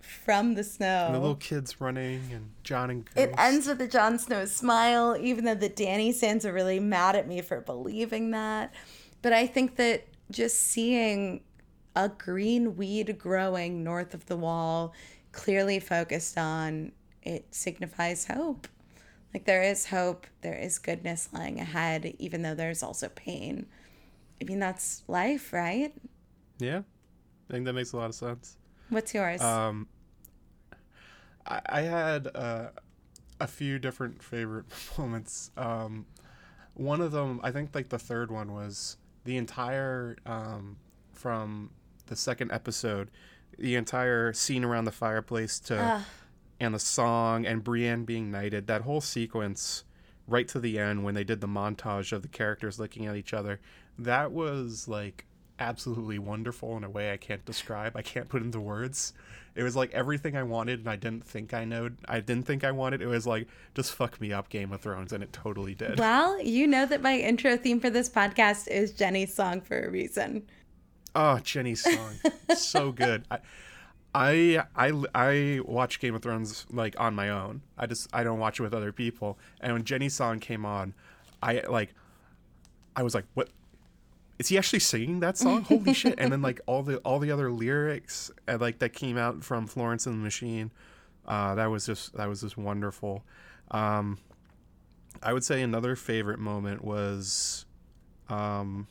from 0.00 0.54
the 0.54 0.64
snow. 0.64 1.06
and 1.06 1.14
the 1.14 1.20
little 1.20 1.36
kids 1.36 1.80
running 1.80 2.22
and 2.32 2.50
Jon 2.62 2.90
and 2.90 3.08
it 3.14 3.32
ends 3.36 3.66
with 3.66 3.78
the 3.78 3.88
Jon 3.88 4.18
Snow 4.18 4.44
smile, 4.46 5.16
even 5.20 5.44
though 5.44 5.54
the 5.54 5.68
Dany 5.68 6.14
fans 6.14 6.46
are 6.46 6.52
really 6.52 6.80
mad 6.80 7.14
at 7.16 7.28
me 7.28 7.42
for 7.42 7.60
believing 7.60 8.30
that. 8.30 8.72
But 9.20 9.32
I 9.32 9.46
think 9.46 9.76
that 9.76 10.06
just 10.30 10.60
seeing 10.60 11.42
a 11.94 12.08
green 12.08 12.76
weed 12.76 13.18
growing 13.18 13.82
north 13.82 14.14
of 14.14 14.26
the 14.26 14.36
wall, 14.36 14.94
clearly 15.32 15.80
focused 15.80 16.38
on, 16.38 16.92
it 17.22 17.54
signifies 17.54 18.26
hope. 18.26 18.68
Like 19.34 19.44
there 19.44 19.62
is 19.62 19.86
hope, 19.86 20.26
there 20.40 20.54
is 20.54 20.78
goodness 20.78 21.28
lying 21.32 21.60
ahead, 21.60 22.14
even 22.18 22.42
though 22.42 22.54
there's 22.54 22.82
also 22.82 23.08
pain. 23.08 23.66
I 24.40 24.44
mean, 24.44 24.58
that's 24.58 25.02
life, 25.08 25.52
right? 25.52 25.92
Yeah, 26.58 26.82
I 27.48 27.52
think 27.52 27.64
that 27.66 27.72
makes 27.72 27.92
a 27.92 27.96
lot 27.96 28.06
of 28.06 28.14
sense. 28.14 28.56
What's 28.88 29.12
yours? 29.14 29.40
Um, 29.40 29.88
I, 31.46 31.60
I 31.66 31.80
had 31.82 32.28
uh, 32.34 32.68
a 33.40 33.46
few 33.46 33.78
different 33.78 34.22
favorite 34.22 34.66
moments. 34.98 35.50
Um, 35.56 36.06
one 36.74 37.00
of 37.00 37.12
them, 37.12 37.40
I 37.42 37.50
think, 37.50 37.74
like 37.74 37.88
the 37.88 37.98
third 37.98 38.30
one 38.30 38.52
was 38.52 38.96
the 39.24 39.36
entire 39.36 40.16
um, 40.26 40.76
from 41.12 41.70
the 42.06 42.16
second 42.16 42.52
episode, 42.52 43.10
the 43.58 43.74
entire 43.74 44.32
scene 44.32 44.64
around 44.64 44.84
the 44.84 44.92
fireplace 44.92 45.58
to 45.60 45.76
Ugh. 45.78 46.02
and 46.60 46.74
the 46.74 46.78
song 46.78 47.44
and 47.44 47.62
Brienne 47.64 48.04
being 48.04 48.30
knighted. 48.30 48.66
That 48.68 48.82
whole 48.82 49.00
sequence, 49.00 49.84
right 50.26 50.46
to 50.48 50.60
the 50.60 50.78
end 50.78 51.04
when 51.04 51.14
they 51.14 51.24
did 51.24 51.40
the 51.40 51.48
montage 51.48 52.12
of 52.12 52.22
the 52.22 52.28
characters 52.28 52.78
looking 52.78 53.06
at 53.06 53.16
each 53.16 53.34
other, 53.34 53.60
that 53.98 54.32
was 54.32 54.88
like 54.88 55.24
absolutely 55.58 56.18
wonderful 56.18 56.76
in 56.76 56.84
a 56.84 56.90
way 56.90 57.12
I 57.12 57.16
can't 57.16 57.44
describe. 57.44 57.96
I 57.96 58.02
can't 58.02 58.28
put 58.28 58.42
into 58.42 58.60
words. 58.60 59.12
It 59.54 59.62
was 59.64 59.74
like 59.74 59.92
everything 59.92 60.36
I 60.36 60.44
wanted 60.44 60.80
and 60.80 60.88
I 60.88 60.96
didn't 60.96 61.24
think 61.24 61.52
I 61.52 61.64
know 61.64 61.90
I 62.08 62.20
didn't 62.20 62.46
think 62.46 62.62
I 62.62 62.70
wanted. 62.70 63.02
It 63.02 63.06
was 63.06 63.26
like 63.26 63.48
just 63.74 63.92
fuck 63.92 64.20
me 64.20 64.32
up 64.32 64.48
Game 64.48 64.72
of 64.72 64.80
Thrones 64.80 65.12
and 65.12 65.22
it 65.22 65.32
totally 65.32 65.74
did. 65.74 65.98
well, 65.98 66.40
you 66.40 66.66
know 66.66 66.86
that 66.86 67.02
my 67.02 67.18
intro 67.18 67.56
theme 67.56 67.80
for 67.80 67.90
this 67.90 68.08
podcast 68.08 68.68
is 68.68 68.92
Jenny's 68.92 69.34
song 69.34 69.60
for 69.60 69.80
a 69.80 69.90
reason. 69.90 70.46
Oh, 71.14 71.38
Jenny's 71.40 71.82
song. 71.82 72.14
so 72.56 72.92
good. 72.92 73.24
I, 73.30 73.38
I 74.14 74.64
I 74.76 75.04
I 75.14 75.60
watch 75.64 75.98
Game 75.98 76.14
of 76.14 76.22
Thrones 76.22 76.66
like 76.70 76.98
on 77.00 77.14
my 77.14 77.30
own. 77.30 77.62
I 77.76 77.86
just 77.86 78.08
I 78.12 78.22
don't 78.22 78.38
watch 78.38 78.60
it 78.60 78.62
with 78.62 78.74
other 78.74 78.92
people. 78.92 79.38
And 79.60 79.72
when 79.72 79.84
Jenny's 79.84 80.14
song 80.14 80.38
came 80.38 80.64
on, 80.64 80.94
I 81.42 81.62
like 81.68 81.94
I 82.94 83.02
was 83.02 83.14
like, 83.14 83.24
"What 83.34 83.48
is 84.38 84.48
he 84.48 84.58
actually 84.58 84.80
singing 84.80 85.20
that 85.20 85.36
song? 85.38 85.62
Holy 85.62 85.92
shit!" 85.92 86.14
And 86.18 86.32
then 86.32 86.42
like 86.42 86.60
all 86.66 86.82
the 86.82 86.98
all 86.98 87.18
the 87.18 87.30
other 87.30 87.50
lyrics 87.50 88.30
and 88.46 88.60
like 88.60 88.78
that 88.80 88.92
came 88.92 89.16
out 89.16 89.42
from 89.44 89.66
Florence 89.66 90.06
and 90.06 90.16
the 90.16 90.22
Machine, 90.22 90.70
uh, 91.26 91.54
that 91.54 91.66
was 91.66 91.86
just 91.86 92.14
that 92.14 92.28
was 92.28 92.40
just 92.40 92.56
wonderful. 92.56 93.24
Um, 93.70 94.18
I 95.22 95.32
would 95.32 95.44
say 95.44 95.62
another 95.62 95.96
favorite 95.96 96.38
moment 96.38 96.84
was, 96.84 97.66
um, 98.28 98.86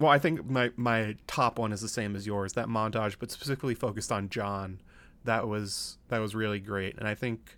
well, 0.00 0.10
I 0.10 0.18
think 0.18 0.48
my 0.48 0.70
my 0.76 1.16
top 1.26 1.58
one 1.58 1.72
is 1.72 1.80
the 1.80 1.88
same 1.88 2.16
as 2.16 2.26
yours. 2.26 2.54
That 2.54 2.68
montage, 2.68 3.16
but 3.18 3.30
specifically 3.30 3.74
focused 3.74 4.10
on 4.10 4.28
Jon. 4.28 4.80
That 5.24 5.48
was 5.48 5.98
that 6.08 6.18
was 6.18 6.34
really 6.34 6.60
great, 6.60 6.96
and 6.98 7.06
I 7.08 7.14
think 7.14 7.56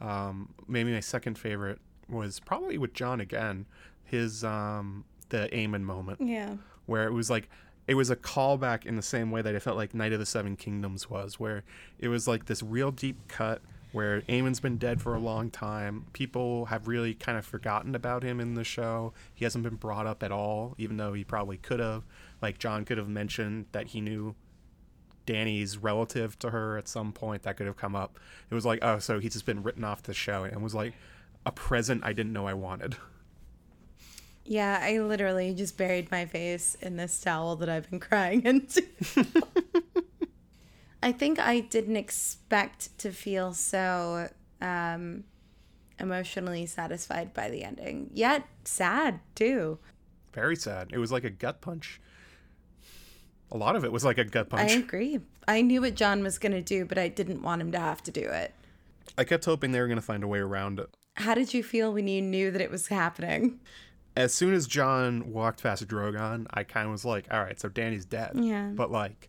um, 0.00 0.54
maybe 0.66 0.92
my 0.92 1.00
second 1.00 1.38
favorite 1.38 1.80
was 2.08 2.40
probably 2.40 2.78
with 2.78 2.92
Jon 2.94 3.20
again. 3.20 3.66
His 4.04 4.44
um, 4.44 5.04
the 5.30 5.48
Aemon 5.52 5.82
moment 5.82 6.20
Yeah. 6.20 6.56
where 6.86 7.06
it 7.06 7.12
was 7.12 7.30
like 7.30 7.48
it 7.86 7.94
was 7.94 8.08
a 8.10 8.16
callback 8.16 8.86
in 8.86 8.96
the 8.96 9.02
same 9.02 9.30
way 9.30 9.42
that 9.42 9.54
I 9.54 9.58
felt 9.58 9.76
like 9.76 9.92
Knight 9.94 10.12
of 10.12 10.18
the 10.18 10.26
Seven 10.26 10.56
Kingdoms 10.56 11.10
was, 11.10 11.38
where 11.40 11.64
it 11.98 12.08
was 12.08 12.26
like 12.26 12.46
this 12.46 12.62
real 12.62 12.90
deep 12.90 13.28
cut 13.28 13.60
where 13.92 14.22
Aemon's 14.22 14.58
been 14.58 14.76
dead 14.76 15.00
for 15.00 15.14
a 15.14 15.20
long 15.20 15.50
time. 15.50 16.06
People 16.12 16.64
have 16.66 16.88
really 16.88 17.14
kind 17.14 17.38
of 17.38 17.46
forgotten 17.46 17.94
about 17.94 18.24
him 18.24 18.40
in 18.40 18.54
the 18.54 18.64
show. 18.64 19.12
He 19.34 19.44
hasn't 19.44 19.62
been 19.62 19.76
brought 19.76 20.04
up 20.06 20.22
at 20.24 20.32
all, 20.32 20.74
even 20.78 20.96
though 20.96 21.12
he 21.12 21.22
probably 21.22 21.58
could 21.58 21.78
have. 21.78 22.02
Like 22.42 22.58
Jon 22.58 22.84
could 22.84 22.98
have 22.98 23.08
mentioned 23.08 23.66
that 23.70 23.88
he 23.88 24.00
knew 24.00 24.34
Dany's 25.26 25.78
relative 25.78 26.38
to 26.40 26.50
her 26.50 26.76
at 26.76 26.88
some 26.88 27.12
point. 27.12 27.42
That 27.44 27.56
could 27.56 27.66
have 27.66 27.76
come 27.76 27.94
up. 27.94 28.18
It 28.50 28.54
was 28.54 28.66
like, 28.66 28.80
oh, 28.82 28.98
so 28.98 29.20
he's 29.20 29.32
just 29.34 29.46
been 29.46 29.62
written 29.62 29.84
off 29.84 30.02
the 30.02 30.12
show 30.14 30.44
and 30.44 30.62
was 30.62 30.74
like 30.74 30.94
a 31.46 31.52
present 31.52 32.02
I 32.04 32.12
didn't 32.12 32.32
know 32.32 32.46
I 32.46 32.54
wanted. 32.54 32.96
Yeah, 34.44 34.78
I 34.82 34.98
literally 34.98 35.54
just 35.54 35.78
buried 35.78 36.10
my 36.10 36.26
face 36.26 36.76
in 36.80 36.96
this 36.96 37.20
towel 37.20 37.56
that 37.56 37.68
I've 37.68 37.88
been 37.88 38.00
crying 38.00 38.42
into. 38.44 38.84
I 41.02 41.12
think 41.12 41.38
I 41.38 41.60
didn't 41.60 41.96
expect 41.96 42.96
to 42.98 43.10
feel 43.12 43.52
so 43.52 44.28
um, 44.60 45.24
emotionally 45.98 46.66
satisfied 46.66 47.34
by 47.34 47.50
the 47.50 47.64
ending. 47.64 48.10
Yet 48.12 48.46
sad 48.64 49.20
too. 49.34 49.78
Very 50.32 50.56
sad. 50.56 50.90
It 50.92 50.98
was 50.98 51.12
like 51.12 51.24
a 51.24 51.30
gut 51.30 51.60
punch. 51.60 52.00
A 53.52 53.56
lot 53.56 53.76
of 53.76 53.84
it 53.84 53.92
was 53.92 54.04
like 54.04 54.18
a 54.18 54.24
gut 54.24 54.48
punch. 54.48 54.72
I 54.72 54.74
agree. 54.74 55.20
I 55.46 55.60
knew 55.62 55.82
what 55.82 55.94
Jon 55.94 56.22
was 56.22 56.38
going 56.38 56.52
to 56.52 56.62
do, 56.62 56.84
but 56.84 56.98
I 56.98 57.08
didn't 57.08 57.42
want 57.42 57.60
him 57.60 57.70
to 57.72 57.78
have 57.78 58.02
to 58.04 58.10
do 58.10 58.22
it. 58.22 58.52
I 59.16 59.24
kept 59.24 59.44
hoping 59.44 59.72
they 59.72 59.80
were 59.80 59.86
going 59.86 59.98
to 59.98 60.02
find 60.02 60.24
a 60.24 60.28
way 60.28 60.40
around 60.40 60.80
it. 60.80 60.88
How 61.16 61.34
did 61.34 61.54
you 61.54 61.62
feel 61.62 61.92
when 61.92 62.08
you 62.08 62.20
knew 62.20 62.50
that 62.50 62.60
it 62.60 62.70
was 62.70 62.88
happening? 62.88 63.60
As 64.16 64.32
soon 64.32 64.54
as 64.54 64.66
Jon 64.66 65.32
walked 65.32 65.62
past 65.62 65.86
Drogon, 65.88 66.46
I 66.50 66.62
kind 66.62 66.86
of 66.86 66.92
was 66.92 67.04
like, 67.04 67.26
all 67.32 67.42
right, 67.42 67.58
so 67.58 67.68
Dany's 67.68 68.04
dead. 68.04 68.32
Yeah. 68.34 68.68
But 68.68 68.90
like, 68.90 69.28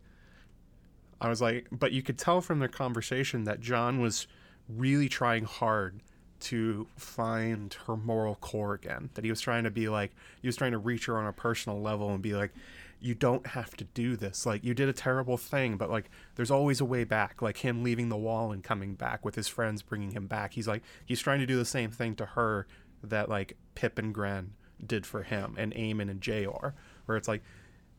I 1.19 1.29
was 1.29 1.41
like, 1.41 1.67
but 1.71 1.91
you 1.91 2.03
could 2.03 2.17
tell 2.17 2.41
from 2.41 2.59
their 2.59 2.67
conversation 2.67 3.45
that 3.45 3.61
Jon 3.61 3.99
was 3.99 4.27
really 4.69 5.09
trying 5.09 5.45
hard 5.45 6.01
to 6.41 6.87
find 6.97 7.75
her 7.87 7.97
moral 7.97 8.35
core 8.35 8.73
again. 8.73 9.09
That 9.15 9.23
he 9.23 9.31
was 9.31 9.41
trying 9.41 9.63
to 9.63 9.71
be 9.71 9.89
like, 9.89 10.11
he 10.41 10.47
was 10.47 10.55
trying 10.55 10.73
to 10.73 10.77
reach 10.77 11.05
her 11.05 11.17
on 11.17 11.25
a 11.25 11.33
personal 11.33 11.81
level 11.81 12.11
and 12.11 12.21
be 12.21 12.33
like, 12.33 12.51
you 12.99 13.15
don't 13.15 13.47
have 13.47 13.75
to 13.77 13.83
do 13.83 14.15
this. 14.15 14.45
Like, 14.45 14.63
you 14.63 14.73
did 14.73 14.89
a 14.89 14.93
terrible 14.93 15.37
thing, 15.37 15.77
but 15.77 15.89
like, 15.89 16.09
there's 16.35 16.51
always 16.51 16.79
a 16.79 16.85
way 16.85 17.03
back. 17.03 17.41
Like, 17.41 17.57
him 17.57 17.83
leaving 17.83 18.09
the 18.09 18.17
wall 18.17 18.51
and 18.51 18.63
coming 18.63 18.93
back 18.93 19.25
with 19.25 19.35
his 19.35 19.47
friends 19.47 19.81
bringing 19.81 20.11
him 20.11 20.27
back. 20.27 20.53
He's 20.53 20.67
like, 20.67 20.83
he's 21.05 21.21
trying 21.21 21.39
to 21.39 21.45
do 21.45 21.57
the 21.57 21.65
same 21.65 21.91
thing 21.91 22.15
to 22.15 22.25
her 22.25 22.67
that 23.03 23.29
like 23.29 23.57
Pyp 23.75 23.97
and 23.97 24.13
Grenn 24.13 24.53
did 24.85 25.05
for 25.05 25.23
him 25.23 25.55
and 25.57 25.73
Aemon 25.73 26.09
and 26.09 26.21
Jeor, 26.21 26.73
where 27.05 27.17
it's 27.17 27.27
like, 27.27 27.43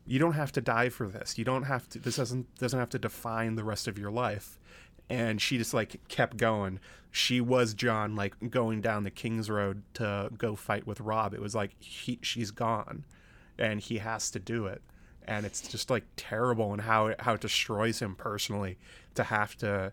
you 0.07 0.19
don't 0.19 0.33
have 0.33 0.53
to 0.53 0.61
die 0.61 0.89
for 0.89 1.07
this. 1.07 1.37
You 1.37 1.43
don't 1.43 1.63
have 1.63 1.87
to. 1.89 1.99
This 1.99 2.15
doesn't 2.15 2.55
doesn't 2.55 2.79
have 2.79 2.89
to 2.91 2.99
define 2.99 3.55
the 3.55 3.63
rest 3.63 3.87
of 3.87 3.99
your 3.99 4.09
life. 4.09 4.57
And 5.09 5.41
she 5.41 5.57
just 5.57 5.73
like 5.73 5.99
kept 6.07 6.37
going. 6.37 6.79
She 7.11 7.41
was 7.41 7.73
Jon, 7.73 8.15
like 8.15 8.33
going 8.49 8.81
down 8.81 9.03
the 9.03 9.11
King's 9.11 9.49
Road 9.49 9.83
to 9.95 10.29
go 10.37 10.55
fight 10.55 10.87
with 10.87 11.01
Robb. 11.01 11.33
It 11.33 11.41
was 11.41 11.53
like 11.53 11.71
he 11.79 12.19
she's 12.21 12.51
gone, 12.51 13.05
and 13.59 13.81
he 13.81 13.97
has 13.97 14.31
to 14.31 14.39
do 14.39 14.65
it. 14.65 14.81
And 15.27 15.45
it's 15.45 15.61
just 15.61 15.89
like 15.89 16.05
terrible 16.15 16.71
and 16.71 16.81
how 16.81 17.07
it, 17.07 17.19
how 17.19 17.33
it 17.33 17.41
destroys 17.41 17.99
him 17.99 18.15
personally 18.15 18.77
to 19.15 19.25
have 19.25 19.57
to 19.57 19.91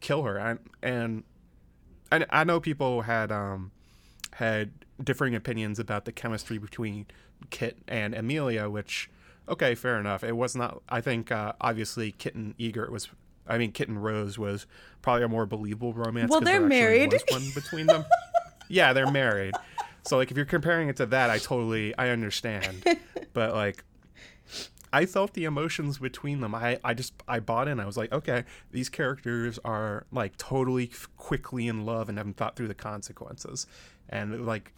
kill 0.00 0.24
her. 0.24 0.38
And 0.38 0.58
and 0.82 1.22
and 2.10 2.26
I 2.30 2.42
know 2.42 2.58
people 2.58 3.02
had 3.02 3.30
um 3.30 3.70
had 4.32 4.72
differing 5.02 5.34
opinions 5.34 5.78
about 5.78 6.04
the 6.04 6.12
chemistry 6.12 6.58
between 6.58 7.06
Kit 7.50 7.78
and 7.88 8.14
Emilia, 8.14 8.68
which 8.68 9.10
okay, 9.48 9.74
fair 9.74 9.98
enough. 9.98 10.22
It 10.24 10.36
was 10.36 10.56
not. 10.56 10.82
I 10.88 11.00
think 11.00 11.30
uh, 11.30 11.52
obviously 11.60 12.12
Kit 12.12 12.34
and 12.34 12.56
Ygritte 12.58 12.90
was. 12.90 13.08
I 13.46 13.58
mean, 13.58 13.72
Kit 13.72 13.88
and 13.88 14.02
Rose 14.02 14.38
was 14.38 14.66
probably 15.02 15.24
a 15.24 15.28
more 15.28 15.44
believable 15.44 15.92
romance. 15.92 16.30
Well, 16.30 16.40
they're 16.40 16.60
married. 16.60 17.12
One 17.28 17.50
between 17.54 17.86
them. 17.86 18.04
yeah, 18.68 18.92
they're 18.92 19.10
married. 19.10 19.54
So 20.06 20.16
like, 20.16 20.30
if 20.30 20.36
you're 20.36 20.46
comparing 20.46 20.88
it 20.88 20.96
to 20.96 21.06
that, 21.06 21.30
I 21.30 21.38
totally 21.38 21.96
I 21.98 22.10
understand. 22.10 22.84
But 23.32 23.54
like, 23.54 23.84
I 24.92 25.06
felt 25.06 25.34
the 25.34 25.44
emotions 25.44 25.98
between 25.98 26.40
them. 26.40 26.52
I, 26.52 26.80
I 26.82 26.94
just 26.94 27.12
I 27.28 27.38
bought 27.38 27.68
in. 27.68 27.78
I 27.78 27.86
was 27.86 27.96
like, 27.96 28.12
okay, 28.12 28.44
these 28.72 28.88
characters 28.88 29.58
are 29.64 30.04
like 30.10 30.36
totally 30.36 30.90
quickly 31.16 31.68
in 31.68 31.86
love 31.86 32.08
and 32.08 32.18
haven't 32.18 32.36
thought 32.36 32.56
through 32.56 32.68
the 32.68 32.74
consequences. 32.74 33.68
And 34.08 34.44
like 34.44 34.72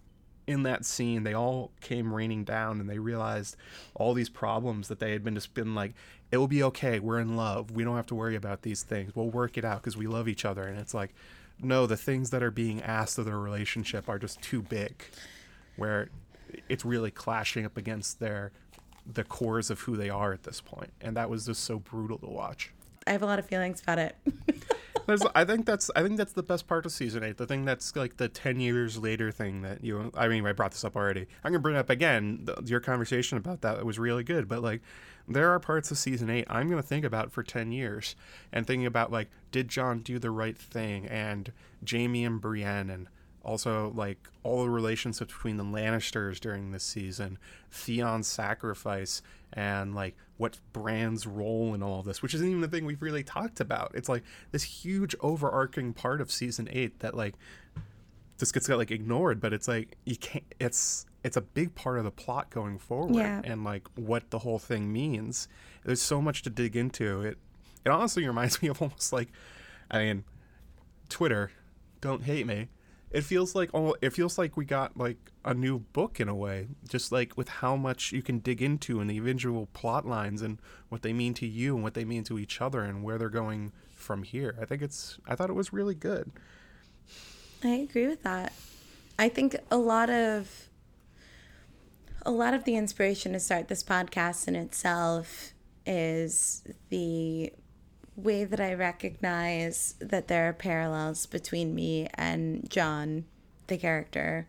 in 0.46 0.64
that 0.64 0.84
scene, 0.84 1.22
they 1.22 1.34
all 1.34 1.70
came 1.80 2.12
raining 2.12 2.44
down 2.44 2.80
and 2.80 2.88
they 2.88 2.98
realized 2.98 3.56
all 3.94 4.14
these 4.14 4.28
problems 4.28 4.88
that 4.88 4.98
they 4.98 5.12
had 5.12 5.22
been 5.22 5.34
just 5.34 5.54
been 5.54 5.74
like, 5.74 5.94
it 6.30 6.38
will 6.38 6.48
be 6.48 6.62
okay. 6.64 6.98
We're 6.98 7.20
in 7.20 7.36
love. 7.36 7.70
We 7.70 7.84
don't 7.84 7.96
have 7.96 8.06
to 8.06 8.14
worry 8.14 8.36
about 8.36 8.62
these 8.62 8.82
things. 8.82 9.14
We'll 9.14 9.30
work 9.30 9.56
it 9.56 9.64
out 9.64 9.82
because 9.82 9.96
we 9.96 10.06
love 10.06 10.28
each 10.28 10.44
other. 10.44 10.64
And 10.64 10.78
it's 10.78 10.94
like, 10.94 11.14
no, 11.60 11.86
the 11.86 11.96
things 11.96 12.30
that 12.30 12.42
are 12.42 12.50
being 12.50 12.82
asked 12.82 13.18
of 13.18 13.24
their 13.24 13.38
relationship 13.38 14.08
are 14.08 14.18
just 14.18 14.40
too 14.42 14.62
big, 14.62 15.04
where 15.76 16.08
it's 16.68 16.84
really 16.84 17.10
clashing 17.10 17.64
up 17.64 17.76
against 17.76 18.18
their 18.18 18.52
the 19.10 19.24
cores 19.24 19.70
of 19.70 19.80
who 19.80 19.96
they 19.96 20.10
are 20.10 20.32
at 20.32 20.44
this 20.44 20.60
point, 20.60 20.92
and 21.00 21.16
that 21.16 21.28
was 21.28 21.46
just 21.46 21.64
so 21.64 21.78
brutal 21.78 22.18
to 22.18 22.26
watch. 22.26 22.72
I 23.06 23.10
have 23.10 23.22
a 23.22 23.26
lot 23.26 23.38
of 23.38 23.46
feelings 23.46 23.82
about 23.82 23.98
it. 23.98 24.16
There's, 25.06 25.22
I 25.34 25.44
think 25.44 25.66
that's 25.66 25.90
I 25.96 26.02
think 26.02 26.16
that's 26.16 26.32
the 26.32 26.42
best 26.42 26.66
part 26.66 26.86
of 26.86 26.92
season 26.92 27.22
eight. 27.24 27.36
The 27.36 27.46
thing 27.46 27.64
that's 27.64 27.94
like 27.96 28.16
the 28.16 28.28
ten 28.28 28.60
years 28.60 28.98
later 28.98 29.30
thing 29.32 29.62
that 29.62 29.82
you. 29.84 30.10
I 30.16 30.28
mean, 30.28 30.46
I 30.46 30.52
brought 30.52 30.72
this 30.72 30.84
up 30.84 30.96
already. 30.96 31.26
I'm 31.44 31.52
gonna 31.52 31.58
bring 31.60 31.74
it 31.76 31.78
up 31.78 31.90
again. 31.90 32.40
The- 32.44 32.62
Your 32.64 32.80
conversation 32.80 33.38
about 33.38 33.60
that 33.62 33.84
was 33.84 33.98
really 33.98 34.24
good, 34.24 34.48
but 34.48 34.62
like, 34.62 34.80
there 35.28 35.50
are 35.50 35.58
parts 35.60 35.90
of 35.90 35.98
season 35.98 36.30
eight 36.30 36.46
I'm 36.48 36.68
gonna 36.70 36.82
think 36.82 37.04
about 37.04 37.32
for 37.32 37.42
ten 37.42 37.72
years, 37.72 38.14
and 38.52 38.66
thinking 38.66 38.86
about 38.86 39.10
like, 39.12 39.28
did 39.50 39.68
Jon 39.68 40.00
do 40.00 40.18
the 40.18 40.30
right 40.30 40.56
thing, 40.56 41.06
and 41.06 41.52
Jaime 41.88 42.24
and 42.24 42.40
Brienne, 42.40 42.88
and 42.90 43.08
also 43.44 43.92
like 43.94 44.18
all 44.42 44.62
the 44.64 44.70
relationships 44.70 45.32
between 45.32 45.56
the 45.56 45.64
Lannisters 45.64 46.38
during 46.40 46.70
this 46.72 46.84
season, 46.84 47.38
Theon's 47.70 48.26
sacrifice, 48.28 49.22
and 49.52 49.94
like 49.94 50.16
what 50.36 50.58
Bran's 50.72 51.26
role 51.26 51.74
in 51.74 51.82
all 51.82 52.00
of 52.00 52.06
this, 52.06 52.22
which 52.22 52.34
isn't 52.34 52.46
even 52.48 52.60
the 52.60 52.68
thing 52.68 52.84
we've 52.84 53.02
really 53.02 53.22
talked 53.24 53.60
about. 53.60 53.92
It's 53.94 54.08
like 54.08 54.22
this 54.50 54.62
huge 54.62 55.14
overarching 55.20 55.92
part 55.92 56.20
of 56.20 56.30
season 56.32 56.68
eight 56.72 57.00
that 57.00 57.16
like 57.16 57.34
just 58.38 58.54
gets 58.54 58.68
like 58.68 58.90
ignored. 58.90 59.40
But 59.40 59.52
it's 59.52 59.68
like 59.68 59.96
you 60.04 60.16
can't. 60.16 60.44
It's 60.60 61.06
it's 61.24 61.36
a 61.36 61.40
big 61.42 61.74
part 61.74 61.98
of 61.98 62.04
the 62.04 62.10
plot 62.10 62.50
going 62.50 62.78
forward, 62.78 63.16
Yeah. 63.16 63.40
and 63.44 63.62
like 63.62 63.86
what 63.94 64.30
the 64.30 64.40
whole 64.40 64.58
thing 64.58 64.92
means. 64.92 65.46
There's 65.84 66.02
so 66.02 66.20
much 66.22 66.42
to 66.42 66.50
dig 66.50 66.74
into. 66.76 67.22
It 67.22 67.38
it 67.84 67.90
honestly 67.90 68.26
reminds 68.26 68.62
me 68.62 68.68
of 68.68 68.80
almost 68.82 69.12
like, 69.12 69.28
I 69.90 69.98
mean, 69.98 70.24
Twitter. 71.08 71.50
Don't 72.00 72.24
hate 72.24 72.46
me. 72.48 72.68
It 73.12 73.22
feels 73.24 73.54
like 73.54 73.70
oh, 73.74 73.94
it 74.00 74.10
feels 74.10 74.38
like 74.38 74.56
we 74.56 74.64
got 74.64 74.96
like 74.96 75.18
a 75.44 75.52
new 75.52 75.80
book 75.80 76.18
in 76.18 76.28
a 76.28 76.34
way, 76.34 76.68
just 76.88 77.12
like 77.12 77.36
with 77.36 77.48
how 77.48 77.76
much 77.76 78.12
you 78.12 78.22
can 78.22 78.38
dig 78.38 78.62
into 78.62 79.00
and 79.00 79.10
the 79.10 79.18
individual 79.18 79.66
plot 79.74 80.06
lines 80.06 80.40
and 80.40 80.58
what 80.88 81.02
they 81.02 81.12
mean 81.12 81.34
to 81.34 81.46
you 81.46 81.74
and 81.74 81.82
what 81.82 81.94
they 81.94 82.04
mean 82.04 82.24
to 82.24 82.38
each 82.38 82.60
other 82.60 82.80
and 82.82 83.02
where 83.02 83.18
they're 83.18 83.28
going 83.28 83.72
from 83.94 84.22
here. 84.22 84.56
I 84.60 84.64
think 84.64 84.82
it's 84.82 85.18
I 85.26 85.34
thought 85.34 85.50
it 85.50 85.54
was 85.54 85.72
really 85.72 85.94
good. 85.94 86.32
I 87.62 87.68
agree 87.68 88.08
with 88.08 88.22
that. 88.22 88.52
I 89.18 89.28
think 89.28 89.56
a 89.70 89.76
lot 89.76 90.10
of 90.10 90.68
a 92.24 92.30
lot 92.30 92.54
of 92.54 92.64
the 92.64 92.76
inspiration 92.76 93.32
to 93.32 93.40
start 93.40 93.68
this 93.68 93.82
podcast 93.82 94.48
in 94.48 94.56
itself 94.56 95.52
is 95.84 96.62
the 96.88 97.52
way 98.16 98.44
that 98.44 98.60
I 98.60 98.74
recognize 98.74 99.94
that 100.00 100.28
there 100.28 100.48
are 100.48 100.52
parallels 100.52 101.26
between 101.26 101.74
me 101.74 102.08
and 102.14 102.68
Jon, 102.68 103.24
the 103.66 103.78
character. 103.78 104.46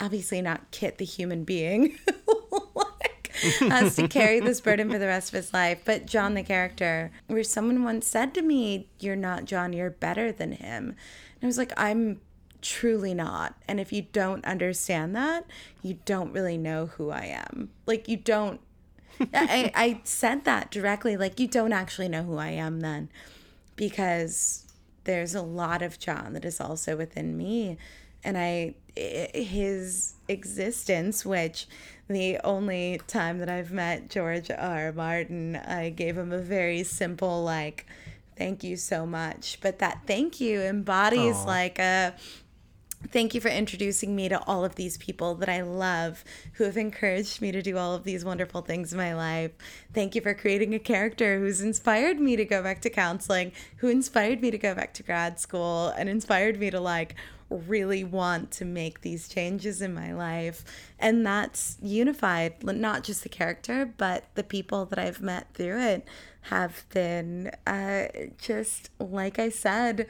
Obviously, 0.00 0.42
not 0.42 0.70
Kit, 0.70 0.98
the 0.98 1.04
human 1.04 1.44
being, 1.44 1.98
like, 2.74 3.32
has 3.60 3.96
to 3.96 4.08
carry 4.08 4.40
this 4.40 4.60
burden 4.60 4.90
for 4.90 4.98
the 4.98 5.06
rest 5.06 5.30
of 5.30 5.36
his 5.36 5.52
life, 5.52 5.82
but 5.84 6.06
Jon, 6.06 6.34
the 6.34 6.42
character, 6.42 7.10
where 7.26 7.44
someone 7.44 7.84
once 7.84 8.06
said 8.06 8.34
to 8.34 8.42
me, 8.42 8.88
You're 9.00 9.16
not 9.16 9.44
Jon, 9.44 9.72
you're 9.72 9.90
better 9.90 10.30
than 10.32 10.52
him. 10.52 10.94
And 11.40 11.44
I 11.44 11.46
was 11.46 11.58
like, 11.58 11.72
I'm 11.76 12.20
truly 12.60 13.14
not. 13.14 13.54
And 13.68 13.78
if 13.80 13.92
you 13.92 14.02
don't 14.02 14.44
understand 14.44 15.14
that, 15.16 15.46
you 15.82 15.98
don't 16.04 16.32
really 16.32 16.58
know 16.58 16.86
who 16.86 17.10
I 17.10 17.24
am. 17.26 17.70
Like, 17.86 18.08
you 18.08 18.16
don't 18.16 18.60
I, 19.34 19.70
I 19.74 20.00
said 20.04 20.44
that 20.44 20.70
directly. 20.70 21.16
Like, 21.16 21.40
you 21.40 21.46
don't 21.46 21.72
actually 21.72 22.08
know 22.08 22.22
who 22.22 22.36
I 22.36 22.50
am 22.50 22.80
then, 22.80 23.08
because 23.76 24.64
there's 25.04 25.34
a 25.34 25.42
lot 25.42 25.82
of 25.82 25.98
Jon 25.98 26.32
that 26.34 26.44
is 26.44 26.60
also 26.60 26.96
within 26.96 27.36
me. 27.36 27.78
And 28.24 28.36
I, 28.36 28.74
his 28.96 30.14
existence, 30.26 31.24
which 31.24 31.66
the 32.08 32.38
only 32.42 33.00
time 33.06 33.38
that 33.38 33.48
I've 33.48 33.70
met 33.70 34.10
George 34.10 34.50
R. 34.50 34.92
Martin, 34.92 35.56
I 35.56 35.90
gave 35.90 36.18
him 36.18 36.32
a 36.32 36.38
very 36.38 36.82
simple, 36.82 37.44
like, 37.44 37.86
thank 38.36 38.64
you 38.64 38.76
so 38.76 39.06
much. 39.06 39.58
But 39.60 39.78
that 39.78 40.02
thank 40.06 40.40
you 40.40 40.60
embodies 40.62 41.36
Aw. 41.36 41.44
like 41.44 41.78
a, 41.78 42.14
Thank 43.06 43.32
you 43.32 43.40
for 43.40 43.48
introducing 43.48 44.16
me 44.16 44.28
to 44.28 44.42
all 44.44 44.64
of 44.64 44.74
these 44.74 44.98
people 44.98 45.36
that 45.36 45.48
I 45.48 45.62
love 45.62 46.24
who 46.54 46.64
have 46.64 46.76
encouraged 46.76 47.40
me 47.40 47.52
to 47.52 47.62
do 47.62 47.78
all 47.78 47.94
of 47.94 48.02
these 48.02 48.24
wonderful 48.24 48.60
things 48.60 48.92
in 48.92 48.98
my 48.98 49.14
life. 49.14 49.52
Thank 49.94 50.16
you 50.16 50.20
for 50.20 50.34
creating 50.34 50.74
a 50.74 50.80
character 50.80 51.38
who's 51.38 51.60
inspired 51.60 52.18
me 52.18 52.34
to 52.34 52.44
go 52.44 52.62
back 52.62 52.82
to 52.82 52.90
counseling, 52.90 53.52
who 53.76 53.88
inspired 53.88 54.42
me 54.42 54.50
to 54.50 54.58
go 54.58 54.74
back 54.74 54.94
to 54.94 55.04
grad 55.04 55.38
school, 55.38 55.88
and 55.96 56.08
inspired 56.08 56.58
me 56.58 56.70
to 56.70 56.80
like 56.80 57.14
really 57.48 58.04
want 58.04 58.50
to 58.50 58.64
make 58.64 59.00
these 59.00 59.28
changes 59.28 59.80
in 59.80 59.94
my 59.94 60.12
life. 60.12 60.64
And 60.98 61.24
that's 61.24 61.78
unified, 61.80 62.62
not 62.62 63.04
just 63.04 63.22
the 63.22 63.28
character, 63.28 63.86
but 63.96 64.24
the 64.34 64.44
people 64.44 64.84
that 64.86 64.98
I've 64.98 65.22
met 65.22 65.54
through 65.54 65.80
it 65.80 66.06
have 66.42 66.84
been 66.90 67.52
uh, 67.66 68.06
just, 68.38 68.90
like 68.98 69.38
I 69.38 69.48
said, 69.48 70.06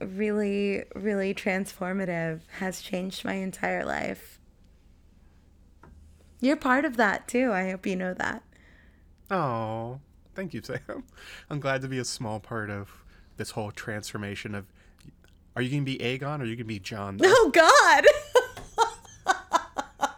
really, 0.00 0.84
really 0.94 1.34
transformative, 1.34 2.40
has 2.58 2.80
changed 2.80 3.24
my 3.24 3.34
entire 3.34 3.84
life. 3.84 4.38
You're 6.40 6.56
part 6.56 6.84
of 6.84 6.96
that 6.96 7.28
too. 7.28 7.52
I 7.52 7.70
hope 7.70 7.86
you 7.86 7.96
know 7.96 8.14
that. 8.14 8.42
Oh, 9.30 10.00
thank 10.34 10.54
you, 10.54 10.60
Sam. 10.62 10.80
I'm 11.50 11.60
glad 11.60 11.82
to 11.82 11.88
be 11.88 11.98
a 11.98 12.04
small 12.04 12.40
part 12.40 12.70
of 12.70 12.90
this 13.36 13.50
whole 13.50 13.70
transformation 13.70 14.54
of. 14.54 14.66
Are 15.54 15.62
you 15.62 15.70
gonna 15.70 15.82
be 15.82 15.96
Aegon 15.98 16.40
or 16.40 16.42
are 16.42 16.46
you 16.46 16.54
gonna 16.56 16.66
be 16.66 16.78
Jon? 16.78 17.16
though? 17.16 17.24
Oh 17.34 17.50
God. 17.50 18.04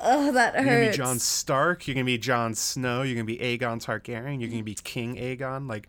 oh, 0.00 0.32
that 0.32 0.54
hurts. 0.54 0.64
You're 0.64 0.64
gonna 0.64 0.80
be 0.80 0.86
hurts. 0.86 0.96
Jon 0.96 1.18
Stark. 1.20 1.86
You're 1.86 1.94
gonna 1.94 2.04
be 2.04 2.18
Jon 2.18 2.54
Snow. 2.54 3.02
You're 3.02 3.14
gonna 3.14 3.24
be 3.24 3.38
Aegon 3.38 3.80
Targaryen. 3.80 4.40
You're 4.40 4.50
gonna 4.50 4.64
be 4.64 4.74
King 4.74 5.14
Aegon. 5.16 5.68
Like, 5.68 5.86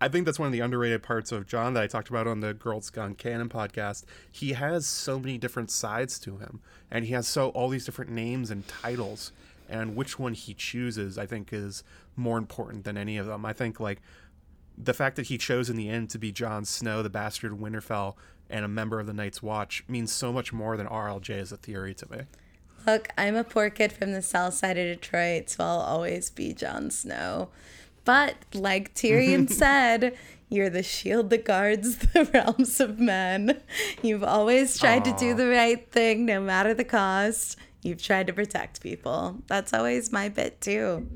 I 0.00 0.08
think 0.08 0.26
that's 0.26 0.38
one 0.38 0.46
of 0.46 0.52
the 0.52 0.60
underrated 0.60 1.02
parts 1.02 1.32
of 1.32 1.46
Jon 1.46 1.72
that 1.74 1.82
I 1.82 1.86
talked 1.86 2.10
about 2.10 2.26
on 2.26 2.40
the 2.40 2.52
Girls 2.52 2.90
Gone 2.90 3.14
Canon 3.14 3.48
podcast. 3.48 4.04
He 4.30 4.52
has 4.52 4.86
so 4.86 5.18
many 5.18 5.38
different 5.38 5.70
sides 5.70 6.18
to 6.20 6.36
him, 6.36 6.60
and 6.90 7.06
he 7.06 7.14
has 7.14 7.26
so 7.26 7.48
all 7.50 7.70
these 7.70 7.86
different 7.86 8.10
names 8.10 8.50
and 8.50 8.68
titles. 8.68 9.32
And 9.68 9.96
which 9.96 10.18
one 10.18 10.34
he 10.34 10.52
chooses, 10.54 11.16
I 11.16 11.26
think, 11.26 11.52
is 11.52 11.82
more 12.14 12.36
important 12.38 12.84
than 12.84 12.98
any 12.98 13.16
of 13.16 13.26
them. 13.26 13.44
I 13.46 13.52
think 13.52 13.80
like 13.80 14.00
the 14.76 14.94
fact 14.94 15.16
that 15.16 15.26
he 15.26 15.38
chose 15.38 15.70
in 15.70 15.76
the 15.76 15.88
end 15.88 16.10
to 16.10 16.18
be 16.18 16.30
Jon 16.30 16.64
Snow, 16.64 17.02
the 17.02 17.10
bastard 17.10 17.52
of 17.52 17.58
Winterfell, 17.58 18.14
and 18.50 18.64
a 18.64 18.68
member 18.68 19.00
of 19.00 19.06
the 19.06 19.14
Night's 19.14 19.42
Watch 19.42 19.82
means 19.88 20.12
so 20.12 20.32
much 20.32 20.52
more 20.52 20.76
than 20.76 20.86
RLJ 20.86 21.30
as 21.30 21.52
a 21.52 21.56
theory 21.56 21.94
to 21.94 22.10
me. 22.10 22.18
Look, 22.86 23.08
I'm 23.18 23.34
a 23.34 23.42
poor 23.42 23.70
kid 23.70 23.92
from 23.92 24.12
the 24.12 24.22
south 24.22 24.54
side 24.54 24.78
of 24.78 24.86
Detroit, 24.86 25.50
so 25.50 25.64
I'll 25.64 25.80
always 25.80 26.30
be 26.30 26.52
Jon 26.52 26.90
Snow. 26.90 27.48
But 28.06 28.36
like 28.54 28.94
Tyrion 28.94 29.50
said, 29.50 30.16
you're 30.48 30.70
the 30.70 30.82
shield 30.82 31.28
that 31.30 31.44
guards 31.44 31.96
the 32.14 32.24
realms 32.32 32.80
of 32.80 32.98
men. 32.98 33.60
You've 34.00 34.24
always 34.24 34.78
tried 34.78 35.04
to 35.04 35.12
do 35.18 35.34
the 35.34 35.48
right 35.48 35.90
thing, 35.92 36.24
no 36.24 36.40
matter 36.40 36.72
the 36.72 36.84
cost. 36.84 37.58
You've 37.82 38.02
tried 38.02 38.28
to 38.28 38.32
protect 38.32 38.80
people. 38.80 39.42
That's 39.48 39.74
always 39.74 40.10
my 40.10 40.30
bit 40.30 40.60
too. 40.62 41.06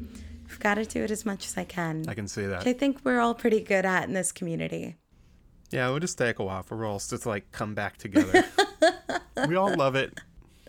I've 0.49 0.61
got 0.61 0.75
to 0.75 0.85
do 0.85 1.05
it 1.05 1.11
as 1.11 1.25
much 1.25 1.47
as 1.47 1.57
I 1.57 1.65
can. 1.65 2.05
I 2.09 2.15
can 2.15 2.29
see 2.29 2.45
that. 2.45 2.67
I 2.67 2.73
think 2.73 2.99
we're 3.05 3.21
all 3.21 3.35
pretty 3.35 3.61
good 3.61 3.87
at 3.87 4.05
in 4.05 4.13
this 4.13 4.33
community. 4.33 4.97
Yeah, 5.71 5.89
it 5.89 5.93
would 5.93 6.03
just 6.03 6.19
take 6.19 6.41
a 6.41 6.45
while 6.45 6.65
for 6.65 6.85
us 6.87 7.07
to 7.09 7.29
like 7.29 7.53
come 7.53 7.75
back 7.75 7.99
together. 7.99 8.45
we 9.49 9.55
all 9.55 9.75
love 9.75 9.95
it. 9.95 10.19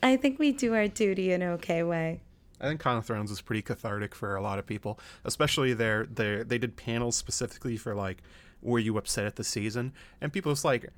I 0.03 0.17
think 0.17 0.37
we 0.37 0.51
do 0.51 0.75
our 0.75 0.87
duty 0.87 1.31
in 1.31 1.41
an 1.41 1.49
okay 1.53 1.81
way. 1.81 2.21
I 2.61 2.67
think 2.67 2.79
Con 2.79 2.97
of 2.97 3.05
Thrones 3.05 3.31
was 3.31 3.41
pretty 3.41 3.63
cathartic 3.63 4.13
for 4.13 4.35
a 4.35 4.41
lot 4.41 4.59
of 4.59 4.65
people, 4.65 4.99
especially 5.25 5.73
their 5.73 6.05
their 6.05 6.43
they 6.43 6.57
did 6.57 6.77
panels 6.77 7.15
specifically 7.15 7.75
for 7.75 7.95
like 7.95 8.21
were 8.61 8.79
you 8.79 8.97
upset 8.97 9.25
at 9.25 9.35
the 9.35 9.43
season, 9.43 9.93
and 10.21 10.31
people 10.31 10.51
just 10.51 10.63
like 10.63 10.91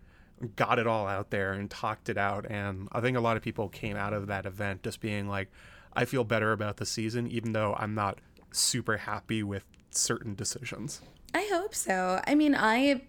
got 0.57 0.77
it 0.77 0.85
all 0.85 1.07
out 1.07 1.29
there 1.29 1.53
and 1.53 1.71
talked 1.71 2.09
it 2.09 2.17
out, 2.17 2.45
and 2.49 2.89
I 2.91 2.99
think 2.99 3.15
a 3.15 3.21
lot 3.21 3.37
of 3.37 3.43
people 3.43 3.69
came 3.69 3.95
out 3.95 4.13
of 4.13 4.27
that 4.27 4.45
event 4.45 4.83
just 4.83 4.99
being 4.99 5.29
like, 5.29 5.49
I 5.93 6.05
feel 6.05 6.25
better 6.25 6.51
about 6.51 6.77
the 6.77 6.85
season, 6.85 7.27
even 7.27 7.53
though 7.53 7.75
I'm 7.79 7.95
not 7.95 8.19
super 8.51 8.97
happy 8.97 9.41
with 9.41 9.63
certain 9.91 10.35
decisions. 10.35 11.01
I 11.33 11.47
hope 11.51 11.73
so. 11.73 12.21
I 12.27 12.35
mean, 12.35 12.55
I 12.55 13.03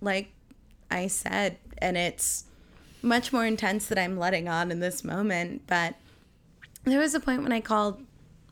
like 0.00 0.32
I 0.90 1.06
said, 1.06 1.58
and 1.78 1.96
it's 1.96 2.44
much 3.00 3.32
more 3.32 3.46
intense 3.46 3.86
that 3.86 3.98
I'm 3.98 4.18
letting 4.18 4.48
on 4.48 4.70
in 4.70 4.80
this 4.80 5.04
moment, 5.04 5.62
but 5.66 5.94
there 6.90 7.00
was 7.00 7.14
a 7.14 7.20
point 7.20 7.42
when 7.42 7.52
I 7.52 7.60
called 7.60 8.04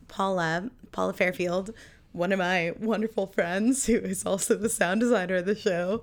Paula, 0.09 0.71
Paula 0.93 1.13
Fairfield, 1.13 1.73
one 2.13 2.33
of 2.33 2.39
my 2.39 2.73
wonderful 2.81 3.27
friends 3.27 3.87
who 3.87 3.97
is 3.97 4.25
also 4.25 4.57
the 4.57 4.69
sound 4.69 5.01
designer 5.01 5.37
of 5.37 5.47
the 5.47 5.55
show, 5.55 6.03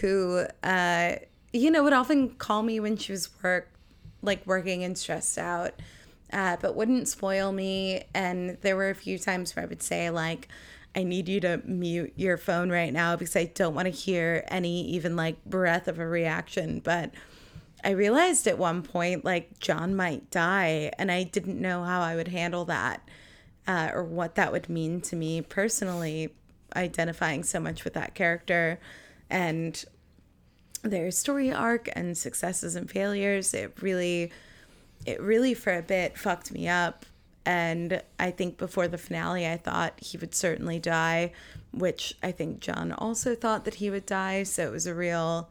who 0.00 0.46
uh 0.62 1.16
you 1.52 1.70
know 1.70 1.82
would 1.82 1.92
often 1.92 2.30
call 2.30 2.62
me 2.62 2.80
when 2.80 2.96
she 2.96 3.12
was 3.12 3.28
work 3.42 3.68
like 4.22 4.46
working 4.46 4.84
and 4.84 4.98
stressed 4.98 5.38
out. 5.38 5.80
Uh, 6.32 6.56
but 6.60 6.74
wouldn't 6.74 7.06
spoil 7.08 7.52
me. 7.52 8.02
And 8.12 8.58
there 8.60 8.76
were 8.76 8.90
a 8.90 8.94
few 8.94 9.16
times 9.16 9.54
where 9.54 9.64
I 9.64 9.68
would 9.68 9.82
say, 9.82 10.10
like, 10.10 10.48
I 10.94 11.04
need 11.04 11.28
you 11.28 11.40
to 11.40 11.62
mute 11.64 12.14
your 12.16 12.36
phone 12.36 12.70
right 12.70 12.92
now 12.92 13.14
because 13.14 13.36
I 13.36 13.44
don't 13.44 13.74
want 13.74 13.86
to 13.86 13.92
hear 13.92 14.44
any 14.48 14.82
even 14.88 15.14
like 15.14 15.44
breath 15.44 15.88
of 15.88 15.98
a 15.98 16.06
reaction. 16.06 16.80
But 16.80 17.12
I 17.86 17.90
realized 17.90 18.48
at 18.48 18.58
one 18.58 18.82
point, 18.82 19.24
like, 19.24 19.60
Jon 19.60 19.94
might 19.94 20.28
die, 20.32 20.90
and 20.98 21.08
I 21.08 21.22
didn't 21.22 21.60
know 21.60 21.84
how 21.84 22.00
I 22.00 22.16
would 22.16 22.26
handle 22.26 22.64
that 22.64 23.08
uh, 23.68 23.90
or 23.94 24.02
what 24.02 24.34
that 24.34 24.50
would 24.50 24.68
mean 24.68 25.00
to 25.02 25.14
me 25.14 25.40
personally, 25.40 26.34
identifying 26.74 27.44
so 27.44 27.60
much 27.60 27.84
with 27.84 27.94
that 27.94 28.16
character 28.16 28.80
and 29.30 29.84
their 30.82 31.12
story 31.12 31.52
arc 31.52 31.88
and 31.92 32.18
successes 32.18 32.74
and 32.74 32.90
failures. 32.90 33.54
It 33.54 33.80
really, 33.80 34.32
it 35.04 35.20
really 35.22 35.54
for 35.54 35.72
a 35.72 35.82
bit 35.82 36.18
fucked 36.18 36.50
me 36.50 36.66
up. 36.66 37.06
And 37.44 38.02
I 38.18 38.32
think 38.32 38.58
before 38.58 38.88
the 38.88 38.98
finale, 38.98 39.46
I 39.46 39.58
thought 39.58 39.94
he 39.98 40.18
would 40.18 40.34
certainly 40.34 40.80
die, 40.80 41.30
which 41.72 42.16
I 42.20 42.32
think 42.32 42.58
Jon 42.58 42.90
also 42.90 43.36
thought 43.36 43.64
that 43.64 43.74
he 43.74 43.90
would 43.90 44.06
die. 44.06 44.42
So 44.42 44.66
it 44.66 44.72
was 44.72 44.88
a 44.88 44.94
real 44.94 45.48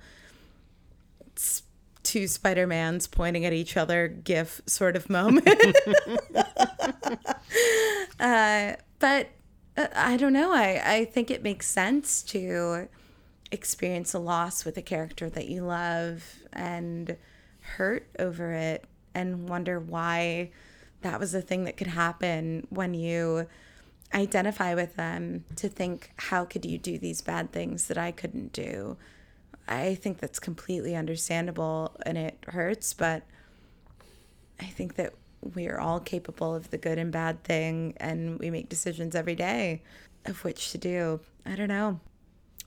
two 2.05 2.27
Spider 2.27 2.65
Mans 2.67 3.07
pointing 3.07 3.45
at 3.45 3.53
each 3.53 3.75
other 3.75 4.07
gif 4.07 4.61
sort 4.65 4.95
of 4.95 5.09
moment. 5.09 5.47
uh, 8.19 8.73
but 8.99 9.29
uh, 9.77 9.87
I 9.95 10.17
don't 10.17 10.33
know. 10.33 10.53
I, 10.53 10.81
I 10.85 11.05
think 11.05 11.29
it 11.29 11.43
makes 11.43 11.67
sense 11.67 12.21
to 12.23 12.87
experience 13.51 14.13
a 14.13 14.19
loss 14.19 14.65
with 14.65 14.77
a 14.77 14.81
character 14.81 15.29
that 15.29 15.47
you 15.47 15.63
love 15.63 16.23
and 16.53 17.17
hurt 17.59 18.07
over 18.19 18.53
it 18.53 18.85
and 19.13 19.49
wonder 19.49 19.79
why 19.79 20.51
that 21.01 21.19
was 21.19 21.33
a 21.33 21.41
thing 21.41 21.65
that 21.65 21.77
could 21.77 21.87
happen 21.87 22.67
when 22.69 22.93
you 22.93 23.47
identify 24.13 24.73
with 24.73 24.95
them 24.95 25.43
to 25.55 25.67
think 25.67 26.11
how 26.17 26.45
could 26.45 26.65
you 26.65 26.77
do 26.77 26.97
these 26.97 27.21
bad 27.21 27.51
things 27.51 27.87
that 27.87 27.97
I 27.97 28.11
couldn't 28.11 28.53
do 28.53 28.97
I 29.67 29.95
think 29.95 30.19
that's 30.19 30.39
completely 30.39 30.95
understandable 30.95 31.95
and 32.05 32.17
it 32.17 32.37
hurts 32.47 32.93
but 32.93 33.23
I 34.59 34.65
think 34.65 34.95
that 34.95 35.13
we 35.53 35.67
are 35.67 35.79
all 35.79 35.99
capable 35.99 36.55
of 36.55 36.71
the 36.71 36.77
good 36.77 36.97
and 36.97 37.11
bad 37.11 37.43
thing 37.43 37.93
and 37.97 38.39
we 38.39 38.49
make 38.49 38.69
decisions 38.69 39.15
every 39.15 39.35
day 39.35 39.83
of 40.25 40.43
which 40.43 40.71
to 40.71 40.77
do 40.77 41.19
I 41.45 41.55
don't 41.55 41.67
know 41.67 41.99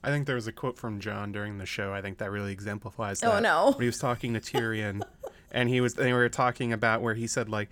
I 0.03 0.09
think 0.09 0.27
there 0.27 0.35
was 0.35 0.47
a 0.47 0.51
quote 0.51 0.77
from 0.77 0.99
Jon 0.99 1.31
during 1.31 1.57
the 1.57 1.65
show. 1.65 1.93
I 1.93 2.01
think 2.01 2.19
that 2.19 2.31
really 2.31 2.51
exemplifies 2.51 3.23
oh, 3.23 3.31
that. 3.31 3.37
Oh, 3.37 3.39
no. 3.39 3.71
When 3.71 3.81
he 3.81 3.85
was 3.87 3.99
talking 3.99 4.33
to 4.33 4.39
Tyrion, 4.39 5.01
and 5.51 5.67
he 5.67 5.81
was 5.81 5.95
they 5.95 6.13
were 6.13 6.29
talking 6.29 6.71
about 6.71 7.01
where 7.01 7.15
he 7.15 7.27
said 7.27 7.49
like, 7.49 7.69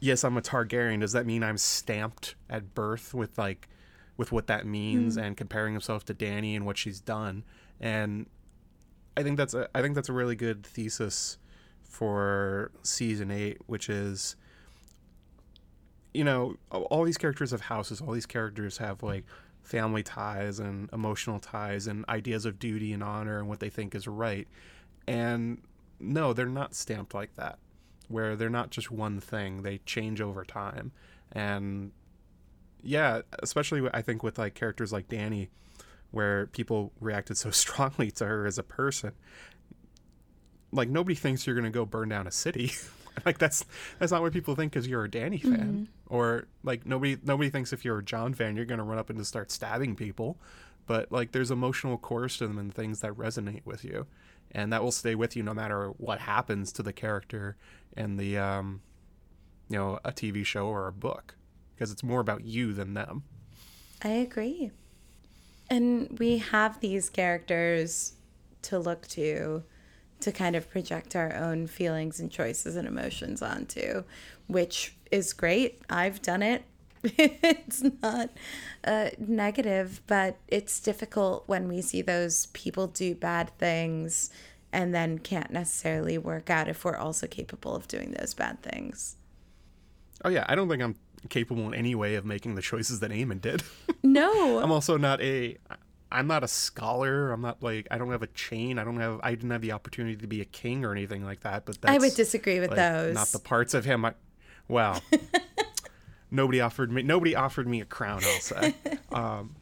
"Yes, 0.00 0.24
I'm 0.24 0.36
a 0.36 0.40
Targaryen. 0.40 1.00
Does 1.00 1.12
that 1.12 1.26
mean 1.26 1.42
I'm 1.42 1.58
stamped 1.58 2.36
at 2.48 2.74
birth 2.74 3.12
with 3.12 3.36
like, 3.36 3.68
with 4.16 4.32
what 4.32 4.46
that 4.46 4.66
means?" 4.66 5.16
Mm. 5.16 5.22
And 5.22 5.36
comparing 5.36 5.74
himself 5.74 6.04
to 6.06 6.14
Dany 6.14 6.56
and 6.56 6.64
what 6.64 6.78
she's 6.78 7.00
done. 7.00 7.44
And 7.80 8.26
I 9.16 9.22
think 9.22 9.36
that's 9.36 9.54
a 9.54 9.68
I 9.74 9.82
think 9.82 9.94
that's 9.94 10.08
a 10.08 10.12
really 10.12 10.36
good 10.36 10.64
thesis 10.64 11.38
for 11.82 12.70
season 12.82 13.30
eight, 13.30 13.58
which 13.66 13.88
is 13.88 14.36
you 16.14 16.24
know, 16.24 16.56
all 16.70 17.04
these 17.04 17.16
characters 17.16 17.52
have 17.52 17.62
houses, 17.62 18.00
all 18.00 18.12
these 18.12 18.26
characters 18.26 18.78
have 18.78 19.02
like 19.02 19.24
family 19.62 20.02
ties 20.02 20.58
and 20.58 20.90
emotional 20.92 21.38
ties 21.38 21.86
and 21.86 22.04
ideas 22.08 22.44
of 22.44 22.58
duty 22.58 22.92
and 22.92 23.02
honor 23.02 23.38
and 23.38 23.48
what 23.48 23.60
they 23.60 23.70
think 23.70 23.94
is 23.94 24.06
right. 24.06 24.46
And 25.06 25.62
no, 26.00 26.32
they're 26.32 26.46
not 26.46 26.74
stamped 26.74 27.14
like 27.14 27.34
that, 27.36 27.58
where 28.08 28.36
they're 28.36 28.50
not 28.50 28.70
just 28.70 28.90
one 28.90 29.20
thing, 29.20 29.62
they 29.62 29.78
change 29.78 30.20
over 30.20 30.44
time. 30.44 30.92
And 31.32 31.92
yeah, 32.82 33.22
especially 33.42 33.88
I 33.94 34.02
think 34.02 34.22
with 34.22 34.38
like 34.38 34.54
characters 34.54 34.92
like 34.92 35.08
Dany, 35.08 35.48
where 36.12 36.46
people 36.46 36.92
reacted 37.00 37.36
so 37.36 37.50
strongly 37.50 38.10
to 38.12 38.26
her 38.26 38.46
as 38.46 38.58
a 38.58 38.62
person. 38.62 39.12
Like 40.70 40.88
nobody 40.88 41.14
thinks 41.14 41.46
you're 41.46 41.56
gonna 41.56 41.70
go 41.70 41.84
burn 41.84 42.08
down 42.08 42.26
a 42.26 42.30
city. 42.30 42.72
like 43.26 43.38
that's 43.38 43.64
that's 43.98 44.12
not 44.12 44.22
what 44.22 44.32
people 44.32 44.54
think 44.54 44.72
because 44.72 44.86
you're 44.86 45.04
a 45.04 45.08
Dany 45.08 45.42
fan, 45.42 45.88
or 46.06 46.46
like 46.62 46.86
nobody 46.86 47.18
nobody 47.22 47.50
thinks 47.50 47.72
if 47.72 47.84
you're 47.84 47.98
a 47.98 48.04
Jon 48.04 48.32
fan 48.32 48.56
you're 48.56 48.64
gonna 48.64 48.84
run 48.84 48.98
up 48.98 49.10
and 49.10 49.18
just 49.18 49.28
start 49.28 49.50
stabbing 49.50 49.96
people. 49.96 50.38
But 50.86 51.12
like 51.12 51.32
there's 51.32 51.50
emotional 51.50 51.98
cores 51.98 52.38
to 52.38 52.46
them 52.46 52.58
and 52.58 52.72
things 52.72 53.00
that 53.00 53.12
resonate 53.12 53.66
with 53.66 53.84
you, 53.84 54.06
and 54.52 54.72
that 54.72 54.82
will 54.82 54.92
stay 54.92 55.14
with 55.14 55.36
you 55.36 55.42
no 55.42 55.54
matter 55.54 55.88
what 55.98 56.20
happens 56.20 56.72
to 56.72 56.82
the 56.82 56.92
character 56.92 57.56
in 57.96 58.16
the 58.16 58.38
um, 58.38 58.80
you 59.68 59.76
know 59.76 59.98
a 60.04 60.12
TV 60.12 60.44
show 60.44 60.66
or 60.66 60.88
a 60.88 60.92
book 60.92 61.36
because 61.74 61.92
it's 61.92 62.02
more 62.02 62.20
about 62.20 62.44
you 62.44 62.72
than 62.72 62.94
them. 62.94 63.24
I 64.02 64.08
agree. 64.08 64.70
And 65.72 66.18
we 66.18 66.36
have 66.36 66.80
these 66.80 67.08
characters 67.08 68.12
to 68.60 68.78
look 68.78 69.06
to 69.08 69.62
to 70.20 70.30
kind 70.30 70.54
of 70.54 70.70
project 70.70 71.16
our 71.16 71.34
own 71.34 71.66
feelings 71.66 72.20
and 72.20 72.30
choices 72.30 72.76
and 72.76 72.86
emotions 72.86 73.40
onto, 73.40 74.04
which 74.48 74.94
is 75.10 75.32
great. 75.32 75.80
I've 75.88 76.20
done 76.20 76.42
it. 76.42 76.64
it's 77.02 77.82
not 78.02 78.28
uh, 78.84 79.08
negative, 79.16 80.02
but 80.06 80.36
it's 80.46 80.78
difficult 80.78 81.44
when 81.46 81.68
we 81.68 81.80
see 81.80 82.02
those 82.02 82.46
people 82.52 82.86
do 82.86 83.14
bad 83.14 83.50
things 83.56 84.30
and 84.74 84.94
then 84.94 85.18
can't 85.18 85.50
necessarily 85.50 86.18
work 86.18 86.50
out 86.50 86.68
if 86.68 86.84
we're 86.84 86.98
also 86.98 87.26
capable 87.26 87.74
of 87.74 87.88
doing 87.88 88.14
those 88.18 88.34
bad 88.34 88.62
things. 88.62 89.16
Oh 90.22 90.28
yeah, 90.28 90.44
I 90.50 90.54
don't 90.54 90.68
think 90.68 90.82
I'm 90.82 90.96
capable 91.28 91.66
in 91.66 91.74
any 91.74 91.94
way 91.94 92.14
of 92.14 92.24
making 92.24 92.54
the 92.54 92.62
choices 92.62 93.00
that 93.00 93.10
Aemon 93.10 93.40
did. 93.40 93.62
No. 94.04 94.58
I'm 94.58 94.72
also 94.72 94.96
not 94.96 95.20
a 95.20 95.56
I'm 96.10 96.26
not 96.26 96.42
a 96.42 96.48
scholar. 96.48 97.30
I'm 97.30 97.40
not 97.40 97.62
like 97.62 97.86
I 97.88 97.98
don't 97.98 98.10
have 98.10 98.22
a 98.22 98.26
chain. 98.26 98.78
I 98.78 98.84
don't 98.84 98.98
have 98.98 99.20
I 99.22 99.30
didn't 99.30 99.50
have 99.50 99.60
the 99.60 99.70
opportunity 99.70 100.16
to 100.16 100.26
be 100.26 100.40
a 100.40 100.44
king 100.44 100.84
or 100.84 100.90
anything 100.90 101.24
like 101.24 101.40
that. 101.40 101.64
But 101.64 101.80
that's 101.80 101.94
I 101.94 101.98
would 101.98 102.14
disagree 102.14 102.58
with 102.58 102.70
like, 102.70 102.78
those. 102.78 103.14
Not 103.14 103.28
the 103.28 103.38
parts 103.38 103.74
of 103.74 103.84
him. 103.84 104.04
I, 104.04 104.14
well, 104.66 105.00
nobody 106.32 106.60
offered 106.60 106.90
me 106.90 107.02
nobody 107.02 107.36
offered 107.36 107.68
me 107.68 107.80
a 107.80 107.84
crown. 107.84 108.22
I'll 108.24 108.40
say. 108.40 108.74
um, 109.12 109.54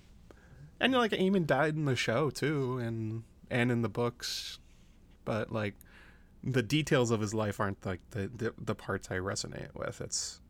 and 0.80 0.94
like 0.94 1.12
Aemon 1.12 1.46
died 1.46 1.76
in 1.76 1.84
the 1.84 1.96
show 1.96 2.30
too, 2.30 2.78
and 2.78 3.22
and 3.50 3.70
in 3.70 3.82
the 3.82 3.88
books, 3.88 4.58
but 5.24 5.52
like 5.52 5.74
the 6.42 6.62
details 6.62 7.10
of 7.10 7.20
his 7.20 7.34
life 7.34 7.60
aren't 7.60 7.84
like 7.84 8.00
the 8.10 8.30
the, 8.34 8.54
the 8.58 8.74
parts 8.74 9.08
I 9.10 9.16
resonate 9.16 9.74
with. 9.74 10.00
It's 10.00 10.40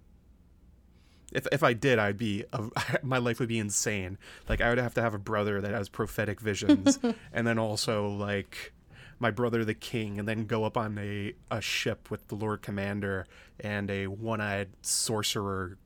if 1.31 1.47
if 1.52 1.62
I 1.62 1.73
did, 1.73 1.98
I'd 1.98 2.19
be 2.19 2.44
my 3.02 3.19
life 3.19 3.40
would 3.40 3.48
be 3.48 3.59
insane. 3.59 4.19
Like 4.48 4.61
I 4.61 4.69
would 4.69 4.78
have 4.78 4.94
to 4.94 5.02
have 5.02 5.15
a 5.15 5.19
brother 5.19 5.61
that 5.61 5.73
has 5.73 5.89
prophetic 5.89 6.40
visions, 6.40 6.98
and 7.32 7.47
then 7.47 7.59
also 7.59 8.09
like 8.09 8.73
my 9.19 9.31
brother 9.31 9.65
the 9.65 9.74
king, 9.74 10.19
and 10.19 10.27
then 10.27 10.47
go 10.47 10.65
up 10.65 10.77
on 10.77 10.98
a 10.98 11.35
a 11.51 11.61
ship 11.61 12.11
with 12.11 12.28
the 12.28 12.35
Lord 12.35 12.62
Commander 12.62 13.27
and 13.59 13.90
a 13.90 14.07
one-eyed 14.07 14.70
sorcerer 14.82 15.77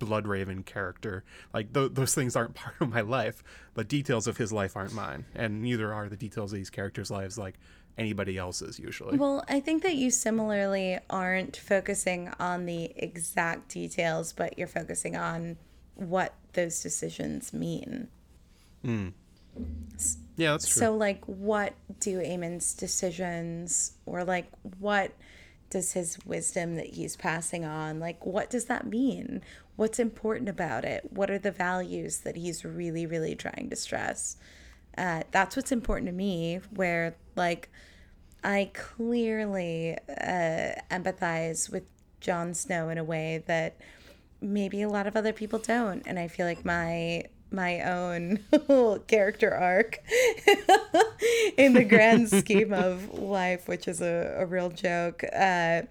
Bloodraven 0.00 0.64
character. 0.64 1.22
Like 1.54 1.72
th- 1.72 1.92
those 1.92 2.14
things 2.14 2.34
aren't 2.34 2.54
part 2.56 2.74
of 2.80 2.90
my 2.90 3.02
life. 3.02 3.44
The 3.74 3.84
details 3.84 4.26
of 4.26 4.38
his 4.38 4.52
life 4.52 4.76
aren't 4.76 4.94
mine, 4.94 5.26
and 5.34 5.62
neither 5.62 5.92
are 5.92 6.08
the 6.08 6.16
details 6.16 6.52
of 6.52 6.56
these 6.56 6.70
characters' 6.70 7.10
lives. 7.10 7.38
Like 7.38 7.58
anybody 8.00 8.38
else's 8.38 8.78
usually. 8.78 9.16
Well, 9.16 9.44
I 9.48 9.60
think 9.60 9.82
that 9.82 9.94
you 9.94 10.10
similarly 10.10 10.98
aren't 11.08 11.56
focusing 11.56 12.32
on 12.40 12.66
the 12.66 12.92
exact 12.96 13.68
details, 13.68 14.32
but 14.32 14.58
you're 14.58 14.66
focusing 14.66 15.16
on 15.16 15.56
what 15.94 16.34
those 16.54 16.82
decisions 16.82 17.52
mean. 17.52 18.08
yeah, 20.36 20.52
that's 20.52 20.68
true. 20.68 20.80
So, 20.80 20.96
like, 20.96 21.24
what 21.26 21.74
do 22.00 22.20
Aemon's 22.20 22.74
decisions, 22.74 23.92
or 24.06 24.24
like, 24.24 24.50
what 24.78 25.12
does 25.68 25.92
his 25.92 26.18
wisdom 26.24 26.76
that 26.76 26.86
he's 26.86 27.16
passing 27.16 27.64
on, 27.64 28.00
like, 28.00 28.24
what 28.26 28.50
does 28.50 28.64
that 28.64 28.86
mean? 28.86 29.40
What's 29.76 29.98
important 29.98 30.48
about 30.48 30.84
it? 30.84 31.12
What 31.12 31.30
are 31.30 31.38
the 31.38 31.52
values 31.52 32.18
that 32.18 32.36
he's 32.36 32.64
really, 32.64 33.06
really 33.06 33.34
trying 33.36 33.70
to 33.70 33.76
stress? 33.76 34.36
Uh, 34.98 35.22
that's 35.30 35.56
what's 35.56 35.72
important 35.72 36.08
to 36.08 36.12
me, 36.12 36.60
where, 36.74 37.14
like, 37.36 37.70
I 38.42 38.70
clearly 38.74 39.96
uh, 40.08 40.72
empathize 40.90 41.70
with 41.70 41.84
Jon 42.20 42.54
Snow 42.54 42.88
in 42.88 42.98
a 42.98 43.04
way 43.04 43.42
that 43.46 43.76
maybe 44.40 44.82
a 44.82 44.88
lot 44.88 45.06
of 45.06 45.16
other 45.16 45.32
people 45.32 45.58
don't, 45.58 46.02
and 46.06 46.18
I 46.18 46.28
feel 46.28 46.46
like 46.46 46.64
my 46.64 47.24
my 47.52 47.80
own 47.80 48.38
character 49.08 49.52
arc 49.52 49.98
in 51.56 51.72
the 51.72 51.84
grand 51.84 52.28
scheme 52.30 52.72
of 52.72 53.12
life, 53.18 53.66
which 53.66 53.88
is 53.88 54.00
a, 54.00 54.36
a 54.38 54.46
real 54.46 54.70
joke. 54.70 55.24
Uh, 55.24 55.82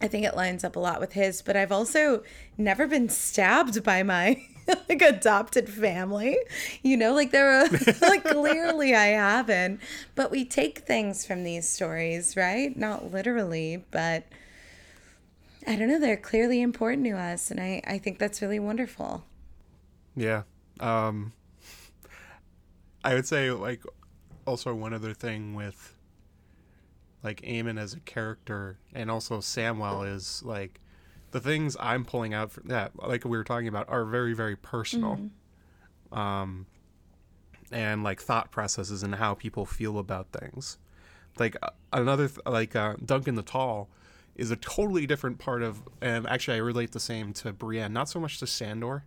I 0.00 0.08
think 0.08 0.26
it 0.26 0.34
lines 0.34 0.64
up 0.64 0.76
a 0.76 0.80
lot 0.80 1.00
with 1.00 1.12
his, 1.12 1.42
but 1.42 1.56
I've 1.56 1.70
also 1.72 2.24
never 2.58 2.86
been 2.86 3.08
stabbed 3.08 3.82
by 3.84 4.02
my 4.02 4.42
like 4.88 5.02
adopted 5.02 5.68
family. 5.68 6.36
You 6.82 6.96
know, 6.96 7.14
like 7.14 7.30
there 7.30 7.60
are 7.60 7.68
like 8.02 8.24
clearly 8.24 8.94
I 8.94 9.06
haven't. 9.06 9.80
But 10.14 10.30
we 10.30 10.44
take 10.44 10.80
things 10.80 11.26
from 11.26 11.44
these 11.44 11.68
stories, 11.68 12.36
right? 12.36 12.76
Not 12.76 13.10
literally, 13.12 13.84
but 13.90 14.24
I 15.66 15.76
don't 15.76 15.88
know, 15.88 15.98
they're 15.98 16.16
clearly 16.16 16.60
important 16.60 17.04
to 17.06 17.12
us 17.12 17.50
and 17.50 17.58
I, 17.58 17.82
I 17.86 17.98
think 17.98 18.18
that's 18.18 18.42
really 18.42 18.58
wonderful. 18.58 19.24
Yeah. 20.14 20.42
Um 20.80 21.32
I 23.02 23.14
would 23.14 23.26
say 23.26 23.50
like 23.50 23.82
also 24.46 24.74
one 24.74 24.92
other 24.94 25.14
thing 25.14 25.54
with 25.54 25.94
like 27.22 27.40
Aemon 27.42 27.78
as 27.78 27.94
a 27.94 28.00
character 28.00 28.78
and 28.94 29.10
also 29.10 29.38
Samwell 29.38 30.06
is 30.10 30.42
like 30.42 30.80
the 31.34 31.40
things 31.40 31.76
I'm 31.80 32.04
pulling 32.04 32.32
out 32.32 32.52
from 32.52 32.68
that 32.68 32.92
like 32.96 33.24
we 33.24 33.36
were 33.36 33.42
talking 33.42 33.66
about 33.66 33.88
are 33.88 34.04
very 34.04 34.34
very 34.34 34.54
personal. 34.54 35.18
Um 36.12 36.66
and 37.72 38.04
like 38.04 38.20
thought 38.20 38.52
processes 38.52 39.02
and 39.02 39.16
how 39.16 39.34
people 39.34 39.66
feel 39.66 39.98
about 39.98 40.28
things. 40.30 40.78
Like 41.36 41.56
uh, 41.60 41.70
another 41.92 42.28
th- 42.28 42.38
like 42.46 42.76
uh, 42.76 42.94
Duncan 43.04 43.34
the 43.34 43.42
Tall 43.42 43.90
is 44.36 44.52
a 44.52 44.56
totally 44.56 45.08
different 45.08 45.40
part 45.40 45.62
of 45.62 45.82
and 46.00 46.24
actually 46.28 46.56
I 46.56 46.60
relate 46.60 46.92
the 46.92 47.00
same 47.00 47.32
to 47.32 47.52
Brienne, 47.52 47.92
not 47.92 48.08
so 48.08 48.20
much 48.20 48.38
to 48.38 48.46
Sandor 48.46 49.04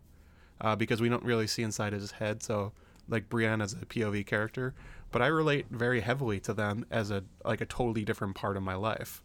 uh, 0.59 0.75
because 0.75 0.99
we 0.99 1.07
don't 1.07 1.23
really 1.23 1.47
see 1.47 1.63
inside 1.63 1.93
his 1.93 2.11
head. 2.11 2.43
So 2.43 2.73
like 3.07 3.29
Brienne 3.29 3.61
as 3.61 3.71
a 3.71 3.85
POV 3.85 4.25
character, 4.25 4.75
but 5.11 5.21
I 5.21 5.27
relate 5.27 5.67
very 5.69 6.01
heavily 6.01 6.41
to 6.41 6.53
them 6.53 6.85
as 6.91 7.09
a 7.09 7.23
like 7.45 7.61
a 7.61 7.65
totally 7.65 8.03
different 8.03 8.35
part 8.35 8.57
of 8.57 8.63
my 8.63 8.75
life, 8.75 9.23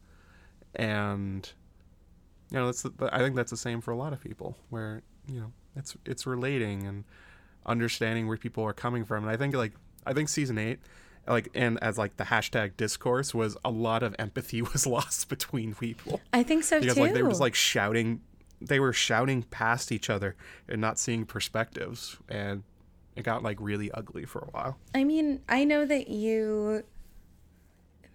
and 0.76 1.52
you 2.52 2.58
know 2.58 2.66
that's 2.66 2.82
the, 2.82 3.08
I 3.12 3.18
think 3.18 3.34
that's 3.34 3.50
the 3.50 3.56
same 3.56 3.80
for 3.80 3.92
a 3.92 3.96
lot 3.96 4.12
of 4.12 4.20
people 4.20 4.56
where 4.70 5.02
you 5.26 5.40
know 5.40 5.52
it's 5.74 5.96
it's 6.04 6.26
relating 6.26 6.86
and 6.86 7.04
understanding 7.64 8.26
where 8.26 8.36
people 8.36 8.64
are 8.64 8.72
coming 8.74 9.04
from, 9.04 9.24
and 9.24 9.32
I 9.32 9.36
think 9.36 9.54
like 9.54 9.72
I 10.06 10.12
think 10.12 10.28
season 10.28 10.58
eight, 10.58 10.80
like 11.26 11.48
and 11.54 11.82
as 11.82 11.96
like 11.96 12.16
the 12.18 12.24
hashtag 12.24 12.76
discourse 12.76 13.34
was 13.34 13.56
a 13.64 13.70
lot 13.70 14.02
of 14.02 14.14
empathy 14.18 14.60
was 14.72 14.86
lost 14.86 15.28
between 15.28 15.74
people 15.74 16.20
I 16.32 16.42
think 16.42 16.64
so 16.64 16.76
too. 16.76 16.82
because 16.82 16.96
too. 16.96 17.02
like 17.02 17.14
they 17.14 17.22
were 17.22 17.30
just 17.30 17.40
like 17.40 17.54
shouting, 17.54 18.20
they 18.60 18.80
were 18.80 18.92
shouting 18.92 19.44
past 19.44 19.90
each 19.90 20.10
other 20.10 20.36
and 20.68 20.80
not 20.80 20.98
seeing 20.98 21.24
perspectives, 21.24 22.18
and 22.28 22.64
it 23.16 23.22
got 23.22 23.42
like 23.42 23.58
really 23.60 23.90
ugly 23.92 24.24
for 24.24 24.40
a 24.40 24.50
while. 24.50 24.78
I 24.94 25.04
mean, 25.04 25.40
I 25.48 25.64
know 25.64 25.84
that 25.86 26.08
you, 26.08 26.84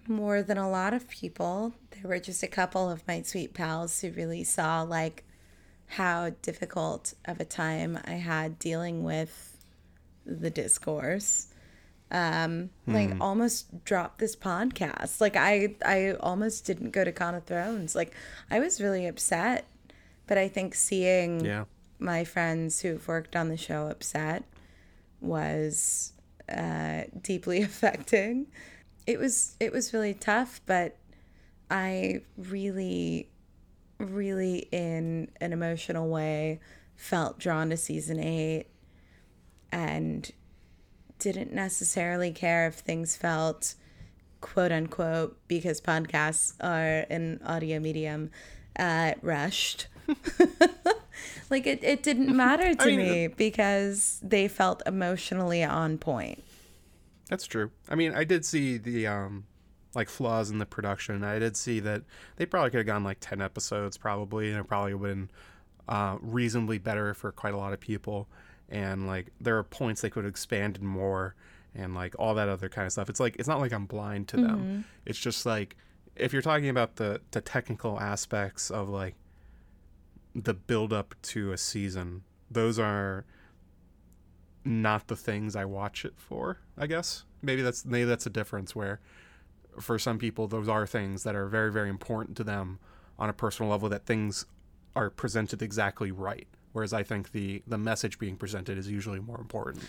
more 0.09 0.41
than 0.41 0.57
a 0.57 0.69
lot 0.69 0.93
of 0.93 1.07
people, 1.09 1.73
there 1.91 2.09
were 2.09 2.19
just 2.19 2.43
a 2.43 2.47
couple 2.47 2.89
of 2.89 3.07
my 3.07 3.21
sweet 3.21 3.53
pals 3.53 3.99
who 4.01 4.11
really 4.11 4.43
saw 4.43 4.81
like 4.81 5.23
how 5.91 6.31
difficult 6.41 7.13
of 7.25 7.39
a 7.39 7.45
time 7.45 7.97
I 8.05 8.13
had 8.13 8.59
dealing 8.59 9.03
with 9.03 9.57
the 10.25 10.49
discourse. 10.49 11.47
Um, 12.09 12.69
like 12.85 13.11
almost 13.19 13.83
dropped 13.83 14.19
this 14.19 14.33
podcast. 14.35 15.19
Like 15.19 15.35
I, 15.35 15.75
I 15.85 16.11
almost 16.21 16.65
didn't 16.65 16.91
go 16.91 17.03
to 17.03 17.11
Con 17.11 17.35
of 17.35 17.43
Thrones. 17.43 17.95
Like 17.95 18.13
I 18.49 18.59
was 18.59 18.79
really 18.79 19.07
upset, 19.07 19.65
but 20.25 20.37
I 20.37 20.47
think 20.47 20.73
seeing 20.73 21.43
Yeah. 21.43 21.65
my 21.99 22.23
friends 22.23 22.79
who've 22.79 23.05
worked 23.09 23.35
on 23.35 23.49
the 23.49 23.57
show 23.57 23.87
upset 23.87 24.43
was 25.19 26.13
uh, 26.47 27.03
deeply 27.21 27.61
affecting. 27.63 28.47
It 29.07 29.19
was 29.19 29.55
it 29.59 29.71
was 29.71 29.93
really 29.93 30.13
tough, 30.13 30.61
but 30.65 30.97
I 31.71 32.21
really, 32.37 33.29
really 33.99 34.67
in 34.71 35.29
an 35.41 35.53
emotional 35.53 36.09
way 36.09 36.59
felt 36.95 37.39
drawn 37.39 37.69
to 37.69 37.77
season 37.77 38.19
eight, 38.19 38.65
and 39.71 40.29
didn't 41.19 41.53
necessarily 41.53 42.31
care 42.31 42.67
if 42.67 42.75
things 42.75 43.15
felt 43.15 43.73
quote 44.41 44.71
unquote 44.71 45.37
because 45.47 45.81
podcasts 45.81 46.53
are 46.61 47.05
an 47.09 47.39
audio 47.45 47.79
medium 47.79 48.29
uh, 48.77 49.13
rushed. 49.21 49.87
like 51.49 51.65
it, 51.65 51.83
it 51.83 52.03
didn't 52.03 52.35
matter 52.35 52.73
to 52.75 52.85
mean, 52.85 52.97
me 52.97 53.27
because 53.27 54.19
they 54.21 54.47
felt 54.47 54.81
emotionally 54.85 55.63
on 55.63 55.97
point. 55.97 56.43
That's 57.29 57.45
true. 57.45 57.71
I 57.89 57.95
mean, 57.95 58.13
I 58.13 58.23
did 58.23 58.45
see 58.45 58.77
the 58.77 59.07
um 59.07 59.45
like 59.95 60.09
flaws 60.09 60.49
in 60.51 60.59
the 60.59 60.65
production. 60.65 61.23
I 61.23 61.39
did 61.39 61.57
see 61.57 61.79
that 61.81 62.03
they 62.35 62.45
probably 62.45 62.69
could 62.69 62.77
have 62.77 62.85
gone 62.85 63.03
like 63.03 63.17
10 63.19 63.41
episodes 63.41 63.97
probably 63.97 64.49
and 64.51 64.59
it 64.59 64.65
probably 64.65 64.93
would 64.93 65.09
have 65.09 65.17
been 65.17 65.31
uh, 65.89 66.17
reasonably 66.21 66.77
better 66.77 67.13
for 67.13 67.31
quite 67.31 67.53
a 67.53 67.57
lot 67.57 67.73
of 67.73 67.79
people 67.79 68.27
and 68.69 69.07
like 69.07 69.27
there 69.39 69.57
are 69.57 69.63
points 69.63 70.01
they 70.01 70.09
could 70.09 70.25
have 70.25 70.29
expanded 70.29 70.83
more 70.83 71.33
and 71.73 71.95
like 71.95 72.13
all 72.19 72.35
that 72.35 72.49
other 72.49 72.69
kind 72.69 72.85
of 72.85 72.91
stuff. 72.91 73.09
It's 73.09 73.19
like 73.19 73.35
it's 73.37 73.47
not 73.47 73.59
like 73.59 73.71
I'm 73.71 73.85
blind 73.85 74.27
to 74.29 74.37
them. 74.37 74.85
It's 75.05 75.19
just 75.19 75.45
like 75.45 75.75
if 76.15 76.33
you're 76.33 76.41
talking 76.41 76.69
about 76.69 76.97
the 76.97 77.21
the 77.31 77.41
technical 77.41 77.99
aspects 77.99 78.69
of 78.69 78.89
like 78.89 79.15
the 80.35 80.53
build 80.53 80.93
up 80.93 81.15
to 81.23 81.51
a 81.51 81.57
season, 81.57 82.23
those 82.51 82.77
are 82.77 83.25
not 84.67 85.07
the 85.07 85.15
things 85.15 85.55
I 85.55 85.65
watch 85.65 86.05
it 86.05 86.13
for, 86.17 86.59
I 86.77 86.87
guess. 86.87 87.23
Maybe 87.41 87.61
that's 87.61 87.85
maybe 87.85 88.05
that's 88.05 88.25
a 88.25 88.29
difference 88.29 88.75
where 88.75 88.99
for 89.79 89.97
some 89.99 90.17
people 90.17 90.47
those 90.47 90.67
are 90.67 90.87
things 90.87 91.23
that 91.23 91.35
are 91.35 91.47
very 91.47 91.71
very 91.71 91.89
important 91.89 92.35
to 92.37 92.43
them 92.43 92.79
on 93.19 93.29
a 93.29 93.33
personal 93.33 93.71
level 93.71 93.89
that 93.89 94.05
things 94.05 94.45
are 94.95 95.09
presented 95.09 95.61
exactly 95.61 96.11
right. 96.11 96.47
Whereas 96.73 96.93
I 96.93 97.03
think 97.03 97.31
the 97.31 97.63
the 97.67 97.77
message 97.77 98.19
being 98.19 98.35
presented 98.35 98.77
is 98.77 98.89
usually 98.89 99.19
more 99.19 99.39
important. 99.39 99.85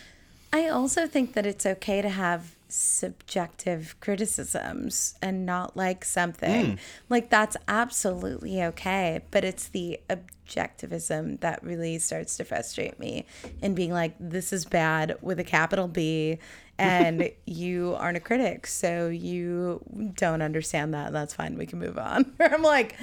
I 0.52 0.68
also 0.68 1.06
think 1.06 1.34
that 1.34 1.44
it's 1.44 1.66
okay 1.66 2.00
to 2.00 2.08
have 2.08 2.57
subjective 2.68 3.96
criticisms 4.00 5.14
and 5.22 5.46
not 5.46 5.76
like 5.76 6.04
something. 6.04 6.76
Mm. 6.76 6.78
Like 7.08 7.30
that's 7.30 7.56
absolutely 7.66 8.62
okay, 8.62 9.20
but 9.30 9.44
it's 9.44 9.68
the 9.68 10.00
objectivism 10.08 11.40
that 11.40 11.62
really 11.62 11.98
starts 11.98 12.36
to 12.36 12.44
frustrate 12.44 12.98
me 12.98 13.26
and 13.62 13.74
being 13.74 13.92
like 13.92 14.14
this 14.20 14.52
is 14.52 14.64
bad 14.64 15.16
with 15.20 15.38
a 15.38 15.44
capital 15.44 15.88
B 15.88 16.38
and 16.78 17.30
you 17.44 17.96
aren't 17.98 18.16
a 18.16 18.20
critic, 18.20 18.66
so 18.66 19.08
you 19.08 19.80
don't 20.16 20.42
understand 20.42 20.94
that. 20.94 21.12
That's 21.12 21.34
fine. 21.34 21.58
We 21.58 21.66
can 21.66 21.80
move 21.80 21.98
on. 21.98 22.32
I'm 22.40 22.62
like, 22.62 22.94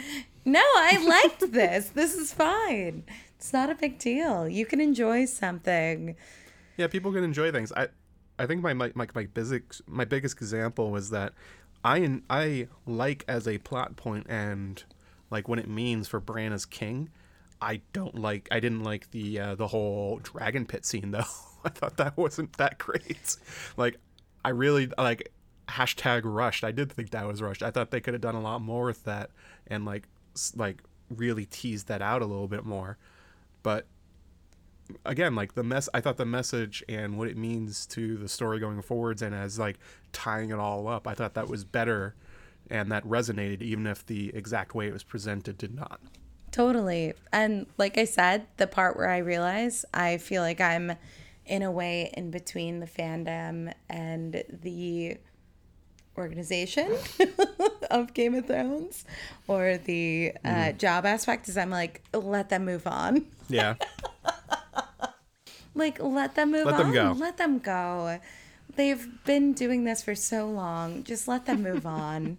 "No, 0.45 0.61
I 0.61 1.03
liked 1.05 1.51
this. 1.51 1.89
This 1.89 2.15
is 2.15 2.31
fine. 2.31 3.03
It's 3.35 3.51
not 3.51 3.69
a 3.69 3.75
big 3.75 3.99
deal. 3.99 4.47
You 4.47 4.65
can 4.65 4.79
enjoy 4.79 5.25
something." 5.25 6.15
Yeah, 6.77 6.87
people 6.87 7.11
can 7.11 7.23
enjoy 7.25 7.51
things. 7.51 7.73
I 7.73 7.89
I 8.37 8.45
think 8.45 8.61
my 8.61 8.73
my 8.73 8.91
my, 8.95 9.05
biggest 9.05 9.81
my 9.87 10.05
biggest 10.05 10.37
example 10.37 10.91
was 10.91 11.09
that 11.11 11.33
I 11.83 12.21
I 12.29 12.67
like 12.85 13.23
as 13.27 13.47
a 13.47 13.57
plot 13.59 13.95
point 13.95 14.27
and 14.29 14.83
like 15.29 15.47
what 15.47 15.59
it 15.59 15.67
means 15.67 16.07
for 16.07 16.19
Bran 16.19 16.53
as 16.53 16.65
king. 16.65 17.09
I 17.61 17.81
don't 17.93 18.15
like. 18.15 18.47
I 18.51 18.59
didn't 18.59 18.83
like 18.83 19.11
the 19.11 19.39
uh, 19.39 19.55
the 19.55 19.67
whole 19.67 20.19
dragon 20.23 20.65
pit 20.65 20.85
scene 20.85 21.11
though. 21.11 21.25
I 21.63 21.69
thought 21.69 21.97
that 21.97 22.17
wasn't 22.17 22.53
that 22.57 22.77
great. 22.77 23.37
Like, 23.75 23.97
I 24.43 24.49
really 24.49 24.89
like 24.97 25.31
hashtag 25.67 26.21
rushed. 26.23 26.63
I 26.63 26.71
did 26.71 26.91
think 26.91 27.11
that 27.11 27.25
was 27.25 27.41
rushed. 27.41 27.63
I 27.63 27.71
thought 27.71 27.91
they 27.91 28.01
could 28.01 28.13
have 28.13 28.21
done 28.21 28.35
a 28.35 28.41
lot 28.41 28.61
more 28.61 28.85
with 28.85 29.03
that 29.05 29.31
and 29.67 29.85
like 29.85 30.07
like 30.55 30.83
really 31.09 31.45
teased 31.45 31.87
that 31.87 32.01
out 32.01 32.21
a 32.21 32.25
little 32.25 32.47
bit 32.47 32.65
more. 32.65 32.97
But 33.63 33.87
again 35.03 35.35
like 35.35 35.55
the 35.55 35.63
mess 35.63 35.89
i 35.93 35.99
thought 36.01 36.17
the 36.17 36.25
message 36.25 36.83
and 36.87 37.17
what 37.17 37.27
it 37.27 37.35
means 37.35 37.85
to 37.85 38.17
the 38.17 38.29
story 38.29 38.59
going 38.59 38.81
forwards 38.81 39.21
and 39.21 39.33
as 39.33 39.57
like 39.57 39.77
tying 40.13 40.51
it 40.51 40.59
all 40.59 40.87
up 40.87 41.07
i 41.07 41.13
thought 41.13 41.33
that 41.33 41.47
was 41.47 41.63
better 41.63 42.13
and 42.69 42.91
that 42.91 43.03
resonated 43.03 43.61
even 43.61 43.87
if 43.87 44.05
the 44.05 44.35
exact 44.35 44.75
way 44.75 44.87
it 44.87 44.93
was 44.93 45.03
presented 45.03 45.57
did 45.57 45.73
not 45.73 45.99
Totally. 46.55 47.13
And 47.33 47.65
like 47.77 47.97
I 47.97 48.05
said, 48.05 48.47
the 48.55 48.65
part 48.65 48.95
where 48.95 49.09
I 49.09 49.17
realize 49.17 49.83
I 49.93 50.15
feel 50.15 50.41
like 50.41 50.61
I'm 50.61 50.93
in 51.45 51.63
a 51.63 51.69
way 51.69 52.13
in 52.15 52.31
between 52.31 52.79
the 52.79 52.85
fandom 52.85 53.73
and 53.89 54.41
the 54.61 55.17
organization 56.17 56.95
of 57.91 58.13
Game 58.13 58.35
of 58.35 58.47
Thrones 58.47 59.03
or 59.49 59.77
the 59.77 60.31
uh, 60.45 60.71
job 60.71 61.05
aspect 61.05 61.49
is 61.49 61.57
I'm 61.57 61.71
like, 61.71 62.01
let 62.13 62.47
them 62.47 62.63
move 62.63 62.87
on. 62.87 63.25
yeah 63.49 63.75
Like, 65.75 66.01
let 66.01 66.35
them 66.35 66.51
move 66.51 66.65
Let 66.65 66.75
on. 66.75 66.91
them 66.91 66.93
go. 66.93 67.11
Let 67.19 67.37
them 67.37 67.59
go. 67.59 68.19
They've 68.75 69.07
been 69.25 69.53
doing 69.53 69.83
this 69.83 70.01
for 70.01 70.15
so 70.15 70.47
long. 70.49 71.03
Just 71.03 71.27
let 71.27 71.45
them 71.45 71.61
move 71.61 71.85
on. 72.03 72.37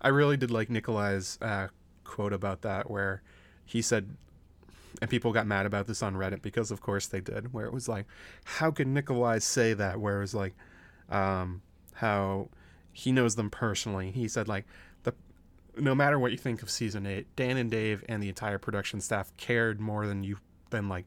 i 0.00 0.08
really 0.08 0.36
did 0.36 0.50
like 0.50 0.68
nikolaj's 0.68 1.38
uh, 1.40 1.68
quote 2.04 2.32
about 2.34 2.60
that 2.62 2.90
where 2.90 3.22
he 3.64 3.80
said 3.80 4.16
and 5.00 5.08
people 5.10 5.32
got 5.32 5.46
mad 5.46 5.64
about 5.66 5.86
this 5.86 6.02
on 6.02 6.14
reddit 6.14 6.42
because 6.42 6.70
of 6.70 6.80
course 6.82 7.06
they 7.06 7.20
did 7.20 7.52
where 7.54 7.64
it 7.66 7.72
was 7.72 7.88
like 7.88 8.06
how 8.44 8.70
could 8.70 8.86
nikolaj 8.86 9.40
say 9.42 9.72
that 9.72 9.98
where 9.98 10.18
it 10.18 10.20
was 10.20 10.34
like 10.34 10.54
um, 11.10 11.62
how 11.94 12.48
he 12.92 13.10
knows 13.12 13.34
them 13.36 13.48
personally 13.50 14.10
he 14.10 14.28
said 14.28 14.46
like 14.46 14.66
the 15.04 15.14
no 15.78 15.94
matter 15.94 16.18
what 16.18 16.30
you 16.32 16.38
think 16.38 16.62
of 16.62 16.70
season 16.70 17.06
8 17.06 17.26
dan 17.34 17.56
and 17.56 17.70
dave 17.70 18.04
and 18.08 18.22
the 18.22 18.28
entire 18.28 18.58
production 18.58 19.00
staff 19.00 19.32
cared 19.38 19.80
more 19.80 20.06
than 20.06 20.22
you 20.22 20.36
than 20.70 20.88
like 20.88 21.06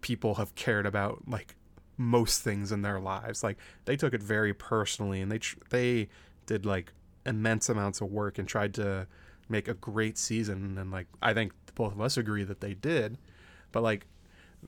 people 0.00 0.34
have 0.36 0.54
cared 0.54 0.86
about 0.86 1.22
like 1.28 1.54
most 1.96 2.42
things 2.42 2.72
in 2.72 2.82
their 2.82 3.00
lives. 3.00 3.42
Like 3.42 3.58
they 3.84 3.96
took 3.96 4.14
it 4.14 4.22
very 4.22 4.52
personally 4.54 5.20
and 5.20 5.30
they 5.30 5.38
tr- 5.38 5.58
they 5.70 6.08
did 6.46 6.64
like 6.66 6.92
immense 7.24 7.68
amounts 7.68 8.00
of 8.00 8.10
work 8.10 8.38
and 8.38 8.46
tried 8.46 8.74
to 8.74 9.06
make 9.48 9.68
a 9.68 9.74
great 9.74 10.18
season 10.18 10.76
and 10.76 10.90
like 10.90 11.06
i 11.22 11.32
think 11.32 11.52
both 11.76 11.92
of 11.92 12.00
us 12.00 12.16
agree 12.16 12.42
that 12.44 12.60
they 12.60 12.74
did. 12.74 13.18
But 13.72 13.82
like 13.82 14.06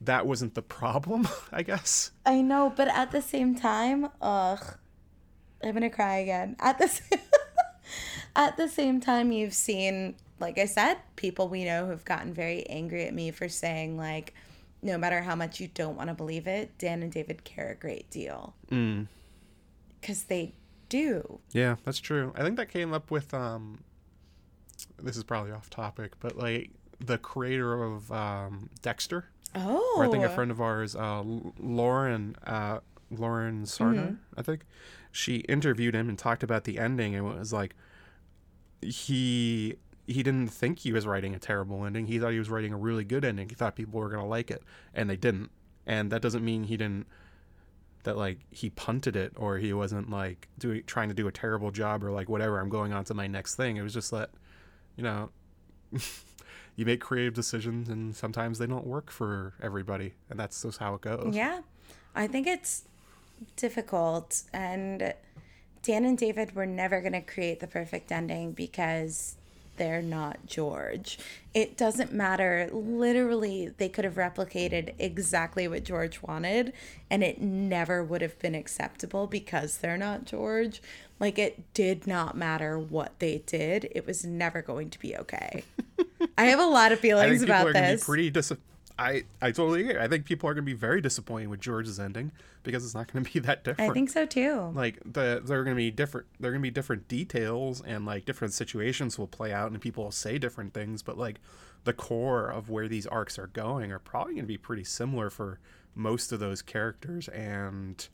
that 0.02 0.26
wasn't 0.26 0.54
the 0.54 0.62
problem 0.78 1.26
i 1.52 1.62
guess. 1.62 2.12
I 2.26 2.42
know, 2.42 2.72
but 2.74 2.88
at 2.88 3.10
the 3.10 3.22
same 3.22 3.54
time, 3.54 4.08
ugh, 4.20 4.76
I'm 5.62 5.72
gonna 5.72 5.90
cry 5.90 6.16
again. 6.18 6.56
At 6.60 6.78
the 6.78 6.84
s- 6.84 7.02
at 8.36 8.56
the 8.56 8.68
same 8.68 9.00
time, 9.00 9.32
you've 9.32 9.54
seen, 9.54 10.14
like 10.38 10.58
I 10.58 10.66
said, 10.66 10.98
people 11.16 11.48
we 11.48 11.64
know 11.64 11.86
who've 11.86 12.04
gotten 12.04 12.32
very 12.34 12.64
angry 12.68 13.04
at 13.06 13.14
me 13.14 13.30
for 13.30 13.48
saying 13.48 13.96
like, 13.96 14.34
no 14.82 14.96
matter 14.96 15.22
how 15.22 15.34
much 15.34 15.60
you 15.60 15.68
don't 15.68 15.96
want 15.96 16.08
to 16.08 16.14
believe 16.14 16.46
it, 16.46 16.76
Dan 16.78 17.02
and 17.02 17.12
David 17.12 17.44
care 17.44 17.70
a 17.70 17.74
great 17.74 18.08
deal 18.10 18.54
mm. 18.70 19.06
because 20.00 20.24
they 20.24 20.54
do. 20.88 21.40
Yeah, 21.52 21.76
that's 21.84 21.98
true. 21.98 22.32
I 22.36 22.42
think 22.42 22.56
that 22.56 22.68
came 22.68 22.92
up 22.92 23.10
with 23.10 23.34
um 23.34 23.84
this 25.02 25.16
is 25.16 25.24
probably 25.24 25.52
off 25.52 25.70
topic, 25.70 26.12
but 26.20 26.36
like 26.36 26.70
the 27.00 27.18
creator 27.18 27.82
of 27.82 28.10
um 28.12 28.70
Dexter, 28.82 29.26
Oh, 29.54 29.96
or 29.98 30.04
I 30.04 30.10
think 30.10 30.24
a 30.24 30.28
friend 30.28 30.50
of 30.50 30.60
ours, 30.60 30.94
uh 30.94 31.22
Lauren 31.24 32.36
uh 32.46 32.80
Lauren 33.10 33.64
Sarner, 33.64 34.18
I 34.36 34.42
think. 34.42 34.62
She 35.10 35.36
interviewed 35.36 35.94
him 35.94 36.08
and 36.08 36.18
talked 36.18 36.42
about 36.42 36.64
the 36.64 36.78
ending 36.78 37.14
and 37.14 37.26
it 37.26 37.38
was 37.38 37.52
like 37.52 37.74
he 38.80 39.76
he 40.08 40.22
didn't 40.22 40.48
think 40.48 40.78
he 40.78 40.92
was 40.92 41.06
writing 41.06 41.34
a 41.34 41.38
terrible 41.38 41.84
ending. 41.84 42.06
He 42.06 42.18
thought 42.18 42.32
he 42.32 42.38
was 42.38 42.48
writing 42.48 42.72
a 42.72 42.76
really 42.76 43.04
good 43.04 43.26
ending. 43.26 43.50
He 43.50 43.54
thought 43.54 43.76
people 43.76 44.00
were 44.00 44.08
going 44.08 44.22
to 44.22 44.26
like 44.28 44.50
it 44.50 44.62
and 44.94 45.08
they 45.08 45.16
didn't. 45.16 45.50
And 45.86 46.10
that 46.10 46.22
doesn't 46.22 46.42
mean 46.42 46.64
he 46.64 46.78
didn't 46.78 47.06
that 48.04 48.16
like 48.16 48.38
he 48.50 48.70
punted 48.70 49.16
it 49.16 49.32
or 49.36 49.58
he 49.58 49.72
wasn't 49.74 50.08
like 50.08 50.48
doing 50.58 50.82
trying 50.86 51.08
to 51.08 51.14
do 51.14 51.28
a 51.28 51.32
terrible 51.32 51.70
job 51.70 52.02
or 52.02 52.10
like 52.10 52.28
whatever. 52.28 52.58
I'm 52.58 52.70
going 52.70 52.94
on 52.94 53.04
to 53.04 53.14
my 53.14 53.26
next 53.26 53.56
thing. 53.56 53.76
It 53.76 53.82
was 53.82 53.92
just 53.92 54.10
that, 54.10 54.30
you 54.96 55.02
know, 55.04 55.28
you 56.76 56.86
make 56.86 57.00
creative 57.00 57.34
decisions 57.34 57.90
and 57.90 58.16
sometimes 58.16 58.58
they 58.58 58.66
don't 58.66 58.86
work 58.86 59.10
for 59.10 59.52
everybody, 59.62 60.14
and 60.30 60.40
that's 60.40 60.62
just 60.62 60.78
how 60.78 60.94
it 60.94 61.02
goes. 61.02 61.34
Yeah, 61.34 61.60
I 62.14 62.26
think 62.26 62.46
it's 62.46 62.84
difficult 63.56 64.42
and. 64.52 65.14
Dan 65.80 66.04
and 66.04 66.18
David 66.18 66.56
were 66.56 66.66
never 66.66 67.00
going 67.00 67.12
to 67.12 67.20
create 67.20 67.60
the 67.60 67.66
perfect 67.68 68.10
ending 68.10 68.52
because 68.52 69.37
they're 69.78 70.02
not 70.02 70.46
George. 70.46 71.18
It 71.54 71.76
doesn't 71.76 72.12
matter. 72.12 72.68
Literally, 72.72 73.72
they 73.78 73.88
could 73.88 74.04
have 74.04 74.14
replicated 74.14 74.94
exactly 74.98 75.66
what 75.66 75.84
George 75.84 76.20
wanted, 76.22 76.72
and 77.10 77.24
it 77.24 77.40
never 77.40 78.04
would 78.04 78.20
have 78.20 78.38
been 78.38 78.54
acceptable 78.54 79.26
because 79.26 79.78
they're 79.78 79.96
not 79.96 80.24
George. 80.24 80.82
Like, 81.18 81.38
it 81.38 81.72
did 81.72 82.06
not 82.06 82.36
matter 82.36 82.78
what 82.78 83.18
they 83.18 83.38
did, 83.46 83.88
it 83.92 84.06
was 84.06 84.24
never 84.24 84.62
going 84.62 84.90
to 84.90 84.98
be 84.98 85.16
okay. 85.16 85.64
I 86.38 86.46
have 86.46 86.60
a 86.60 86.66
lot 86.66 86.92
of 86.92 87.00
feelings 87.00 87.42
about 87.42 87.72
this. 87.72 88.04
pretty 88.04 88.30
dis- 88.30 88.52
I, 88.98 89.24
I 89.40 89.52
totally 89.52 89.82
agree. 89.82 89.98
I 89.98 90.08
think 90.08 90.24
people 90.24 90.48
are 90.48 90.54
going 90.54 90.64
to 90.64 90.70
be 90.70 90.76
very 90.76 91.00
disappointed 91.00 91.48
with 91.48 91.60
George's 91.60 92.00
ending 92.00 92.32
because 92.64 92.84
it's 92.84 92.94
not 92.94 93.12
going 93.12 93.24
to 93.24 93.32
be 93.32 93.38
that 93.40 93.62
different. 93.62 93.90
I 93.90 93.94
think 93.94 94.10
so 94.10 94.26
too. 94.26 94.72
Like 94.74 94.98
the 95.04 95.40
there 95.44 95.60
are 95.60 95.64
going 95.64 95.76
to 95.76 95.80
be 95.80 95.92
different 95.92 96.26
there 96.40 96.50
are 96.50 96.52
going 96.52 96.62
to 96.62 96.66
be 96.66 96.72
different 96.72 97.06
details 97.06 97.80
and 97.80 98.04
like 98.04 98.24
different 98.24 98.54
situations 98.54 99.16
will 99.16 99.28
play 99.28 99.52
out 99.52 99.70
and 99.70 99.80
people 99.80 100.04
will 100.04 100.10
say 100.10 100.36
different 100.36 100.74
things, 100.74 101.02
but 101.02 101.16
like 101.16 101.38
the 101.84 101.92
core 101.92 102.48
of 102.48 102.70
where 102.70 102.88
these 102.88 103.06
arcs 103.06 103.38
are 103.38 103.46
going 103.46 103.92
are 103.92 104.00
probably 104.00 104.34
going 104.34 104.44
to 104.44 104.48
be 104.48 104.58
pretty 104.58 104.84
similar 104.84 105.30
for 105.30 105.60
most 105.94 106.32
of 106.32 106.40
those 106.40 106.60
characters 106.60 107.28
and 107.28 108.08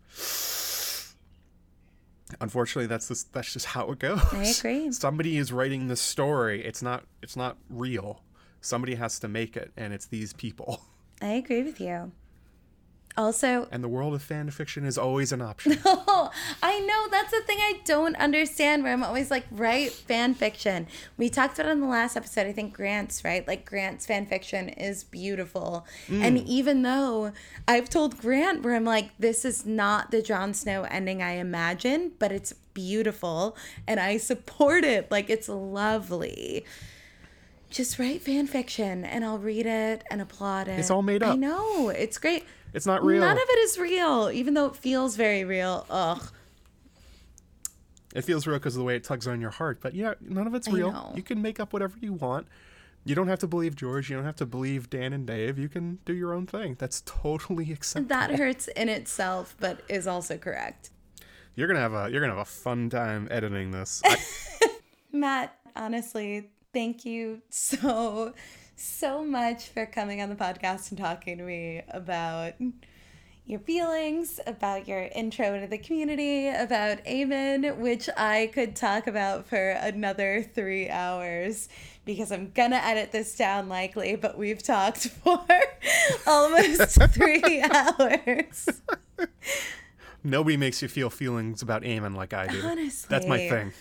unfortunately 2.40 2.86
that's 2.86 3.08
just 3.08 3.32
that's 3.32 3.52
just 3.54 3.66
how 3.66 3.90
it 3.90 3.98
goes. 3.98 4.20
I 4.32 4.44
agree. 4.44 4.92
Somebody 4.92 5.38
is 5.38 5.50
writing 5.50 5.88
the 5.88 5.96
story. 5.96 6.62
It's 6.62 6.82
not 6.82 7.04
it's 7.22 7.36
not 7.36 7.56
real 7.70 8.22
somebody 8.64 8.94
has 8.94 9.18
to 9.20 9.28
make 9.28 9.56
it, 9.56 9.72
and 9.76 9.92
it's 9.92 10.06
these 10.06 10.32
people. 10.32 10.82
I 11.22 11.28
agree 11.28 11.62
with 11.62 11.80
you. 11.80 12.12
Also, 13.16 13.68
and 13.70 13.84
the 13.84 13.88
world 13.88 14.12
of 14.12 14.22
fan 14.22 14.50
fiction 14.50 14.84
is 14.84 14.98
always 14.98 15.30
an 15.30 15.40
option. 15.50 15.78
No, 15.84 16.30
I 16.62 16.80
know 16.80 17.06
that's 17.10 17.30
the 17.30 17.42
thing 17.46 17.58
I 17.58 17.80
don't 17.84 18.16
understand. 18.16 18.82
Where 18.82 18.92
I'm 18.92 19.04
always 19.04 19.30
like, 19.30 19.44
write 19.52 19.92
fan 19.92 20.34
fiction. 20.34 20.88
We 21.16 21.28
talked 21.28 21.58
about 21.58 21.68
it 21.68 21.72
in 21.72 21.80
the 21.80 21.86
last 21.86 22.16
episode. 22.16 22.48
I 22.48 22.52
think 22.52 22.74
Grant's 22.74 23.24
right. 23.24 23.46
Like 23.46 23.64
Grant's 23.64 24.04
fan 24.04 24.26
fiction 24.26 24.68
is 24.70 25.04
beautiful, 25.04 25.86
mm. 26.08 26.22
and 26.22 26.38
even 26.38 26.82
though 26.82 27.32
I've 27.68 27.88
told 27.88 28.18
Grant 28.18 28.64
where 28.64 28.74
I'm 28.74 28.84
like, 28.84 29.16
this 29.18 29.44
is 29.44 29.64
not 29.64 30.10
the 30.10 30.20
Jon 30.20 30.52
Snow 30.52 30.82
ending 30.82 31.22
I 31.22 31.32
imagined, 31.34 32.18
but 32.18 32.32
it's 32.32 32.52
beautiful, 32.74 33.56
and 33.86 34.00
I 34.00 34.16
support 34.16 34.82
it. 34.82 35.12
Like 35.12 35.30
it's 35.30 35.48
lovely 35.48 36.64
just 37.74 37.98
write 37.98 38.22
fan 38.22 38.46
fiction 38.46 39.04
and 39.04 39.24
I'll 39.24 39.38
read 39.38 39.66
it 39.66 40.04
and 40.10 40.22
applaud 40.22 40.68
it. 40.68 40.78
It's 40.78 40.90
all 40.90 41.02
made 41.02 41.22
up. 41.24 41.32
I 41.32 41.36
know. 41.36 41.88
It's 41.88 42.18
great. 42.18 42.44
It's 42.72 42.86
not 42.86 43.04
real. 43.04 43.20
None 43.20 43.36
of 43.36 43.42
it 43.42 43.58
is 43.58 43.78
real, 43.78 44.30
even 44.32 44.54
though 44.54 44.66
it 44.66 44.76
feels 44.76 45.16
very 45.16 45.44
real. 45.44 45.84
Ugh. 45.90 46.22
It 48.14 48.22
feels 48.22 48.46
real 48.46 48.58
because 48.58 48.76
of 48.76 48.78
the 48.78 48.84
way 48.84 48.94
it 48.94 49.02
tugs 49.02 49.26
on 49.26 49.40
your 49.40 49.50
heart. 49.50 49.78
But 49.80 49.94
yeah, 49.94 50.14
none 50.20 50.46
of 50.46 50.54
it's 50.54 50.68
real. 50.68 51.12
You 51.16 51.22
can 51.22 51.42
make 51.42 51.58
up 51.58 51.72
whatever 51.72 51.96
you 52.00 52.12
want. 52.12 52.46
You 53.04 53.16
don't 53.16 53.26
have 53.26 53.40
to 53.40 53.48
believe 53.48 53.74
George. 53.74 54.08
You 54.08 54.16
don't 54.16 54.24
have 54.24 54.36
to 54.36 54.46
believe 54.46 54.88
Dan 54.88 55.12
and 55.12 55.26
Dave. 55.26 55.58
You 55.58 55.68
can 55.68 55.98
do 56.04 56.14
your 56.14 56.32
own 56.32 56.46
thing. 56.46 56.76
That's 56.78 57.02
totally 57.04 57.72
acceptable. 57.72 58.08
That 58.08 58.36
hurts 58.36 58.68
in 58.68 58.88
itself, 58.88 59.56
but 59.58 59.80
is 59.88 60.06
also 60.06 60.38
correct. 60.38 60.90
You're 61.56 61.66
gonna 61.66 61.80
have 61.80 61.92
a 61.92 62.08
you're 62.10 62.20
gonna 62.20 62.34
have 62.34 62.42
a 62.42 62.44
fun 62.44 62.88
time 62.88 63.28
editing 63.30 63.72
this. 63.72 64.00
Matt, 65.12 65.56
honestly, 65.76 66.50
thank 66.74 67.04
you 67.04 67.40
so, 67.48 68.34
so 68.76 69.24
much 69.24 69.68
for 69.68 69.86
coming 69.86 70.20
on 70.20 70.28
the 70.28 70.34
podcast 70.34 70.90
and 70.90 70.98
talking 70.98 71.38
to 71.38 71.44
me 71.44 71.82
about 71.88 72.54
your 73.46 73.60
feelings, 73.60 74.40
about 74.46 74.88
your 74.88 75.08
intro 75.14 75.54
into 75.54 75.68
the 75.68 75.78
community, 75.78 76.48
about 76.48 77.04
Aemon, 77.04 77.76
which 77.76 78.08
I 78.16 78.50
could 78.52 78.74
talk 78.74 79.06
about 79.06 79.46
for 79.46 79.70
another 79.70 80.42
three 80.42 80.90
hours 80.90 81.68
because 82.04 82.32
I'm 82.32 82.50
gonna 82.50 82.76
edit 82.76 83.12
this 83.12 83.36
down 83.36 83.68
likely, 83.68 84.16
but 84.16 84.36
we've 84.36 84.62
talked 84.62 85.08
for 85.24 85.46
almost 86.26 87.00
three 87.10 87.62
hours. 87.62 88.68
Nobody 90.24 90.56
makes 90.56 90.82
you 90.82 90.88
feel 90.88 91.10
feelings 91.10 91.62
about 91.62 91.82
Aemon 91.82 92.16
like 92.16 92.32
I 92.32 92.46
do. 92.46 92.60
Honestly. 92.62 93.06
That's 93.10 93.26
my 93.26 93.38
thing. 93.38 93.72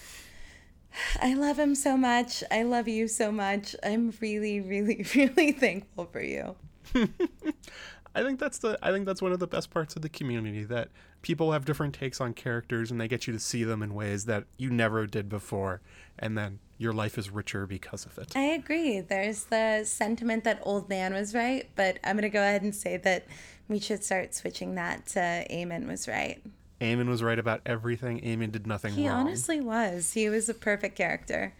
I 1.21 1.33
love 1.33 1.57
him 1.57 1.75
so 1.75 1.97
much. 1.97 2.43
I 2.51 2.63
love 2.63 2.87
you 2.87 3.07
so 3.07 3.31
much. 3.31 3.75
I'm 3.83 4.13
really, 4.21 4.61
really, 4.61 5.05
really 5.15 5.51
thankful 5.51 6.05
for 6.05 6.21
you. 6.21 6.55
I 8.15 8.21
think 8.21 8.39
that's 8.39 8.59
the 8.59 8.77
I 8.81 8.91
think 8.91 9.05
that's 9.05 9.21
one 9.21 9.31
of 9.31 9.39
the 9.39 9.47
best 9.47 9.71
parts 9.71 9.95
of 9.95 10.01
the 10.03 10.09
community 10.09 10.63
that 10.65 10.89
people 11.23 11.51
have 11.51 11.65
different 11.65 11.95
takes 11.95 12.21
on 12.21 12.33
characters 12.33 12.91
and 12.91 13.01
they 13.01 13.07
get 13.07 13.25
you 13.25 13.33
to 13.33 13.39
see 13.39 13.63
them 13.63 13.81
in 13.81 13.95
ways 13.95 14.25
that 14.25 14.43
you 14.57 14.69
never 14.69 15.07
did 15.07 15.29
before 15.29 15.81
and 16.19 16.37
then 16.37 16.59
your 16.77 16.93
life 16.93 17.17
is 17.17 17.29
richer 17.29 17.65
because 17.65 18.05
of 18.05 18.17
it. 18.17 18.35
I 18.35 18.43
agree. 18.43 18.99
There's 18.99 19.45
the 19.45 19.83
sentiment 19.85 20.43
that 20.43 20.59
old 20.63 20.89
man 20.89 21.13
was 21.13 21.33
right, 21.33 21.69
but 21.75 21.97
I'm 22.03 22.17
going 22.17 22.23
to 22.23 22.29
go 22.29 22.41
ahead 22.41 22.61
and 22.61 22.75
say 22.75 22.97
that 22.97 23.25
we 23.67 23.79
should 23.79 24.03
start 24.03 24.35
switching 24.35 24.75
that 24.75 25.07
to 25.07 25.45
Aemon 25.49 25.87
was 25.87 26.07
right. 26.07 26.43
Aemon 26.83 27.07
was 27.07 27.23
right 27.23 27.39
about 27.39 27.61
everything. 27.65 28.19
Aemon 28.21 28.51
did 28.51 28.67
nothing 28.67 28.93
he 28.93 29.07
wrong. 29.07 29.25
He 29.25 29.29
honestly 29.29 29.61
was. 29.61 30.13
He 30.13 30.29
was 30.29 30.49
a 30.49 30.53
perfect 30.53 30.97
character. 30.97 31.53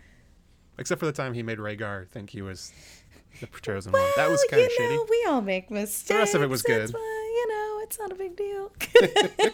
Except 0.78 1.00
for 1.00 1.06
the 1.06 1.14
time 1.14 1.34
he 1.34 1.41
made 1.41 1.60
Rhaegar 1.60 2.10
think 2.10 2.30
he 2.30 2.41
was 2.41 2.74
the 3.40 3.48
chosen 3.62 3.94
well, 3.94 4.04
one. 4.04 4.12
That 4.18 4.30
was 4.30 4.44
kind 4.50 4.64
of 4.64 4.70
you 4.78 4.90
know, 4.90 5.04
shitty. 5.06 5.10
We 5.10 5.26
all 5.30 5.41
make 5.41 5.72
mistakes. 5.72 6.10
The 6.10 6.16
rest 6.16 6.36
of 6.36 6.41
it 6.41 6.50
was 6.50 6.62
good. 6.62 6.90
Why, 6.94 7.00
you 7.36 7.48
know, 7.48 7.80
it's 7.84 7.98
not 8.00 8.12
a 8.12 8.16
big 8.16 8.36
deal. 8.36 8.72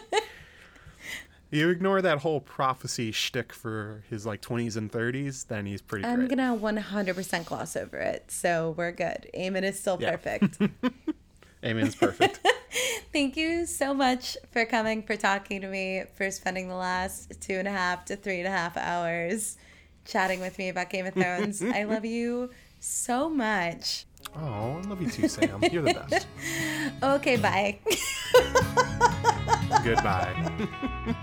you 1.50 1.68
ignore 1.68 2.02
that 2.02 2.18
whole 2.18 2.40
prophecy 2.40 3.12
shtick 3.12 3.52
for 3.52 4.02
his 4.10 4.26
like 4.26 4.42
20s 4.42 4.76
and 4.76 4.90
30s, 4.90 5.46
then 5.46 5.66
he's 5.66 5.82
pretty 5.82 6.04
I'm 6.04 6.26
great. 6.26 6.30
gonna 6.30 6.58
100% 6.58 7.44
gloss 7.44 7.76
over 7.76 7.96
it, 7.96 8.30
so 8.30 8.74
we're 8.76 8.92
good. 8.92 9.30
Aemon 9.34 9.62
is 9.62 9.78
still 9.78 9.98
yeah. 10.00 10.10
perfect. 10.10 10.58
Aemon's 11.62 11.94
perfect. 11.94 12.40
Thank 13.12 13.36
you 13.36 13.66
so 13.66 13.92
much 13.94 14.36
for 14.52 14.64
coming, 14.64 15.02
for 15.02 15.16
talking 15.16 15.60
to 15.60 15.68
me, 15.68 16.04
for 16.14 16.30
spending 16.30 16.68
the 16.68 16.74
last 16.74 17.40
two 17.40 17.54
and 17.54 17.68
a 17.68 17.70
half 17.70 18.04
to 18.06 18.16
three 18.16 18.38
and 18.38 18.46
a 18.46 18.50
half 18.50 18.76
hours 18.76 19.56
chatting 20.04 20.40
with 20.40 20.58
me 20.58 20.68
about 20.68 20.90
Game 20.90 21.06
of 21.06 21.14
Thrones. 21.14 21.62
I 21.74 21.84
love 21.84 22.04
you 22.04 22.50
so 22.78 23.28
much. 23.28 24.06
Oh, 24.36 24.80
I 24.82 24.88
love 24.88 25.00
you 25.02 25.10
too, 25.10 25.28
Sam. 25.28 25.62
You're 25.70 25.82
the 25.82 25.94
best. 25.94 26.26
okay, 27.02 27.36
mm. 27.36 27.42
bye. 27.42 27.78
Goodbye. 29.84 31.16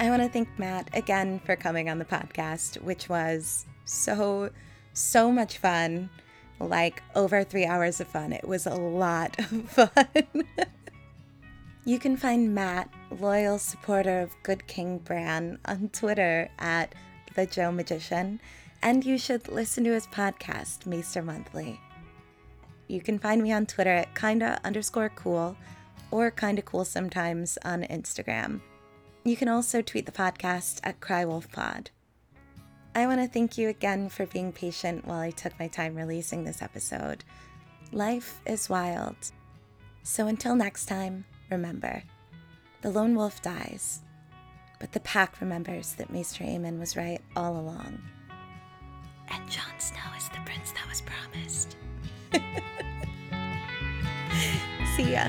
I 0.00 0.10
want 0.10 0.22
to 0.22 0.28
thank 0.28 0.48
Matt 0.58 0.88
again 0.92 1.40
for 1.44 1.56
coming 1.56 1.88
on 1.88 1.98
the 1.98 2.04
podcast, 2.04 2.80
which 2.82 3.08
was 3.08 3.66
so, 3.84 4.50
so 4.92 5.32
much 5.32 5.58
fun 5.58 6.10
like 6.60 7.02
over 7.14 7.44
three 7.44 7.64
hours 7.66 8.00
of 8.00 8.08
fun. 8.08 8.32
It 8.32 8.46
was 8.46 8.66
a 8.66 8.74
lot 8.74 9.38
of 9.38 9.46
fun. 9.70 10.44
you 11.84 11.98
can 11.98 12.16
find 12.16 12.54
Matt, 12.54 12.90
loyal 13.18 13.58
supporter 13.58 14.20
of 14.20 14.30
Good 14.42 14.66
King 14.66 14.98
Bran, 14.98 15.58
on 15.64 15.88
Twitter 15.90 16.48
at 16.58 16.94
the 17.34 17.46
Joe 17.46 17.70
Magician, 17.72 18.40
and 18.82 19.04
you 19.04 19.18
should 19.18 19.48
listen 19.48 19.84
to 19.84 19.92
his 19.92 20.06
podcast, 20.06 20.86
Maester 20.86 21.22
Monthly. 21.22 21.80
You 22.88 23.00
can 23.00 23.18
find 23.18 23.42
me 23.42 23.52
on 23.52 23.66
Twitter 23.66 23.92
at 23.92 24.14
kinda 24.14 24.60
underscore 24.64 25.10
cool 25.10 25.56
or 26.10 26.30
kinda 26.30 26.62
cool 26.62 26.84
sometimes 26.84 27.58
on 27.64 27.82
Instagram. 27.84 28.60
You 29.24 29.36
can 29.36 29.48
also 29.48 29.82
tweet 29.82 30.06
the 30.06 30.12
podcast 30.12 30.80
at 30.82 31.00
CryWolfPod. 31.00 31.88
I 32.98 33.06
want 33.06 33.20
to 33.20 33.28
thank 33.28 33.56
you 33.56 33.68
again 33.68 34.08
for 34.08 34.26
being 34.26 34.50
patient 34.50 35.06
while 35.06 35.20
I 35.20 35.30
took 35.30 35.56
my 35.60 35.68
time 35.68 35.94
releasing 35.94 36.42
this 36.42 36.60
episode. 36.60 37.22
Life 37.92 38.40
is 38.44 38.68
wild. 38.68 39.14
So 40.02 40.26
until 40.26 40.56
next 40.56 40.86
time, 40.86 41.24
remember 41.48 42.02
the 42.82 42.90
lone 42.90 43.14
wolf 43.14 43.40
dies, 43.40 44.00
but 44.80 44.90
the 44.90 44.98
pack 44.98 45.40
remembers 45.40 45.92
that 45.92 46.10
Maester 46.10 46.42
Aemon 46.42 46.80
was 46.80 46.96
right 46.96 47.20
all 47.36 47.60
along. 47.60 48.02
And 49.30 49.48
Jon 49.48 49.78
Snow 49.78 50.00
is 50.16 50.28
the 50.30 50.40
prince 50.44 50.72
that 50.72 50.88
was 50.88 51.00
promised. 51.02 51.76
See 54.96 55.12
ya. 55.12 55.28